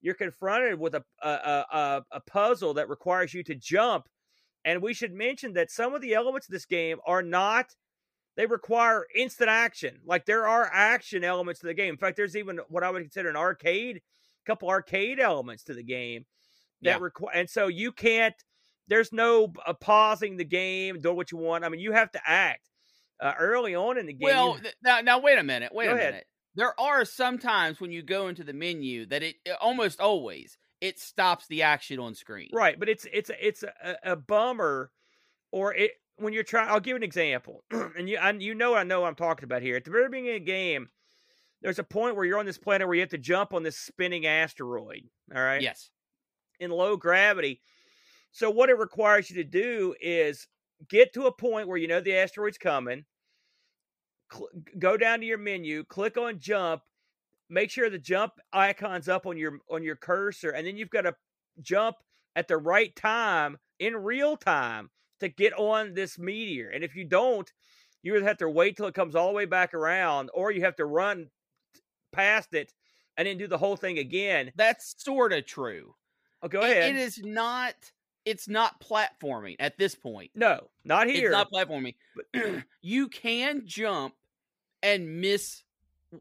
you're 0.02 0.14
confronted 0.14 0.78
with 0.78 0.94
a 0.94 1.04
a, 1.22 1.28
a, 1.28 2.02
a 2.12 2.20
puzzle 2.20 2.74
that 2.74 2.88
requires 2.88 3.34
you 3.34 3.42
to 3.44 3.54
jump. 3.54 4.06
And 4.64 4.82
we 4.82 4.92
should 4.92 5.12
mention 5.14 5.54
that 5.54 5.70
some 5.70 5.94
of 5.94 6.02
the 6.02 6.12
elements 6.14 6.46
of 6.48 6.52
this 6.52 6.66
game 6.66 6.98
are 7.06 7.22
not 7.22 7.66
they 8.36 8.46
require 8.46 9.06
instant 9.14 9.50
action. 9.50 10.00
Like 10.06 10.24
there 10.24 10.46
are 10.46 10.70
action 10.72 11.24
elements 11.24 11.60
to 11.60 11.66
the 11.66 11.74
game. 11.74 11.90
In 11.94 11.98
fact, 11.98 12.16
there's 12.16 12.36
even 12.36 12.58
what 12.68 12.82
I 12.84 12.90
would 12.90 13.02
consider 13.02 13.28
an 13.28 13.36
arcade, 13.36 14.00
couple 14.46 14.68
arcade 14.68 15.18
elements 15.18 15.64
to 15.64 15.74
the 15.74 15.82
game 15.82 16.24
that 16.82 16.98
Yeah. 16.98 16.98
require. 17.02 17.34
And 17.34 17.50
so 17.50 17.66
you 17.66 17.92
can't. 17.92 18.34
There's 18.88 19.12
no 19.12 19.52
uh, 19.66 19.74
pausing 19.74 20.36
the 20.36 20.44
game, 20.44 21.00
doing 21.00 21.16
what 21.16 21.30
you 21.32 21.38
want. 21.38 21.64
I 21.64 21.68
mean, 21.68 21.80
you 21.80 21.92
have 21.92 22.10
to 22.12 22.20
act 22.26 22.68
uh, 23.20 23.34
early 23.38 23.74
on 23.74 23.98
in 23.98 24.06
the 24.06 24.12
game. 24.14 24.26
Well, 24.26 24.58
th- 24.58 24.74
now, 24.82 25.00
now 25.00 25.18
wait 25.20 25.38
a 25.38 25.42
minute. 25.44 25.72
Wait 25.74 25.86
Go 25.86 25.92
a 25.92 25.94
ahead. 25.94 26.10
minute. 26.12 26.26
There 26.54 26.78
are 26.80 27.04
some 27.04 27.38
times 27.38 27.80
when 27.80 27.92
you 27.92 28.02
go 28.02 28.28
into 28.28 28.44
the 28.44 28.52
menu 28.52 29.06
that 29.06 29.22
it 29.22 29.36
it- 29.44 29.56
almost 29.60 30.00
always 30.00 30.58
it 30.80 30.98
stops 30.98 31.46
the 31.46 31.62
action 31.62 31.98
on 32.00 32.14
screen. 32.14 32.48
Right, 32.52 32.78
but 32.78 32.88
it's 32.88 33.06
it's 33.12 33.30
it's 33.40 33.62
a, 33.62 33.96
a 34.02 34.16
bummer, 34.16 34.90
or 35.52 35.74
it 35.74 35.92
when 36.16 36.32
you're 36.32 36.42
trying. 36.42 36.68
I'll 36.70 36.80
give 36.80 36.96
an 36.96 37.02
example, 37.02 37.64
and 37.70 38.08
you 38.08 38.16
I, 38.18 38.30
you 38.32 38.54
know 38.54 38.74
I 38.74 38.82
know 38.84 39.02
what 39.02 39.08
I'm 39.08 39.14
talking 39.14 39.44
about 39.44 39.62
here. 39.62 39.76
At 39.76 39.84
the 39.84 39.90
very 39.90 40.08
beginning 40.08 40.30
of 40.36 40.40
the 40.40 40.44
game, 40.46 40.88
there's 41.62 41.78
a 41.78 41.84
point 41.84 42.16
where 42.16 42.24
you're 42.24 42.38
on 42.38 42.46
this 42.46 42.58
planet 42.58 42.86
where 42.88 42.94
you 42.94 43.02
have 43.02 43.10
to 43.10 43.18
jump 43.18 43.52
on 43.54 43.62
this 43.62 43.76
spinning 43.78 44.26
asteroid. 44.26 45.02
All 45.34 45.42
right, 45.42 45.60
Yes. 45.62 45.90
in 46.58 46.70
low 46.70 46.96
gravity. 46.96 47.60
So 48.32 48.50
what 48.50 48.70
it 48.70 48.78
requires 48.78 49.28
you 49.30 49.36
to 49.36 49.44
do 49.44 49.94
is 50.00 50.46
get 50.88 51.12
to 51.14 51.26
a 51.26 51.32
point 51.32 51.68
where 51.68 51.76
you 51.78 51.88
know 51.88 52.00
the 52.00 52.16
asteroid's 52.16 52.58
coming. 52.58 53.04
Cl- 54.32 54.48
go 54.78 54.96
down 54.96 55.20
to 55.20 55.26
your 55.26 55.38
menu, 55.38 55.84
click 55.84 56.16
on 56.16 56.38
jump, 56.38 56.82
make 57.48 57.70
sure 57.70 57.90
the 57.90 57.98
jump 57.98 58.34
icon's 58.52 59.08
up 59.08 59.26
on 59.26 59.36
your 59.36 59.60
on 59.70 59.82
your 59.82 59.96
cursor, 59.96 60.50
and 60.50 60.66
then 60.66 60.76
you've 60.76 60.90
got 60.90 61.02
to 61.02 61.14
jump 61.62 61.96
at 62.36 62.48
the 62.48 62.56
right 62.56 62.94
time 62.94 63.58
in 63.78 63.96
real 63.96 64.36
time 64.36 64.90
to 65.20 65.28
get 65.28 65.52
on 65.54 65.94
this 65.94 66.18
meteor. 66.18 66.68
And 66.70 66.84
if 66.84 66.94
you 66.94 67.04
don't, 67.04 67.50
you 68.02 68.16
either 68.16 68.26
have 68.26 68.38
to 68.38 68.48
wait 68.48 68.76
till 68.76 68.86
it 68.86 68.94
comes 68.94 69.14
all 69.14 69.28
the 69.28 69.34
way 69.34 69.44
back 69.46 69.74
around, 69.74 70.30
or 70.32 70.50
you 70.50 70.62
have 70.62 70.76
to 70.76 70.84
run 70.86 71.28
past 72.12 72.54
it 72.54 72.72
and 73.16 73.26
then 73.26 73.36
do 73.38 73.46
the 73.46 73.58
whole 73.58 73.76
thing 73.76 73.98
again. 73.98 74.52
That's 74.56 74.94
sort 75.02 75.32
of 75.32 75.44
true. 75.44 75.94
Oh, 76.42 76.48
go 76.48 76.62
It- 76.62 76.70
ahead. 76.70 76.96
it 76.96 77.00
is 77.00 77.18
not. 77.18 77.74
It's 78.26 78.48
not 78.48 78.80
platforming 78.82 79.56
at 79.60 79.78
this 79.78 79.94
point. 79.94 80.30
No, 80.34 80.68
not 80.84 81.06
here. 81.08 81.30
It's 81.30 81.32
not 81.32 81.50
platforming. 81.50 81.94
you 82.82 83.08
can 83.08 83.62
jump 83.66 84.14
and 84.82 85.20
miss 85.20 85.62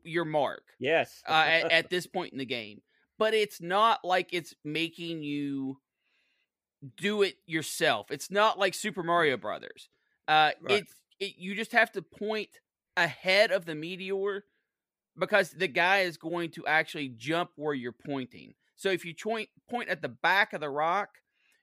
your 0.03 0.25
mark 0.25 0.63
yes. 0.79 1.21
uh, 1.27 1.31
at, 1.31 1.71
at 1.71 1.89
this 1.89 2.07
point 2.07 2.33
in 2.33 2.39
the 2.39 2.45
game, 2.45 2.81
but 3.17 3.33
it's 3.33 3.61
not 3.61 4.03
like 4.03 4.29
it's 4.33 4.53
making 4.63 5.23
you 5.23 5.79
do 6.97 7.23
it 7.23 7.35
yourself. 7.45 8.11
It's 8.11 8.31
not 8.31 8.57
like 8.57 8.73
Super 8.73 9.03
Mario 9.03 9.37
Brothers. 9.37 9.89
Uh, 10.27 10.51
Right. 10.61 10.81
It's 10.81 10.93
it, 11.19 11.33
you 11.37 11.55
just 11.55 11.73
have 11.73 11.91
to 11.93 12.01
point 12.01 12.49
ahead 12.95 13.51
of 13.51 13.65
the 13.65 13.75
meteor 13.75 14.45
because 15.17 15.51
the 15.51 15.67
guy 15.67 15.99
is 15.99 16.17
going 16.17 16.51
to 16.51 16.65
actually 16.65 17.09
jump 17.09 17.51
where 17.55 17.73
you're 17.73 17.91
pointing. 17.91 18.53
So 18.75 18.89
if 18.89 19.03
you 19.03 19.13
point 19.13 19.49
point 19.69 19.89
at 19.89 20.01
the 20.01 20.09
back 20.09 20.53
of 20.53 20.61
the 20.61 20.69
rock, 20.69 21.09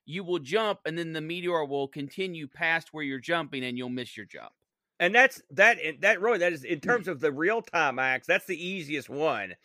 you 0.05 0.23
will 0.23 0.39
jump, 0.39 0.79
and 0.85 0.97
then 0.97 1.13
the 1.13 1.21
meteor 1.21 1.65
will 1.65 1.87
continue 1.87 2.47
past 2.47 2.89
where 2.91 3.03
you're 3.03 3.19
jumping, 3.19 3.63
and 3.63 3.77
you'll 3.77 3.89
miss 3.89 4.15
your 4.15 4.25
jump. 4.25 4.51
And 4.99 5.13
that's 5.13 5.41
that. 5.51 5.77
and 5.83 6.01
That 6.01 6.21
really 6.21 6.39
that 6.39 6.53
is 6.53 6.63
in 6.63 6.79
terms 6.79 7.07
of 7.07 7.19
the 7.19 7.31
real 7.31 7.61
time 7.61 7.99
acts. 7.99 8.27
That's 8.27 8.45
the 8.45 8.63
easiest 8.63 9.09
one. 9.09 9.55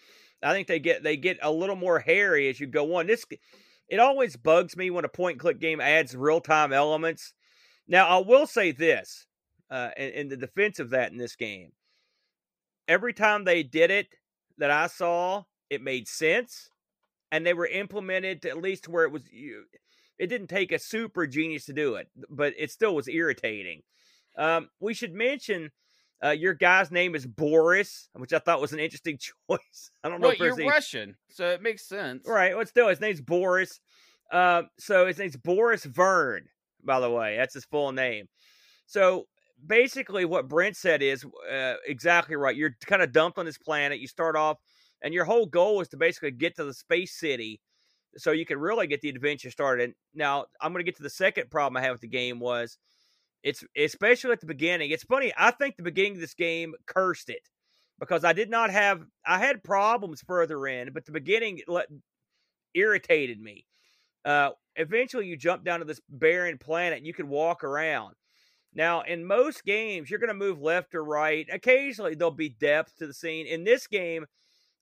I 0.42 0.52
think 0.52 0.66
they 0.66 0.78
get 0.78 1.02
they 1.02 1.16
get 1.16 1.38
a 1.42 1.50
little 1.50 1.76
more 1.76 2.00
hairy 2.00 2.48
as 2.48 2.60
you 2.60 2.66
go 2.66 2.96
on. 2.96 3.06
This 3.06 3.24
it 3.88 4.00
always 4.00 4.36
bugs 4.36 4.76
me 4.76 4.90
when 4.90 5.04
a 5.04 5.08
point 5.08 5.38
click 5.38 5.60
game 5.60 5.80
adds 5.80 6.16
real 6.16 6.40
time 6.40 6.72
elements. 6.72 7.34
Now 7.86 8.08
I 8.08 8.26
will 8.26 8.46
say 8.46 8.72
this 8.72 9.26
uh, 9.70 9.90
in, 9.96 10.08
in 10.10 10.28
the 10.28 10.36
defense 10.36 10.78
of 10.78 10.90
that 10.90 11.12
in 11.12 11.18
this 11.18 11.36
game. 11.36 11.72
Every 12.88 13.12
time 13.12 13.44
they 13.44 13.62
did 13.62 13.90
it 13.90 14.08
that 14.58 14.70
I 14.70 14.88
saw, 14.88 15.44
it 15.70 15.82
made 15.82 16.08
sense, 16.08 16.68
and 17.30 17.46
they 17.46 17.54
were 17.54 17.66
implemented 17.66 18.42
to 18.42 18.50
at 18.50 18.60
least 18.60 18.88
where 18.88 19.04
it 19.04 19.12
was. 19.12 19.22
You, 19.30 19.64
it 20.18 20.26
didn't 20.26 20.48
take 20.48 20.72
a 20.72 20.78
super 20.78 21.26
genius 21.26 21.64
to 21.66 21.72
do 21.72 21.94
it, 21.94 22.08
but 22.28 22.52
it 22.58 22.70
still 22.70 22.94
was 22.94 23.08
irritating. 23.08 23.82
Um, 24.36 24.68
we 24.80 24.94
should 24.94 25.12
mention 25.12 25.70
uh, 26.24 26.30
your 26.30 26.54
guy's 26.54 26.90
name 26.90 27.14
is 27.14 27.26
Boris, 27.26 28.08
which 28.14 28.32
I 28.32 28.38
thought 28.38 28.60
was 28.60 28.72
an 28.72 28.78
interesting 28.78 29.18
choice. 29.48 29.90
I 30.02 30.08
don't 30.08 30.20
know 30.20 30.28
Well, 30.28 30.32
if 30.34 30.38
you're 30.38 30.48
there's 30.48 30.58
any- 30.60 30.68
Russian, 30.68 31.16
so 31.30 31.48
it 31.50 31.62
makes 31.62 31.86
sense. 31.86 32.26
Right. 32.26 32.56
Well, 32.56 32.64
still, 32.66 32.88
his 32.88 33.00
name's 33.00 33.20
Boris. 33.20 33.80
Uh, 34.30 34.62
so 34.78 35.06
his 35.06 35.18
name's 35.18 35.36
Boris 35.36 35.84
Verne, 35.84 36.46
by 36.82 37.00
the 37.00 37.10
way. 37.10 37.36
That's 37.36 37.54
his 37.54 37.64
full 37.66 37.92
name. 37.92 38.28
So 38.86 39.26
basically, 39.66 40.24
what 40.24 40.48
Brent 40.48 40.76
said 40.76 41.02
is 41.02 41.24
uh, 41.52 41.74
exactly 41.86 42.36
right. 42.36 42.56
You're 42.56 42.76
kind 42.86 43.02
of 43.02 43.12
dumped 43.12 43.38
on 43.38 43.44
this 43.44 43.58
planet. 43.58 43.98
You 44.00 44.06
start 44.06 44.36
off, 44.36 44.56
and 45.02 45.12
your 45.12 45.24
whole 45.24 45.46
goal 45.46 45.80
is 45.80 45.88
to 45.88 45.96
basically 45.96 46.30
get 46.30 46.56
to 46.56 46.64
the 46.64 46.72
space 46.74 47.18
city 47.18 47.60
so 48.16 48.30
you 48.32 48.44
can 48.46 48.58
really 48.58 48.86
get 48.86 49.00
the 49.00 49.08
adventure 49.08 49.50
started. 49.50 49.92
Now, 50.14 50.46
I'm 50.60 50.72
going 50.72 50.80
to 50.84 50.88
get 50.90 50.96
to 50.98 51.02
the 51.02 51.10
second 51.10 51.50
problem 51.50 51.76
I 51.78 51.82
have 51.82 51.92
with 51.92 52.00
the 52.02 52.08
game 52.08 52.38
was 52.40 52.78
it's 53.42 53.64
especially 53.76 54.32
at 54.32 54.40
the 54.40 54.46
beginning. 54.46 54.90
It's 54.90 55.04
funny. 55.04 55.32
I 55.36 55.50
think 55.50 55.76
the 55.76 55.82
beginning 55.82 56.12
of 56.12 56.20
this 56.20 56.34
game 56.34 56.74
cursed 56.86 57.28
it 57.28 57.48
because 57.98 58.24
I 58.24 58.32
did 58.32 58.50
not 58.50 58.70
have 58.70 59.02
I 59.26 59.38
had 59.38 59.64
problems 59.64 60.22
further 60.22 60.66
in, 60.66 60.92
but 60.92 61.04
the 61.06 61.12
beginning 61.12 61.60
let, 61.66 61.86
irritated 62.74 63.40
me. 63.40 63.66
Uh, 64.24 64.50
eventually, 64.76 65.26
you 65.26 65.36
jump 65.36 65.64
down 65.64 65.80
to 65.80 65.84
this 65.84 66.00
barren 66.08 66.58
planet. 66.58 67.04
You 67.04 67.14
can 67.14 67.28
walk 67.28 67.64
around. 67.64 68.14
Now, 68.74 69.02
in 69.02 69.26
most 69.26 69.64
games, 69.64 70.08
you're 70.08 70.20
going 70.20 70.28
to 70.28 70.34
move 70.34 70.62
left 70.62 70.94
or 70.94 71.04
right. 71.04 71.46
Occasionally, 71.52 72.14
there'll 72.14 72.30
be 72.30 72.48
depth 72.48 72.96
to 72.96 73.06
the 73.06 73.12
scene. 73.12 73.46
In 73.46 73.64
this 73.64 73.86
game, 73.86 74.24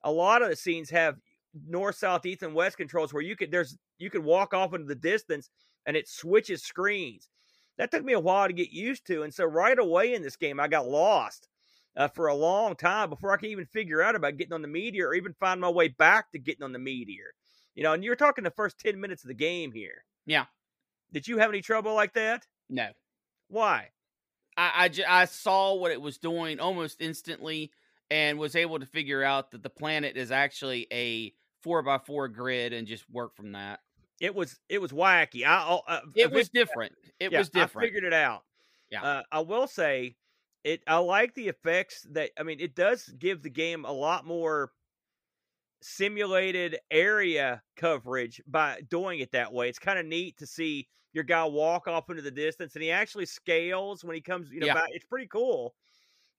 a 0.05 0.13
lot 0.13 0.43
of 0.43 0.49
the 0.49 0.57
scenes 0.57 0.91
have 0.91 1.17
north, 1.67 1.97
south, 1.97 2.25
east, 2.25 2.43
and 2.43 2.55
west 2.55 2.77
controls 2.77 3.13
where 3.13 3.23
you 3.23 3.37
could 3.37 3.51
there's 3.51 3.77
you 3.99 4.11
can 4.11 4.23
walk 4.23 4.55
off 4.55 4.75
into 4.75 4.87
the 4.87 4.95
distance 4.95 5.51
and 5.87 5.97
it 5.97 6.09
switches 6.09 6.63
screens. 6.63 7.29
That 7.81 7.91
took 7.91 8.05
me 8.05 8.13
a 8.13 8.21
while 8.21 8.47
to 8.47 8.53
get 8.53 8.73
used 8.73 9.07
to, 9.07 9.23
and 9.23 9.33
so 9.33 9.47
right 9.47 9.79
away 9.79 10.13
in 10.13 10.21
this 10.21 10.37
game, 10.37 10.61
I 10.61 10.69
got 10.69 10.87
lost 10.87 11.49
uh, 11.97 12.09
for 12.09 12.27
a 12.27 12.35
long 12.35 12.77
time 12.77 13.09
before 13.09 13.33
I 13.33 13.39
could 13.39 13.49
even 13.49 13.65
figure 13.65 14.03
out 14.03 14.15
about 14.15 14.37
getting 14.37 14.53
on 14.53 14.61
the 14.61 14.69
meteor 14.69 15.09
or 15.09 15.15
even 15.15 15.33
find 15.33 15.63
my 15.63 15.71
way 15.71 15.89
back 15.89 16.31
to 16.33 16.39
getting 16.39 16.63
on 16.63 16.73
the 16.73 16.79
meteor. 16.79 17.33
You 17.75 17.83
know, 17.83 17.95
and 17.95 18.05
you're 18.05 18.17
talking 18.17 18.45
the 18.45 18.51
first 18.51 18.79
ten 18.79 19.01
minutes 19.01 19.25
of 19.25 19.29
the 19.29 19.35
game 19.35 19.73
here. 19.73 20.05
Yeah. 20.27 20.45
Did 21.11 21.27
you 21.27 21.39
have 21.39 21.49
any 21.49 21.63
trouble 21.63 21.95
like 21.95 22.13
that? 22.13 22.47
No, 22.69 22.89
Why? 23.49 23.89
I, 24.59 24.73
I, 24.77 24.89
ju- 24.91 25.05
I 25.09 25.25
saw 25.25 25.75
what 25.75 25.91
it 25.91 26.03
was 26.03 26.19
doing 26.19 26.61
almost 26.61 27.01
instantly 27.01 27.73
and 28.11 28.39
was 28.39 28.57
able 28.57 28.79
to 28.79 28.85
figure 28.85 29.25
out 29.25 29.53
that 29.53 29.63
the 29.63 29.71
planet 29.71 30.19
is 30.19 30.31
actually 30.31 30.87
a 30.93 31.33
four 31.63 31.83
by 31.83 31.97
four 31.97 32.29
grid 32.29 32.75
and 32.75 32.87
just 32.87 33.09
work 33.09 33.35
from 33.35 33.53
that. 33.53 33.81
It 34.21 34.35
was 34.35 34.59
it 34.69 34.81
was 34.81 34.93
wacky. 34.93 35.45
I 35.47 35.81
uh, 35.89 36.01
It 36.15 36.31
was 36.31 36.49
different. 36.51 36.93
It 37.19 37.33
yeah, 37.33 37.39
was 37.39 37.49
different. 37.49 37.85
I 37.85 37.89
figured 37.89 38.05
it 38.05 38.13
out. 38.13 38.43
Yeah. 38.91 39.03
Uh, 39.03 39.23
I 39.33 39.41
will 39.41 39.67
say 39.67 40.17
it. 40.63 40.83
I 40.87 40.99
like 40.99 41.35
the 41.35 41.49
effects 41.49 42.07
that. 42.13 42.31
I 42.39 42.43
mean, 42.43 42.61
it 42.61 42.75
does 42.75 43.07
give 43.19 43.43
the 43.43 43.51
game 43.51 43.85
a 43.85 43.93
lot 43.93 44.27
more 44.27 44.73
simulated 45.83 46.79
area 46.91 47.63
coverage 47.77 48.43
by 48.47 48.81
doing 48.91 49.21
it 49.21 49.33
that 49.33 49.53
way. 49.53 49.69
It's 49.69 49.79
kind 49.79 49.99
of 49.99 50.05
neat 50.07 50.37
to 50.39 50.47
see 50.47 50.89
your 51.13 51.25
guy 51.25 51.45
walk 51.45 51.89
off 51.89 52.11
into 52.11 52.23
the 52.23 52.31
distance, 52.31 52.75
and 52.75 52.83
he 52.83 52.91
actually 52.91 53.27
scales 53.27 54.05
when 54.05 54.15
he 54.15 54.21
comes. 54.21 54.51
You 54.51 54.61
know, 54.61 54.67
Yeah. 54.67 54.75
back. 54.75 54.89
it's 54.91 55.07
pretty 55.07 55.27
cool. 55.29 55.75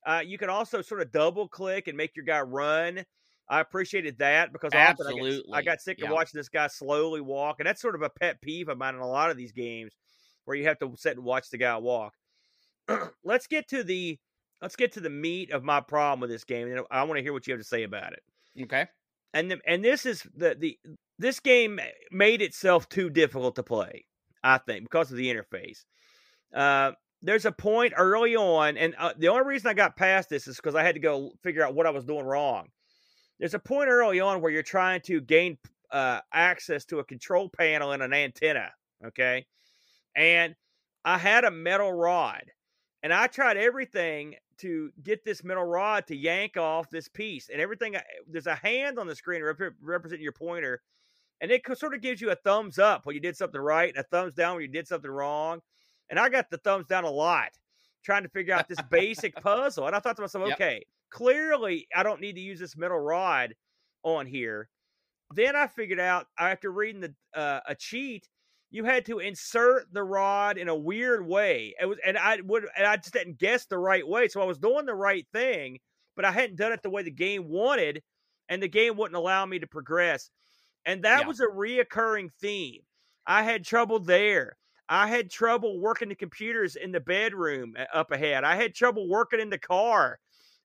Uh, 0.06 0.22
you 0.24 0.38
can 0.38 0.50
also 0.50 0.82
sort 0.82 1.00
of 1.00 1.12
double 1.12 1.48
click 1.48 1.88
and 1.88 1.96
make 1.96 2.16
your 2.16 2.24
guy 2.24 2.40
run. 2.40 3.04
I 3.48 3.60
appreciated 3.60 4.18
that 4.18 4.52
because 4.52 4.72
often 4.74 5.06
I 5.06 5.12
got, 5.12 5.42
I 5.52 5.62
got 5.62 5.80
sick 5.80 5.98
of 5.98 6.04
Yeah. 6.04 6.12
watching 6.12 6.38
this 6.38 6.48
guy 6.48 6.68
slowly 6.68 7.20
walk, 7.20 7.56
and 7.58 7.66
that's 7.66 7.82
sort 7.82 7.94
of 7.94 8.02
a 8.02 8.10
pet 8.10 8.40
peeve 8.40 8.68
of 8.68 8.78
mine 8.78 8.94
in 8.94 9.00
a 9.00 9.06
lot 9.06 9.30
of 9.30 9.36
these 9.36 9.52
games 9.52 9.92
where 10.44 10.56
you 10.56 10.64
have 10.64 10.78
to 10.78 10.92
sit 10.96 11.16
and 11.16 11.24
watch 11.24 11.50
the 11.50 11.58
guy 11.58 11.76
walk. 11.76 12.14
let's 13.24 13.46
get 13.46 13.68
to 13.68 13.84
the 13.84 14.18
let's 14.60 14.76
get 14.76 14.92
to 14.92 15.00
the 15.00 15.10
meat 15.10 15.50
of 15.50 15.64
my 15.64 15.80
problem 15.80 16.20
with 16.20 16.30
this 16.30 16.44
game, 16.44 16.68
and 16.68 16.80
I 16.90 17.02
want 17.04 17.18
to 17.18 17.22
hear 17.22 17.32
what 17.32 17.46
you 17.46 17.52
have 17.52 17.60
to 17.60 17.68
say 17.68 17.82
about 17.82 18.12
it. 18.12 18.22
Okay. 18.62 18.86
And 19.34 19.50
the, 19.50 19.60
and 19.66 19.84
this 19.84 20.06
is 20.06 20.26
the 20.34 20.56
the 20.58 20.78
this 21.18 21.40
game 21.40 21.80
made 22.10 22.42
itself 22.42 22.88
too 22.88 23.10
difficult 23.10 23.56
to 23.56 23.62
play, 23.62 24.06
I 24.42 24.58
think, 24.58 24.84
because 24.84 25.10
of 25.10 25.16
the 25.16 25.32
interface. 25.32 25.84
Uh, 26.54 26.92
there's 27.22 27.44
a 27.44 27.52
point 27.52 27.94
early 27.96 28.36
on, 28.36 28.76
and 28.76 28.94
uh, 28.98 29.12
the 29.16 29.28
only 29.28 29.46
reason 29.46 29.68
I 29.68 29.74
got 29.74 29.96
past 29.96 30.28
this 30.28 30.48
is 30.48 30.56
because 30.56 30.74
I 30.74 30.82
had 30.82 30.96
to 30.96 31.00
go 31.00 31.32
figure 31.42 31.64
out 31.64 31.74
what 31.74 31.86
I 31.86 31.90
was 31.90 32.04
doing 32.04 32.24
wrong. 32.24 32.68
There's 33.42 33.54
a 33.54 33.58
point 33.58 33.90
early 33.90 34.20
on 34.20 34.40
where 34.40 34.52
you're 34.52 34.62
trying 34.62 35.02
to 35.02 35.20
gain 35.20 35.58
uh, 35.90 36.20
access 36.32 36.86
to 36.86 37.00
a 37.00 37.04
control 37.04 37.50
panel 37.50 37.92
and 37.92 38.00
an 38.00 38.14
antenna. 38.14 38.72
Okay, 39.04 39.46
and 40.16 40.54
I 41.04 41.18
had 41.18 41.44
a 41.44 41.50
metal 41.50 41.92
rod, 41.92 42.44
and 43.02 43.12
I 43.12 43.26
tried 43.26 43.56
everything 43.58 44.36
to 44.58 44.92
get 45.02 45.24
this 45.24 45.44
metal 45.44 45.64
rod 45.64 46.06
to 46.06 46.16
yank 46.16 46.56
off 46.56 46.90
this 46.90 47.08
piece, 47.08 47.50
and 47.50 47.60
everything. 47.60 47.96
I- 47.96 48.04
There's 48.28 48.46
a 48.46 48.54
hand 48.54 48.98
on 49.00 49.08
the 49.08 49.16
screen 49.16 49.42
rep- 49.42 49.74
representing 49.82 50.22
your 50.22 50.32
pointer, 50.32 50.82
and 51.40 51.50
it 51.50 51.62
sort 51.78 51.94
of 51.94 52.02
gives 52.02 52.20
you 52.20 52.30
a 52.30 52.36
thumbs 52.36 52.78
up 52.78 53.06
when 53.06 53.14
you 53.16 53.20
did 53.20 53.36
something 53.36 53.60
right, 53.60 53.90
and 53.90 53.98
a 53.98 54.08
thumbs 54.08 54.34
down 54.34 54.54
when 54.56 54.62
you 54.62 54.68
did 54.68 54.88
something 54.88 55.10
wrong. 55.10 55.62
And 56.10 56.18
I 56.20 56.28
got 56.28 56.50
the 56.50 56.58
thumbs 56.58 56.86
down 56.86 57.04
a 57.04 57.10
lot. 57.10 57.50
Trying 58.02 58.22
to 58.24 58.28
figure 58.28 58.54
out 58.54 58.68
this 58.68 58.80
basic 58.90 59.34
puzzle. 59.40 59.86
And 59.86 59.96
I 59.96 60.00
thought 60.00 60.16
to 60.16 60.22
myself, 60.22 60.48
Yep. 60.48 60.56
okay, 60.56 60.84
clearly 61.10 61.86
I 61.94 62.02
don't 62.02 62.20
need 62.20 62.34
to 62.34 62.40
use 62.40 62.60
this 62.60 62.76
metal 62.76 62.98
rod 62.98 63.54
on 64.02 64.26
here. 64.26 64.68
Then 65.34 65.56
I 65.56 65.66
figured 65.66 66.00
out 66.00 66.26
after 66.38 66.70
reading 66.70 67.00
the 67.00 67.14
uh, 67.34 67.60
a 67.66 67.74
cheat, 67.74 68.28
you 68.70 68.84
had 68.84 69.06
to 69.06 69.18
insert 69.18 69.92
the 69.92 70.02
rod 70.04 70.58
in 70.58 70.68
a 70.68 70.76
weird 70.76 71.26
way. 71.26 71.74
It 71.80 71.86
was, 71.86 71.98
and 72.04 72.18
I 72.18 72.40
would, 72.42 72.66
and 72.76 72.86
I 72.86 72.96
just 72.96 73.12
didn't 73.14 73.38
guess 73.38 73.66
the 73.66 73.78
right 73.78 74.06
way. 74.06 74.28
So 74.28 74.40
I 74.42 74.44
was 74.44 74.58
doing 74.58 74.86
the 74.86 74.94
right 74.94 75.26
thing, 75.32 75.78
but 76.16 76.24
I 76.24 76.32
hadn't 76.32 76.56
done 76.56 76.72
it 76.72 76.82
the 76.82 76.90
way 76.90 77.02
the 77.02 77.10
game 77.10 77.48
wanted, 77.48 78.02
and 78.48 78.62
the 78.62 78.68
game 78.68 78.96
wouldn't 78.96 79.16
allow 79.16 79.46
me 79.46 79.58
to 79.58 79.66
progress. 79.66 80.30
And 80.86 81.04
that 81.04 81.20
Yeah. 81.22 81.26
was 81.26 81.40
a 81.40 81.46
reoccurring 81.46 82.32
theme. 82.40 82.82
I 83.26 83.42
had 83.42 83.64
trouble 83.64 84.00
there. 84.00 84.58
I 84.88 85.08
had 85.08 85.30
trouble 85.30 85.80
working 85.80 86.08
the 86.08 86.14
computers 86.14 86.76
in 86.76 86.92
the 86.92 87.00
bedroom 87.00 87.74
uh, 87.78 87.84
up 87.94 88.10
ahead. 88.10 88.44
I 88.44 88.56
had 88.56 88.74
trouble 88.74 89.08
working 89.08 89.40
in 89.40 89.50
the 89.50 89.58
car. 89.58 90.18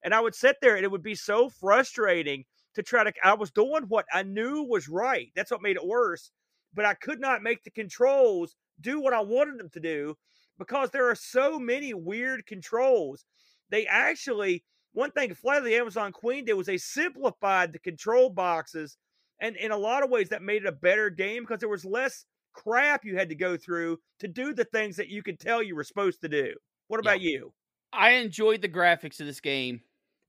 And 0.03 0.13
I 0.13 0.20
would 0.20 0.36
sit 0.36 0.57
there 0.61 0.76
and 0.76 0.84
it 0.84 0.91
would 0.91 1.03
be 1.03 1.15
so 1.15 1.49
frustrating 1.49 2.45
to 2.76 2.84
try 2.84 3.03
to 3.03 3.11
I 3.24 3.34
was 3.34 3.51
doing 3.51 3.84
what 3.88 4.05
I 4.13 4.24
knew 4.24 4.63
was 4.63 4.88
right. 4.88 5.32
That's 5.36 5.51
what 5.51 5.61
made 5.61 5.76
it 5.76 5.86
worse. 5.86 6.32
But 6.74 6.86
I 6.86 6.93
could 6.93 7.20
not 7.20 7.41
make 7.41 7.63
the 7.63 7.72
controls 7.72 8.55
do 8.80 8.99
what 8.99 9.13
I 9.13 9.22
wanted 9.22 9.59
them 9.59 9.70
to 9.72 9.80
do 9.80 10.15
because 10.59 10.91
there 10.91 11.09
are 11.09 11.15
so 11.15 11.59
many 11.59 11.93
weird 11.93 12.45
controls. 12.45 13.26
They 13.70 13.88
actually 13.88 14.63
one 14.93 15.11
thing 15.11 15.34
Flight 15.34 15.59
of 15.59 15.63
the 15.63 15.76
Amazon 15.76 16.11
Queen 16.11 16.45
did 16.45 16.53
was 16.53 16.68
they 16.68 16.78
simplified 16.78 17.74
the 17.74 17.80
control 17.80 18.30
boxes 18.30 18.97
and 19.41 19.55
in 19.55 19.72
a 19.72 19.78
lot 19.78 20.03
of 20.03 20.09
ways 20.09 20.30
that 20.30 20.41
made 20.41 20.63
it 20.63 20.68
a 20.68 20.72
better 20.72 21.09
game 21.09 21.43
because 21.43 21.59
there 21.59 21.70
was 21.70 21.86
less 21.86 22.26
crap 22.58 23.05
you 23.05 23.16
had 23.18 23.30
to 23.30 23.36
go 23.36 23.55
through 23.58 23.99
to 24.20 24.28
do 24.28 24.53
the 24.53 24.66
things 24.66 24.95
that 24.97 25.08
you 25.10 25.22
could 25.24 25.39
tell 25.39 25.62
you 25.62 25.76
were 25.76 25.84
supposed 25.84 26.22
to 26.22 26.28
do. 26.30 26.53
What 26.88 26.99
about 26.99 27.22
you? 27.22 27.53
I 27.93 28.12
enjoyed 28.12 28.62
the 28.62 28.70
graphics 28.70 29.20
of 29.20 29.26
this 29.28 29.39
game. 29.39 29.82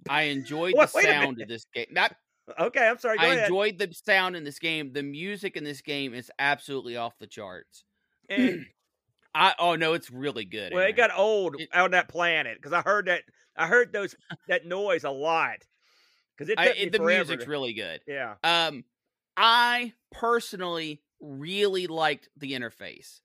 I 0.09 0.22
enjoyed 0.24 0.74
the 0.76 0.87
sound 0.87 1.41
of 1.41 1.49
this 1.49 1.66
game. 1.74 1.87
Not, 1.91 2.14
Okay, 2.59 2.87
I'm 2.89 2.99
sorry. 2.99 3.18
Go 3.18 3.24
I 3.24 3.26
ahead. 3.35 3.45
enjoyed 3.45 3.79
the 3.79 3.93
sound 3.93 4.35
in 4.37 4.43
this 4.45 4.59
game. 4.59 4.93
The 4.93 5.03
music 5.03 5.57
in 5.57 5.64
this 5.64 5.83
game 5.83 6.14
is 6.14 6.31
absolutely 6.39 6.97
off 6.97 7.18
the 7.18 7.26
charts. 7.26 7.85
And, 8.31 8.64
I 9.35 9.55
oh 9.59 9.74
no, 9.76 9.93
it's 9.93 10.11
really 10.11 10.47
good. 10.47 10.72
well, 10.72 10.87
it 10.87 10.97
got 10.97 11.11
old 11.14 11.61
It- 11.61 11.68
on 11.74 11.91
that 11.91 12.09
planet 12.09 12.57
because 12.57 12.72
I 12.72 12.81
heard 12.81 13.07
that 13.07 13.22
I 13.57 13.66
heard 13.66 13.93
those 13.93 14.14
that 14.49 14.64
noise 14.64 15.05
a 15.05 15.11
lot 15.11 15.59
because 16.37 16.49
it 16.49 16.59
I- 16.59 16.68
it- 16.68 16.93
the 16.93 17.01
music's 17.01 17.45
to- 17.45 17.51
really 17.51 17.74
good. 17.74 18.01
yeah. 18.07 18.37
Um, 18.43 18.85
I 19.37 19.93
personally 20.11 21.03
really 21.20 21.86
liked 21.86 22.28
the 22.36 22.52
interface. 22.52 23.20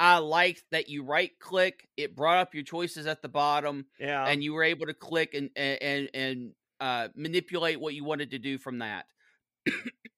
I 0.00 0.18
liked 0.18 0.64
that 0.72 0.88
you 0.88 1.04
right 1.04 1.30
click, 1.38 1.88
it 1.96 2.16
brought 2.16 2.38
up 2.38 2.54
your 2.54 2.64
choices 2.64 3.06
at 3.06 3.22
the 3.22 3.28
bottom, 3.28 3.86
Yeah. 3.98 4.26
and 4.26 4.42
you 4.42 4.52
were 4.52 4.64
able 4.64 4.86
to 4.86 4.94
click 4.94 5.34
and 5.34 5.50
and 5.56 6.10
and 6.12 6.52
uh, 6.80 7.08
manipulate 7.14 7.80
what 7.80 7.94
you 7.94 8.04
wanted 8.04 8.32
to 8.32 8.38
do 8.38 8.58
from 8.58 8.78
that. 8.78 9.06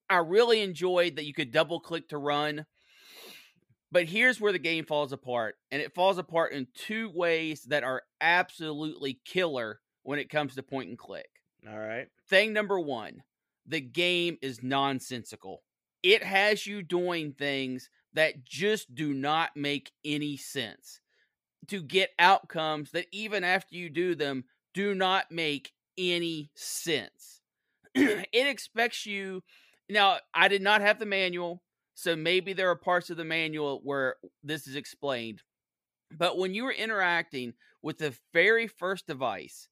I 0.09 0.17
really 0.17 0.61
enjoyed 0.61 1.15
that 1.17 1.25
you 1.25 1.33
could 1.33 1.51
double 1.51 1.79
click 1.79 2.09
to 2.09 2.17
run. 2.17 2.65
But 3.91 4.05
here's 4.05 4.41
where 4.41 4.51
the 4.51 4.59
game 4.59 4.83
falls 4.85 5.13
apart, 5.13 5.55
and 5.71 5.81
it 5.81 5.93
falls 5.95 6.17
apart 6.17 6.51
in 6.51 6.67
two 6.75 7.09
ways 7.13 7.61
that 7.69 7.83
are 7.85 8.01
absolutely 8.19 9.19
killer 9.23 9.79
when 10.03 10.19
it 10.19 10.29
comes 10.29 10.55
to 10.55 10.63
point 10.63 10.89
and 10.89 10.97
click 10.97 11.29
All 11.69 11.77
right. 11.77 12.07
thing 12.29 12.51
number 12.53 12.79
one 12.79 13.23
the 13.65 13.81
game 13.81 14.37
is 14.41 14.63
nonsensical 14.63 15.63
it 16.07 16.23
has 16.23 16.65
you 16.65 16.81
doing 16.81 17.33
things 17.33 17.89
that 18.13 18.45
just 18.45 18.95
do 18.95 19.13
not 19.13 19.49
make 19.57 19.91
any 20.05 20.37
sense. 20.37 21.01
To 21.67 21.81
get 21.81 22.11
outcomes 22.17 22.91
that 22.91 23.07
even 23.11 23.43
after 23.43 23.75
you 23.75 23.89
do 23.89 24.15
them 24.15 24.45
do 24.73 24.95
not 24.95 25.31
make 25.31 25.73
any 25.97 26.49
sense. 26.55 27.41
It 27.95 28.27
expects 28.47 29.05
you 29.05 29.43
now 29.89 30.17
i 30.33 30.47
did 30.47 30.61
not 30.61 30.81
have 30.81 30.99
the 30.99 31.05
manual 31.05 31.63
so 31.95 32.15
maybe 32.15 32.53
there 32.53 32.69
are 32.69 32.75
parts 32.75 33.09
of 33.09 33.17
the 33.17 33.23
manual 33.25 33.79
where 33.83 34.15
this 34.43 34.67
is 34.67 34.75
explained 34.75 35.41
but 36.11 36.37
when 36.37 36.53
you 36.53 36.67
are 36.67 36.73
interacting 36.73 37.53
with 37.81 37.97
the 37.97 38.13
very 38.33 38.67
first 38.67 39.07
device 39.07 39.69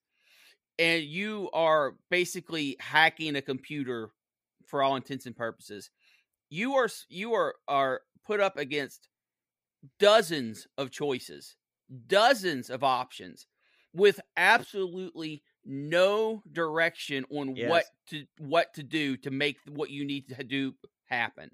and 0.79 1.03
you 1.03 1.49
are 1.53 1.95
basically 2.09 2.77
hacking 2.79 3.35
a 3.35 3.41
computer 3.41 4.09
for 4.65 4.81
all 4.81 4.95
intents 4.95 5.25
and 5.25 5.35
purposes 5.35 5.91
you 6.49 6.75
are 6.75 6.89
you 7.09 7.33
are 7.33 7.55
are 7.67 8.01
put 8.25 8.39
up 8.39 8.57
against 8.57 9.07
dozens 9.99 10.67
of 10.77 10.91
choices 10.91 11.55
dozens 12.07 12.69
of 12.69 12.83
options 12.83 13.47
with 13.93 14.19
absolutely 14.35 15.43
no 15.63 16.41
direction 16.51 17.25
on 17.29 17.55
what 17.67 17.85
to 18.07 18.25
what 18.39 18.73
to 18.73 18.83
do 18.83 19.15
to 19.17 19.31
make 19.31 19.57
what 19.69 19.89
you 19.89 20.05
need 20.05 20.27
to 20.27 20.43
do 20.43 20.73
happen 21.05 21.49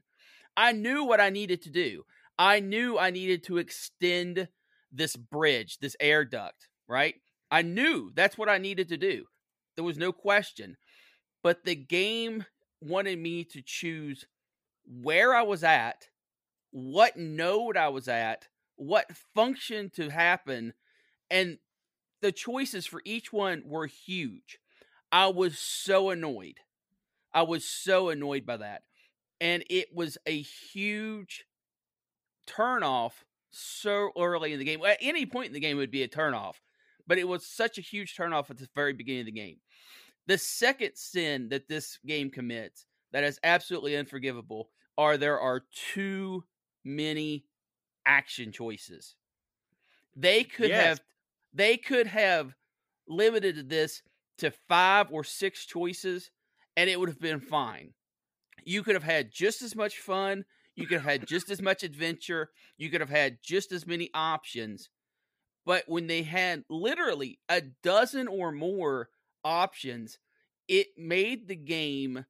i 0.56 0.72
knew 0.72 1.04
what 1.04 1.22
i 1.22 1.30
needed 1.30 1.62
to 1.62 1.70
do 1.70 2.04
i 2.38 2.60
knew 2.60 2.98
i 2.98 3.10
needed 3.10 3.44
to 3.44 3.58
extend 3.58 4.48
this 4.92 5.16
bridge 5.16 5.78
this 5.80 5.96
air 6.00 6.26
duct 6.26 6.68
right 6.88 7.16
I 7.52 7.62
knew 7.62 8.12
that's 8.16 8.38
what 8.38 8.50
I 8.50 8.58
needed 8.58 8.88
to 8.90 8.98
do. 8.98 9.26
There 9.76 9.84
was 9.84 9.98
no 9.98 10.14
question. 10.14 10.78
But 11.44 11.66
the 11.66 11.76
game 11.76 12.46
wanted 12.80 13.20
me 13.20 13.44
to 13.46 13.62
choose 13.62 14.26
where 15.02 15.34
I 15.34 15.44
was 15.44 15.64
at, 15.64 16.08
what 16.72 17.18
node 17.18 17.78
I 17.78 17.90
was 17.90 18.08
at, 18.08 18.48
what 18.76 19.16
function 19.34 19.90
to 19.96 20.10
happen, 20.10 20.74
and 21.30 21.58
the 22.22 22.32
choices 22.32 22.86
for 22.86 23.02
each 23.06 23.32
one 23.32 23.64
were 23.66 23.88
huge. 23.88 24.60
I 25.12 25.28
was 25.28 25.58
so 25.58 26.10
annoyed. 26.10 26.60
I 27.34 27.44
was 27.44 27.66
so 27.66 28.10
annoyed 28.10 28.46
by 28.46 28.58
that. 28.58 28.84
And 29.40 29.64
it 29.70 29.88
was 29.94 30.18
a 30.26 30.42
huge 30.42 31.46
turnoff 32.48 33.14
so 33.50 34.12
early 34.18 34.54
in 34.54 34.60
the 34.60 34.66
game. 34.66 34.84
At 34.86 34.98
any 35.02 35.26
point 35.26 35.48
in 35.48 35.54
the 35.54 35.60
game, 35.60 35.78
it 35.78 35.80
would 35.80 35.92
be 35.92 36.04
a 36.04 36.08
turnoff 36.08 36.56
but 37.12 37.18
it 37.18 37.28
was 37.28 37.46
such 37.46 37.78
a 37.78 37.82
huge 37.82 38.16
turnoff 38.16 38.50
at 38.50 38.58
the 38.58 38.70
very 38.74 38.94
beginning 38.94 39.22
of 39.22 39.26
the 39.26 39.34
game. 39.34 39.58
The 40.28 40.38
second 40.38 40.92
sin 40.96 41.50
that 41.50 41.68
this 41.68 42.00
game 42.06 42.30
commits 42.30 42.86
that 43.12 43.26
is 43.26 43.38
absolutely 43.44 43.98
unforgivable 43.98 44.70
are 45.02 45.18
there 45.18 45.40
are 45.40 45.62
too 45.62 46.46
many 46.86 47.48
action 48.06 48.52
choices. 48.52 49.16
They 50.16 50.44
could 50.44 50.72
Yes. 50.72 50.72
have 50.72 51.02
they 51.54 51.78
could 51.78 52.08
have 52.08 52.56
limited 53.08 53.70
this 53.70 54.04
to 54.38 54.52
5 54.52 55.12
or 55.12 55.24
6 55.24 55.66
choices 55.66 56.32
and 56.78 56.90
it 56.90 57.00
would 57.00 57.10
have 57.10 57.20
been 57.20 57.42
fine. 57.42 57.94
You 58.66 58.84
could 58.84 58.96
have 58.96 59.04
had 59.04 59.32
just 59.32 59.62
as 59.62 59.76
much 59.76 60.00
fun, 60.00 60.46
you 60.76 60.88
could 60.88 61.02
have 61.02 61.12
had 61.12 61.28
just 61.28 61.50
as 61.50 61.62
much 61.62 61.84
adventure, 61.84 62.52
you 62.78 62.90
could 62.92 63.02
have 63.02 63.10
had 63.10 63.40
just 63.44 63.72
as 63.72 63.88
many 63.88 64.12
options 64.14 64.90
but 65.66 65.88
when 65.88 66.08
they 66.08 66.24
had 66.24 66.64
literally 66.70 67.40
a 67.50 67.62
dozen 67.62 68.28
or 68.28 68.52
more 68.52 69.10
options, 69.44 70.20
it 70.68 70.88
made 70.98 71.48
the 71.48 71.56
game 71.56 72.26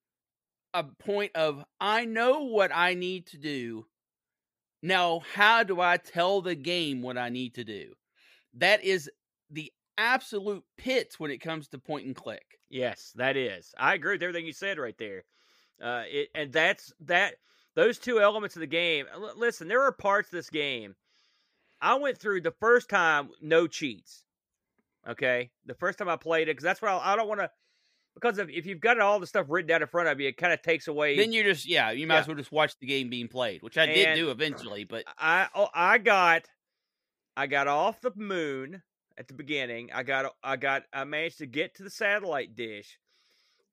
a 0.73 0.83
point 0.83 1.31
of 1.35 1.63
I 1.79 2.05
know 2.05 2.43
what 2.43 2.71
I 2.73 2.93
need 2.93 3.27
to 3.27 3.37
do. 3.37 3.85
Now, 4.81 5.21
how 5.33 5.63
do 5.63 5.79
I 5.79 5.97
tell 5.97 6.41
the 6.41 6.55
game 6.55 7.01
what 7.01 7.17
I 7.17 7.29
need 7.29 7.55
to 7.55 7.63
do? 7.63 7.93
That 8.55 8.83
is 8.83 9.09
the 9.49 9.71
absolute 9.97 10.63
pits 10.77 11.19
when 11.19 11.31
it 11.31 11.37
comes 11.37 11.67
to 11.69 11.77
point 11.77 12.05
and 12.07 12.15
click. 12.15 12.59
Yes, 12.69 13.11
that 13.15 13.37
is. 13.37 13.73
I 13.77 13.93
agree 13.93 14.13
with 14.15 14.23
everything 14.23 14.45
you 14.45 14.53
said 14.53 14.79
right 14.79 14.97
there. 14.97 15.23
Uh, 15.81 16.03
it 16.07 16.29
and 16.35 16.51
that's 16.51 16.93
that. 17.01 17.35
Those 17.73 17.99
two 17.99 18.19
elements 18.19 18.55
of 18.55 18.59
the 18.59 18.67
game. 18.67 19.05
l- 19.13 19.33
Listen, 19.37 19.67
there 19.67 19.83
are 19.83 19.91
parts 19.93 20.27
of 20.27 20.33
this 20.33 20.49
game. 20.49 20.95
I 21.81 21.95
went 21.95 22.17
through 22.17 22.41
the 22.41 22.53
first 22.59 22.89
time 22.89 23.29
no 23.41 23.67
cheats. 23.67 24.23
Okay, 25.07 25.51
the 25.65 25.73
first 25.73 25.97
time 25.97 26.09
I 26.09 26.15
played 26.15 26.43
it 26.47 26.51
because 26.51 26.63
that's 26.63 26.81
what 26.81 26.91
I, 26.91 27.13
I 27.13 27.15
don't 27.15 27.27
want 27.27 27.41
to. 27.41 27.49
Because 28.13 28.37
if, 28.39 28.49
if 28.49 28.65
you've 28.65 28.79
got 28.81 28.99
all 28.99 29.19
the 29.19 29.27
stuff 29.27 29.45
written 29.49 29.69
down 29.69 29.81
in 29.81 29.87
front 29.87 30.09
of 30.09 30.19
you, 30.19 30.27
it 30.27 30.37
kind 30.37 30.51
of 30.53 30.61
takes 30.61 30.87
away. 30.87 31.15
Then 31.15 31.31
you 31.31 31.43
just 31.43 31.65
yeah, 31.67 31.91
you 31.91 32.05
might 32.07 32.15
Yeah. 32.15 32.19
as 32.21 32.27
well 32.27 32.35
just 32.37 32.51
watch 32.51 32.77
the 32.79 32.87
game 32.87 33.09
being 33.09 33.27
played, 33.29 33.61
which 33.63 33.77
I 33.77 33.85
did 33.85 34.15
do 34.15 34.31
eventually, 34.31 34.83
but 34.83 35.05
I 35.17 35.47
oh, 35.55 35.69
I 35.73 35.97
got 35.97 36.47
I 37.37 37.47
got 37.47 37.67
off 37.67 38.01
the 38.01 38.11
moon 38.15 38.81
at 39.17 39.27
the 39.27 39.33
beginning. 39.33 39.89
I 39.93 40.03
got 40.03 40.33
I 40.43 40.57
got 40.57 40.83
I 40.93 41.03
managed 41.05 41.37
to 41.39 41.45
get 41.45 41.75
to 41.75 41.83
the 41.83 41.89
satellite 41.89 42.55
dish, 42.55 42.99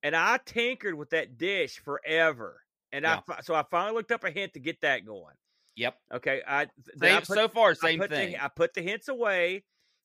and 0.02 0.14
I 0.14 0.38
tinkered 0.44 0.94
with 0.94 1.10
that 1.10 1.36
dish 1.36 1.78
forever. 1.80 2.62
And 2.92 3.06
I 3.06 3.14
Yeah. 3.16 3.20
fi- 3.26 3.40
so 3.42 3.54
I 3.54 3.64
finally 3.70 3.94
looked 3.96 4.12
up 4.12 4.24
a 4.24 4.30
hint 4.30 4.54
to 4.54 4.60
get 4.60 4.80
that 4.82 5.04
going. 5.04 5.34
yep. 5.76 5.98
Okay, 6.14 6.42
I 6.46 6.68
then 6.94 7.16
I 7.16 7.18
put- 7.18 7.26
so 7.26 7.48
far 7.48 7.70
I 7.70 7.74
same 7.74 7.98
the- 8.00 8.08
thing. 8.08 8.36
I 8.40 8.48
put 8.48 8.72
the 8.74 8.82
hints 8.82 9.08
away. 9.08 9.64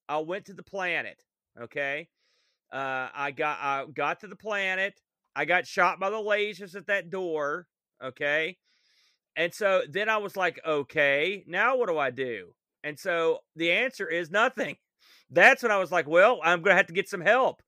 I 0.09 0.17
went 0.17 0.45
to 0.45 0.53
the 0.53 0.63
planet. 0.63 1.23
Okay, 1.61 2.09
uh, 2.73 3.09
I 3.13 3.31
got 3.31 3.59
I 3.61 3.85
got 3.93 4.19
to 4.21 4.27
the 4.27 4.35
planet. 4.35 4.99
I 5.35 5.45
got 5.45 5.67
shot 5.67 5.99
by 5.99 6.09
the 6.09 6.17
lasers 6.17 6.75
at 6.75 6.87
that 6.87 7.09
door. 7.09 7.67
Okay, 8.03 8.57
and 9.35 9.53
so 9.53 9.83
then 9.89 10.09
I 10.09 10.17
was 10.17 10.35
like, 10.35 10.59
okay, 10.65 11.43
now 11.47 11.77
what 11.77 11.89
do 11.89 11.97
I 11.97 12.11
do? 12.11 12.53
And 12.83 12.99
so 12.99 13.39
the 13.55 13.71
answer 13.71 14.07
is 14.07 14.29
nothing. 14.29 14.75
That's 15.29 15.63
when 15.63 15.71
I 15.71 15.77
was 15.77 15.91
like, 15.91 16.07
well, 16.07 16.39
I'm 16.43 16.61
going 16.61 16.73
to 16.73 16.77
have 16.77 16.87
to 16.87 16.93
get 16.93 17.09
some 17.09 17.21
help. 17.21 17.61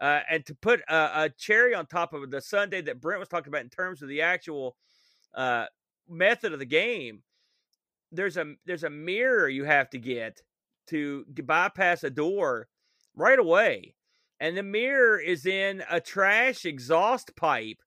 Uh, 0.00 0.20
and 0.30 0.44
to 0.46 0.54
put 0.54 0.80
a, 0.88 1.24
a, 1.24 1.30
cherry 1.36 1.74
on 1.74 1.86
top 1.86 2.12
of 2.12 2.30
the 2.30 2.40
sundae 2.40 2.82
that 2.82 3.00
Brent 3.00 3.18
was 3.18 3.28
talking 3.28 3.48
about 3.48 3.62
in 3.62 3.70
terms 3.70 4.00
of 4.00 4.08
the 4.08 4.22
actual 4.22 4.76
uh, 5.34 5.64
method 6.08 6.52
of 6.52 6.60
the 6.60 6.66
game, 6.66 7.22
there's 8.12 8.36
a 8.36 8.54
there's 8.64 8.84
a 8.84 8.90
mirror 8.90 9.48
you 9.48 9.64
have 9.64 9.90
to 9.90 9.98
get 9.98 10.40
to 10.88 11.24
bypass 11.44 12.04
a 12.04 12.10
door 12.10 12.68
right 13.16 13.38
away, 13.38 13.96
and 14.40 14.56
the 14.56 14.62
mirror 14.62 15.18
is 15.18 15.46
in 15.46 15.82
a 15.90 16.00
trash 16.00 16.64
exhaust 16.64 17.34
pipe 17.36 17.78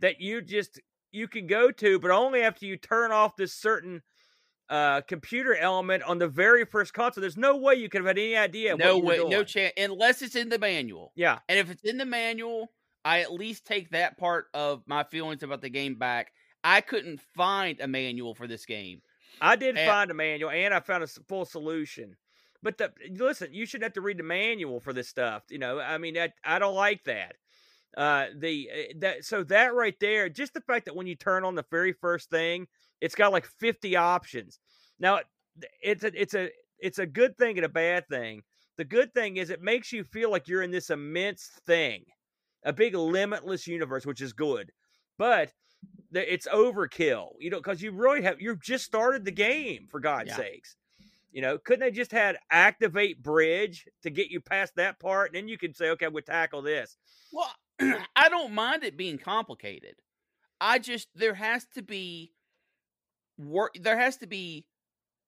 that 0.00 0.20
you 0.20 0.42
just 0.42 0.80
you 1.12 1.28
can 1.28 1.46
go 1.46 1.70
to, 1.70 1.98
but 1.98 2.10
only 2.10 2.42
after 2.42 2.66
you 2.66 2.76
turn 2.76 3.12
off 3.12 3.36
this 3.36 3.54
certain 3.54 4.02
uh, 4.68 5.02
computer 5.02 5.54
element 5.54 6.02
on 6.04 6.18
the 6.18 6.28
very 6.28 6.64
first 6.64 6.94
console. 6.94 7.20
There's 7.20 7.36
no 7.36 7.56
way 7.56 7.74
you 7.74 7.88
could 7.88 8.00
have 8.00 8.06
had 8.06 8.18
any 8.18 8.36
idea. 8.36 8.76
No 8.76 8.98
way, 8.98 9.18
no 9.18 9.44
chance, 9.44 9.74
unless 9.76 10.22
it's 10.22 10.34
in 10.34 10.48
the 10.48 10.58
manual. 10.58 11.12
Yeah, 11.14 11.38
and 11.48 11.58
if 11.58 11.70
it's 11.70 11.84
in 11.84 11.98
the 11.98 12.06
manual, 12.06 12.72
I 13.04 13.20
at 13.20 13.32
least 13.32 13.66
take 13.66 13.90
that 13.90 14.18
part 14.18 14.46
of 14.54 14.82
my 14.86 15.04
feelings 15.04 15.42
about 15.42 15.60
the 15.60 15.70
game 15.70 15.96
back. 15.96 16.32
I 16.64 16.80
couldn't 16.80 17.20
find 17.36 17.80
a 17.80 17.88
manual 17.88 18.34
for 18.34 18.46
this 18.46 18.64
game. 18.64 19.02
I 19.40 19.56
did 19.56 19.76
and, 19.76 19.88
find 19.88 20.10
a 20.10 20.14
manual, 20.14 20.50
and 20.50 20.72
I 20.72 20.80
found 20.80 21.02
a 21.04 21.06
full 21.06 21.44
solution. 21.44 22.16
But 22.62 22.78
the, 22.78 22.92
listen, 23.10 23.52
you 23.52 23.66
shouldn't 23.66 23.84
have 23.84 23.94
to 23.94 24.00
read 24.00 24.18
the 24.18 24.24
manual 24.24 24.80
for 24.80 24.92
this 24.92 25.08
stuff. 25.08 25.42
You 25.50 25.58
know, 25.58 25.80
I 25.80 25.98
mean, 25.98 26.16
I, 26.16 26.32
I 26.44 26.58
don't 26.58 26.74
like 26.74 27.04
that. 27.04 27.34
Uh, 27.96 28.26
the 28.38 28.70
eh, 28.72 28.92
that 29.00 29.24
so 29.24 29.42
that 29.44 29.74
right 29.74 29.96
there, 30.00 30.28
just 30.28 30.54
the 30.54 30.60
fact 30.62 30.86
that 30.86 30.96
when 30.96 31.06
you 31.06 31.14
turn 31.14 31.44
on 31.44 31.54
the 31.54 31.64
very 31.70 31.92
first 31.92 32.30
thing, 32.30 32.66
it's 33.00 33.14
got 33.14 33.32
like 33.32 33.44
50 33.44 33.96
options. 33.96 34.60
Now, 34.98 35.20
it's 35.82 36.04
a 36.04 36.20
it's 36.20 36.34
a 36.34 36.50
it's 36.78 36.98
a 36.98 37.06
good 37.06 37.36
thing 37.36 37.58
and 37.58 37.66
a 37.66 37.70
bad 37.70 38.08
thing. 38.08 38.42
The 38.78 38.84
good 38.84 39.12
thing 39.12 39.36
is 39.36 39.50
it 39.50 39.60
makes 39.60 39.92
you 39.92 40.04
feel 40.04 40.30
like 40.30 40.48
you're 40.48 40.62
in 40.62 40.70
this 40.70 40.88
immense 40.90 41.50
thing, 41.66 42.04
a 42.64 42.72
big 42.72 42.94
limitless 42.94 43.66
universe, 43.66 44.06
which 44.06 44.22
is 44.22 44.32
good. 44.32 44.70
But 45.18 45.52
it's 46.14 46.46
overkill, 46.46 47.32
you 47.38 47.50
know, 47.50 47.58
because 47.58 47.82
you 47.82 47.92
really 47.92 48.22
have 48.22 48.40
you've 48.40 48.62
just 48.62 48.84
started 48.84 49.24
the 49.24 49.32
game 49.32 49.86
for 49.90 50.00
God's 50.00 50.30
yeah. 50.30 50.36
sakes. 50.36 50.76
You 51.32 51.40
know, 51.40 51.58
couldn't 51.58 51.80
they 51.80 51.90
just 51.90 52.12
had 52.12 52.38
activate 52.50 53.22
bridge 53.22 53.86
to 54.02 54.10
get 54.10 54.30
you 54.30 54.40
past 54.40 54.76
that 54.76 55.00
part, 55.00 55.28
and 55.28 55.36
then 55.36 55.48
you 55.48 55.56
can 55.56 55.72
say, 55.74 55.90
okay, 55.90 56.08
we'll 56.08 56.22
tackle 56.22 56.62
this. 56.62 56.96
Well, 57.32 57.50
I 58.16 58.28
don't 58.28 58.52
mind 58.52 58.84
it 58.84 58.98
being 58.98 59.18
complicated. 59.18 59.94
I 60.60 60.78
just 60.78 61.08
there 61.14 61.34
has 61.34 61.66
to 61.74 61.82
be 61.82 62.32
work. 63.38 63.74
There 63.80 63.98
has 63.98 64.18
to 64.18 64.26
be, 64.26 64.66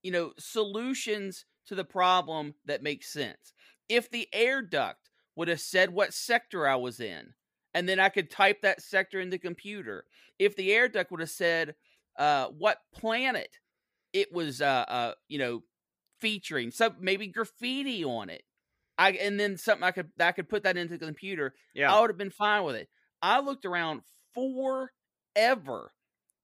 you 0.03 0.13
know, 0.13 0.33
solutions 0.39 1.47
to 1.67 1.75
the 1.75 1.85
problem 1.85 2.55
that 2.67 2.83
make 2.83 3.03
sense. 3.03 3.55
If 3.89 4.11
the 4.11 4.29
air 4.33 4.61
duct 4.63 5.11
would 5.37 5.49
have 5.49 5.61
said 5.61 5.91
what 5.91 6.15
sector 6.15 6.69
I 6.69 6.77
was 6.77 7.01
in, 7.01 7.35
and 7.75 7.89
then 7.89 7.99
I 7.99 8.09
could 8.09 8.31
type 8.31 8.63
that 8.63 8.83
sector 8.83 9.21
in 9.21 9.31
the 9.31 9.39
computer. 9.39 10.05
If 10.39 10.55
the 10.55 10.73
air 10.73 10.89
duct 10.89 11.11
would 11.11 11.21
have 11.21 11.31
said 11.31 11.75
uh, 12.19 12.47
what 12.47 12.79
planet 12.95 13.59
it 14.13 14.33
was, 14.33 14.61
uh, 14.61 14.85
uh, 14.87 15.13
you 15.29 15.39
know, 15.39 15.63
featuring, 16.25 16.71
some 16.71 16.97
maybe 17.01 17.27
graffiti 17.27 18.03
on 18.03 18.31
it, 18.31 18.45
I 18.97 19.11
and 19.11 19.39
then 19.39 19.59
something 19.59 19.85
I 19.85 19.91
could 19.91 20.09
I 20.19 20.33
could 20.33 20.49
put 20.49 20.63
that 20.63 20.79
into 20.79 20.97
the 20.97 21.05
computer. 21.05 21.55
Yeah, 21.75 21.95
I 21.95 22.01
would 22.01 22.09
have 22.09 22.17
been 22.17 22.31
fine 22.31 22.65
with 22.65 22.77
it. 22.77 22.89
I 23.21 23.41
looked 23.41 23.67
around 23.67 24.01
forever, 24.33 25.93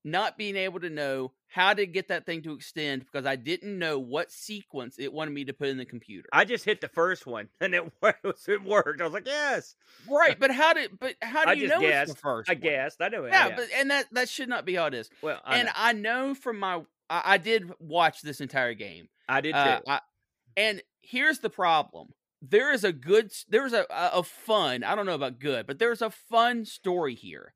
not 0.05 0.37
being 0.37 0.57
able 0.57 0.81
to 0.81 0.91
know 0.91 1.33
how 1.49 1.73
to 1.73 1.87
get 1.87 2.09
that 2.09 2.27
thing 2.27 2.43
to 2.43 2.53
extend 2.53 3.07
because 3.07 3.25
I 3.25 3.37
didn't 3.37 3.79
know 3.79 3.99
what 3.99 4.31
sequence 4.31 4.97
it 4.99 5.15
wanted 5.15 5.33
me 5.33 5.47
to 5.47 5.55
put 5.55 5.69
in 5.69 5.79
the 5.79 5.87
computer. 5.87 6.29
I 6.31 6.45
just 6.45 6.67
hit 6.67 6.83
the 6.83 6.89
first 6.89 7.27
one 7.27 7.49
and 7.61 7.75
it 7.75 7.91
worked. 8.03 8.49
It 8.49 8.63
worked. 8.63 9.01
I 9.01 9.05
was 9.05 9.15
like, 9.15 9.27
yes, 9.27 9.77
right. 10.11 10.39
But 10.39 10.51
how 10.51 10.75
did? 10.75 10.99
But 11.01 11.15
how 11.23 11.45
do 11.45 11.51
I 11.53 11.55
you 11.55 11.69
know 11.69 11.81
guessed. 11.81 12.11
it's 12.11 12.21
the 12.21 12.21
first? 12.21 12.51
I 12.51 12.53
one? 12.53 12.61
guessed. 12.61 13.01
I 13.01 13.09
know. 13.09 13.25
Yeah, 13.25 13.49
yeah, 13.49 13.57
but 13.57 13.69
and 13.75 13.91
that 13.91 14.07
that 14.13 14.29
should 14.29 14.51
not 14.51 14.67
be 14.67 14.75
how 14.75 14.85
it 14.87 14.95
is. 14.95 15.09
Well, 15.23 15.41
I 15.43 15.57
and 15.57 15.67
know. 15.67 15.73
I 15.75 15.93
know 15.95 16.35
from 16.35 16.59
my 16.59 16.83
I, 17.11 17.23
I, 17.25 17.39
did 17.39 17.71
watch 17.81 18.23
this 18.23 18.41
entire 18.41 18.75
game. 18.75 19.09
I 19.31 19.41
did 19.41 19.55
uh, 19.55 19.65
too. 19.65 19.85
Uh, 19.87 19.93
I, 19.93 20.01
and 20.57 20.83
here's 21.01 21.39
the 21.39 21.51
problem. 21.51 22.09
There 22.43 22.73
is 22.73 22.85
a 22.85 22.93
good 22.93 23.33
there's 23.49 23.73
a 23.73 23.87
a 23.91 24.23
fun 24.23 24.83
i 24.83 24.95
don't 24.95 25.05
know 25.05 25.15
about 25.15 25.39
good 25.39 25.67
but 25.67 25.79
there's 25.79 26.03
a 26.03 26.11
fun 26.11 26.65
story 26.65 27.15
here. 27.15 27.55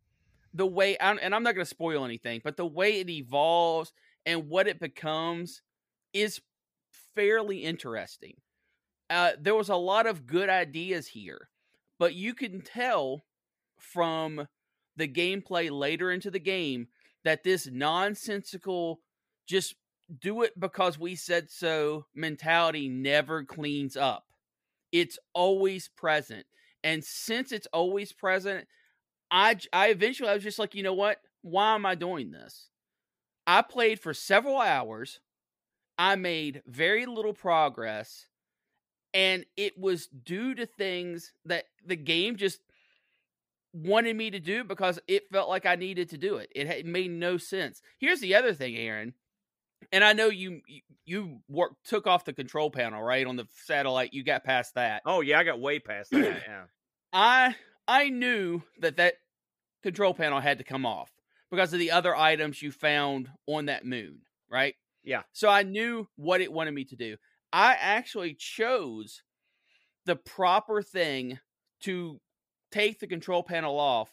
The 0.53 0.67
way 0.67 0.97
and 0.99 1.19
i'm 1.23 1.43
not 1.43 1.55
going 1.55 1.65
to 1.65 1.65
spoil 1.65 2.05
anything 2.05 2.41
but 2.45 2.57
the 2.57 2.67
way 2.67 3.01
it 3.01 3.11
evolves 3.11 3.93
and 4.27 4.49
what 4.49 4.69
it 4.69 4.81
becomes 4.81 5.63
is 6.13 6.41
fairly 7.15 7.65
interesting. 7.65 8.35
Uh, 9.11 9.33
there 9.39 9.55
was 9.55 9.69
a 9.69 9.77
lot 9.77 10.07
of 10.07 10.27
good 10.27 10.49
ideas 10.49 11.09
here 11.09 11.49
but 11.99 12.15
you 12.15 12.35
can 12.35 12.61
tell 12.61 13.25
from 13.79 14.49
the 14.97 15.09
gameplay 15.09 15.71
later 15.71 16.11
into 16.11 16.31
the 16.31 16.39
game 16.39 16.89
that 17.25 17.43
this 17.43 17.67
nonsensical 17.71 19.01
just 19.47 19.75
do 20.21 20.43
it 20.43 20.59
because 20.59 20.99
we 20.99 21.15
said 21.15 21.51
so 21.51 22.07
mentality 22.15 22.89
never 22.89 23.43
cleans 23.43 23.97
up 23.97 24.25
it's 24.95 25.19
always 25.33 25.89
present. 25.89 26.47
And 26.85 27.05
since 27.05 27.51
it's 27.51 27.67
always 27.73 28.13
present, 28.13 28.69
I 29.29 29.57
I 29.73 29.89
eventually 29.89 30.29
I 30.29 30.35
was 30.35 30.45
just 30.45 30.61
like, 30.61 30.77
you 30.77 30.85
know 30.85 30.95
what? 30.95 31.19
Why 31.43 31.75
am 31.75 31.85
I 31.85 31.97
doing 31.97 32.31
this? 32.31 32.69
I 33.45 33.63
played 33.63 33.99
for 33.99 34.15
several 34.15 34.59
hours. 34.61 35.19
I 35.99 36.15
made 36.15 36.63
very 36.67 37.07
little 37.07 37.35
progress 37.35 38.29
and 39.13 39.45
it 39.57 39.77
was 39.77 40.07
due 40.07 40.55
to 40.55 40.67
things 40.67 41.33
that 41.45 41.65
the 41.85 41.97
game 41.97 42.37
just 42.37 42.61
wanted 43.73 44.17
me 44.17 44.31
to 44.31 44.41
do 44.41 44.63
because 44.63 45.01
it 45.09 45.25
felt 45.33 45.49
like 45.49 45.67
I 45.67 45.75
needed 45.75 46.11
to 46.11 46.19
do 46.19 46.37
it. 46.37 46.51
It, 46.55 46.69
it 46.69 46.87
made 46.87 47.11
no 47.11 47.37
sense. 47.37 47.83
Here's 47.99 48.21
the 48.21 48.37
other 48.37 48.55
thing, 48.55 48.77
Aaron 48.77 49.15
and 49.93 50.05
I 50.05 50.13
know 50.13 50.29
you 50.29 50.61
you 51.05 51.41
work 51.49 51.73
took 51.85 52.07
off 52.07 52.25
the 52.25 52.33
control 52.33 52.71
panel 52.71 53.03
right 53.03 53.27
on 53.27 53.37
the 53.37 53.47
satellite. 53.67 54.13
You 54.13 54.25
got 54.25 54.45
past 54.45 54.75
that. 54.75 55.03
Oh 55.07 55.21
yeah, 55.21 55.39
I 55.39 55.45
got 55.45 55.61
way 55.61 55.79
past 55.79 56.11
that. 56.11 56.43
Yeah. 56.49 56.65
I 57.13 57.55
I 57.87 58.09
knew 58.09 58.63
that 58.81 58.97
that 58.97 59.15
control 59.83 60.15
panel 60.15 60.41
had 60.41 60.59
to 60.59 60.65
come 60.65 60.87
off 60.87 61.11
because 61.51 61.73
of 61.73 61.79
the 61.79 61.91
other 61.91 62.17
items 62.17 62.63
you 62.63 62.73
found 62.73 63.29
on 63.47 63.67
that 63.67 63.85
moon, 63.85 64.21
right? 64.51 64.75
Yeah. 65.03 65.23
So 65.33 65.49
I 65.49 65.63
knew 65.63 66.09
what 66.17 66.41
it 66.41 66.53
wanted 66.53 66.75
me 66.75 66.85
to 66.87 66.97
do. 66.97 67.17
I 67.53 67.77
actually 67.79 68.35
chose 68.35 69.23
the 70.07 70.17
proper 70.17 70.83
thing 70.83 71.39
to 71.83 72.21
take 72.73 72.99
the 72.99 73.07
control 73.07 73.43
panel 73.43 73.79
off. 73.79 74.11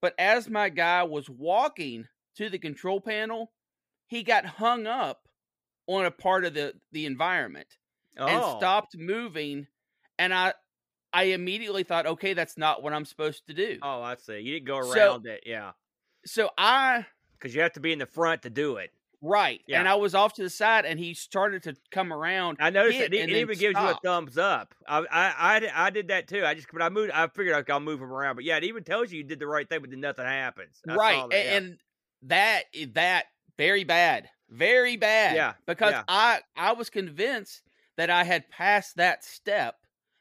But 0.00 0.14
as 0.18 0.50
my 0.50 0.68
guy 0.68 1.04
was 1.04 1.30
walking 1.30 2.06
to 2.36 2.50
the 2.50 2.58
control 2.58 3.00
panel, 3.00 3.52
he 4.12 4.22
got 4.22 4.44
hung 4.44 4.86
up 4.86 5.26
on 5.86 6.04
a 6.04 6.10
part 6.10 6.44
of 6.44 6.52
the 6.52 6.74
the 6.92 7.06
environment 7.06 7.78
oh. 8.18 8.26
and 8.26 8.58
stopped 8.58 8.94
moving 8.96 9.66
and 10.18 10.34
i 10.34 10.52
i 11.14 11.24
immediately 11.24 11.82
thought 11.82 12.04
okay 12.04 12.34
that's 12.34 12.58
not 12.58 12.82
what 12.82 12.92
i'm 12.92 13.06
supposed 13.06 13.46
to 13.46 13.54
do. 13.54 13.78
Oh 13.82 14.02
i 14.02 14.16
see. 14.16 14.38
You 14.40 14.52
didn't 14.52 14.66
go 14.66 14.76
around 14.76 15.24
so, 15.24 15.30
it 15.30 15.44
yeah. 15.46 15.72
so 16.26 16.50
i 16.58 17.06
because 17.38 17.54
you 17.54 17.62
have 17.62 17.72
to 17.72 17.80
be 17.80 17.90
in 17.92 17.98
the 17.98 18.06
front 18.06 18.42
to 18.42 18.50
do 18.50 18.76
it. 18.76 18.90
Right 19.24 19.62
yeah. 19.66 19.78
and 19.78 19.88
i 19.88 19.94
was 19.94 20.14
off 20.14 20.34
to 20.34 20.42
the 20.42 20.50
side 20.50 20.84
and 20.84 20.98
he 20.98 21.14
started 21.14 21.62
to 21.62 21.74
come 21.90 22.12
around 22.12 22.58
i 22.60 22.68
noticed 22.68 22.98
it, 22.98 23.14
it 23.14 23.30
even 23.30 23.56
gives 23.56 23.78
you 23.80 23.88
a 23.88 23.98
thumbs 24.04 24.36
up. 24.36 24.74
I, 24.86 24.98
I 24.98 25.32
i 25.56 25.86
i 25.86 25.90
did 25.90 26.08
that 26.08 26.28
too. 26.28 26.44
I 26.44 26.52
just 26.52 26.68
but 26.70 26.82
i 26.82 26.90
moved 26.90 27.12
i 27.12 27.26
figured 27.28 27.70
i'll 27.70 27.80
move 27.80 28.02
him 28.02 28.12
around 28.12 28.34
but 28.34 28.44
yeah 28.44 28.58
it 28.58 28.64
even 28.64 28.84
tells 28.84 29.10
you 29.10 29.18
you 29.18 29.24
did 29.24 29.38
the 29.38 29.46
right 29.46 29.66
thing 29.66 29.80
but 29.80 29.88
then 29.88 30.00
nothing 30.00 30.26
happens. 30.26 30.82
I 30.86 30.94
right 30.96 31.30
that, 31.30 31.44
yeah. 31.44 31.56
and 31.56 31.78
that 32.24 32.64
eh, 32.74 32.86
that 32.94 33.24
very 33.58 33.84
bad, 33.84 34.28
very 34.50 34.96
bad. 34.96 35.36
Yeah, 35.36 35.54
because 35.66 35.92
yeah. 35.92 36.04
I 36.08 36.40
I 36.56 36.72
was 36.72 36.90
convinced 36.90 37.62
that 37.96 38.10
I 38.10 38.24
had 38.24 38.48
passed 38.48 38.96
that 38.96 39.24
step 39.24 39.76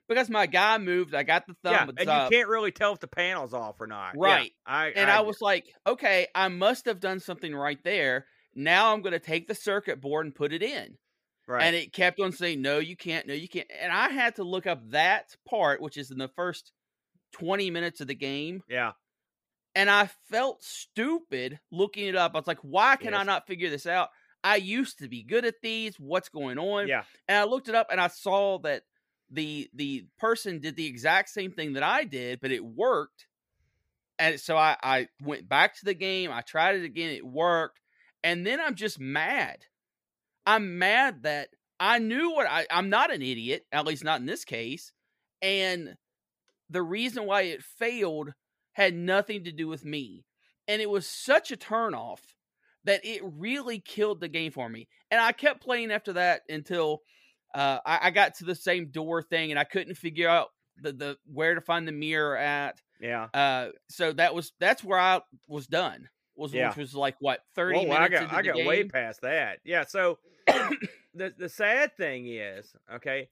because 0.07 0.29
my 0.29 0.45
guy 0.45 0.77
moved. 0.77 1.15
I 1.15 1.23
got 1.23 1.47
the 1.47 1.55
thumb. 1.63 1.73
Yeah, 1.73 2.01
and 2.01 2.09
up. 2.09 2.31
you 2.31 2.37
can't 2.37 2.49
really 2.49 2.71
tell 2.71 2.93
if 2.93 2.99
the 2.99 3.07
panel's 3.07 3.53
off 3.53 3.79
or 3.79 3.87
not. 3.87 4.17
Right. 4.17 4.51
Yeah, 4.67 4.73
I, 4.73 4.87
and 4.89 5.09
I, 5.09 5.17
I 5.17 5.21
was 5.21 5.39
like, 5.41 5.65
okay, 5.87 6.27
I 6.35 6.49
must 6.49 6.85
have 6.85 6.99
done 6.99 7.19
something 7.19 7.55
right 7.55 7.81
there. 7.83 8.25
Now 8.53 8.93
I'm 8.93 9.01
going 9.01 9.13
to 9.13 9.19
take 9.19 9.47
the 9.47 9.55
circuit 9.55 10.01
board 10.01 10.25
and 10.25 10.35
put 10.35 10.51
it 10.51 10.61
in. 10.61 10.97
Right. 11.47 11.63
And 11.63 11.75
it 11.75 11.93
kept 11.93 12.19
on 12.19 12.33
saying, 12.33 12.61
no, 12.61 12.79
you 12.79 12.95
can't, 12.97 13.25
no, 13.27 13.33
you 13.33 13.47
can't. 13.47 13.67
And 13.81 13.91
I 13.91 14.09
had 14.09 14.35
to 14.35 14.43
look 14.43 14.67
up 14.67 14.91
that 14.91 15.35
part, 15.47 15.81
which 15.81 15.97
is 15.97 16.11
in 16.11 16.17
the 16.17 16.27
first 16.27 16.71
20 17.33 17.71
minutes 17.71 18.01
of 18.01 18.07
the 18.07 18.15
game. 18.15 18.61
Yeah 18.69 18.91
and 19.75 19.89
I 19.89 20.09
felt 20.29 20.63
stupid 20.63 21.59
looking 21.71 22.07
it 22.07 22.15
up. 22.15 22.31
I 22.33 22.39
was 22.39 22.47
like, 22.47 22.59
why 22.61 22.95
can 22.95 23.11
yes. 23.11 23.21
I 23.21 23.23
not 23.23 23.47
figure 23.47 23.69
this 23.69 23.85
out? 23.85 24.09
I 24.43 24.55
used 24.55 24.99
to 24.99 25.07
be 25.07 25.23
good 25.23 25.45
at 25.45 25.61
these. 25.61 25.99
What's 25.99 26.29
going 26.29 26.57
on? 26.57 26.87
Yeah. 26.87 27.03
And 27.27 27.37
I 27.37 27.43
looked 27.43 27.69
it 27.69 27.75
up 27.75 27.87
and 27.91 28.01
I 28.01 28.07
saw 28.07 28.59
that 28.59 28.83
the 29.29 29.69
the 29.73 30.05
person 30.19 30.59
did 30.59 30.75
the 30.75 30.87
exact 30.87 31.29
same 31.29 31.51
thing 31.51 31.73
that 31.73 31.83
I 31.83 32.03
did, 32.03 32.41
but 32.41 32.51
it 32.51 32.65
worked. 32.65 33.27
And 34.19 34.39
so 34.39 34.57
I, 34.57 34.75
I 34.83 35.07
went 35.21 35.47
back 35.47 35.75
to 35.77 35.85
the 35.85 35.93
game. 35.93 36.31
I 36.31 36.41
tried 36.41 36.75
it 36.75 36.83
again. 36.83 37.11
It 37.11 37.25
worked. 37.25 37.79
And 38.23 38.45
then 38.45 38.59
I'm 38.59 38.75
just 38.75 38.99
mad. 38.99 39.65
I'm 40.45 40.77
mad 40.77 41.23
that 41.23 41.49
I 41.79 41.97
knew 41.99 42.31
what 42.31 42.47
I, 42.47 42.67
I'm 42.69 42.89
not 42.89 43.11
an 43.11 43.21
idiot, 43.21 43.65
at 43.71 43.87
least 43.87 44.03
not 44.03 44.19
in 44.19 44.27
this 44.27 44.45
case. 44.45 44.91
And 45.41 45.95
the 46.69 46.83
reason 46.83 47.25
why 47.25 47.43
it 47.43 47.63
failed 47.63 48.33
had 48.73 48.93
nothing 48.93 49.43
to 49.45 49.51
do 49.51 49.67
with 49.67 49.85
me. 49.85 50.25
And 50.67 50.81
it 50.81 50.89
was 50.89 51.07
such 51.07 51.51
a 51.51 51.57
turnoff 51.57 52.19
that 52.85 53.01
it 53.03 53.21
really 53.23 53.79
killed 53.79 54.19
the 54.19 54.27
game 54.27 54.51
for 54.51 54.67
me. 54.67 54.87
And 55.09 55.19
I 55.19 55.31
kept 55.31 55.63
playing 55.63 55.91
after 55.91 56.13
that 56.13 56.41
until 56.49 57.01
uh, 57.53 57.79
I, 57.85 57.99
I, 58.03 58.11
got 58.11 58.35
to 58.35 58.45
the 58.45 58.55
same 58.55 58.87
door 58.91 59.21
thing 59.21 59.51
and 59.51 59.59
I 59.59 59.65
couldn't 59.65 59.95
figure 59.95 60.29
out 60.29 60.49
the, 60.81 60.93
the 60.93 61.17
where 61.25 61.55
to 61.55 61.61
find 61.61 61.87
the 61.87 61.91
mirror 61.91 62.37
at. 62.37 62.79
Yeah. 62.99 63.27
Uh, 63.33 63.69
so 63.89 64.13
that 64.13 64.33
was 64.33 64.53
that's 64.59 64.83
where 64.83 64.99
I 64.99 65.21
was 65.47 65.67
done. 65.67 66.07
Was 66.35 66.53
yeah. 66.53 66.69
which 66.69 66.77
was 66.77 66.95
like 66.95 67.15
what 67.19 67.41
thirty 67.55 67.85
minutes. 67.85 67.99
I 67.99 68.07
got 68.07 68.33
I 68.33 68.41
got 68.41 68.55
game. 68.55 68.65
way 68.65 68.83
past 68.85 69.21
that. 69.21 69.59
Yeah. 69.65 69.85
So 69.85 70.17
the 70.47 71.33
the 71.37 71.49
sad 71.49 71.95
thing 71.97 72.25
is, 72.27 72.73
okay, 72.95 73.27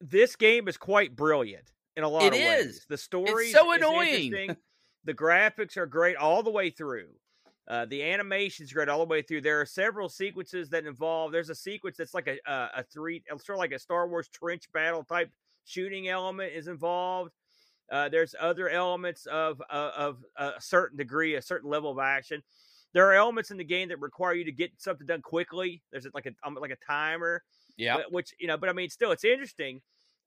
this 0.00 0.34
game 0.36 0.66
is 0.66 0.76
quite 0.76 1.14
brilliant 1.14 1.70
in 1.96 2.04
a 2.04 2.08
lot 2.08 2.24
it 2.24 2.28
of 2.28 2.34
is. 2.34 2.66
ways. 2.66 2.86
The 2.88 2.96
story 2.96 3.46
is 3.46 3.52
so 3.52 3.72
annoying. 3.72 4.56
the 5.04 5.14
graphics 5.14 5.76
are 5.76 5.86
great 5.86 6.16
all 6.16 6.42
the 6.42 6.50
way 6.50 6.70
through. 6.70 7.08
Uh, 7.66 7.86
the 7.86 8.02
animation's 8.02 8.72
great 8.72 8.88
all 8.88 8.98
the 8.98 9.04
way 9.06 9.22
through. 9.22 9.40
There 9.40 9.60
are 9.60 9.66
several 9.66 10.08
sequences 10.08 10.68
that 10.70 10.84
involve. 10.84 11.32
There's 11.32 11.50
a 11.50 11.54
sequence 11.54 11.96
that's 11.96 12.12
like 12.12 12.26
a 12.26 12.36
a, 12.50 12.70
a 12.78 12.82
three, 12.82 13.22
sort 13.30 13.50
of 13.50 13.58
like 13.58 13.72
a 13.72 13.78
Star 13.78 14.06
Wars 14.08 14.28
trench 14.28 14.70
battle 14.72 15.02
type 15.04 15.30
shooting 15.64 16.08
element 16.08 16.52
is 16.52 16.68
involved. 16.68 17.32
Uh, 17.90 18.08
there's 18.08 18.34
other 18.38 18.68
elements 18.68 19.26
of 19.26 19.62
uh, 19.70 19.90
of 19.96 20.18
a 20.36 20.52
certain 20.58 20.98
degree, 20.98 21.36
a 21.36 21.42
certain 21.42 21.70
level 21.70 21.90
of 21.90 21.98
action. 21.98 22.42
There 22.92 23.06
are 23.08 23.14
elements 23.14 23.50
in 23.50 23.56
the 23.56 23.64
game 23.64 23.88
that 23.88 24.00
require 24.00 24.34
you 24.34 24.44
to 24.44 24.52
get 24.52 24.70
something 24.78 25.06
done 25.06 25.22
quickly. 25.22 25.82
There's 25.90 26.06
like 26.14 26.26
a 26.26 26.50
like 26.50 26.70
a 26.70 26.76
timer. 26.86 27.42
Yeah. 27.76 28.02
Which 28.10 28.32
you 28.38 28.46
know, 28.46 28.56
but 28.56 28.68
I 28.68 28.72
mean, 28.72 28.88
still, 28.88 29.10
it's 29.10 29.24
interesting. 29.24 29.80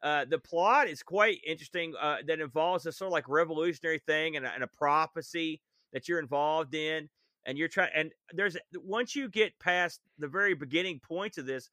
Uh, 0.04 0.26
the 0.26 0.39
plot 0.39 0.88
is 0.88 1.02
quite 1.02 1.39
interesting. 1.45 1.93
Uh, 2.00 2.18
that 2.28 2.39
involves 2.39 2.86
a 2.86 2.91
sort 2.91 3.08
of 3.08 3.14
like 3.14 3.28
revolutionary 3.28 4.00
thing 4.06 4.36
and 4.36 4.45
a, 4.45 4.54
and 4.54 4.64
a 4.64 4.68
prophecy 4.68 5.62
that 5.93 6.08
you're 6.08 6.20
involved 6.20 6.76
in 6.76 7.10
and 7.45 7.58
you're 7.58 7.68
trying 7.68 7.89
and 7.95 8.12
there's 8.34 8.58
once 8.84 9.16
you 9.16 9.30
get 9.30 9.58
past 9.60 10.02
the 10.20 10.28
very 10.28 10.54
beginning 10.54 11.00
points 11.00 11.38
of 11.38 11.45
this 11.45 11.70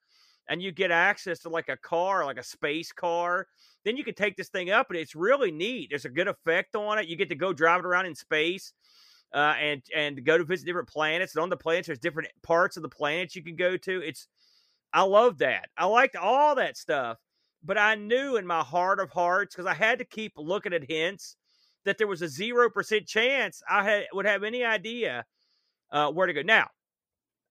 and 0.49 0.63
you 0.63 0.71
get 0.73 0.91
access 0.91 1.41
to 1.41 1.49
like 1.49 1.69
a 1.69 1.77
car 1.77 2.25
like 2.25 2.39
a 2.39 2.43
space 2.43 2.93
car 2.93 3.49
then 3.85 3.97
you 3.97 4.05
can 4.05 4.15
take 4.15 4.37
this 4.37 4.49
thing 4.49 4.71
up 4.71 4.91
and 4.91 4.99
it's 4.99 5.15
really 5.15 5.51
neat. 5.51 5.91
There's 5.91 6.07
a 6.07 6.11
good 6.11 6.29
effect 6.29 6.75
on 6.75 6.99
it. 6.99 7.07
You 7.07 7.17
get 7.17 7.29
to 7.29 7.35
go 7.35 7.53
drive 7.53 7.81
it 7.81 7.87
around 7.87 8.07
in 8.07 8.15
space 8.15 8.73
uh, 9.35 9.55
and 9.61 9.83
and 9.95 10.25
go 10.25 10.39
to 10.39 10.45
visit 10.45 10.65
different 10.65 10.89
planets 10.89 11.35
and 11.35 11.43
on 11.43 11.51
the 11.51 11.57
planets 11.57 11.89
there's 11.89 11.99
different 11.99 12.29
parts 12.43 12.77
of 12.77 12.83
the 12.83 12.89
planets 12.89 13.37
you 13.37 13.43
can 13.43 13.57
go 13.57 13.77
to. 13.77 14.01
It's 14.01 14.29
i 14.93 15.03
love 15.03 15.39
that. 15.39 15.69
I 15.77 15.87
liked 15.87 16.17
all 16.17 16.55
that 16.55 16.77
stuff 16.77 17.19
but 17.65 17.79
i 17.79 17.95
knew 17.95 18.37
in 18.37 18.47
my 18.47 18.61
heart 18.61 19.01
of 19.01 19.11
hearts 19.11 19.55
because 19.55 19.67
i 19.67 19.75
had 19.75 19.99
to 19.99 20.05
keep 20.05 20.33
looking 20.37 20.73
at 20.73 20.89
hints 20.89 21.37
that 21.85 21.99
there 21.99 22.07
was 22.07 22.23
a 22.23 22.27
0% 22.27 23.07
chance 23.07 23.63
i 23.69 23.83
had 23.83 24.05
would 24.13 24.27
have 24.27 24.43
any 24.43 24.65
idea 24.65 25.25
uh, 25.95 26.11
where 26.11 26.27
to 26.27 26.33
go. 26.33 26.43
Now, 26.43 26.69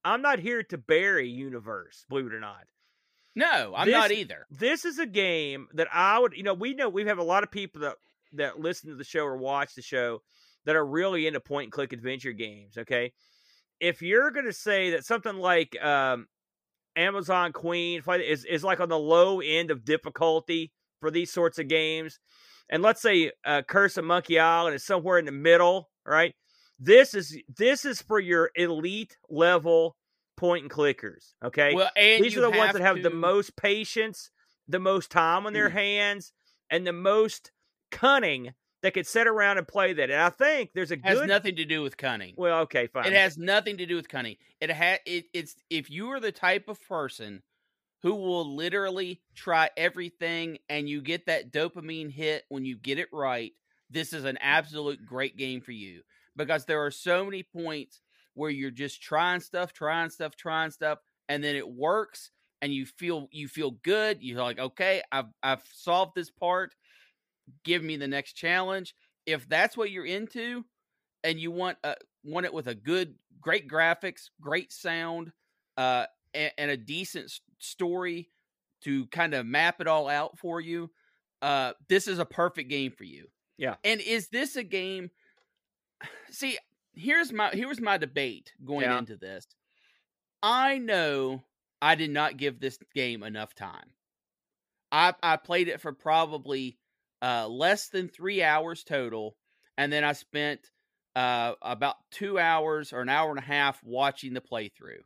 I'm 0.04 0.22
not 0.22 0.38
here 0.38 0.62
to 0.64 0.78
bury 0.78 1.28
Universe, 1.28 2.04
believe 2.08 2.26
it 2.26 2.34
or 2.34 2.40
not. 2.40 2.64
No, 3.34 3.72
I'm 3.74 3.86
this, 3.86 3.94
not 3.94 4.12
either. 4.12 4.46
This 4.50 4.84
is 4.84 4.98
a 4.98 5.06
game 5.06 5.66
that 5.72 5.88
I 5.92 6.18
would, 6.18 6.34
you 6.36 6.44
know, 6.44 6.54
we 6.54 6.74
know 6.74 6.88
we 6.88 7.04
have 7.06 7.18
a 7.18 7.24
lot 7.24 7.42
of 7.42 7.50
people 7.50 7.80
that 7.80 7.96
that 8.34 8.60
listen 8.60 8.90
to 8.90 8.96
the 8.96 9.04
show 9.04 9.24
or 9.24 9.36
watch 9.36 9.74
the 9.74 9.82
show 9.82 10.20
that 10.66 10.76
are 10.76 10.86
really 10.86 11.26
into 11.26 11.40
point 11.40 11.64
and 11.64 11.72
click 11.72 11.92
adventure 11.92 12.32
games. 12.32 12.76
Okay, 12.78 13.12
if 13.80 14.02
you're 14.02 14.30
going 14.30 14.44
to 14.44 14.52
say 14.52 14.90
that 14.90 15.04
something 15.04 15.36
like 15.36 15.82
um, 15.82 16.28
Amazon 16.96 17.52
Queen 17.52 18.02
is 18.08 18.44
is 18.44 18.64
like 18.64 18.80
on 18.80 18.88
the 18.88 18.98
low 18.98 19.40
end 19.40 19.70
of 19.70 19.84
difficulty 19.84 20.72
for 21.00 21.10
these 21.10 21.32
sorts 21.32 21.58
of 21.58 21.68
games, 21.68 22.18
and 22.70 22.82
let's 22.82 23.02
say 23.02 23.32
uh, 23.44 23.62
Curse 23.62 23.96
of 23.96 24.04
Monkey 24.04 24.38
Island 24.38 24.74
is 24.74 24.84
somewhere 24.84 25.18
in 25.18 25.24
the 25.24 25.32
middle, 25.32 25.90
right? 26.06 26.34
This 26.78 27.14
is 27.14 27.36
this 27.56 27.84
is 27.84 28.02
for 28.02 28.18
your 28.18 28.50
elite 28.54 29.16
level 29.28 29.96
point 30.36 30.62
and 30.62 30.70
clickers. 30.70 31.34
Okay, 31.44 31.74
well, 31.74 31.90
these 31.96 32.36
are 32.36 32.40
the 32.40 32.50
ones 32.50 32.72
that 32.72 32.82
have 32.82 32.96
to... 32.96 33.02
the 33.02 33.10
most 33.10 33.56
patience, 33.56 34.30
the 34.68 34.80
most 34.80 35.10
time 35.10 35.46
on 35.46 35.52
their 35.52 35.70
mm. 35.70 35.74
hands, 35.74 36.32
and 36.70 36.86
the 36.86 36.92
most 36.92 37.52
cunning 37.90 38.54
that 38.84 38.92
could 38.92 39.06
sit 39.06 39.26
around 39.26 39.56
and 39.56 39.66
play 39.66 39.94
that. 39.94 40.10
And 40.10 40.20
I 40.20 40.28
think 40.28 40.72
there's 40.74 40.90
a 40.90 40.96
it 40.96 41.06
has 41.06 41.18
good... 41.20 41.28
nothing 41.28 41.56
to 41.56 41.64
do 41.64 41.80
with 41.80 41.96
cunning. 41.96 42.34
Well, 42.36 42.60
okay, 42.60 42.86
fine. 42.86 43.06
It 43.06 43.14
has 43.14 43.38
nothing 43.38 43.78
to 43.78 43.86
do 43.86 43.96
with 43.96 44.10
cunning. 44.10 44.36
It 44.60 44.70
ha- 44.70 44.98
it, 45.06 45.24
it's 45.32 45.56
if 45.70 45.90
you 45.90 46.10
are 46.10 46.20
the 46.20 46.30
type 46.30 46.68
of 46.68 46.78
person 46.86 47.42
who 48.02 48.14
will 48.14 48.54
literally 48.54 49.22
try 49.34 49.70
everything 49.78 50.58
and 50.68 50.86
you 50.86 51.00
get 51.00 51.24
that 51.26 51.50
dopamine 51.50 52.12
hit 52.12 52.44
when 52.50 52.66
you 52.66 52.76
get 52.76 52.98
it 52.98 53.08
right, 53.10 53.52
this 53.88 54.12
is 54.12 54.26
an 54.26 54.36
absolute 54.42 55.06
great 55.06 55.38
game 55.38 55.62
for 55.62 55.72
you 55.72 56.02
because 56.36 56.66
there 56.66 56.84
are 56.84 56.90
so 56.90 57.24
many 57.24 57.42
points 57.42 58.02
where 58.34 58.50
you're 58.50 58.70
just 58.70 59.00
trying 59.00 59.40
stuff, 59.40 59.72
trying 59.72 60.10
stuff, 60.10 60.36
trying 60.36 60.70
stuff, 60.70 60.98
and 61.30 61.42
then 61.42 61.56
it 61.56 61.66
works 61.66 62.30
and 62.60 62.70
you 62.70 62.84
feel 62.84 63.28
you 63.32 63.48
feel 63.48 63.70
good. 63.70 64.18
You're 64.20 64.42
like, 64.42 64.58
okay, 64.58 65.00
I've 65.10 65.32
I've 65.42 65.62
solved 65.72 66.14
this 66.14 66.30
part. 66.30 66.74
Give 67.64 67.82
me 67.82 67.96
the 67.96 68.08
next 68.08 68.34
challenge. 68.34 68.94
If 69.26 69.48
that's 69.48 69.76
what 69.76 69.90
you're 69.90 70.06
into, 70.06 70.64
and 71.22 71.40
you 71.40 71.50
want 71.50 71.78
uh, 71.82 71.94
want 72.22 72.46
it 72.46 72.54
with 72.54 72.66
a 72.66 72.74
good, 72.74 73.14
great 73.40 73.68
graphics, 73.68 74.28
great 74.40 74.72
sound, 74.72 75.32
uh, 75.76 76.06
and, 76.34 76.52
and 76.58 76.70
a 76.70 76.76
decent 76.76 77.32
story 77.58 78.30
to 78.82 79.06
kind 79.06 79.34
of 79.34 79.46
map 79.46 79.80
it 79.80 79.86
all 79.86 80.08
out 80.08 80.38
for 80.38 80.60
you, 80.60 80.90
uh, 81.42 81.72
this 81.88 82.06
is 82.06 82.18
a 82.18 82.24
perfect 82.24 82.68
game 82.68 82.92
for 82.92 83.04
you. 83.04 83.26
Yeah. 83.56 83.76
And 83.82 84.00
is 84.00 84.28
this 84.28 84.56
a 84.56 84.62
game? 84.62 85.10
see, 86.30 86.58
here's 86.94 87.32
my 87.32 87.50
here's 87.50 87.80
my 87.80 87.96
debate 87.96 88.52
going 88.64 88.82
yeah. 88.82 88.98
into 88.98 89.16
this. 89.16 89.46
I 90.42 90.78
know 90.78 91.42
I 91.80 91.94
did 91.94 92.10
not 92.10 92.36
give 92.36 92.60
this 92.60 92.78
game 92.94 93.22
enough 93.22 93.54
time. 93.54 93.92
I 94.92 95.14
I 95.22 95.36
played 95.36 95.68
it 95.68 95.80
for 95.80 95.92
probably 95.92 96.78
uh, 97.24 97.48
less 97.48 97.88
than 97.88 98.06
three 98.06 98.42
hours 98.42 98.84
total, 98.84 99.34
and 99.78 99.90
then 99.90 100.04
I 100.04 100.12
spent 100.12 100.60
uh, 101.16 101.54
about 101.62 101.96
two 102.10 102.38
hours 102.38 102.92
or 102.92 103.00
an 103.00 103.08
hour 103.08 103.30
and 103.30 103.38
a 103.38 103.42
half 103.42 103.82
watching 103.82 104.34
the 104.34 104.42
playthrough. 104.42 105.00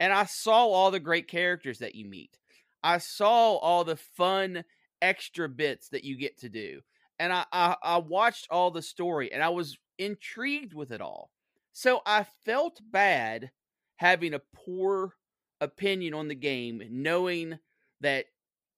And 0.00 0.12
I 0.12 0.24
saw 0.24 0.66
all 0.66 0.90
the 0.90 0.98
great 0.98 1.28
characters 1.28 1.78
that 1.78 1.94
you 1.94 2.04
meet. 2.04 2.36
I 2.82 2.98
saw 2.98 3.54
all 3.58 3.84
the 3.84 3.96
fun 4.16 4.64
extra 5.00 5.48
bits 5.48 5.90
that 5.90 6.02
you 6.02 6.16
get 6.16 6.40
to 6.40 6.48
do. 6.48 6.80
And 7.20 7.32
I, 7.32 7.44
I, 7.52 7.76
I 7.80 7.98
watched 7.98 8.48
all 8.50 8.72
the 8.72 8.82
story 8.82 9.32
and 9.32 9.40
I 9.40 9.50
was 9.50 9.78
intrigued 9.98 10.74
with 10.74 10.90
it 10.90 11.00
all. 11.00 11.30
So 11.72 12.00
I 12.04 12.26
felt 12.44 12.80
bad 12.90 13.52
having 13.96 14.34
a 14.34 14.42
poor 14.52 15.12
opinion 15.60 16.14
on 16.14 16.26
the 16.26 16.34
game, 16.34 16.82
knowing 16.90 17.60
that 18.00 18.24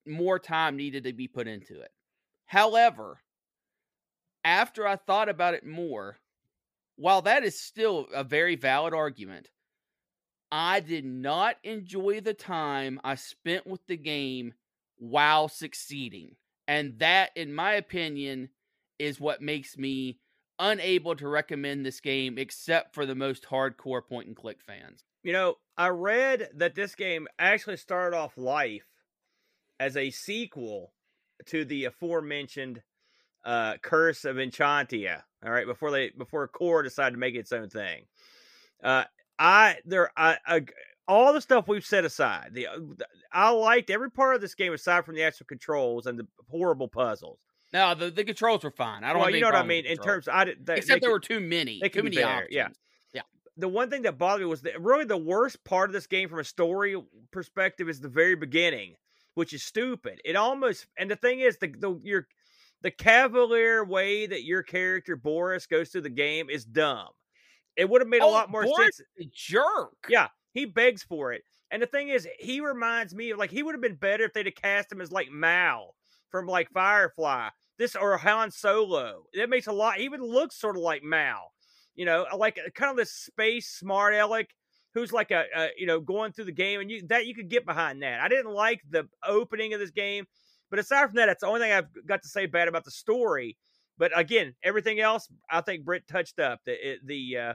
more 0.07 0.39
time 0.39 0.77
needed 0.77 1.05
to 1.05 1.15
be 1.15 1.29
put 1.29 1.49
into 1.49 1.81
it. 1.81 1.91
However, 2.47 3.21
after 4.45 4.87
I 4.87 4.97
thought 4.97 5.29
about 5.29 5.55
it 5.55 5.65
more, 5.65 6.19
while 6.97 7.23
that 7.23 7.45
is 7.45 7.59
still 7.59 8.07
a 8.15 8.23
very 8.23 8.57
valid 8.57 8.95
argument, 8.95 9.51
I 10.53 10.81
did 10.81 11.05
not 11.05 11.57
enjoy 11.65 12.21
the 12.21 12.35
time 12.35 13.01
I 13.03 13.17
spent 13.17 13.67
with 13.67 13.85
the 13.87 13.97
game 13.97 14.55
while 14.97 15.49
succeeding. 15.49 16.37
And 16.69 16.99
that, 17.01 17.31
in 17.35 17.53
my 17.53 17.73
opinion, 17.73 18.51
is 18.99 19.21
what 19.21 19.43
makes 19.43 19.77
me 19.77 20.19
unable 20.59 21.17
to 21.17 21.27
recommend 21.27 21.85
this 21.85 22.01
game 22.01 22.39
except 22.39 22.95
for 22.95 23.05
the 23.05 23.15
most 23.15 23.45
hardcore 23.45 24.07
point 24.07 24.29
and 24.29 24.37
click 24.37 24.61
fans. 24.61 25.05
You 25.23 25.33
know, 25.33 25.57
I 25.77 25.89
read 25.89 26.51
that 26.55 26.75
this 26.75 26.95
game 26.95 27.27
actually 27.39 27.77
started 27.77 28.17
off 28.17 28.39
life 28.39 28.87
as 29.81 29.97
a 29.97 30.11
sequel 30.11 30.93
to 31.47 31.65
the 31.65 31.87
aforementioned 31.87 32.83
uh, 33.45 33.77
Curse 33.83 34.25
of 34.25 34.37
Enchantia. 34.37 35.23
All 35.45 35.53
right, 35.53 35.67
before 35.67 35.91
they 35.91 36.11
before 36.11 36.49
Core 36.49 36.83
decided 36.83 37.13
to 37.13 37.19
make 37.19 37.35
its 37.35 37.53
own 37.53 37.69
thing. 37.69 38.05
Uh, 38.83 39.05
I 39.39 39.77
there 39.85 40.11
I, 40.17 40.39
I 40.47 40.63
all 41.07 41.33
the 41.33 41.41
stuff 41.41 41.69
we've 41.69 41.85
set 41.85 42.05
aside. 42.05 42.51
The 42.53 42.69
I 43.33 43.51
liked 43.51 43.91
every 43.91 44.11
part 44.11 44.35
of 44.35 44.41
this 44.41 44.55
game 44.55 44.73
aside 44.73 45.05
from 45.05 45.15
the 45.15 45.23
actual 45.23 45.47
controls 45.47 46.07
and 46.07 46.19
the 46.19 46.27
horrible 46.49 46.89
puzzles. 46.89 47.39
No, 47.73 47.93
the, 47.95 48.09
the 48.09 48.23
controls 48.23 48.63
were 48.63 48.71
fine. 48.71 49.03
I 49.03 49.13
don't. 49.13 49.21
Well, 49.21 49.31
you 49.31 49.41
know 49.41 49.49
what 49.49 49.57
I 49.57 49.65
mean. 49.65 49.85
In 49.85 49.99
terms, 49.99 50.29
I 50.29 50.45
did, 50.45 50.65
they, 50.65 50.77
except 50.77 51.01
they 51.01 51.07
there 51.07 51.11
could, 51.11 51.35
were 51.35 51.41
too 51.41 51.41
many. 51.41 51.81
Too 51.81 52.05
many 52.05 52.23
options. 52.23 52.49
Yeah, 52.53 52.69
yeah. 53.13 53.23
The 53.57 53.69
one 53.69 53.91
thing 53.91 54.03
that 54.03 54.17
bothered 54.17 54.43
me 54.43 54.47
was 54.47 54.63
that 54.63 54.81
really 54.81 55.05
the 55.05 55.17
worst 55.17 55.65
part 55.65 55.91
of 55.91 55.93
this 55.93 56.07
game 56.07 56.29
from 56.29 56.39
a 56.39 56.45
story 56.45 56.97
perspective 57.33 57.89
is 57.89 58.01
the 58.01 58.09
very 58.09 58.37
beginning, 58.37 58.95
which 59.35 59.53
is 59.53 59.63
stupid. 59.63 60.21
It 60.25 60.37
almost 60.37 60.87
and 60.99 61.11
the 61.11 61.17
thing 61.17 61.41
is 61.41 61.59
the 61.59 61.69
the 61.69 62.01
your 62.03 62.27
the 62.83 62.91
cavalier 62.91 63.85
way 63.85 64.27
that 64.27 64.45
your 64.45 64.63
character 64.63 65.17
Boris 65.17 65.67
goes 65.67 65.91
through 65.91 66.03
the 66.03 66.11
game 66.11 66.51
is 66.51 66.65
dumb. 66.65 67.09
It 67.77 67.89
would 67.89 68.01
have 68.01 68.09
made 68.09 68.23
oh, 68.23 68.29
a 68.29 68.31
lot 68.31 68.51
more 68.51 68.65
Boris 68.65 68.97
sense. 68.97 69.03
A 69.21 69.31
jerk. 69.33 70.07
Yeah, 70.09 70.29
he 70.53 70.65
begs 70.67 71.03
for 71.03 71.33
it. 71.33 71.43
And 71.71 71.83
the 71.83 71.87
thing 71.87 72.09
is, 72.09 72.29
he 72.39 72.61
reminds 72.61 73.15
me 73.15 73.31
of 73.31 73.39
like 73.39 73.51
he 73.51 73.63
would 73.63 73.75
have 73.75 73.83
been 73.83 73.97
better 73.97 74.25
if 74.25 74.33
they'd 74.33 74.47
have 74.47 74.55
cast 74.55 74.93
him 74.93 75.01
as 75.01 75.11
like 75.11 75.31
Mal 75.31 75.95
from 76.31 76.47
like 76.47 76.71
Firefly. 76.71 77.49
This 77.79 77.97
or 77.97 78.17
Han 78.19 78.51
Solo. 78.53 79.25
That 79.35 79.51
makes 79.51 79.67
a 79.67 79.73
lot. 79.73 79.97
He 79.97 80.05
even 80.05 80.23
looks 80.23 80.57
sort 80.57 80.77
of 80.77 80.83
like 80.83 81.03
Mal. 81.03 81.53
You 81.97 82.05
know, 82.05 82.27
like 82.37 82.59
kind 82.75 82.91
of 82.91 82.97
this 82.97 83.13
space 83.13 83.69
smart 83.69 84.15
aleck 84.15 84.51
who's 84.95 85.13
like 85.13 85.31
a, 85.31 85.45
a, 85.55 85.69
you 85.77 85.87
know 85.87 86.01
going 86.01 86.33
through 86.33 86.47
the 86.47 86.53
game, 86.53 86.81
and 86.81 86.91
you 86.91 87.07
that 87.09 87.27
you 87.27 87.35
could 87.35 87.51
get 87.51 87.67
behind 87.67 88.03
that. 88.03 88.21
I 88.21 88.29
didn't 88.29 88.53
like 88.53 88.81
the 88.89 89.09
opening 89.27 89.75
of 89.75 89.81
this 89.81 89.91
game, 89.91 90.27
but 90.71 90.79
aside 90.79 91.07
from 91.07 91.17
that, 91.17 91.27
that's 91.27 91.43
the 91.43 91.49
only 91.49 91.61
thing 91.61 91.73
I've 91.73 92.07
got 92.07 92.23
to 92.23 92.29
say 92.29 92.47
bad 92.47 92.69
about 92.69 92.85
the 92.85 92.91
story. 92.91 93.57
But 93.99 94.17
again, 94.19 94.55
everything 94.63 95.01
else 95.01 95.29
I 95.51 95.61
think 95.61 95.85
Britt 95.85 96.09
touched 96.09 96.39
up. 96.41 96.61
The 96.65 96.97
the 97.05 97.37
uh, 97.37 97.55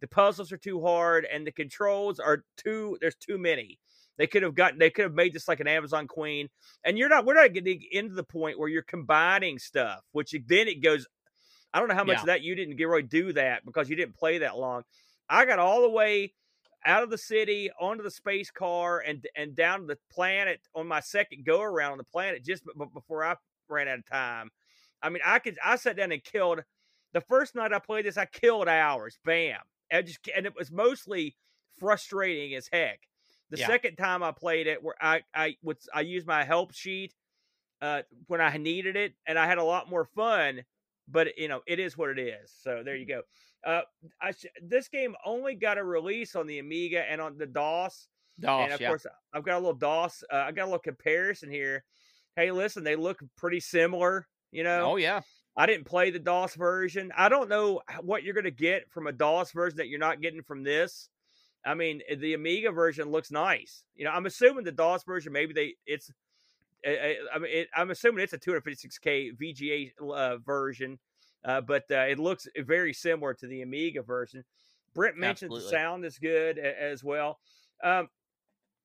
the 0.00 0.08
puzzles 0.08 0.52
are 0.52 0.56
too 0.58 0.80
hard, 0.82 1.26
and 1.30 1.46
the 1.46 1.52
controls 1.52 2.18
are 2.18 2.44
too. 2.56 2.98
There's 3.00 3.16
too 3.16 3.38
many. 3.38 3.78
They 4.18 4.26
could 4.26 4.42
have 4.42 4.54
gotten. 4.54 4.78
They 4.78 4.90
could 4.90 5.02
have 5.04 5.14
made 5.14 5.34
this 5.34 5.46
like 5.46 5.60
an 5.60 5.68
Amazon 5.68 6.06
Queen, 6.08 6.48
and 6.84 6.96
you're 6.96 7.08
not. 7.08 7.24
We're 7.26 7.34
not 7.34 7.52
getting 7.52 7.82
into 7.90 8.14
the 8.14 8.24
point 8.24 8.58
where 8.58 8.68
you're 8.68 8.82
combining 8.82 9.58
stuff, 9.58 10.00
which 10.12 10.34
then 10.46 10.68
it 10.68 10.82
goes. 10.82 11.06
I 11.74 11.78
don't 11.78 11.88
know 11.88 11.94
how 11.94 12.04
much 12.04 12.16
Yeah. 12.16 12.20
of 12.22 12.26
that 12.26 12.40
you 12.42 12.54
didn't 12.54 12.76
get 12.76 12.88
really 12.88 13.02
do 13.02 13.32
that 13.34 13.64
because 13.66 13.90
you 13.90 13.96
didn't 13.96 14.16
play 14.16 14.38
that 14.38 14.56
long. 14.56 14.82
I 15.28 15.44
got 15.44 15.58
all 15.58 15.82
the 15.82 15.90
way 15.90 16.32
out 16.86 17.02
of 17.02 17.10
the 17.10 17.18
city 17.18 17.70
onto 17.80 18.02
the 18.02 18.10
space 18.10 18.50
car 18.50 19.00
and 19.00 19.26
and 19.36 19.54
down 19.56 19.80
to 19.80 19.86
the 19.86 19.98
planet 20.10 20.68
on 20.74 20.86
my 20.86 21.00
second 21.00 21.44
go 21.44 21.60
around 21.62 21.92
on 21.92 21.98
the 21.98 22.04
planet 22.04 22.44
just 22.44 22.64
b- 22.64 22.72
before 22.94 23.24
I 23.24 23.36
ran 23.68 23.88
out 23.88 23.98
of 24.00 24.06
time. 24.06 24.50
I 25.02 25.10
mean, 25.10 25.22
I 25.24 25.38
could 25.40 25.58
I 25.64 25.76
sat 25.76 25.96
down 25.96 26.12
and 26.12 26.24
killed 26.24 26.64
the 27.12 27.20
first 27.20 27.54
night 27.54 27.72
I 27.72 27.78
played 27.78 28.06
this. 28.06 28.16
I 28.16 28.26
killed 28.26 28.68
hours. 28.68 29.18
Bam. 29.24 29.60
I 29.92 30.02
just 30.02 30.20
and 30.34 30.46
it 30.46 30.54
was 30.56 30.70
mostly 30.70 31.36
frustrating 31.78 32.54
as 32.54 32.68
heck. 32.72 33.00
The 33.50 33.56
Yeah. 33.56 33.72
second 33.72 33.96
time 33.96 34.22
I 34.22 34.32
played 34.32 34.66
it, 34.66 34.82
where 34.82 34.96
I 35.00 35.22
I 35.34 35.56
would 35.62 35.78
I 35.94 36.00
used 36.02 36.26
my 36.26 36.44
help 36.44 36.74
sheet 36.74 37.14
uh, 37.80 38.02
when 38.26 38.40
I 38.40 38.56
needed 38.56 38.96
it, 38.96 39.14
and 39.26 39.38
I 39.38 39.46
had 39.46 39.58
a 39.58 39.64
lot 39.64 39.90
more 39.90 40.04
fun. 40.04 40.64
But 41.08 41.38
you 41.38 41.48
know, 41.48 41.62
it 41.66 41.78
is 41.78 41.96
what 41.96 42.10
it 42.10 42.18
is. 42.18 42.52
So 42.52 42.82
there 42.82 42.96
you 42.96 43.06
go. 43.06 43.22
Uh, 43.66 43.82
I 44.22 44.30
sh- 44.30 44.46
this 44.62 44.88
game 44.88 45.16
only 45.24 45.56
got 45.56 45.76
a 45.76 45.84
release 45.84 46.36
on 46.36 46.46
the 46.46 46.60
Amiga 46.60 47.02
and 47.10 47.20
on 47.20 47.36
the 47.36 47.46
DOS, 47.46 48.06
DOS, 48.38 48.64
and 48.64 48.72
of 48.72 48.80
yeah. 48.80 48.88
course 48.88 49.06
I've 49.34 49.44
got 49.44 49.56
a 49.56 49.58
little 49.58 49.74
DOS. 49.74 50.22
Uh, 50.32 50.36
I 50.36 50.52
got 50.52 50.62
a 50.62 50.66
little 50.66 50.78
comparison 50.78 51.50
here. 51.50 51.84
Hey, 52.36 52.52
listen, 52.52 52.84
they 52.84 52.94
look 52.94 53.20
pretty 53.36 53.60
similar. 53.60 54.28
You 54.52 54.62
know, 54.62 54.92
oh 54.92 54.96
yeah. 54.96 55.22
I 55.56 55.66
didn't 55.66 55.86
play 55.86 56.10
the 56.10 56.18
DOS 56.18 56.54
version. 56.54 57.10
I 57.16 57.28
don't 57.28 57.48
know 57.48 57.80
what 58.02 58.22
you're 58.22 58.34
going 58.34 58.44
to 58.44 58.50
get 58.50 58.90
from 58.90 59.06
a 59.06 59.12
DOS 59.12 59.52
version 59.52 59.78
that 59.78 59.88
you're 59.88 59.98
not 59.98 60.20
getting 60.20 60.42
from 60.42 60.62
this. 60.62 61.08
I 61.64 61.74
mean, 61.74 62.02
eh, 62.08 62.14
the 62.14 62.34
Amiga 62.34 62.70
version 62.70 63.10
looks 63.10 63.30
nice. 63.32 63.82
You 63.96 64.04
know, 64.04 64.12
I'm 64.12 64.26
assuming 64.26 64.64
the 64.64 64.72
DOS 64.72 65.02
version 65.02 65.32
maybe 65.32 65.52
they 65.52 65.74
it's. 65.86 66.10
eh, 66.84 66.90
eh, 66.90 67.14
I 67.34 67.38
mean, 67.38 67.50
it, 67.52 67.68
I'm 67.74 67.90
assuming 67.90 68.22
it's 68.22 68.32
a 68.32 68.38
256k 68.38 69.36
VGA 69.36 69.92
uh, 70.14 70.36
version, 70.38 70.98
uh, 71.46 71.60
but 71.62 71.84
uh, 71.90 72.00
it 72.00 72.18
looks 72.18 72.46
very 72.58 72.92
similar 72.92 73.32
to 73.34 73.46
the 73.46 73.62
Amiga 73.62 74.02
version. 74.02 74.44
Brent 74.94 75.16
mentioned 75.16 75.52
the 75.52 75.60
sound 75.60 76.04
is 76.04 76.18
good 76.18 76.58
as 76.58 77.04
well. 77.04 77.38
Um, 77.82 78.08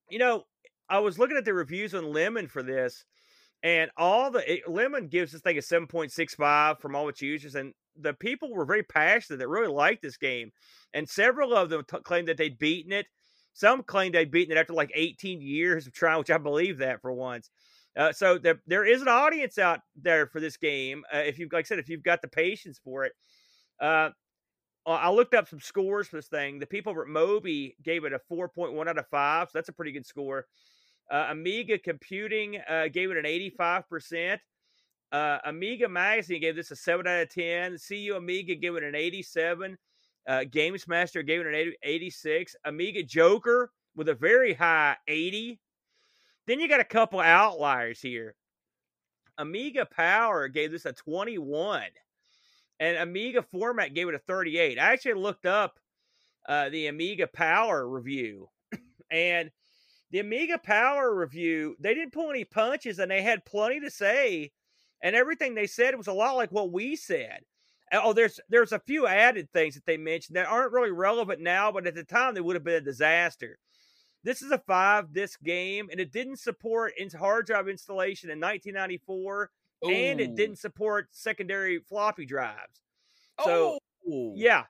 you 0.09 0.20
know, 0.20 0.43
I 0.89 0.99
was 0.99 1.18
looking 1.18 1.38
at 1.38 1.45
the 1.45 1.53
reviews 1.53 1.95
on 1.95 2.14
Lemon 2.14 2.47
for 2.47 2.62
this, 2.62 3.05
and 3.64 3.89
all 3.97 4.30
the 4.30 4.53
it, 4.53 4.68
Lemon 4.68 5.07
gives 5.07 5.32
this 5.32 5.41
thing 5.41 5.57
a 5.57 5.62
seven 5.62 5.88
point 5.88 6.12
six 6.12 6.36
five 6.36 6.80
from 6.80 6.95
all 6.95 7.09
its 7.09 7.22
users, 7.22 7.55
and 7.55 7.74
the 7.97 8.14
people 8.14 8.53
were 8.53 8.66
very 8.66 8.84
passionate 8.84 9.38
that 9.38 9.47
really 9.47 9.72
liked 9.72 10.01
this 10.01 10.18
game, 10.18 10.51
and 10.93 11.07
several 11.07 11.53
of 11.55 11.70
them 11.70 11.84
t- 11.89 11.97
claimed 12.03 12.28
that 12.28 12.38
they'd 12.38 12.59
beaten 12.59 12.91
it. 12.91 13.07
Some 13.53 13.84
claimed 13.84 14.16
they'd 14.16 14.32
beaten 14.32 14.55
it 14.55 14.59
after 14.59 14.74
like 14.74 14.91
eighteen 14.93 15.41
years 15.41 15.88
of 15.88 15.93
trying, 15.93 16.20
which 16.20 16.30
I 16.30 16.38
believe 16.38 16.78
that 16.80 17.01
for 17.01 17.12
once. 17.12 17.49
Uh, 17.98 18.12
so 18.12 18.38
there, 18.38 18.62
there 18.68 18.86
is 18.86 19.02
an 19.02 19.08
audience 19.08 19.58
out 19.58 19.82
there 19.96 20.28
for 20.28 20.39
this 20.39 20.58
game. 20.58 21.04
Uh, 21.14 21.20
if 21.20 21.38
you've, 21.38 21.52
like 21.52 21.66
I 21.66 21.68
said, 21.68 21.80
if 21.80 21.89
you've 21.89 22.04
got 22.04 22.22
the 22.22 22.28
patience 22.28 22.80
for 22.84 23.04
it. 23.04 23.14
Uh, 23.80 24.12
I 24.86 25.12
looked 25.12 25.36
up 25.36 25.48
some 25.48 25.60
scores 25.60 26.08
for 26.08 26.16
this 26.16 26.28
thing. 26.28 26.58
The 26.58 26.66
people 26.66 27.00
at 27.00 27.08
Moby 27.08 27.76
gave 27.84 28.04
it 28.04 28.14
a 28.14 28.20
4.1 28.32 28.88
out 28.88 28.98
of 28.98 29.08
5, 29.08 29.48
so 29.48 29.52
that's 29.54 29.70
a 29.70 29.74
pretty 29.74 29.92
good 29.92 30.08
score. 30.08 30.48
Uh, 31.12 31.28
Amiga 31.30 31.78
Computing 31.78 32.60
uh, 32.68 32.88
gave 32.88 33.12
it 33.12 33.18
an 33.18 33.26
85%. 33.26 34.39
Uh, 35.12 35.38
Amiga 35.46 35.89
Magazine 35.89 36.42
gave 36.42 36.56
this 36.56 36.72
a 36.72 36.76
7 36.76 37.06
out 37.06 37.22
of 37.22 37.30
10. 37.30 37.78
CU 37.86 38.16
Amiga 38.16 38.56
gave 38.56 38.76
it 38.76 38.84
an 38.84 38.96
87. 38.96 39.78
Uh, 40.28 40.44
Games 40.50 40.88
Master 40.88 41.22
gave 41.22 41.42
it 41.42 41.48
an 41.48 41.56
80, 41.56 41.76
86. 41.84 42.56
Amiga 42.66 43.04
Joker 43.04 43.72
with 43.96 44.10
a 44.10 44.16
very 44.16 44.54
high 44.54 44.96
80. 45.08 45.60
Then 46.48 46.60
you 46.60 46.68
got 46.68 46.80
a 46.80 46.86
couple 46.86 47.20
outliers 47.20 48.02
here. 48.02 48.36
Amiga 49.38 49.86
Power 49.86 50.48
gave 50.48 50.72
this 50.72 50.86
a 50.86 50.94
21 50.94 51.84
and 52.82 52.98
Amiga 52.98 53.44
Format 53.44 53.94
gave 53.94 54.10
it 54.10 54.16
a 54.16 54.20
38. 54.20 54.80
I 54.80 54.92
actually 54.92 55.14
looked 55.14 55.46
up 55.46 55.80
uh, 56.50 56.70
the 56.70 56.88
Amiga 56.88 57.28
Power 57.28 57.88
review, 57.88 58.50
and 59.12 59.52
the 60.10 60.20
Amiga 60.20 60.58
Power 60.58 61.16
review 61.16 61.76
they 61.80 61.94
didn't 61.94 62.12
pull 62.12 62.32
any 62.32 62.44
punches, 62.44 62.98
and 62.98 63.12
they 63.12 63.22
had 63.22 63.46
plenty 63.46 63.80
to 63.82 63.92
say, 63.92 64.52
and 65.04 65.16
everything 65.16 65.54
they 65.54 65.68
said 65.68 65.96
was 65.96 66.08
a 66.08 66.14
lot 66.14 66.36
like 66.36 66.52
what 66.52 66.72
we 66.72 66.96
said. 66.96 67.42
Oh, 67.94 68.14
there's 68.14 68.39
there's 68.50 68.72
a 68.72 68.80
few 68.80 69.06
added 69.06 69.48
things 69.54 69.76
that 69.76 69.86
they 69.86 69.98
mentioned 69.98 70.36
that 70.36 70.48
aren't 70.48 70.74
really 70.74 70.92
relevant 70.92 71.39
now, 71.39 71.72
but 71.72 71.86
at 71.86 71.94
the 71.94 72.04
time 72.04 72.34
they 72.34 72.42
would 72.42 72.56
have 72.56 72.64
been 72.64 72.76
a 72.76 72.82
disaster. 72.82 73.60
This 74.24 74.41
is 74.41 74.51
a 74.51 74.59
five 74.59 75.13
disc 75.13 75.41
game, 75.41 75.89
and 75.91 75.99
it 75.99 76.11
didn't 76.11 76.38
support 76.38 76.93
hard 77.17 77.45
drive 77.45 77.67
installation 77.67 78.30
in 78.30 78.39
1994 78.39 79.49
and 79.84 80.22
it 80.22 80.36
didn't 80.36 80.57
support 80.57 81.07
secondary 81.11 81.80
floppy 81.80 82.26
drives. 82.26 82.82
So 83.43 83.80
oh. 84.09 84.34
yeah, 84.36 84.65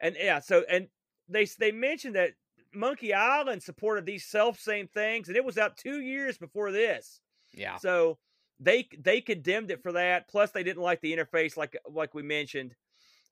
and 0.00 0.16
yeah, 0.18 0.40
so 0.40 0.64
and 0.70 0.88
they 1.28 1.46
they 1.58 1.72
mentioned 1.72 2.14
that 2.14 2.30
Monkey 2.72 3.12
Island 3.12 3.62
supported 3.62 4.06
these 4.06 4.24
self 4.24 4.58
same 4.58 4.88
things, 4.88 5.28
and 5.28 5.36
it 5.36 5.44
was 5.44 5.58
out 5.58 5.76
two 5.76 6.00
years 6.00 6.38
before 6.38 6.72
this. 6.72 7.20
yeah. 7.52 7.76
So 7.76 8.18
they 8.60 8.88
they 8.98 9.20
condemned 9.20 9.70
it 9.70 9.82
for 9.82 9.92
that. 9.92 10.28
Plus, 10.28 10.50
they 10.50 10.62
didn't 10.62 10.82
like 10.82 11.00
the 11.00 11.14
interface, 11.14 11.56
like 11.56 11.76
like 11.90 12.14
we 12.14 12.22
mentioned 12.22 12.74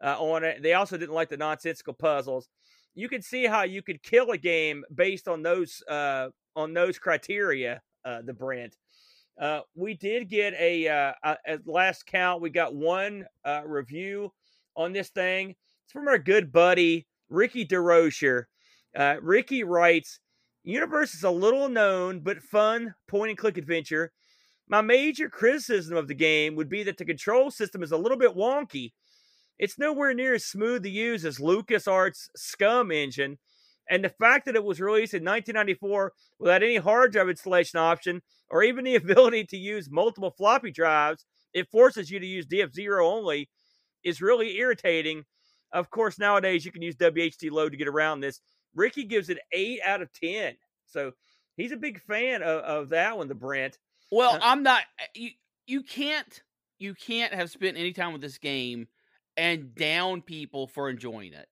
uh, 0.02 0.16
on 0.18 0.44
it. 0.44 0.62
They 0.62 0.74
also 0.74 0.98
didn't 0.98 1.14
like 1.14 1.30
the 1.30 1.36
nonsensical 1.36 1.94
puzzles. 1.94 2.48
You 2.94 3.08
can 3.08 3.22
see 3.22 3.46
how 3.46 3.62
you 3.62 3.82
could 3.82 4.02
kill 4.02 4.30
a 4.30 4.38
game 4.38 4.84
based 4.94 5.28
on 5.28 5.42
those 5.42 5.82
uh, 5.88 6.28
on 6.54 6.74
those 6.74 6.98
criteria. 6.98 7.80
Uh, 8.04 8.20
the 8.22 8.32
Brent. 8.32 8.76
Uh, 9.40 9.60
we 9.74 9.94
did 9.94 10.28
get 10.28 10.54
a 10.54 10.88
uh, 10.88 11.12
uh, 11.22 11.36
at 11.46 11.66
last 11.66 12.04
count. 12.06 12.42
We 12.42 12.50
got 12.50 12.74
one 12.74 13.24
uh, 13.44 13.62
review 13.64 14.32
on 14.76 14.92
this 14.92 15.08
thing. 15.10 15.50
It's 15.84 15.92
from 15.92 16.08
our 16.08 16.18
good 16.18 16.52
buddy 16.52 17.06
Ricky 17.28 17.64
DeRocher. 17.64 18.44
Uh, 18.96 19.16
Ricky 19.22 19.64
writes, 19.64 20.18
"Universe 20.64 21.14
is 21.14 21.22
a 21.22 21.30
little 21.30 21.68
known 21.68 22.20
but 22.20 22.42
fun 22.42 22.94
point 23.08 23.30
and 23.30 23.38
click 23.38 23.56
adventure. 23.56 24.12
My 24.68 24.80
major 24.80 25.28
criticism 25.28 25.96
of 25.96 26.08
the 26.08 26.14
game 26.14 26.56
would 26.56 26.68
be 26.68 26.82
that 26.82 26.98
the 26.98 27.04
control 27.04 27.50
system 27.50 27.82
is 27.82 27.92
a 27.92 27.96
little 27.96 28.18
bit 28.18 28.36
wonky. 28.36 28.92
It's 29.58 29.78
nowhere 29.78 30.14
near 30.14 30.34
as 30.34 30.44
smooth 30.44 30.82
to 30.82 30.90
use 30.90 31.24
as 31.24 31.38
LucasArts' 31.38 32.28
SCUMM 32.36 32.92
engine, 32.94 33.38
and 33.88 34.04
the 34.04 34.08
fact 34.08 34.46
that 34.46 34.56
it 34.56 34.64
was 34.64 34.80
released 34.80 35.14
in 35.14 35.24
1994 35.24 36.12
without 36.38 36.62
any 36.62 36.76
hard 36.76 37.12
drive 37.12 37.28
installation 37.28 37.78
option 37.78 38.22
or 38.50 38.62
even 38.62 38.84
the 38.84 38.94
ability 38.96 39.44
to 39.46 39.56
use 39.56 39.90
multiple 39.90 40.30
floppy 40.36 40.70
drives, 40.70 41.24
it 41.52 41.68
forces 41.70 42.10
you 42.10 42.18
to 42.18 42.26
use 42.26 42.46
DF0 42.46 43.04
only, 43.04 43.48
is 44.04 44.20
really 44.20 44.56
irritating. 44.58 45.24
Of 45.72 45.90
course, 45.90 46.18
nowadays 46.18 46.64
you 46.64 46.72
can 46.72 46.82
use 46.82 46.96
WHDLoad 46.96 47.70
to 47.70 47.76
get 47.76 47.88
around 47.88 48.20
this. 48.20 48.40
Ricky 48.74 49.04
gives 49.04 49.28
it 49.28 49.38
8 49.52 49.80
out 49.84 50.02
of 50.02 50.12
10. 50.12 50.54
So 50.86 51.12
he's 51.56 51.72
a 51.72 51.76
big 51.76 52.00
fan 52.02 52.42
of, 52.42 52.60
of 52.64 52.88
that 52.90 53.16
one, 53.16 53.28
the 53.28 53.34
Brent. 53.34 53.78
Well, 54.10 54.34
Uh, 54.34 54.40
I'm 54.42 54.62
not. 54.62 54.82
You 55.14 55.30
you 55.66 55.82
can't 55.82 56.42
you 56.78 56.94
can't 56.94 57.32
have 57.32 57.50
spent 57.50 57.76
any 57.78 57.92
time 57.92 58.12
with 58.12 58.20
this 58.20 58.36
game 58.38 58.88
and 59.36 59.74
down 59.74 60.22
people 60.22 60.66
for 60.66 60.88
enjoying 60.90 61.32
it 61.32 61.48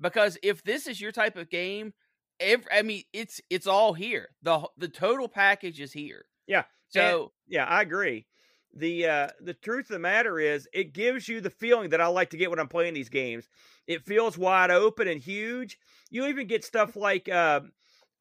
because 0.00 0.38
if 0.42 0.62
this 0.62 0.86
is 0.86 1.00
your 1.00 1.12
type 1.12 1.36
of 1.36 1.50
game, 1.50 1.92
every, 2.40 2.66
I 2.72 2.82
mean 2.82 3.04
it's 3.12 3.40
it's 3.50 3.66
all 3.66 3.94
here. 3.94 4.30
the 4.42 4.68
The 4.76 4.88
total 4.88 5.28
package 5.28 5.80
is 5.80 5.92
here. 5.92 6.26
Yeah, 6.46 6.64
So 6.88 7.32
Yeah, 7.46 7.64
I 7.64 7.82
agree. 7.82 8.26
The 8.74 9.06
uh 9.06 9.28
the 9.40 9.54
truth 9.54 9.86
of 9.86 9.94
the 9.94 9.98
matter 9.98 10.38
is 10.38 10.68
it 10.72 10.94
gives 10.94 11.28
you 11.28 11.40
the 11.40 11.50
feeling 11.50 11.90
that 11.90 12.00
I 12.00 12.06
like 12.06 12.30
to 12.30 12.36
get 12.36 12.50
when 12.50 12.58
I'm 12.58 12.68
playing 12.68 12.94
these 12.94 13.10
games. 13.10 13.48
It 13.86 14.02
feels 14.02 14.38
wide 14.38 14.70
open 14.70 15.08
and 15.08 15.20
huge. 15.20 15.78
You 16.10 16.26
even 16.26 16.46
get 16.46 16.64
stuff 16.64 16.96
like 16.96 17.28
uh, 17.28 17.60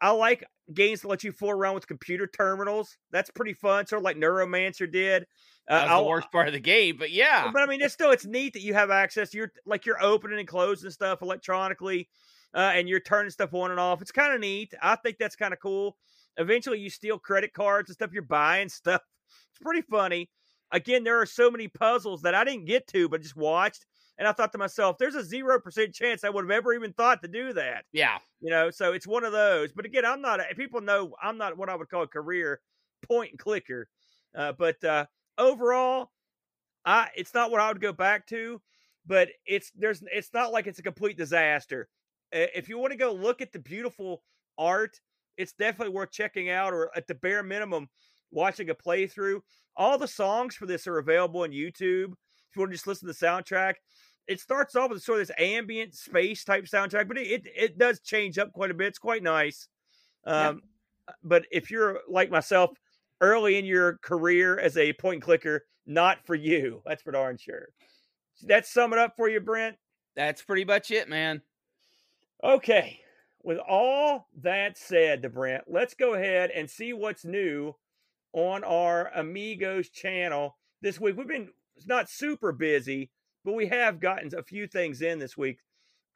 I 0.01 0.11
like 0.11 0.43
games 0.73 1.01
that 1.01 1.07
let 1.07 1.23
you 1.23 1.31
fool 1.31 1.51
around 1.51 1.75
with 1.75 1.87
computer 1.87 2.27
terminals. 2.27 2.97
That's 3.11 3.29
pretty 3.29 3.53
fun, 3.53 3.85
sort 3.87 3.99
of 3.99 4.03
like 4.03 4.17
Neuromancer 4.17 4.91
did. 4.91 5.23
Uh, 5.69 5.85
that 5.85 5.97
the 5.97 6.03
worst 6.03 6.31
part 6.31 6.47
of 6.47 6.53
the 6.53 6.59
game, 6.59 6.97
but 6.97 7.11
yeah, 7.11 7.49
but 7.53 7.61
I 7.61 7.67
mean, 7.67 7.81
it's 7.81 7.93
still 7.93 8.11
it's 8.11 8.25
neat 8.25 8.53
that 8.53 8.61
you 8.63 8.73
have 8.73 8.89
access. 8.89 9.33
You're 9.33 9.51
like 9.65 9.85
you're 9.85 10.01
opening 10.03 10.39
and 10.39 10.47
closing 10.47 10.89
stuff 10.89 11.21
electronically. 11.21 12.09
uh, 12.53 12.71
and 12.73 12.89
you're 12.89 12.99
turning 12.99 13.29
stuff 13.31 13.53
on 13.53 13.71
and 13.71 13.79
off. 13.79 14.01
It's 14.01 14.11
kind 14.11 14.33
of 14.33 14.41
neat. 14.41 14.73
I 14.81 14.95
think 14.95 15.17
that's 15.19 15.35
kind 15.37 15.53
of 15.53 15.59
cool. 15.59 15.95
Eventually, 16.37 16.79
you 16.79 16.89
steal 16.89 17.19
credit 17.19 17.53
cards 17.53 17.89
and 17.89 17.93
stuff. 17.93 18.11
You're 18.11 18.23
buying 18.23 18.69
stuff. 18.81 19.01
It's 19.51 19.59
pretty 19.61 19.83
funny. 19.83 20.29
Again, 20.71 21.03
there 21.03 21.19
are 21.21 21.25
so 21.25 21.51
many 21.51 21.67
puzzles 21.67 22.21
that 22.23 22.33
I 22.33 22.43
didn't 22.43 22.65
get 22.65 22.87
to, 22.87 23.07
but 23.07 23.21
just 23.21 23.35
watched. 23.35 23.85
And 24.21 24.27
I 24.27 24.33
thought 24.33 24.51
to 24.51 24.59
myself, 24.59 24.99
there's 24.99 25.15
a 25.15 25.23
0% 25.23 25.95
chance 25.95 26.23
I 26.23 26.29
would 26.29 26.43
have 26.43 26.51
ever 26.51 26.75
even 26.75 26.93
thought 26.93 27.23
to 27.23 27.27
do 27.27 27.53
that. 27.53 27.85
Yeah. 27.91 28.19
You 28.39 28.51
know, 28.51 28.69
so 28.69 28.93
it's 28.93 29.07
one 29.07 29.23
of 29.23 29.31
those. 29.31 29.71
But 29.71 29.85
again, 29.85 30.05
I'm 30.05 30.21
not, 30.21 30.39
a, 30.39 30.53
people 30.53 30.79
know 30.79 31.15
I'm 31.19 31.39
not 31.39 31.57
what 31.57 31.69
I 31.69 31.75
would 31.75 31.89
call 31.89 32.03
a 32.03 32.07
career 32.07 32.61
point 33.01 33.31
and 33.31 33.39
clicker. 33.39 33.87
Uh, 34.37 34.51
but 34.51 34.83
uh, 34.83 35.07
overall, 35.39 36.11
I 36.85 37.09
it's 37.15 37.33
not 37.33 37.49
what 37.49 37.61
I 37.61 37.67
would 37.67 37.81
go 37.81 37.93
back 37.93 38.27
to, 38.27 38.61
but 39.07 39.29
it's 39.47 39.71
there's 39.75 40.03
it's 40.13 40.29
not 40.35 40.51
like 40.51 40.67
it's 40.67 40.77
a 40.77 40.83
complete 40.83 41.17
disaster. 41.17 41.89
If 42.31 42.69
you 42.69 42.77
want 42.77 42.91
to 42.91 42.97
go 42.97 43.11
look 43.11 43.41
at 43.41 43.51
the 43.51 43.59
beautiful 43.59 44.21
art, 44.55 44.99
it's 45.35 45.53
definitely 45.53 45.95
worth 45.95 46.11
checking 46.11 46.51
out, 46.51 46.73
or 46.73 46.91
at 46.95 47.07
the 47.07 47.15
bare 47.15 47.41
minimum, 47.41 47.89
watching 48.29 48.69
a 48.69 48.75
playthrough. 48.75 49.41
All 49.75 49.97
the 49.97 50.07
songs 50.07 50.55
for 50.55 50.67
this 50.67 50.85
are 50.85 50.99
available 50.99 51.41
on 51.41 51.49
YouTube. 51.49 52.11
If 52.51 52.55
you 52.55 52.61
want 52.61 52.71
to 52.71 52.75
just 52.75 52.87
listen 52.87 53.07
to 53.07 53.13
the 53.13 53.25
soundtrack, 53.25 53.75
it 54.27 54.39
starts 54.39 54.75
off 54.75 54.91
with 54.91 55.03
sort 55.03 55.21
of 55.21 55.27
this 55.27 55.35
ambient 55.37 55.93
space 55.93 56.43
type 56.43 56.65
soundtrack, 56.65 57.07
but 57.07 57.17
it 57.17 57.27
it, 57.27 57.47
it 57.55 57.77
does 57.77 57.99
change 57.99 58.37
up 58.37 58.51
quite 58.53 58.71
a 58.71 58.73
bit. 58.73 58.87
It's 58.87 58.99
quite 58.99 59.23
nice. 59.23 59.67
Um, 60.25 60.61
yeah. 61.07 61.13
But 61.23 61.45
if 61.51 61.71
you're 61.71 61.99
like 62.07 62.29
myself, 62.29 62.71
early 63.19 63.57
in 63.57 63.65
your 63.65 63.97
career 63.97 64.59
as 64.59 64.77
a 64.77 64.93
point 64.93 65.21
clicker, 65.21 65.65
not 65.85 66.25
for 66.25 66.35
you. 66.35 66.81
That's 66.85 67.03
for 67.03 67.11
darn 67.11 67.37
sure. 67.37 67.69
That 68.43 68.65
sum 68.65 68.93
it 68.93 68.99
up 68.99 69.15
for 69.15 69.29
you, 69.29 69.39
Brent. 69.39 69.77
That's 70.15 70.41
pretty 70.41 70.65
much 70.65 70.91
it, 70.91 71.07
man. 71.07 71.41
Okay. 72.43 72.99
With 73.43 73.59
all 73.59 74.27
that 74.41 74.77
said, 74.77 75.21
the 75.21 75.29
Brent, 75.29 75.63
let's 75.67 75.93
go 75.93 76.13
ahead 76.13 76.51
and 76.51 76.69
see 76.69 76.93
what's 76.93 77.25
new 77.25 77.75
on 78.33 78.63
our 78.63 79.11
Amigos 79.15 79.89
channel 79.89 80.57
this 80.81 80.99
week. 80.99 81.17
We've 81.17 81.27
been 81.27 81.49
not 81.85 82.09
super 82.09 82.51
busy, 82.51 83.09
but 83.43 83.53
we 83.53 83.67
have 83.67 83.99
gotten 83.99 84.33
a 84.37 84.43
few 84.43 84.67
things 84.67 85.01
in 85.01 85.19
this 85.19 85.37
week. 85.37 85.59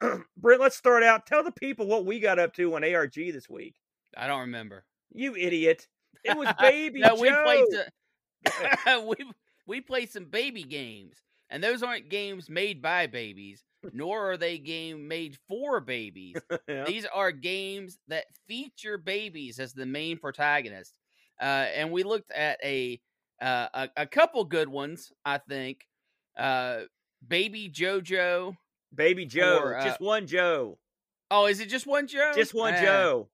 Brent, 0.36 0.60
let's 0.60 0.76
start 0.76 1.02
out. 1.02 1.26
Tell 1.26 1.42
the 1.42 1.52
people 1.52 1.86
what 1.86 2.04
we 2.04 2.20
got 2.20 2.38
up 2.38 2.54
to 2.54 2.74
on 2.74 2.84
ARG 2.84 3.14
this 3.14 3.48
week. 3.48 3.76
I 4.16 4.26
don't 4.26 4.40
remember. 4.40 4.84
You 5.12 5.34
idiot. 5.36 5.86
It 6.24 6.36
was 6.36 6.48
Baby 6.60 7.00
no, 7.00 7.16
Joe. 7.16 7.22
we 7.22 7.30
played 7.30 7.64
some, 8.84 9.06
we 9.06 9.16
we 9.66 9.80
played 9.80 10.10
some 10.10 10.26
baby 10.26 10.62
games, 10.62 11.22
and 11.50 11.62
those 11.62 11.82
aren't 11.82 12.08
games 12.08 12.48
made 12.48 12.82
by 12.82 13.06
babies, 13.06 13.64
nor 13.92 14.32
are 14.32 14.36
they 14.36 14.58
game 14.58 15.08
made 15.08 15.38
for 15.48 15.80
babies. 15.80 16.36
yeah. 16.68 16.84
These 16.84 17.06
are 17.06 17.32
games 17.32 17.98
that 18.08 18.26
feature 18.46 18.98
babies 18.98 19.58
as 19.58 19.72
the 19.72 19.86
main 19.86 20.18
protagonist. 20.18 20.94
Uh, 21.40 21.66
and 21.74 21.90
we 21.90 22.02
looked 22.02 22.30
at 22.32 22.58
a, 22.64 23.00
uh, 23.42 23.68
a 23.74 23.88
a 23.98 24.06
couple 24.06 24.44
good 24.44 24.68
ones, 24.68 25.12
I 25.24 25.38
think. 25.38 25.86
Uh, 26.36 26.82
Baby 27.26 27.70
JoJo. 27.70 28.56
Baby 28.94 29.26
Joe. 29.26 29.60
Or, 29.62 29.76
uh, 29.76 29.84
just 29.84 30.00
one 30.00 30.26
Joe. 30.26 30.78
Oh, 31.30 31.46
is 31.46 31.60
it 31.60 31.68
just 31.68 31.86
one 31.86 32.06
Joe? 32.06 32.32
Just 32.34 32.54
one 32.54 32.74
Eh, 32.74 32.82
Joe. 32.82 33.28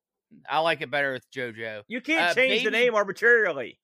I 0.49 0.61
like 0.61 0.81
it 0.81 0.91
better 0.91 1.13
with 1.13 1.31
JoJo. 1.31 1.83
You 1.89 2.01
can't 2.01 2.31
uh, 2.31 2.35
change 2.35 2.65
the 2.65 2.71
name 2.71 2.95
arbitrarily. 2.95 3.79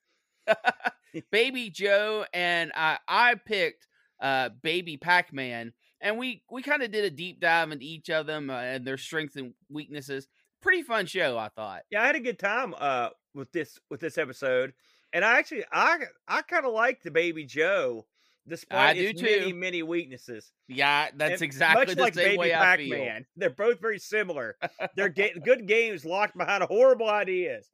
Baby 1.30 1.70
Joe 1.70 2.24
and 2.32 2.72
I 2.74 2.98
I 3.06 3.34
picked 3.34 3.86
uh 4.20 4.50
Baby 4.62 4.96
Pac 4.96 5.32
Man, 5.32 5.72
and 6.00 6.16
we 6.18 6.42
we 6.50 6.62
kind 6.62 6.82
of 6.82 6.90
did 6.90 7.04
a 7.04 7.10
deep 7.10 7.40
dive 7.40 7.70
into 7.70 7.84
each 7.84 8.08
of 8.10 8.26
them 8.26 8.50
uh, 8.50 8.54
and 8.60 8.86
their 8.86 8.96
strengths 8.96 9.36
and 9.36 9.52
weaknesses. 9.68 10.26
Pretty 10.62 10.82
fun 10.82 11.06
show, 11.06 11.36
I 11.38 11.48
thought. 11.48 11.82
Yeah, 11.90 12.02
I 12.02 12.06
had 12.06 12.16
a 12.16 12.20
good 12.20 12.38
time 12.38 12.74
uh 12.78 13.10
with 13.34 13.52
this 13.52 13.78
with 13.90 14.00
this 14.00 14.18
episode. 14.18 14.72
And 15.12 15.24
I 15.24 15.38
actually 15.38 15.64
I 15.72 15.98
I 16.26 16.42
kind 16.42 16.66
of 16.66 16.72
like 16.72 17.02
the 17.02 17.10
baby 17.10 17.44
Joe 17.44 18.06
despite 18.48 18.96
do 18.96 19.02
its 19.02 19.22
many, 19.22 19.52
many 19.52 19.82
weaknesses. 19.82 20.52
Yeah, 20.68 21.08
that's 21.14 21.34
And 21.34 21.42
exactly 21.42 21.86
much 21.86 21.96
the 21.96 22.02
like 22.02 22.14
same 22.14 22.24
Baby 22.24 22.38
way 22.38 22.54
I 22.54 22.76
feel. 22.76 23.18
They're 23.36 23.50
both 23.50 23.80
very 23.80 23.98
similar. 23.98 24.56
They're 24.96 25.08
ga- 25.08 25.38
good 25.44 25.66
games 25.66 26.04
locked 26.04 26.36
behind 26.36 26.62
horrible 26.64 27.08
ideas. 27.08 27.70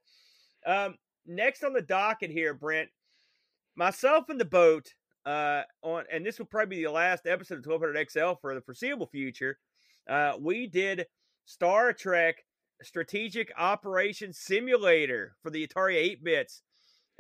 Um, 0.67 0.97
next 1.27 1.63
on 1.65 1.73
the 1.73 1.83
docket 1.83 2.31
here, 2.31 2.55
Brent, 2.55 2.89
myself 3.77 4.29
and 4.29 4.41
the 4.41 4.45
boat 4.45 4.95
uh, 5.27 5.63
on, 5.83 6.05
and 6.13 6.25
this 6.25 6.39
will 6.39 6.47
probably 6.47 6.77
be 6.77 6.85
the 6.85 6.91
last 6.91 7.27
episode 7.27 7.59
of 7.59 7.67
1200 7.67 8.11
XL 8.11 8.39
for 8.41 8.55
the 8.55 8.61
foreseeable 8.61 9.07
future. 9.07 9.59
Uh, 10.09 10.33
we 10.39 10.67
did 10.67 11.07
Star 11.47 11.93
Trek 11.93 12.45
Strategic 12.83 13.53
Operations 13.57 14.39
Simulator 14.39 15.37
for 15.43 15.51
the 15.51 15.67
Atari 15.67 15.97
8 15.97 16.25
bits. 16.25 16.63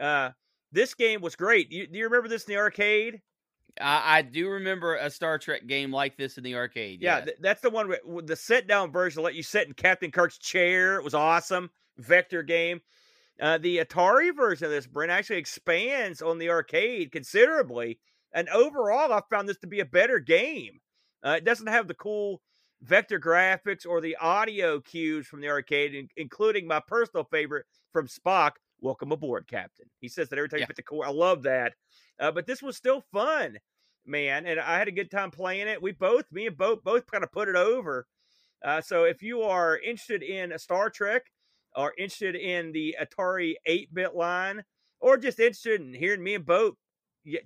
Uh, 0.00 0.30
this 0.72 0.94
game 0.94 1.20
was 1.20 1.36
great. 1.36 1.70
You, 1.70 1.86
do 1.86 1.98
you 1.98 2.04
remember 2.04 2.28
this 2.28 2.44
in 2.44 2.52
the 2.52 2.58
arcade? 2.58 3.20
I, 3.80 4.18
I 4.18 4.22
do 4.22 4.48
remember 4.48 4.96
a 4.96 5.10
Star 5.10 5.38
Trek 5.38 5.66
game 5.66 5.92
like 5.92 6.16
this 6.16 6.38
in 6.38 6.44
the 6.44 6.54
arcade. 6.54 7.02
Yeah, 7.02 7.16
yes. 7.16 7.24
th- 7.24 7.36
that's 7.40 7.60
the 7.60 7.70
one 7.70 7.88
with, 7.88 8.04
with 8.04 8.26
the 8.26 8.36
sit 8.36 8.66
down 8.66 8.92
version. 8.92 9.22
Let 9.22 9.34
you 9.34 9.42
sit 9.42 9.66
in 9.66 9.74
Captain 9.74 10.10
Kirk's 10.10 10.38
chair. 10.38 10.96
It 10.96 11.04
was 11.04 11.14
awesome. 11.14 11.70
Vector 11.98 12.42
game. 12.42 12.80
Uh, 13.40 13.58
the 13.58 13.78
Atari 13.78 14.34
version 14.34 14.66
of 14.66 14.70
this, 14.70 14.86
Brent, 14.86 15.10
actually 15.10 15.38
expands 15.38 16.22
on 16.22 16.38
the 16.38 16.50
arcade 16.50 17.10
considerably. 17.10 17.98
And 18.32 18.48
overall, 18.48 19.12
I 19.12 19.20
found 19.30 19.48
this 19.48 19.58
to 19.58 19.66
be 19.66 19.80
a 19.80 19.84
better 19.84 20.20
game. 20.20 20.80
Uh, 21.24 21.36
it 21.38 21.44
doesn't 21.44 21.66
have 21.66 21.88
the 21.88 21.94
cool 21.94 22.42
vector 22.82 23.18
graphics 23.18 23.86
or 23.86 24.00
the 24.00 24.16
audio 24.16 24.80
cues 24.80 25.26
from 25.26 25.40
the 25.40 25.48
arcade, 25.48 25.94
in- 25.94 26.08
including 26.16 26.66
my 26.66 26.80
personal 26.86 27.24
favorite 27.24 27.66
from 27.92 28.06
Spock. 28.06 28.52
Welcome 28.84 29.12
aboard, 29.12 29.46
Captain. 29.48 29.86
He 30.02 30.08
says 30.08 30.28
that 30.28 30.38
every 30.38 30.50
time 30.50 30.58
you 30.58 30.62
Yeah. 30.64 30.66
hit 30.66 30.76
the 30.76 30.82
core. 30.82 31.06
I 31.06 31.10
love 31.10 31.42
that. 31.44 31.74
Uh, 32.20 32.30
but 32.30 32.46
this 32.46 32.62
was 32.62 32.76
still 32.76 33.00
fun, 33.00 33.58
man, 34.04 34.44
and 34.44 34.60
I 34.60 34.76
had 34.78 34.88
a 34.88 34.92
good 34.92 35.10
time 35.10 35.30
playing 35.30 35.68
it. 35.68 35.80
We 35.80 35.92
both, 35.92 36.30
me 36.30 36.46
and 36.46 36.56
both, 36.56 36.84
both 36.84 37.06
kind 37.06 37.24
of 37.24 37.32
put 37.32 37.48
it 37.48 37.56
over. 37.56 38.06
Uh, 38.62 38.82
so 38.82 39.04
if 39.04 39.22
you 39.22 39.40
are 39.40 39.78
interested 39.78 40.22
in 40.22 40.52
a 40.52 40.58
Star 40.58 40.90
Trek, 40.90 41.32
or 41.74 41.94
interested 41.96 42.36
in 42.36 42.72
the 42.72 42.94
Atari 43.00 43.54
8-bit 43.66 44.14
line, 44.14 44.62
or 45.00 45.16
just 45.16 45.40
interested 45.40 45.80
in 45.80 45.94
hearing 45.94 46.22
me 46.22 46.34
and 46.34 46.44
Boat 46.44 46.76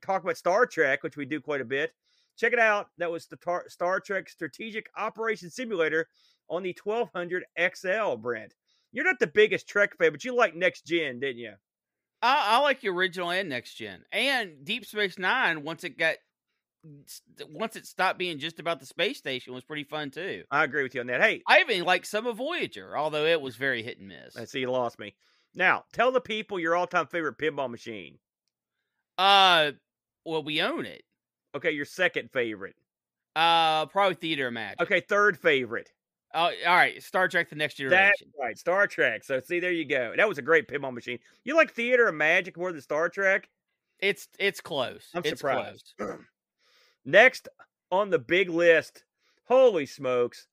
talk 0.02 0.24
about 0.24 0.36
Star 0.36 0.66
Trek, 0.66 1.04
which 1.04 1.16
we 1.16 1.24
do 1.24 1.40
quite 1.40 1.60
a 1.60 1.64
bit, 1.64 1.94
check 2.36 2.52
it 2.52 2.58
out. 2.58 2.90
That 2.98 3.12
was 3.12 3.26
the 3.28 3.36
tar- 3.36 3.68
Star 3.68 4.00
Trek 4.00 4.28
Strategic 4.28 4.90
Operations 4.96 5.54
Simulator 5.54 6.08
on 6.48 6.64
the 6.64 6.76
1200 6.84 7.44
XL, 7.56 8.16
Brent. 8.16 8.54
You're 8.92 9.04
not 9.04 9.18
the 9.18 9.26
biggest 9.26 9.68
Trek 9.68 9.96
fan, 9.96 10.12
but 10.12 10.24
you 10.24 10.34
like 10.34 10.54
Next 10.54 10.86
Gen, 10.86 11.20
didn't 11.20 11.38
you? 11.38 11.52
I, 12.22 12.56
I 12.56 12.58
like 12.60 12.80
the 12.80 12.88
original 12.88 13.30
and 13.30 13.48
next 13.48 13.74
gen, 13.74 14.04
and 14.12 14.64
Deep 14.64 14.84
Space 14.84 15.18
Nine. 15.18 15.62
Once 15.62 15.84
it 15.84 15.98
got, 15.98 16.16
once 17.48 17.76
it 17.76 17.86
stopped 17.86 18.18
being 18.18 18.38
just 18.38 18.58
about 18.58 18.80
the 18.80 18.86
space 18.86 19.18
station, 19.18 19.54
was 19.54 19.64
pretty 19.64 19.84
fun 19.84 20.10
too. 20.10 20.42
I 20.50 20.64
agree 20.64 20.82
with 20.82 20.94
you 20.94 21.00
on 21.00 21.06
that. 21.08 21.20
Hey, 21.20 21.42
I 21.46 21.60
even 21.60 21.84
like 21.84 22.04
some 22.04 22.26
of 22.26 22.36
Voyager, 22.36 22.96
although 22.96 23.24
it 23.24 23.40
was 23.40 23.56
very 23.56 23.82
hit 23.82 23.98
and 23.98 24.08
miss. 24.08 24.36
I 24.36 24.46
see 24.46 24.60
you 24.60 24.70
lost 24.70 24.98
me. 24.98 25.14
Now, 25.54 25.84
tell 25.92 26.12
the 26.12 26.20
people 26.20 26.58
your 26.58 26.74
all-time 26.76 27.06
favorite 27.06 27.38
pinball 27.38 27.70
machine. 27.70 28.18
Uh, 29.16 29.72
well, 30.24 30.42
we 30.42 30.60
own 30.60 30.86
it. 30.86 31.02
Okay, 31.54 31.70
your 31.70 31.84
second 31.84 32.30
favorite. 32.32 32.74
Uh, 33.34 33.86
probably 33.86 34.14
Theater 34.14 34.50
Magic. 34.50 34.80
Okay, 34.82 35.00
third 35.00 35.38
favorite. 35.38 35.90
Oh, 36.34 36.50
all 36.66 36.76
right. 36.76 37.02
Star 37.02 37.26
Trek: 37.28 37.48
The 37.48 37.56
Next 37.56 37.78
That's 37.78 37.88
Generation. 37.88 38.28
right, 38.38 38.58
Star 38.58 38.86
Trek. 38.86 39.24
So 39.24 39.40
see, 39.40 39.60
there 39.60 39.72
you 39.72 39.86
go. 39.86 40.12
That 40.16 40.28
was 40.28 40.38
a 40.38 40.42
great 40.42 40.68
pinball 40.68 40.92
machine. 40.92 41.18
You 41.44 41.56
like 41.56 41.72
Theater 41.72 42.06
of 42.08 42.14
Magic 42.14 42.56
more 42.56 42.70
than 42.72 42.82
Star 42.82 43.08
Trek? 43.08 43.48
It's 44.00 44.28
it's 44.38 44.60
close. 44.60 45.08
I'm 45.14 45.22
it's 45.24 45.40
surprised. 45.40 45.94
close. 45.98 46.18
Next 47.04 47.48
on 47.90 48.10
the 48.10 48.18
big 48.18 48.50
list, 48.50 49.04
holy 49.44 49.86
smokes, 49.86 50.46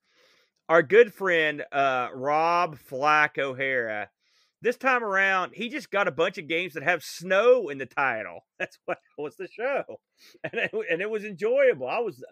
our 0.68 0.82
good 0.82 1.12
friend 1.12 1.62
uh, 1.72 2.08
Rob 2.14 2.78
Flack 2.78 3.38
O'Hara. 3.38 4.08
This 4.62 4.78
time 4.78 5.04
around, 5.04 5.52
he 5.54 5.68
just 5.68 5.90
got 5.90 6.08
a 6.08 6.12
bunch 6.12 6.38
of 6.38 6.48
games 6.48 6.72
that 6.72 6.82
have 6.82 7.04
snow 7.04 7.68
in 7.68 7.76
the 7.76 7.86
title. 7.86 8.40
That's 8.58 8.78
what 8.86 8.98
was 9.18 9.36
the 9.36 9.48
show, 9.48 9.84
and 10.42 10.54
it, 10.54 10.70
and 10.90 11.02
it 11.02 11.10
was 11.10 11.24
enjoyable. 11.24 11.86
I 11.86 11.98
was 11.98 12.24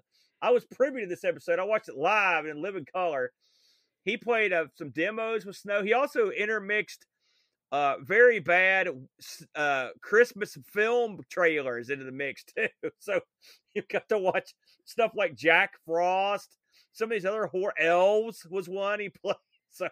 I 0.43 0.51
was 0.51 0.65
privy 0.65 1.01
to 1.01 1.07
this 1.07 1.25
episode. 1.25 1.59
I 1.59 1.65
watched 1.65 1.89
it 1.89 1.97
live 1.97 2.47
in 2.47 2.63
living 2.63 2.87
color. 2.93 3.33
He 4.05 4.17
played 4.17 4.53
uh, 4.53 4.67
some 4.77 4.91
demos 4.91 5.47
with 5.47 5.57
snow. 5.57 5.83
He 5.83 5.95
also 5.95 6.31
intermixed 6.31 7.07
uh, 7.73 7.97
very 8.03 8.39
bad 8.39 8.89
uh, 9.57 9.89
Christmas 10.01 10.57
film 10.73 11.21
trailers 11.31 11.91
into 11.91 12.05
the 12.05 12.13
mix 12.13 12.45
too. 12.57 12.69
So 13.01 13.21
you've 13.75 13.89
got 13.89 14.09
to 14.11 14.19
watch 14.19 14.55
stuff 14.85 15.13
like 15.17 15.35
Jack 15.35 15.73
Frost. 15.85 16.57
Some 16.93 17.11
of 17.11 17.17
these 17.17 17.25
other 17.25 17.47
horror 17.47 17.75
elves 17.79 18.47
was 18.49 18.69
one 18.69 19.01
he 19.01 19.09
played. 19.25 19.35
So 19.71 19.89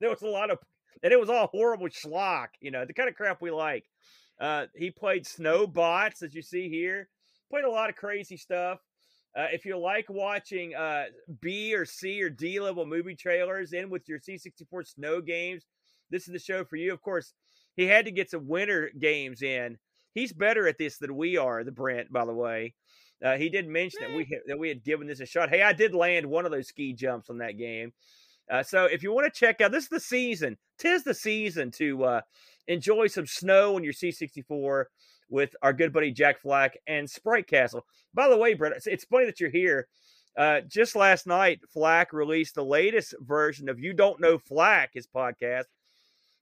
there 0.00 0.10
was 0.10 0.22
a 0.22 0.28
lot 0.28 0.50
of, 0.50 0.58
and 1.02 1.12
it 1.12 1.18
was 1.18 1.30
all 1.30 1.48
horrible 1.48 1.88
schlock. 1.88 2.48
You 2.60 2.70
know 2.70 2.84
the 2.84 2.94
kind 2.94 3.08
of 3.08 3.16
crap 3.16 3.42
we 3.42 3.50
like. 3.50 3.84
Uh, 4.38 4.66
he 4.74 4.90
played 4.90 5.24
Snowbots, 5.24 6.22
as 6.22 6.34
you 6.34 6.42
see 6.42 6.68
here. 6.68 7.08
Played 7.50 7.64
a 7.64 7.70
lot 7.70 7.90
of 7.90 7.96
crazy 7.96 8.36
stuff. 8.36 8.78
Uh, 9.36 9.48
if 9.52 9.66
you 9.66 9.78
like 9.78 10.06
watching 10.08 10.74
uh, 10.74 11.04
B 11.40 11.74
or 11.74 11.84
C 11.84 12.22
or 12.22 12.30
D 12.30 12.58
level 12.58 12.86
movie 12.86 13.14
trailers 13.14 13.74
in 13.74 13.90
with 13.90 14.08
your 14.08 14.18
C64 14.18 14.86
snow 14.86 15.20
games, 15.20 15.66
this 16.10 16.26
is 16.26 16.32
the 16.32 16.38
show 16.38 16.64
for 16.64 16.76
you. 16.76 16.92
Of 16.92 17.02
course, 17.02 17.34
he 17.76 17.86
had 17.86 18.06
to 18.06 18.10
get 18.10 18.30
some 18.30 18.48
winter 18.48 18.90
games 18.98 19.42
in. 19.42 19.76
He's 20.14 20.32
better 20.32 20.66
at 20.66 20.78
this 20.78 20.96
than 20.96 21.16
we 21.16 21.36
are, 21.36 21.62
the 21.62 21.72
Brent, 21.72 22.10
by 22.10 22.24
the 22.24 22.32
way. 22.32 22.74
Uh, 23.22 23.36
he 23.36 23.50
did 23.50 23.68
mention 23.68 24.00
that 24.00 24.16
we 24.16 24.24
had, 24.24 24.40
that 24.46 24.58
we 24.58 24.68
had 24.68 24.82
given 24.82 25.06
this 25.06 25.20
a 25.20 25.26
shot. 25.26 25.50
Hey, 25.50 25.62
I 25.62 25.74
did 25.74 25.94
land 25.94 26.26
one 26.26 26.46
of 26.46 26.52
those 26.52 26.68
ski 26.68 26.94
jumps 26.94 27.28
on 27.28 27.38
that 27.38 27.58
game. 27.58 27.92
Uh, 28.50 28.62
so 28.62 28.84
if 28.84 29.02
you 29.02 29.12
want 29.12 29.32
to 29.32 29.38
check 29.38 29.60
out, 29.60 29.72
this 29.72 29.84
is 29.84 29.88
the 29.90 30.00
season. 30.00 30.56
Tis 30.78 31.04
the 31.04 31.14
season 31.14 31.70
to 31.72 32.04
uh, 32.04 32.20
enjoy 32.68 33.08
some 33.08 33.26
snow 33.26 33.76
on 33.76 33.84
your 33.84 33.92
C64 33.92 34.84
with 35.28 35.54
our 35.62 35.72
good 35.72 35.92
buddy 35.92 36.12
Jack 36.12 36.40
Flack 36.40 36.76
and 36.86 37.08
Sprite 37.08 37.46
Castle. 37.46 37.84
By 38.14 38.28
the 38.28 38.36
way, 38.36 38.54
Brent, 38.54 38.76
it's, 38.76 38.86
it's 38.86 39.04
funny 39.04 39.26
that 39.26 39.40
you're 39.40 39.50
here. 39.50 39.88
Uh, 40.36 40.60
just 40.60 40.94
last 40.94 41.26
night, 41.26 41.60
Flack 41.72 42.12
released 42.12 42.54
the 42.54 42.64
latest 42.64 43.14
version 43.20 43.68
of 43.68 43.80
You 43.80 43.94
Don't 43.94 44.20
Know 44.20 44.38
Flack, 44.38 44.90
his 44.92 45.06
podcast, 45.06 45.64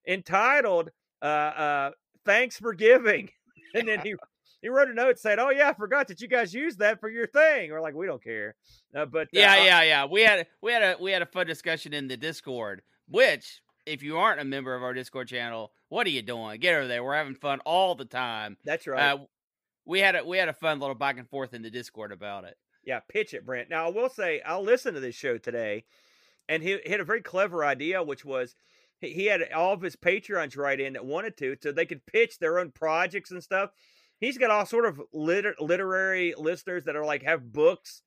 entitled 0.07 0.91
uh, 1.23 1.25
uh, 1.25 1.91
"Thanks 2.25 2.59
for 2.59 2.75
Giving," 2.75 3.31
and 3.75 3.87
then 3.87 4.01
he 4.01 4.17
he 4.63 4.69
wrote 4.69 4.89
a 4.89 4.95
note 4.95 5.19
saying, 5.19 5.39
"Oh 5.39 5.51
yeah, 5.51 5.69
I 5.69 5.75
forgot 5.75 6.09
that 6.09 6.21
you 6.21 6.27
guys 6.27 6.53
used 6.53 6.81
that 6.81 6.99
for 6.99 7.09
your 7.09 7.27
thing." 7.29 7.71
We're 7.71 7.81
like, 7.81 7.95
we 7.95 8.07
don't 8.07 8.23
care, 8.23 8.57
uh, 8.97 9.07
but 9.07 9.29
uh, 9.29 9.31
Yeah, 9.33 9.63
yeah, 9.65 9.83
yeah. 9.83 10.05
We 10.07 10.23
had 10.23 10.47
we 10.61 10.73
had 10.73 10.83
a 10.83 10.97
we 11.01 11.13
had 11.13 11.23
a 11.23 11.27
fun 11.27 11.47
discussion 11.47 11.93
in 11.93 12.09
the 12.09 12.17
Discord, 12.17 12.83
which 13.07 13.61
if 13.87 14.03
you 14.03 14.17
aren't 14.17 14.41
a 14.41 14.45
member 14.45 14.75
of 14.75 14.83
our 14.83 14.95
Discord 14.95 15.29
channel, 15.29 15.71
what 15.95 16.09
are 16.09 16.11
you 16.11 16.23
doing? 16.23 16.59
Get 16.59 16.75
over 16.75 16.89
there. 16.89 17.05
We're 17.05 17.15
having 17.15 17.37
fun 17.37 17.61
all 17.61 17.95
the 17.95 18.05
time. 18.05 18.57
that's 18.65 18.89
right. 18.89 19.13
Uh, 19.13 19.19
we 19.87 20.01
had 20.01 20.17
a 20.17 20.25
we 20.25 20.39
had 20.39 20.49
a 20.49 20.53
fun 20.53 20.81
little 20.81 20.97
back 20.97 21.19
and 21.19 21.29
forth 21.29 21.55
in 21.55 21.63
the 21.63 21.71
Discord 21.71 22.11
about 22.11 22.43
it. 22.43 22.57
Yeah, 22.85 22.99
pitch 23.09 23.33
it, 23.33 23.47
Brent. 23.47 23.71
Now 23.71 23.87
I 23.87 23.91
will 23.91 24.09
say 24.09 24.43
I'll 24.45 24.65
listen 24.65 24.95
to 24.95 25.01
this 25.01 25.15
show 25.15 25.39
today, 25.39 25.85
and 26.49 26.65
he, 26.65 26.79
he 26.85 26.91
had 26.91 26.99
a 26.99 27.05
very 27.05 27.23
clever 27.23 27.65
idea, 27.65 28.03
which 28.03 28.25
was 28.25 28.57
he, 29.01 29.11
he 29.11 29.27
had 29.27 29.53
all 29.53 29.73
of 29.73 29.83
his 29.83 29.95
patrons 29.95 30.57
write 30.57 30.81
in 30.81 30.95
that 30.95 31.05
wanted 31.05 31.37
to, 31.37 31.57
so 31.63 31.71
they 31.71 31.87
could 31.87 32.05
pitch 32.07 32.39
their 32.41 32.59
own 32.59 32.73
projects 32.73 33.31
and 33.31 33.43
stuff. 33.43 33.71
He's 34.19 34.37
got 34.37 34.51
all 34.51 34.67
sort 34.67 34.87
of 34.87 35.01
liter- 35.13 35.55
literary 35.61 36.35
listeners 36.37 36.85
that 36.85 36.97
are 36.97 37.05
like 37.05 37.23
have 37.23 37.53
books. 37.53 38.03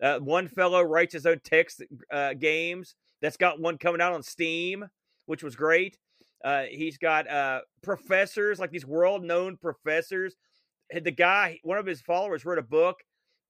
Uh, 0.00 0.20
one 0.20 0.46
fellow 0.46 0.80
writes 0.80 1.14
his 1.14 1.26
own 1.26 1.40
text 1.42 1.82
uh, 2.12 2.34
games. 2.34 2.94
That's 3.20 3.36
got 3.36 3.60
one 3.60 3.78
coming 3.78 4.00
out 4.00 4.12
on 4.12 4.22
Steam, 4.22 4.86
which 5.26 5.42
was 5.42 5.56
great. 5.56 5.98
Uh, 6.44 6.64
he's 6.70 6.98
got 6.98 7.28
uh, 7.28 7.60
professors, 7.82 8.58
like 8.58 8.70
these 8.70 8.86
world 8.86 9.22
known 9.22 9.56
professors. 9.56 10.36
The 10.92 11.10
guy, 11.10 11.58
one 11.62 11.78
of 11.78 11.86
his 11.86 12.00
followers, 12.00 12.44
wrote 12.44 12.58
a 12.58 12.62
book 12.62 12.96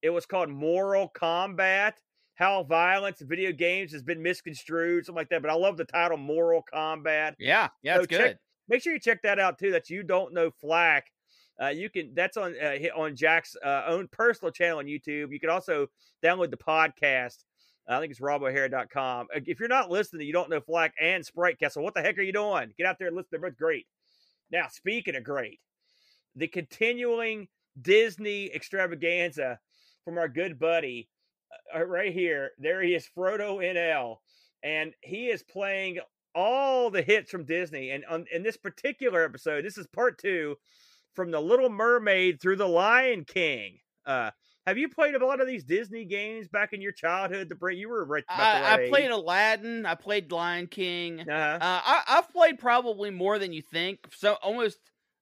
it 0.03 0.11
was 0.11 0.27
called 0.27 0.51
Moral 0.51 1.09
Combat. 1.09 2.01
How 2.35 2.65
violence 2.65 3.21
in 3.21 3.29
video 3.29 3.53
games 3.53 3.93
has 3.93 4.03
been 4.03 4.21
misconstrued, 4.23 5.07
something 5.07 5.17
like 5.21 5.29
that. 5.29 5.43
But 5.43 5.51
I 5.51 5.55
love 5.55 5.77
the 5.77 5.85
title 5.85 6.17
Moral 6.17 6.63
Combat. 6.63 7.37
Yeah, 7.39 7.69
yeah, 7.83 7.97
So 7.97 8.03
it's 8.03 8.11
check- 8.11 8.21
good. 8.21 8.39
Make 8.69 8.83
sure 8.83 8.93
you 8.93 8.99
check 8.99 9.23
that 9.23 9.39
out 9.39 9.59
too. 9.59 9.71
That's 9.71 9.91
you 9.91 10.03
don't 10.03 10.33
know 10.35 10.51
Flack. 10.51 11.07
Uh, 11.63 11.69
you 11.69 11.91
can 11.91 12.15
that's 12.15 12.37
on 12.37 12.55
uh, 12.61 12.77
on 12.97 13.15
Jack's 13.15 13.55
uh, 13.65 13.83
own 13.87 14.09
personal 14.11 14.51
channel 14.51 14.79
on 14.79 14.87
YouTube. 14.87 15.31
You 15.33 15.39
can 15.39 15.51
also 15.51 15.89
download 16.25 16.51
the 16.51 16.57
podcast. 16.57 17.45
I 17.89 17.99
think 18.01 18.11
it's 18.13 18.21
robohara.com. 18.21 19.27
Uh, 19.35 19.41
If 19.47 19.59
you're 19.59 19.69
not 19.69 19.91
listening, 19.91 20.27
you 20.27 20.33
don't 20.33 20.51
know 20.51 20.61
Flack 20.61 20.95
and 21.01 21.25
Sprite 21.25 21.59
Castle. 21.59 21.83
What 21.83 21.95
the 21.95 22.03
heck 22.03 22.19
are 22.19 22.23
you 22.23 22.33
doing? 22.33 22.73
Get 22.79 22.87
out 22.87 22.97
there 22.99 23.09
and 23.09 23.17
listen. 23.17 23.29
They're 23.33 23.41
both 23.51 23.59
great. 23.59 23.87
Now, 24.51 24.67
speaking 24.71 25.17
of 25.17 25.25
great, 25.25 25.61
the 26.37 26.49
continuing 26.49 27.49
Disney 27.81 28.51
extravaganza 28.55 29.59
from 30.05 30.19
our 30.19 30.29
good 30.29 30.59
buddy 30.59 31.09
uh, 31.75 31.85
right 31.85 32.13
here. 32.13 32.51
There 32.59 32.83
he 32.83 32.95
is, 32.95 33.09
Frodo 33.17 33.59
NL, 33.59 34.17
and 34.63 34.93
he 35.01 35.29
is 35.29 35.43
playing 35.43 35.99
all 36.35 36.91
the 36.91 37.03
hits 37.03 37.31
from 37.31 37.45
Disney. 37.45 37.91
And 37.91 38.05
on, 38.07 38.27
in 38.33 38.43
this 38.43 38.57
particular 38.57 39.25
episode, 39.25 39.65
this 39.65 39.79
is 39.79 39.87
part 39.89 40.19
two 40.19 40.57
from 41.15 41.31
The 41.31 41.41
Little 41.41 41.69
Mermaid 41.71 42.41
through 42.41 42.57
The 42.57 42.69
Lion 42.69 43.25
King. 43.25 43.79
Uh, 44.07 44.31
have 44.67 44.79
you 44.79 44.89
played 44.89 45.15
a 45.15 45.25
lot 45.25 45.41
of 45.41 45.47
these 45.47 45.65
Disney 45.65 46.05
games 46.05 46.49
back 46.49 46.73
in 46.73 46.81
your 46.81 46.93
childhood? 46.93 47.49
The 47.49 47.75
you 47.75 47.89
were 47.89 48.05
right. 48.05 48.25
I, 48.29 48.61
right 48.61 48.81
I 48.81 48.89
played. 48.89 49.11
Aladdin. 49.11 49.87
I 49.87 49.95
played 49.95 50.31
Lion 50.31 50.69
King. 50.69 51.21
Uh-huh. 51.21 51.33
Uh, 51.33 51.59
I, 51.61 52.03
I've 52.07 52.31
played 52.33 52.59
probably 52.59 53.11
more 53.11 53.39
than 53.39 53.53
you 53.53 53.63
think. 53.63 53.99
So 54.17 54.35
almost 54.35 54.79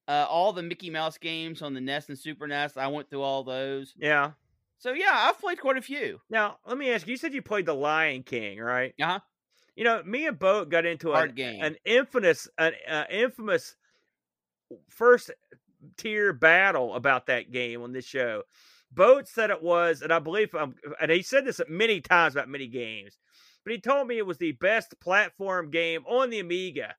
uh, 0.07 0.27
all 0.29 0.53
the 0.53 0.61
Mickey 0.61 0.89
Mouse 0.89 1.17
games 1.17 1.61
on 1.61 1.73
the 1.73 1.81
NES 1.81 2.09
and 2.09 2.17
Super 2.17 2.47
NES. 2.47 2.77
I 2.77 2.87
went 2.87 3.09
through 3.09 3.23
all 3.23 3.43
those. 3.43 3.93
yeah. 3.97 4.31
So 4.77 4.93
yeah, 4.93 5.11
I've 5.13 5.39
played 5.39 5.59
quite 5.59 5.77
a 5.77 5.81
few. 5.81 6.19
Now 6.29 6.57
let 6.65 6.75
me 6.75 6.91
ask 6.91 7.05
you. 7.05 7.11
You 7.11 7.17
said 7.17 7.35
you 7.35 7.43
played 7.43 7.67
The 7.67 7.73
Lion 7.73 8.23
King, 8.23 8.59
right? 8.59 8.95
Uh-huh. 8.99 9.19
You 9.75 9.83
know, 9.83 10.01
me 10.03 10.25
and 10.25 10.37
Boat 10.37 10.69
got 10.69 10.85
into 10.85 11.13
an, 11.13 11.37
an 11.39 11.75
infamous, 11.85 12.47
an 12.57 12.73
uh, 12.89 13.03
infamous 13.09 13.75
first 14.89 15.31
tier 15.97 16.33
battle 16.33 16.95
about 16.95 17.27
that 17.27 17.51
game 17.51 17.81
on 17.83 17.91
this 17.91 18.05
show. 18.05 18.43
Boat 18.91 19.27
said 19.27 19.49
it 19.49 19.63
was, 19.63 20.01
and 20.01 20.11
I 20.11 20.19
believe, 20.19 20.53
um, 20.53 20.75
and 21.01 21.11
he 21.11 21.21
said 21.21 21.45
this 21.45 21.61
many 21.69 22.01
times 22.01 22.35
about 22.35 22.49
many 22.49 22.67
games, 22.67 23.17
but 23.63 23.73
he 23.73 23.79
told 23.79 24.07
me 24.07 24.17
it 24.17 24.25
was 24.25 24.37
the 24.37 24.51
best 24.53 24.99
platform 24.99 25.71
game 25.71 26.03
on 26.05 26.29
the 26.29 26.39
Amiga. 26.39 26.95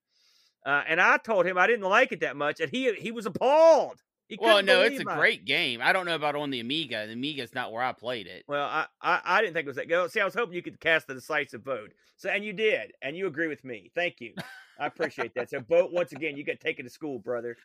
Uh, 0.64 0.82
and 0.88 1.00
I 1.00 1.16
told 1.18 1.44
him 1.44 1.58
I 1.58 1.66
didn't 1.66 1.88
like 1.88 2.12
it 2.12 2.20
that 2.20 2.36
much, 2.36 2.60
and 2.60 2.70
he 2.70 2.94
he 2.94 3.10
was 3.10 3.26
appalled. 3.26 4.00
He 4.28 4.38
Well, 4.40 4.62
no, 4.62 4.82
it's 4.82 5.00
a 5.00 5.04
great 5.04 5.44
game. 5.44 5.80
I 5.82 5.92
don't 5.92 6.06
know 6.06 6.14
about 6.14 6.36
on 6.36 6.50
the 6.50 6.60
Amiga. 6.60 7.06
The 7.06 7.12
Amiga's 7.12 7.54
not 7.54 7.72
where 7.72 7.82
I 7.82 7.92
played 7.92 8.26
it. 8.26 8.44
Well, 8.46 8.64
I, 8.64 8.86
I 9.02 9.20
I 9.24 9.40
didn't 9.40 9.54
think 9.54 9.66
it 9.66 9.70
was 9.70 9.76
that 9.76 9.88
good. 9.88 10.10
See, 10.10 10.20
I 10.20 10.24
was 10.24 10.34
hoping 10.34 10.54
you 10.54 10.62
could 10.62 10.80
cast 10.80 11.08
the 11.08 11.14
decisive 11.14 11.62
vote. 11.62 11.92
So, 12.16 12.30
and 12.30 12.44
you 12.44 12.52
did, 12.52 12.92
and 13.02 13.16
you 13.16 13.26
agree 13.26 13.48
with 13.48 13.64
me. 13.64 13.90
Thank 13.94 14.20
you. 14.20 14.34
I 14.78 14.86
appreciate 14.86 15.34
that. 15.34 15.50
So, 15.50 15.60
Boat, 15.60 15.92
once 15.92 16.12
again, 16.12 16.36
you 16.36 16.44
got 16.44 16.60
taken 16.60 16.84
to 16.84 16.90
school, 16.90 17.18
brother. 17.18 17.56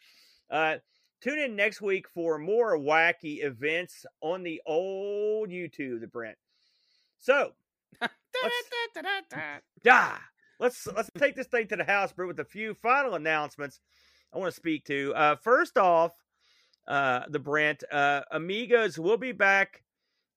Uh, 0.49 0.77
tune 1.21 1.39
in 1.39 1.55
next 1.55 1.81
week 1.81 2.07
for 2.09 2.37
more 2.37 2.77
wacky 2.77 3.43
events 3.43 4.05
on 4.21 4.43
the 4.43 4.61
old 4.65 5.49
YouTube, 5.49 6.01
the 6.01 6.07
Brent. 6.07 6.37
So, 7.17 7.51
ah, 9.89 10.21
let's 10.59 10.87
let's 10.87 11.09
take 11.17 11.35
this 11.35 11.47
thing 11.47 11.67
to 11.67 11.75
the 11.75 11.83
house, 11.83 12.11
Brent, 12.13 12.27
with 12.27 12.39
a 12.39 12.45
few 12.45 12.73
final 12.73 13.15
announcements 13.15 13.79
I 14.33 14.37
want 14.37 14.51
to 14.51 14.55
speak 14.55 14.85
to. 14.85 15.13
Uh, 15.15 15.35
first 15.35 15.77
off, 15.77 16.11
uh, 16.87 17.21
the 17.29 17.39
Brent 17.39 17.83
uh, 17.91 18.21
Amigos 18.31 18.99
will 18.99 19.17
be 19.17 19.31
back 19.31 19.83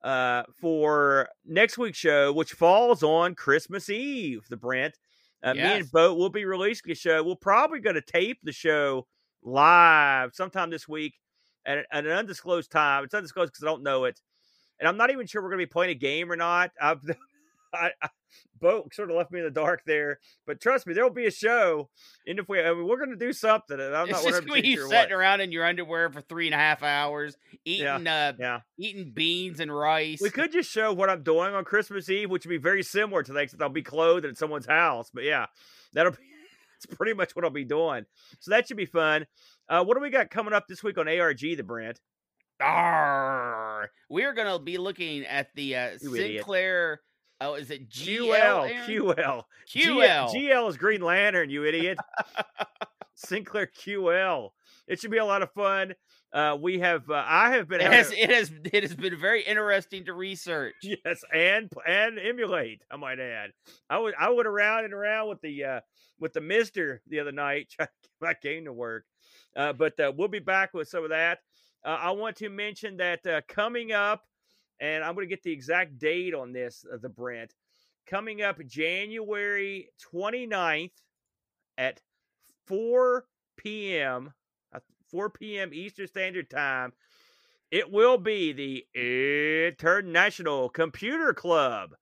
uh, 0.02 0.44
for 0.60 1.28
next 1.44 1.78
week's 1.78 1.98
show, 1.98 2.32
which 2.32 2.52
falls 2.52 3.02
on 3.02 3.34
Christmas 3.34 3.90
Eve. 3.90 4.46
The 4.48 4.56
Brent, 4.56 4.98
uh, 5.42 5.54
me 5.54 5.60
and 5.62 5.90
Boat 5.90 6.18
will 6.18 6.30
be 6.30 6.44
releasing 6.44 6.88
the 6.88 6.94
show. 6.94 7.22
We're 7.22 7.34
probably 7.34 7.80
going 7.80 7.96
to 7.96 8.02
tape 8.02 8.38
the 8.42 8.52
show 8.52 9.06
live 9.42 10.34
sometime 10.34 10.70
this 10.70 10.88
week 10.88 11.14
at, 11.66 11.78
a- 11.78 11.94
at 11.94 12.06
an 12.06 12.12
undisclosed 12.12 12.70
time. 12.70 13.04
It's 13.04 13.14
undisclosed 13.14 13.52
because 13.52 13.64
I 13.64 13.66
don't 13.66 13.82
know 13.82 14.04
it, 14.04 14.20
and 14.78 14.88
I'm 14.88 14.96
not 14.96 15.10
even 15.10 15.26
sure 15.26 15.42
we're 15.42 15.50
going 15.50 15.60
to 15.60 15.66
be 15.66 15.72
playing 15.72 15.90
a 15.92 15.94
game 15.98 16.30
or 16.30 16.36
not. 16.36 16.70
I've 16.80 17.00
I, 17.72 17.90
I, 18.02 18.08
Boat 18.60 18.92
sort 18.94 19.10
of 19.10 19.16
left 19.16 19.30
me 19.32 19.38
in 19.40 19.44
the 19.44 19.50
dark 19.50 19.82
there, 19.86 20.18
but 20.46 20.60
trust 20.60 20.86
me, 20.86 20.92
there 20.92 21.02
will 21.04 21.10
be 21.12 21.26
a 21.26 21.30
show, 21.30 21.88
and 22.26 22.38
if 22.38 22.48
we, 22.48 22.60
I 22.60 22.72
mean, 22.74 22.86
we're 22.86 22.98
going 22.98 23.10
to 23.10 23.16
do 23.16 23.32
something. 23.32 23.78
And 23.80 23.94
I'm 23.96 24.08
It's 24.08 24.12
not 24.24 24.30
just 24.30 24.44
100 24.46 24.50
when 24.50 24.64
you 24.64 24.76
sure 24.76 24.88
sitting 24.88 25.10
what. 25.10 25.12
around 25.12 25.40
in 25.40 25.50
your 25.52 25.64
underwear 25.64 26.10
for 26.10 26.20
three 26.20 26.46
and 26.46 26.54
a 26.54 26.58
half 26.58 26.82
hours, 26.82 27.36
eating 27.64 28.06
uh, 28.06 28.32
Yeah. 28.38 28.60
eating 28.78 29.12
beans 29.14 29.60
and 29.60 29.74
rice. 29.74 30.20
We 30.20 30.30
could 30.30 30.52
just 30.52 30.70
show 30.70 30.92
what 30.92 31.08
I'm 31.10 31.22
doing 31.22 31.54
on 31.54 31.64
Christmas 31.64 32.08
Eve, 32.10 32.28
which 32.30 32.44
would 32.44 32.50
be 32.50 32.58
very 32.58 32.82
similar 32.82 33.22
to 33.22 33.32
that, 33.32 33.40
except 33.40 33.62
I'll 33.62 33.68
be 33.68 33.82
clothed 33.82 34.26
at 34.26 34.36
someone's 34.36 34.66
house. 34.66 35.10
But 35.14 35.24
yeah, 35.24 35.46
that'll 35.92 36.12
be 36.12 36.18
it's 36.82 36.94
pretty 36.94 37.12
much 37.12 37.36
what 37.36 37.44
I'll 37.44 37.50
be 37.50 37.64
doing. 37.64 38.04
So 38.40 38.50
that 38.50 38.66
should 38.66 38.76
be 38.76 38.86
fun. 38.86 39.26
Uh, 39.68 39.84
what 39.84 39.96
do 39.96 40.00
we 40.00 40.10
got 40.10 40.30
coming 40.30 40.54
up 40.54 40.66
this 40.68 40.82
week 40.82 40.98
on 40.98 41.08
ARG, 41.08 41.40
the 41.40 41.62
Brent? 41.62 42.00
Arr! 42.60 43.90
We're 44.08 44.34
gonna 44.34 44.58
be 44.58 44.78
looking 44.78 45.24
at 45.24 45.48
the 45.54 45.76
uh, 45.76 45.90
You 46.00 46.14
idiot. 46.14 46.40
Sinclair. 46.40 47.00
Oh, 47.40 47.54
is 47.54 47.70
it 47.70 47.88
GL? 47.88 48.86
QL. 48.86 49.44
QL. 49.74 50.34
GL 50.34 50.68
is 50.68 50.76
Green 50.76 51.00
Lantern, 51.00 51.48
you 51.48 51.64
idiot. 51.64 51.98
Sinclair 53.14 53.70
QL. 53.78 54.50
It 54.86 55.00
should 55.00 55.10
be 55.10 55.18
a 55.18 55.24
lot 55.24 55.42
of 55.42 55.50
fun. 55.52 55.94
Uh, 56.32 56.56
we 56.60 56.78
have, 56.78 57.10
uh, 57.10 57.24
I 57.26 57.52
have 57.52 57.68
been 57.68 57.80
It 57.80 57.92
has, 57.92 58.12
it 58.12 58.30
has 58.30 58.52
it 58.72 58.82
has 58.84 58.94
been 58.94 59.18
very 59.18 59.42
interesting 59.42 60.04
to 60.04 60.12
research. 60.12 60.74
Yes, 60.82 61.24
and 61.34 61.70
and 61.86 62.18
emulate. 62.18 62.82
I 62.90 62.96
might 62.96 63.18
add. 63.18 63.50
I 63.88 63.98
would 63.98 64.14
I 64.18 64.30
went 64.30 64.46
around 64.46 64.84
and 64.84 64.94
around 64.94 65.28
with 65.28 65.40
the 65.40 65.64
uh 65.64 65.80
with 66.20 66.32
the 66.32 66.40
MiSTer 66.40 66.98
the 67.08 67.18
other 67.20 67.32
night 67.32 67.68
trying 67.76 67.88
to 67.88 68.08
get 68.08 68.10
my 68.20 68.34
game 68.40 68.64
to 68.66 68.72
work. 68.72 69.04
Uh, 69.56 69.72
but 69.72 69.98
uh, 69.98 70.12
we'll 70.16 70.28
be 70.28 70.38
back 70.38 70.72
with 70.72 70.88
some 70.88 71.02
of 71.02 71.10
that. 71.10 71.38
Uh, 71.84 71.98
I 72.00 72.10
want 72.12 72.36
to 72.36 72.48
mention 72.48 72.98
that 72.98 73.26
uh, 73.26 73.40
coming 73.48 73.92
up, 73.92 74.22
and 74.80 75.02
I'm 75.02 75.14
going 75.14 75.26
to 75.26 75.34
get 75.34 75.42
the 75.42 75.52
exact 75.52 75.98
date 75.98 76.34
on 76.34 76.52
this, 76.52 76.84
uh, 76.92 76.98
the 77.00 77.08
Brent. 77.08 77.54
Coming 78.06 78.42
up 78.42 78.58
January 78.66 79.88
29th 80.14 80.92
at 81.78 82.00
4 82.66 83.24
p.m. 83.56 84.32
uh, 85.10 85.16
4 85.16 85.30
p.m. 85.30 85.70
Eastern 85.72 86.06
Standard 86.06 86.50
Time 86.50 86.92
it 87.70 87.90
will 87.90 88.18
be 88.18 88.52
the 88.52 88.84
International 88.94 90.68
Computer 90.68 91.32
Club. 91.32 91.94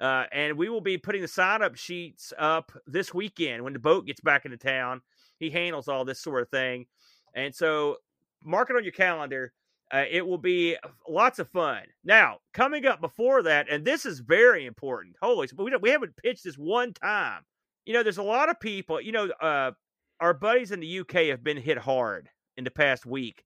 Uh, 0.00 0.24
and 0.32 0.56
we 0.56 0.68
will 0.68 0.80
be 0.80 0.98
putting 0.98 1.22
the 1.22 1.28
sign 1.28 1.62
up 1.62 1.76
sheets 1.76 2.32
up 2.38 2.72
this 2.86 3.14
weekend 3.14 3.62
when 3.62 3.72
the 3.72 3.78
boat 3.78 4.06
gets 4.06 4.20
back 4.20 4.44
into 4.44 4.56
town. 4.56 5.00
He 5.38 5.50
handles 5.50 5.86
all 5.86 6.04
this 6.04 6.18
sort 6.18 6.42
of 6.42 6.48
thing. 6.48 6.86
And 7.34 7.54
so 7.54 7.98
mark 8.42 8.70
it 8.70 8.76
on 8.76 8.84
your 8.84 8.92
calendar. 8.92 9.52
Uh, 9.92 10.04
it 10.10 10.26
will 10.26 10.38
be 10.38 10.76
lots 11.06 11.38
of 11.38 11.48
fun. 11.50 11.82
Now, 12.02 12.38
coming 12.54 12.86
up 12.86 13.00
before 13.00 13.42
that, 13.42 13.70
and 13.70 13.84
this 13.84 14.06
is 14.06 14.20
very 14.20 14.64
important. 14.64 15.16
Holy, 15.20 15.48
we, 15.56 15.76
we 15.76 15.90
haven't 15.90 16.16
pitched 16.16 16.44
this 16.44 16.56
one 16.56 16.94
time. 16.94 17.42
You 17.84 17.92
know, 17.92 18.02
there's 18.02 18.18
a 18.18 18.22
lot 18.22 18.48
of 18.48 18.58
people, 18.58 19.00
you 19.00 19.12
know, 19.12 19.28
uh, 19.40 19.72
our 20.20 20.32
buddies 20.32 20.72
in 20.72 20.80
the 20.80 21.00
UK 21.00 21.26
have 21.26 21.44
been 21.44 21.58
hit 21.58 21.76
hard 21.76 22.30
in 22.56 22.64
the 22.64 22.70
past 22.70 23.06
week 23.06 23.44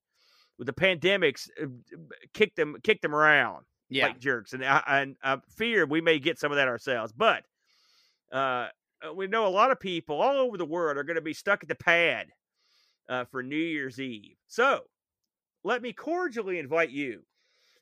with 0.59 0.67
the 0.67 0.73
pandemics, 0.73 1.49
uh, 1.63 1.67
kicked 2.33 2.57
them, 2.57 2.77
kicked 2.83 3.03
them 3.03 3.15
around 3.15 3.65
Yeah. 3.89 4.07
like 4.07 4.19
jerks, 4.19 4.53
and 4.53 4.65
I, 4.65 4.83
and 4.87 5.17
I 5.23 5.39
fear 5.57 5.87
we 5.87 6.01
may 6.01 6.19
get 6.19 6.39
some 6.39 6.51
of 6.53 6.57
that 6.57 6.69
ourselves. 6.69 7.13
But 7.13 7.45
uh, 8.33 8.69
we 9.15 9.27
know 9.27 9.47
a 9.47 9.49
lot 9.49 9.71
of 9.71 9.79
people 9.81 10.21
all 10.21 10.39
over 10.39 10.57
the 10.57 10.65
world 10.65 10.97
are 10.97 11.05
going 11.05 11.17
to 11.17 11.21
be 11.21 11.35
stuck 11.35 11.63
at 11.63 11.69
the 11.69 11.75
pad 11.75 12.29
uh, 13.09 13.25
for 13.27 13.43
New 13.43 13.57
Year's 13.57 14.01
Eve. 14.01 14.37
So 14.49 14.81
let 15.63 15.83
me 15.83 15.93
cordially 15.93 16.59
invite 16.59 16.91
you 16.91 17.23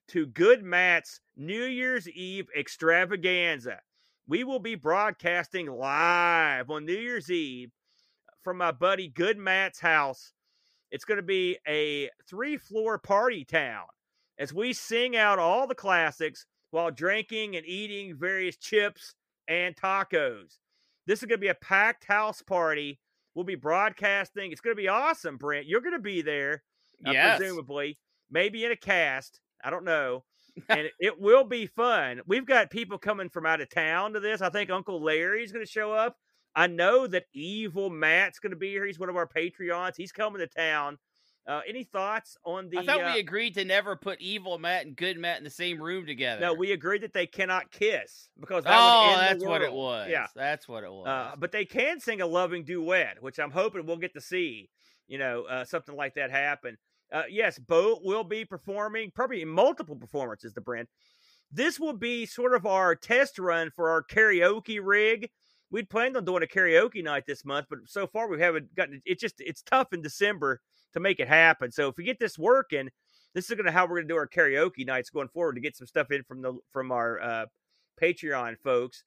to 0.08 0.26
Good 0.26 0.62
Matt's 0.62 1.20
New 1.36 1.64
Year's 1.64 2.08
Eve 2.08 2.46
extravaganza. 2.56 3.80
We 4.26 4.44
will 4.44 4.58
be 4.58 4.74
broadcasting 4.74 5.66
live 5.66 6.70
on 6.70 6.84
New 6.84 6.92
Year's 6.96 7.30
Eve 7.30 7.70
from 8.42 8.58
my 8.58 8.72
buddy 8.72 9.08
Good 9.08 9.38
Matt's 9.38 9.80
house. 9.80 10.32
It's 10.90 11.04
going 11.04 11.16
to 11.16 11.22
be 11.22 11.58
a 11.66 12.10
three 12.28 12.56
floor 12.56 12.98
party 12.98 13.44
town 13.44 13.84
as 14.38 14.52
we 14.52 14.72
sing 14.72 15.16
out 15.16 15.38
all 15.38 15.66
the 15.66 15.74
classics 15.74 16.46
while 16.70 16.90
drinking 16.90 17.56
and 17.56 17.66
eating 17.66 18.16
various 18.18 18.56
chips 18.56 19.14
and 19.48 19.74
tacos. 19.76 20.58
This 21.06 21.20
is 21.20 21.26
going 21.26 21.38
to 21.38 21.44
be 21.44 21.48
a 21.48 21.54
packed 21.54 22.04
house 22.04 22.42
party. 22.42 22.98
We'll 23.34 23.44
be 23.44 23.54
broadcasting. 23.56 24.52
It's 24.52 24.60
going 24.60 24.76
to 24.76 24.80
be 24.82 24.88
awesome, 24.88 25.36
Brent. 25.36 25.66
You're 25.66 25.80
going 25.80 25.92
to 25.94 25.98
be 25.98 26.22
there, 26.22 26.62
uh, 27.06 27.10
Yes. 27.12 27.38
presumably, 27.38 27.98
maybe 28.30 28.64
in 28.64 28.72
a 28.72 28.76
cast. 28.76 29.40
I 29.62 29.70
don't 29.70 29.84
know. 29.84 30.24
and 30.68 30.88
it 31.00 31.20
will 31.20 31.44
be 31.44 31.66
fun. 31.66 32.20
We've 32.26 32.46
got 32.46 32.70
people 32.70 32.96
coming 32.96 33.28
from 33.28 33.44
out 33.44 33.60
of 33.60 33.68
town 33.70 34.12
to 34.12 34.20
this. 34.20 34.40
I 34.40 34.50
think 34.50 34.70
Uncle 34.70 35.02
Larry's 35.02 35.50
going 35.50 35.64
to 35.64 35.70
show 35.70 35.92
up. 35.92 36.16
I 36.56 36.66
know 36.68 37.06
that 37.06 37.24
Evil 37.32 37.90
Matt's 37.90 38.38
going 38.38 38.50
to 38.52 38.56
be 38.56 38.70
here. 38.70 38.84
He's 38.86 38.98
one 38.98 39.08
of 39.08 39.16
our 39.16 39.26
Patreons. 39.28 39.94
He's 39.96 40.12
coming 40.12 40.38
to 40.40 40.46
town. 40.46 40.98
Uh, 41.46 41.60
any 41.68 41.84
thoughts 41.84 42.38
on 42.44 42.70
the? 42.70 42.78
I 42.78 42.86
thought 42.86 43.02
uh, 43.02 43.10
we 43.12 43.20
agreed 43.20 43.52
to 43.54 43.64
never 43.66 43.96
put 43.96 44.18
evil 44.20 44.56
Matt 44.58 44.86
and 44.86 44.96
good 44.96 45.18
Matt 45.18 45.36
in 45.38 45.44
the 45.44 45.50
same 45.50 45.78
room 45.78 46.06
together. 46.06 46.40
no, 46.40 46.54
we 46.54 46.72
agreed 46.72 47.02
that 47.02 47.12
they 47.12 47.26
cannot 47.26 47.70
kiss 47.70 48.30
because 48.40 48.64
that 48.64 48.72
Oh, 48.74 49.08
would 49.08 49.10
end 49.10 49.40
the 49.40 49.44
that's 49.44 49.50
what 49.50 49.60
it 49.60 49.72
was. 49.72 50.08
Yeah, 50.10 50.26
That's 50.34 50.66
what 50.66 50.84
it 50.84 50.90
was. 50.90 51.06
uh, 51.06 51.36
but 51.38 51.52
they 51.52 51.66
can 51.66 52.00
sing 52.00 52.22
a 52.22 52.26
loving 52.26 52.64
duet, 52.64 53.22
which 53.22 53.38
I'm 53.38 53.50
hoping 53.50 53.84
we'll 53.84 53.98
get 53.98 54.14
to 54.14 54.22
see. 54.22 54.70
You 55.06 55.18
know, 55.18 55.44
uh, 55.44 55.66
something 55.66 55.94
like 55.94 56.14
that 56.14 56.30
happen. 56.30 56.78
Uh, 57.12 57.24
yes, 57.28 57.58
Bo 57.58 58.00
will 58.02 58.24
be 58.24 58.46
performing, 58.46 59.12
probably 59.14 59.42
in 59.42 59.48
multiple 59.48 59.96
performances. 59.96 60.54
The 60.54 60.62
Brent. 60.62 60.88
This 61.52 61.78
will 61.78 61.92
be 61.92 62.24
sort 62.24 62.54
of 62.54 62.64
our 62.64 62.96
test 62.96 63.38
run 63.38 63.70
for 63.76 63.90
our 63.90 64.02
karaoke 64.02 64.80
rig. 64.82 65.28
We'd 65.74 65.90
planned 65.90 66.16
on 66.16 66.24
doing 66.24 66.44
a 66.44 66.46
karaoke 66.46 67.02
night 67.02 67.24
this 67.26 67.44
month, 67.44 67.66
but 67.68 67.80
so 67.86 68.06
far 68.06 68.28
we 68.28 68.40
haven't 68.40 68.72
gotten. 68.76 69.02
it. 69.04 69.18
just 69.18 69.40
it's 69.40 69.60
tough 69.60 69.92
in 69.92 70.02
December 70.02 70.60
to 70.92 71.00
make 71.00 71.18
it 71.18 71.26
happen. 71.26 71.72
So 71.72 71.88
if 71.88 71.96
we 71.96 72.04
get 72.04 72.20
this 72.20 72.38
working, 72.38 72.90
this 73.34 73.50
is 73.50 73.56
going 73.56 73.66
to 73.66 73.72
how 73.72 73.82
we're 73.82 73.96
going 73.96 74.06
to 74.06 74.14
do 74.14 74.16
our 74.16 74.28
karaoke 74.28 74.86
nights 74.86 75.10
going 75.10 75.26
forward 75.26 75.54
to 75.54 75.60
get 75.60 75.76
some 75.76 75.88
stuff 75.88 76.12
in 76.12 76.22
from 76.22 76.42
the 76.42 76.56
from 76.70 76.92
our 76.92 77.20
uh, 77.20 77.46
Patreon 78.00 78.56
folks. 78.62 79.02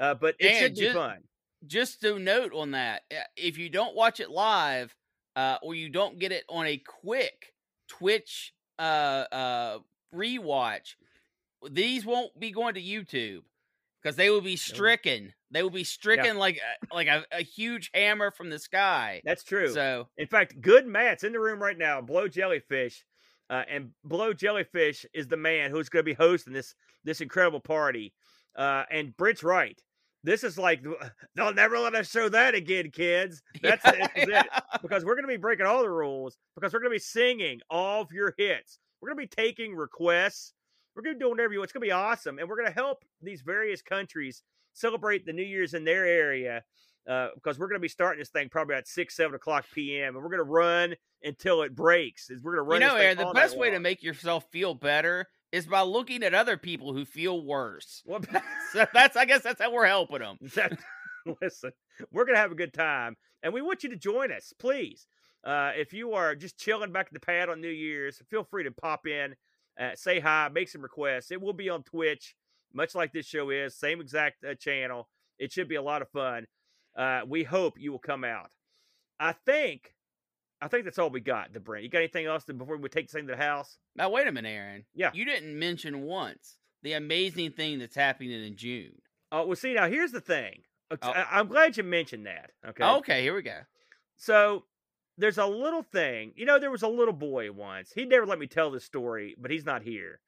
Uh, 0.00 0.14
but 0.14 0.36
it 0.38 0.52
And 0.52 0.58
should 0.58 0.74
be 0.76 0.92
fun. 0.92 1.24
Just 1.66 2.00
to 2.02 2.20
note 2.20 2.52
on 2.54 2.70
that, 2.70 3.02
uh, 3.10 3.22
if 3.36 3.58
you 3.58 3.68
don't 3.68 3.96
watch 3.96 4.20
it 4.20 4.30
live, 4.30 4.94
uh, 5.34 5.56
or 5.60 5.74
you 5.74 5.88
don't 5.88 6.20
get 6.20 6.30
it 6.30 6.44
on 6.48 6.66
a 6.66 6.76
quick 6.76 7.52
Twitch 7.88 8.54
uh, 8.78 9.24
uh, 9.32 9.78
rewatch, 10.14 10.94
these 11.68 12.06
won't 12.06 12.38
be 12.38 12.52
going 12.52 12.74
to 12.74 12.80
YouTube 12.80 13.42
because 14.02 14.16
they 14.16 14.30
will 14.30 14.40
be 14.40 14.56
stricken. 14.56 15.32
They 15.50 15.62
will 15.62 15.70
be 15.70 15.84
stricken 15.84 16.36
like 16.38 16.58
a, 16.90 16.94
like 16.94 17.08
a, 17.08 17.24
a 17.30 17.42
huge 17.42 17.90
hammer 17.94 18.30
from 18.30 18.50
the 18.50 18.58
sky. 18.58 19.22
That's 19.24 19.44
true. 19.44 19.72
So 19.72 20.08
In 20.16 20.26
fact, 20.26 20.60
Good 20.60 20.86
Matt's 20.86 21.24
in 21.24 21.32
the 21.32 21.40
room 21.40 21.60
right 21.62 21.76
now. 21.76 22.00
Blow 22.00 22.26
Jellyfish, 22.28 23.04
uh, 23.50 23.64
and 23.70 23.90
Blow 24.04 24.32
Jellyfish 24.32 25.06
is 25.12 25.28
the 25.28 25.36
man 25.36 25.70
who's 25.70 25.88
going 25.88 26.04
to 26.04 26.10
be 26.10 26.14
hosting 26.14 26.52
this 26.52 26.74
this 27.04 27.20
incredible 27.20 27.60
party. 27.60 28.12
Uh, 28.56 28.84
and 28.90 29.16
Brent's 29.16 29.42
right. 29.42 29.80
This 30.24 30.44
is 30.44 30.56
like 30.58 30.82
they'll 31.34 31.54
never 31.54 31.78
let 31.78 31.94
us 31.94 32.10
show 32.10 32.28
that 32.28 32.54
again, 32.54 32.90
kids. 32.90 33.42
That's 33.62 33.84
it, 33.86 34.10
this 34.14 34.24
is 34.24 34.28
it. 34.30 34.46
Because 34.80 35.04
we're 35.04 35.14
going 35.14 35.26
to 35.26 35.32
be 35.32 35.36
breaking 35.36 35.66
all 35.66 35.82
the 35.82 35.90
rules. 35.90 36.38
Because 36.54 36.72
we're 36.72 36.80
going 36.80 36.90
to 36.90 36.96
be 36.96 37.00
singing 37.00 37.60
all 37.70 38.02
of 38.02 38.12
your 38.12 38.34
hits. 38.38 38.78
We're 39.00 39.14
going 39.14 39.26
to 39.26 39.34
be 39.36 39.42
taking 39.42 39.74
requests. 39.74 40.54
We're 40.94 41.02
going 41.02 41.16
to 41.16 41.20
doing 41.20 41.32
whatever 41.32 41.52
you 41.52 41.58
want. 41.58 41.66
It's 41.66 41.72
going 41.72 41.82
to 41.82 41.86
be 41.86 41.92
awesome, 41.92 42.38
and 42.38 42.48
we're 42.48 42.56
going 42.56 42.68
to 42.68 42.74
help 42.74 43.04
these 43.22 43.42
various 43.42 43.82
countries 43.82 44.42
celebrate 44.74 45.26
the 45.26 45.32
New 45.32 45.42
Year's 45.42 45.74
in 45.74 45.84
their 45.84 46.04
area 46.06 46.62
uh, 47.08 47.28
because 47.34 47.58
we're 47.58 47.68
going 47.68 47.78
to 47.78 47.82
be 47.82 47.88
starting 47.88 48.18
this 48.18 48.30
thing 48.30 48.48
probably 48.48 48.74
at 48.74 48.86
six, 48.86 49.16
seven 49.16 49.34
o'clock 49.34 49.64
p.m. 49.74 50.14
and 50.14 50.22
we're 50.22 50.30
going 50.30 50.38
to 50.38 50.44
run 50.44 50.94
until 51.22 51.62
it 51.62 51.74
breaks. 51.74 52.30
Is 52.30 52.42
we're 52.42 52.56
going 52.56 52.64
to 52.64 52.70
run. 52.70 52.80
you 52.80 52.86
know, 52.86 52.96
Aaron, 52.96 53.18
the 53.18 53.32
best 53.34 53.56
way 53.56 53.70
to 53.70 53.80
make 53.80 54.02
yourself 54.02 54.44
feel 54.50 54.74
better 54.74 55.28
is 55.50 55.66
by 55.66 55.82
looking 55.82 56.22
at 56.22 56.34
other 56.34 56.56
people 56.56 56.92
who 56.92 57.04
feel 57.04 57.44
worse. 57.44 58.02
Well, 58.06 58.20
So 58.72 58.86
that's, 58.92 59.16
I 59.16 59.24
guess, 59.24 59.42
that's 59.42 59.60
how 59.60 59.72
we're 59.72 59.86
helping 59.86 60.20
them. 60.20 60.38
that, 60.54 60.78
listen, 61.42 61.72
we're 62.10 62.24
going 62.24 62.36
to 62.36 62.40
have 62.40 62.52
a 62.52 62.56
good 62.56 62.72
time, 62.72 63.16
and 63.42 63.52
we 63.52 63.62
want 63.62 63.82
you 63.82 63.90
to 63.90 63.96
join 63.96 64.32
us, 64.32 64.52
please. 64.58 65.06
Uh, 65.44 65.72
if 65.76 65.92
you 65.92 66.12
are 66.12 66.36
just 66.36 66.56
chilling 66.56 66.92
back 66.92 67.06
at 67.06 67.12
the 67.12 67.20
pad 67.20 67.48
on 67.48 67.60
New 67.60 67.68
Year's, 67.68 68.22
feel 68.30 68.44
free 68.44 68.64
to 68.64 68.70
pop 68.70 69.06
in, 69.06 69.34
uh, 69.78 69.90
say 69.94 70.20
hi, 70.20 70.48
make 70.52 70.68
some 70.68 70.82
requests. 70.82 71.30
It 71.30 71.40
will 71.40 71.52
be 71.52 71.68
on 71.68 71.82
Twitch, 71.82 72.34
much 72.72 72.94
like 72.94 73.12
this 73.12 73.26
show 73.26 73.50
is, 73.50 73.74
same 73.74 74.00
exact 74.00 74.44
uh, 74.44 74.54
channel. 74.54 75.08
It 75.38 75.52
should 75.52 75.68
be 75.68 75.76
a 75.76 75.82
lot 75.82 76.02
of 76.02 76.08
fun. 76.10 76.46
Uh, 76.96 77.22
we 77.26 77.42
hope 77.42 77.78
you 77.78 77.90
will 77.90 77.98
come 77.98 78.24
out. 78.24 78.50
I 79.18 79.32
think, 79.32 79.94
I 80.60 80.68
think 80.68 80.84
that's 80.84 80.98
all 80.98 81.10
we 81.10 81.20
got. 81.20 81.52
The 81.52 81.60
Brent, 81.60 81.84
you 81.84 81.90
got 81.90 81.98
anything 81.98 82.26
else 82.26 82.44
to, 82.44 82.54
before 82.54 82.76
we 82.76 82.88
take 82.88 83.06
this 83.06 83.12
thing 83.12 83.26
to 83.26 83.32
the 83.32 83.42
house? 83.42 83.78
Now, 83.96 84.10
wait 84.10 84.26
a 84.26 84.32
minute, 84.32 84.48
Aaron. 84.48 84.84
Yeah. 84.94 85.10
You 85.14 85.24
didn't 85.24 85.58
mention 85.58 86.02
once 86.02 86.58
the 86.82 86.92
amazing 86.94 87.52
thing 87.52 87.78
that's 87.78 87.96
happening 87.96 88.30
in 88.32 88.56
June. 88.56 89.00
Oh, 89.30 89.46
well, 89.46 89.56
see 89.56 89.74
now 89.74 89.88
here's 89.88 90.12
the 90.12 90.20
thing. 90.20 90.62
Uh, 90.90 90.96
Oh. 91.00 91.10
I, 91.10 91.40
am 91.40 91.46
glad 91.48 91.76
you 91.78 91.84
mentioned 91.84 92.26
that. 92.26 92.50
Okay. 92.68 92.84
Okay, 92.84 93.22
here 93.22 93.34
we 93.34 93.40
go. 93.40 93.60
So 94.18 94.64
there's 95.22 95.38
a 95.38 95.46
little 95.46 95.84
thing. 95.84 96.32
You 96.34 96.44
know, 96.44 96.58
there 96.58 96.72
was 96.72 96.82
a 96.82 96.88
little 96.88 97.14
boy 97.14 97.52
once. 97.52 97.92
He 97.94 98.04
never 98.04 98.26
let 98.26 98.40
me 98.40 98.48
tell 98.48 98.72
this 98.72 98.84
story, 98.84 99.36
but 99.38 99.52
he's 99.52 99.64
not 99.64 99.82
here. 99.82 100.18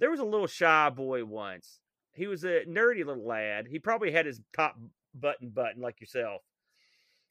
There 0.00 0.10
was 0.10 0.20
a 0.20 0.24
little 0.24 0.46
shy 0.46 0.90
boy 0.90 1.24
once. 1.24 1.80
He 2.12 2.26
was 2.26 2.44
a 2.44 2.66
nerdy 2.68 3.06
little 3.06 3.26
lad. 3.26 3.68
He 3.70 3.78
probably 3.78 4.12
had 4.12 4.26
his 4.26 4.42
top 4.54 4.78
button 5.14 5.48
button 5.48 5.80
like 5.80 6.02
yourself. 6.02 6.42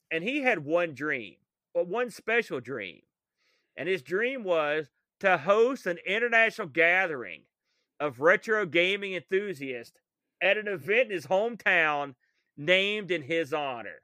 And 0.09 0.23
he 0.23 0.41
had 0.41 0.65
one 0.65 0.95
dream, 0.95 1.35
but 1.71 1.87
one 1.87 2.09
special 2.09 2.59
dream. 2.59 3.01
And 3.77 3.87
his 3.87 4.01
dream 4.01 4.43
was 4.43 4.89
to 5.19 5.37
host 5.37 5.85
an 5.85 5.99
international 6.03 6.67
gathering 6.67 7.43
of 7.99 8.21
retro 8.21 8.65
gaming 8.65 9.13
enthusiasts 9.13 9.99
at 10.41 10.57
an 10.57 10.67
event 10.67 11.09
in 11.09 11.11
his 11.11 11.27
hometown 11.27 12.15
named 12.57 13.11
in 13.11 13.21
his 13.21 13.53
honor. 13.53 14.01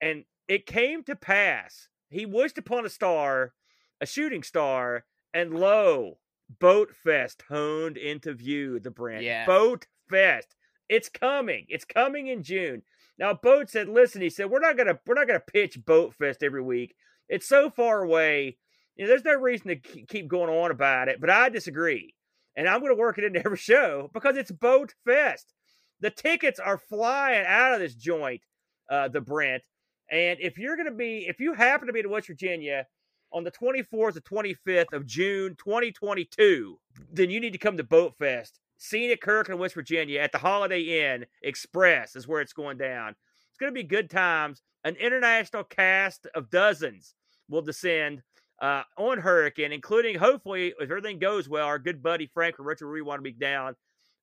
And 0.00 0.26
it 0.48 0.66
came 0.66 1.02
to 1.04 1.14
pass. 1.16 1.88
He 2.10 2.24
wished 2.26 2.58
upon 2.58 2.86
a 2.86 2.88
star, 2.90 3.52
a 4.00 4.06
shooting 4.06 4.42
star, 4.42 5.04
and 5.34 5.52
lo, 5.54 6.18
Boat 6.60 6.94
Fest 6.94 7.42
honed 7.48 7.96
into 7.98 8.32
view. 8.32 8.80
The 8.80 8.90
Brent, 8.90 9.22
Yes. 9.22 9.46
Boat 9.46 9.86
Fest. 10.08 10.54
It's 10.88 11.08
coming. 11.10 11.66
It's 11.68 11.84
coming 11.84 12.28
in 12.28 12.42
June. 12.42 12.82
Now, 13.18 13.34
Boat 13.34 13.68
said, 13.68 13.88
"Listen," 13.88 14.22
he 14.22 14.30
said, 14.30 14.48
"We're 14.48 14.60
not 14.60 14.76
gonna 14.76 14.98
we're 15.06 15.14
not 15.14 15.26
gonna 15.26 15.40
pitch 15.40 15.84
Boat 15.84 16.14
Fest 16.14 16.42
every 16.42 16.62
week. 16.62 16.94
It's 17.28 17.46
so 17.46 17.68
far 17.68 18.02
away. 18.02 18.56
You 18.96 19.04
know, 19.04 19.08
there's 19.10 19.24
no 19.24 19.34
reason 19.34 19.68
to 19.68 19.76
keep 19.76 20.28
going 20.28 20.48
on 20.50 20.70
about 20.70 21.08
it. 21.08 21.20
But 21.20 21.28
I 21.30 21.50
disagree, 21.50 22.14
and 22.56 22.66
I'm 22.68 22.80
going 22.80 22.90
to 22.92 22.98
work 22.98 23.18
it 23.18 23.24
into 23.24 23.40
every 23.44 23.56
show 23.58 24.10
because 24.14 24.36
it's 24.36 24.50
Boat 24.50 24.94
Fest. 25.04 25.52
The 26.00 26.10
tickets 26.10 26.58
are 26.58 26.78
flying 26.78 27.44
out 27.46 27.74
of 27.74 27.80
this 27.80 27.94
joint, 27.94 28.42
uh, 28.90 29.08
the 29.08 29.20
Brent. 29.20 29.62
And 30.10 30.38
if 30.40 30.58
you're 30.58 30.76
going 30.76 30.88
to 30.88 30.94
be, 30.94 31.26
if 31.28 31.40
you 31.40 31.54
happen 31.54 31.86
to 31.86 31.92
be 31.92 32.00
in 32.00 32.10
West 32.10 32.26
Virginia 32.26 32.86
on 33.32 33.44
the 33.44 33.50
24th 33.50 34.14
to 34.14 34.20
25th 34.20 34.92
of 34.92 35.06
June 35.06 35.54
2022, 35.56 36.78
then 37.12 37.30
you 37.30 37.40
need 37.40 37.52
to 37.52 37.58
come 37.58 37.76
to 37.76 37.84
Boat 37.84 38.14
Fest. 38.18 38.60
Scenic 38.78 39.24
Hurricane, 39.24 39.58
West 39.58 39.74
Virginia 39.74 40.20
at 40.20 40.32
the 40.32 40.38
Holiday 40.38 40.80
Inn 41.04 41.26
Express 41.42 42.14
is 42.16 42.28
where 42.28 42.40
it's 42.40 42.52
going 42.52 42.78
down. 42.78 43.10
It's 43.50 43.58
going 43.58 43.72
to 43.72 43.78
be 43.78 43.86
good 43.86 44.08
times. 44.08 44.62
An 44.84 44.94
international 44.96 45.64
cast 45.64 46.26
of 46.34 46.48
dozens 46.48 47.14
will 47.48 47.62
descend 47.62 48.22
uh, 48.62 48.82
on 48.96 49.18
Hurricane, 49.18 49.72
including 49.72 50.16
hopefully, 50.16 50.74
if 50.78 50.90
everything 50.90 51.18
goes 51.18 51.48
well, 51.48 51.66
our 51.66 51.78
good 51.78 52.02
buddy 52.02 52.30
Frank 52.32 52.56
from 52.56 52.66
Retro 52.66 52.90
We 52.90 53.02
want 53.02 53.18
to 53.18 53.22
be 53.22 53.32
down 53.32 53.74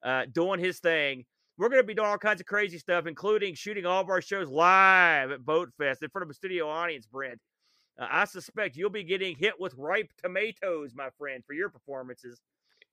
uh, 0.04 0.26
doing 0.32 0.60
his 0.60 0.80
thing. 0.80 1.26
We're 1.58 1.70
going 1.70 1.82
to 1.82 1.88
be 1.88 1.94
doing 1.94 2.08
all 2.08 2.18
kinds 2.18 2.42
of 2.42 2.48
crazy 2.48 2.78
stuff, 2.78 3.08
including 3.08 3.56
shooting 3.56 3.86
all 3.86 4.02
of 4.02 4.10
our 4.10 4.22
shows 4.22 4.50
live 4.50 5.32
at 5.32 5.46
Boat 5.46 5.72
Fest 5.78 6.04
in 6.04 6.10
front 6.10 6.24
of 6.24 6.30
a 6.30 6.34
studio 6.34 6.70
audience, 6.70 7.06
Brent. 7.06 7.40
Uh, 7.98 8.08
I 8.10 8.26
suspect 8.26 8.76
you'll 8.76 8.90
be 8.90 9.04
getting 9.04 9.36
hit 9.36 9.60
with 9.60 9.74
ripe 9.78 10.12
tomatoes, 10.22 10.94
my 10.96 11.10
friend, 11.18 11.44
for 11.48 11.54
your 11.54 11.70
performances. 11.70 12.42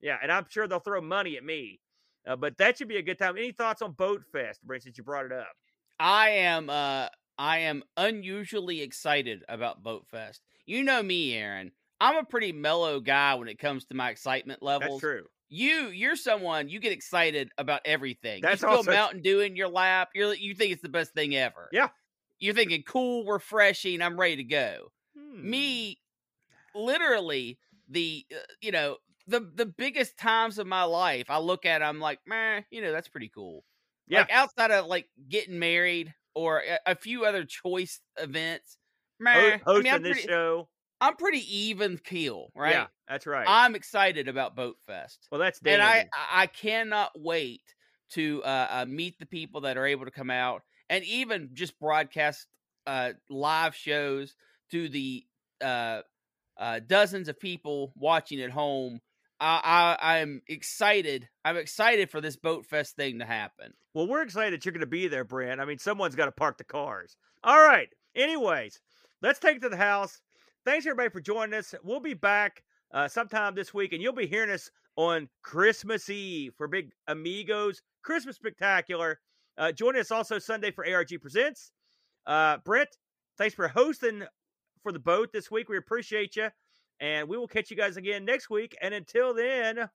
Yeah, 0.00 0.16
and 0.22 0.30
I'm 0.30 0.46
sure 0.48 0.68
they'll 0.68 0.78
throw 0.78 1.00
money 1.00 1.36
at 1.36 1.44
me. 1.44 1.80
Uh, 2.26 2.36
but 2.36 2.56
that 2.58 2.78
should 2.78 2.88
be 2.88 2.98
a 2.98 3.02
good 3.02 3.18
time. 3.18 3.36
Any 3.36 3.50
thoughts 3.50 3.82
on 3.82 3.92
Boat 3.92 4.22
Fest, 4.30 4.62
Brent, 4.62 4.84
since 4.84 4.96
you 4.96 5.02
brought 5.02 5.26
it 5.26 5.32
up? 5.32 5.48
I 5.98 6.30
am 6.30 6.70
uh 6.70 7.08
I 7.38 7.58
am 7.58 7.82
unusually 7.96 8.82
excited 8.82 9.44
about 9.48 9.82
Boat 9.82 10.06
Fest. 10.08 10.42
You 10.66 10.84
know 10.84 11.02
me, 11.02 11.34
Aaron. 11.34 11.72
I'm 12.00 12.16
a 12.16 12.24
pretty 12.24 12.52
mellow 12.52 13.00
guy 13.00 13.34
when 13.34 13.48
it 13.48 13.58
comes 13.58 13.84
to 13.86 13.94
my 13.94 14.10
excitement 14.10 14.62
levels. 14.62 15.00
That's 15.00 15.00
true. 15.00 15.26
You 15.54 15.88
you're 15.88 16.16
someone 16.16 16.70
you 16.70 16.80
get 16.80 16.92
excited 16.92 17.50
about 17.58 17.82
everything. 17.84 18.40
That's 18.40 18.62
you 18.62 18.68
spill 18.68 18.76
also- 18.78 18.90
Mountain 18.90 19.20
Dew 19.20 19.40
in 19.40 19.54
your 19.54 19.68
lap. 19.68 20.08
You're 20.14 20.32
you 20.32 20.54
think 20.54 20.72
it's 20.72 20.80
the 20.80 20.88
best 20.88 21.12
thing 21.12 21.36
ever. 21.36 21.68
Yeah. 21.72 21.88
You're 22.38 22.54
thinking 22.54 22.82
cool, 22.86 23.26
refreshing. 23.26 24.00
I'm 24.00 24.18
ready 24.18 24.36
to 24.36 24.44
go. 24.44 24.92
Hmm. 25.14 25.50
Me, 25.50 25.98
literally 26.74 27.58
the 27.88 28.24
uh, 28.32 28.38
you 28.62 28.72
know 28.72 28.96
the 29.26 29.40
the 29.54 29.66
biggest 29.66 30.16
times 30.16 30.58
of 30.58 30.66
my 30.66 30.84
life. 30.84 31.26
I 31.28 31.38
look 31.38 31.66
at. 31.66 31.82
I'm 31.82 32.00
like, 32.00 32.20
man, 32.26 32.64
you 32.70 32.80
know 32.80 32.90
that's 32.92 33.08
pretty 33.08 33.28
cool. 33.28 33.62
Yeah. 34.08 34.20
Like 34.20 34.32
outside 34.32 34.70
of 34.70 34.86
like 34.86 35.06
getting 35.28 35.58
married 35.58 36.14
or 36.34 36.60
a, 36.60 36.92
a 36.92 36.94
few 36.94 37.26
other 37.26 37.44
choice 37.44 38.00
events, 38.16 38.78
Ho- 39.20 39.24
man. 39.24 39.52
I 39.52 39.60
hosting 39.64 39.82
mean, 39.84 39.92
I'm 39.94 40.02
this 40.02 40.12
pretty, 40.12 40.28
show. 40.28 40.68
I'm 41.02 41.16
pretty 41.16 41.44
even 41.56 41.98
keel, 41.98 42.50
right? 42.54 42.72
Yeah, 42.72 42.86
that's 43.12 43.26
right. 43.26 43.44
I'm 43.46 43.74
excited 43.74 44.26
about 44.26 44.56
Boat 44.56 44.76
Fest, 44.86 45.28
well, 45.30 45.38
that's 45.38 45.60
and 45.64 45.82
I. 45.82 46.08
I 46.30 46.46
cannot 46.46 47.10
wait 47.14 47.60
to 48.12 48.42
uh, 48.42 48.66
uh, 48.70 48.86
meet 48.88 49.18
the 49.18 49.26
people 49.26 49.62
that 49.62 49.76
are 49.76 49.86
able 49.86 50.06
to 50.06 50.10
come 50.10 50.30
out 50.30 50.62
and 50.88 51.04
even 51.04 51.50
just 51.52 51.78
broadcast 51.78 52.46
uh, 52.86 53.12
live 53.28 53.74
shows 53.74 54.34
to 54.70 54.88
the 54.88 55.24
uh, 55.62 56.00
uh, 56.58 56.80
dozens 56.86 57.28
of 57.28 57.38
people 57.38 57.92
watching 57.96 58.40
at 58.40 58.50
home. 58.50 59.00
I, 59.40 59.96
I 60.00 60.18
I'm 60.20 60.40
excited. 60.48 61.28
I'm 61.44 61.58
excited 61.58 62.10
for 62.10 62.22
this 62.22 62.36
Boat 62.36 62.64
Fest 62.64 62.96
thing 62.96 63.18
to 63.18 63.26
happen. 63.26 63.74
Well, 63.92 64.06
we're 64.06 64.22
excited 64.22 64.54
that 64.54 64.64
you're 64.64 64.72
going 64.72 64.80
to 64.80 64.86
be 64.86 65.08
there, 65.08 65.24
Brent. 65.24 65.60
I 65.60 65.66
mean, 65.66 65.78
someone's 65.78 66.16
got 66.16 66.26
to 66.26 66.32
park 66.32 66.56
the 66.56 66.64
cars. 66.64 67.16
All 67.44 67.60
right. 67.60 67.88
Anyways, 68.14 68.80
let's 69.20 69.38
take 69.38 69.56
it 69.56 69.62
to 69.62 69.68
the 69.68 69.76
house. 69.76 70.20
Thanks 70.64 70.86
everybody 70.86 71.10
for 71.10 71.20
joining 71.20 71.58
us. 71.58 71.74
We'll 71.82 72.00
be 72.00 72.14
back 72.14 72.62
uh, 72.92 73.08
sometime 73.08 73.54
this 73.54 73.72
week, 73.72 73.92
and 73.92 74.02
you'll 74.02 74.12
be 74.12 74.26
hearing 74.26 74.50
us 74.50 74.70
on 74.96 75.28
Christmas 75.42 76.08
Eve 76.10 76.52
for 76.56 76.68
Big 76.68 76.90
Amigos 77.08 77.82
Christmas 78.02 78.36
Spectacular. 78.36 79.20
Uh, 79.58 79.72
join 79.72 79.96
us 79.96 80.10
also 80.10 80.38
Sunday 80.38 80.70
for 80.70 80.86
ARG 80.86 81.10
Presents. 81.20 81.72
Uh, 82.26 82.58
Brent, 82.64 82.88
thanks 83.38 83.54
for 83.54 83.68
hosting 83.68 84.22
for 84.82 84.92
the 84.92 84.98
boat 84.98 85.30
this 85.32 85.50
week. 85.50 85.68
We 85.68 85.76
appreciate 85.76 86.36
you, 86.36 86.48
and 87.00 87.28
we 87.28 87.36
will 87.36 87.48
catch 87.48 87.70
you 87.70 87.76
guys 87.76 87.96
again 87.96 88.24
next 88.24 88.50
week. 88.50 88.76
And 88.82 88.94
until 88.94 89.34
then, 89.34 89.88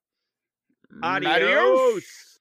adios. 1.04 1.34
Adios. 1.34 2.37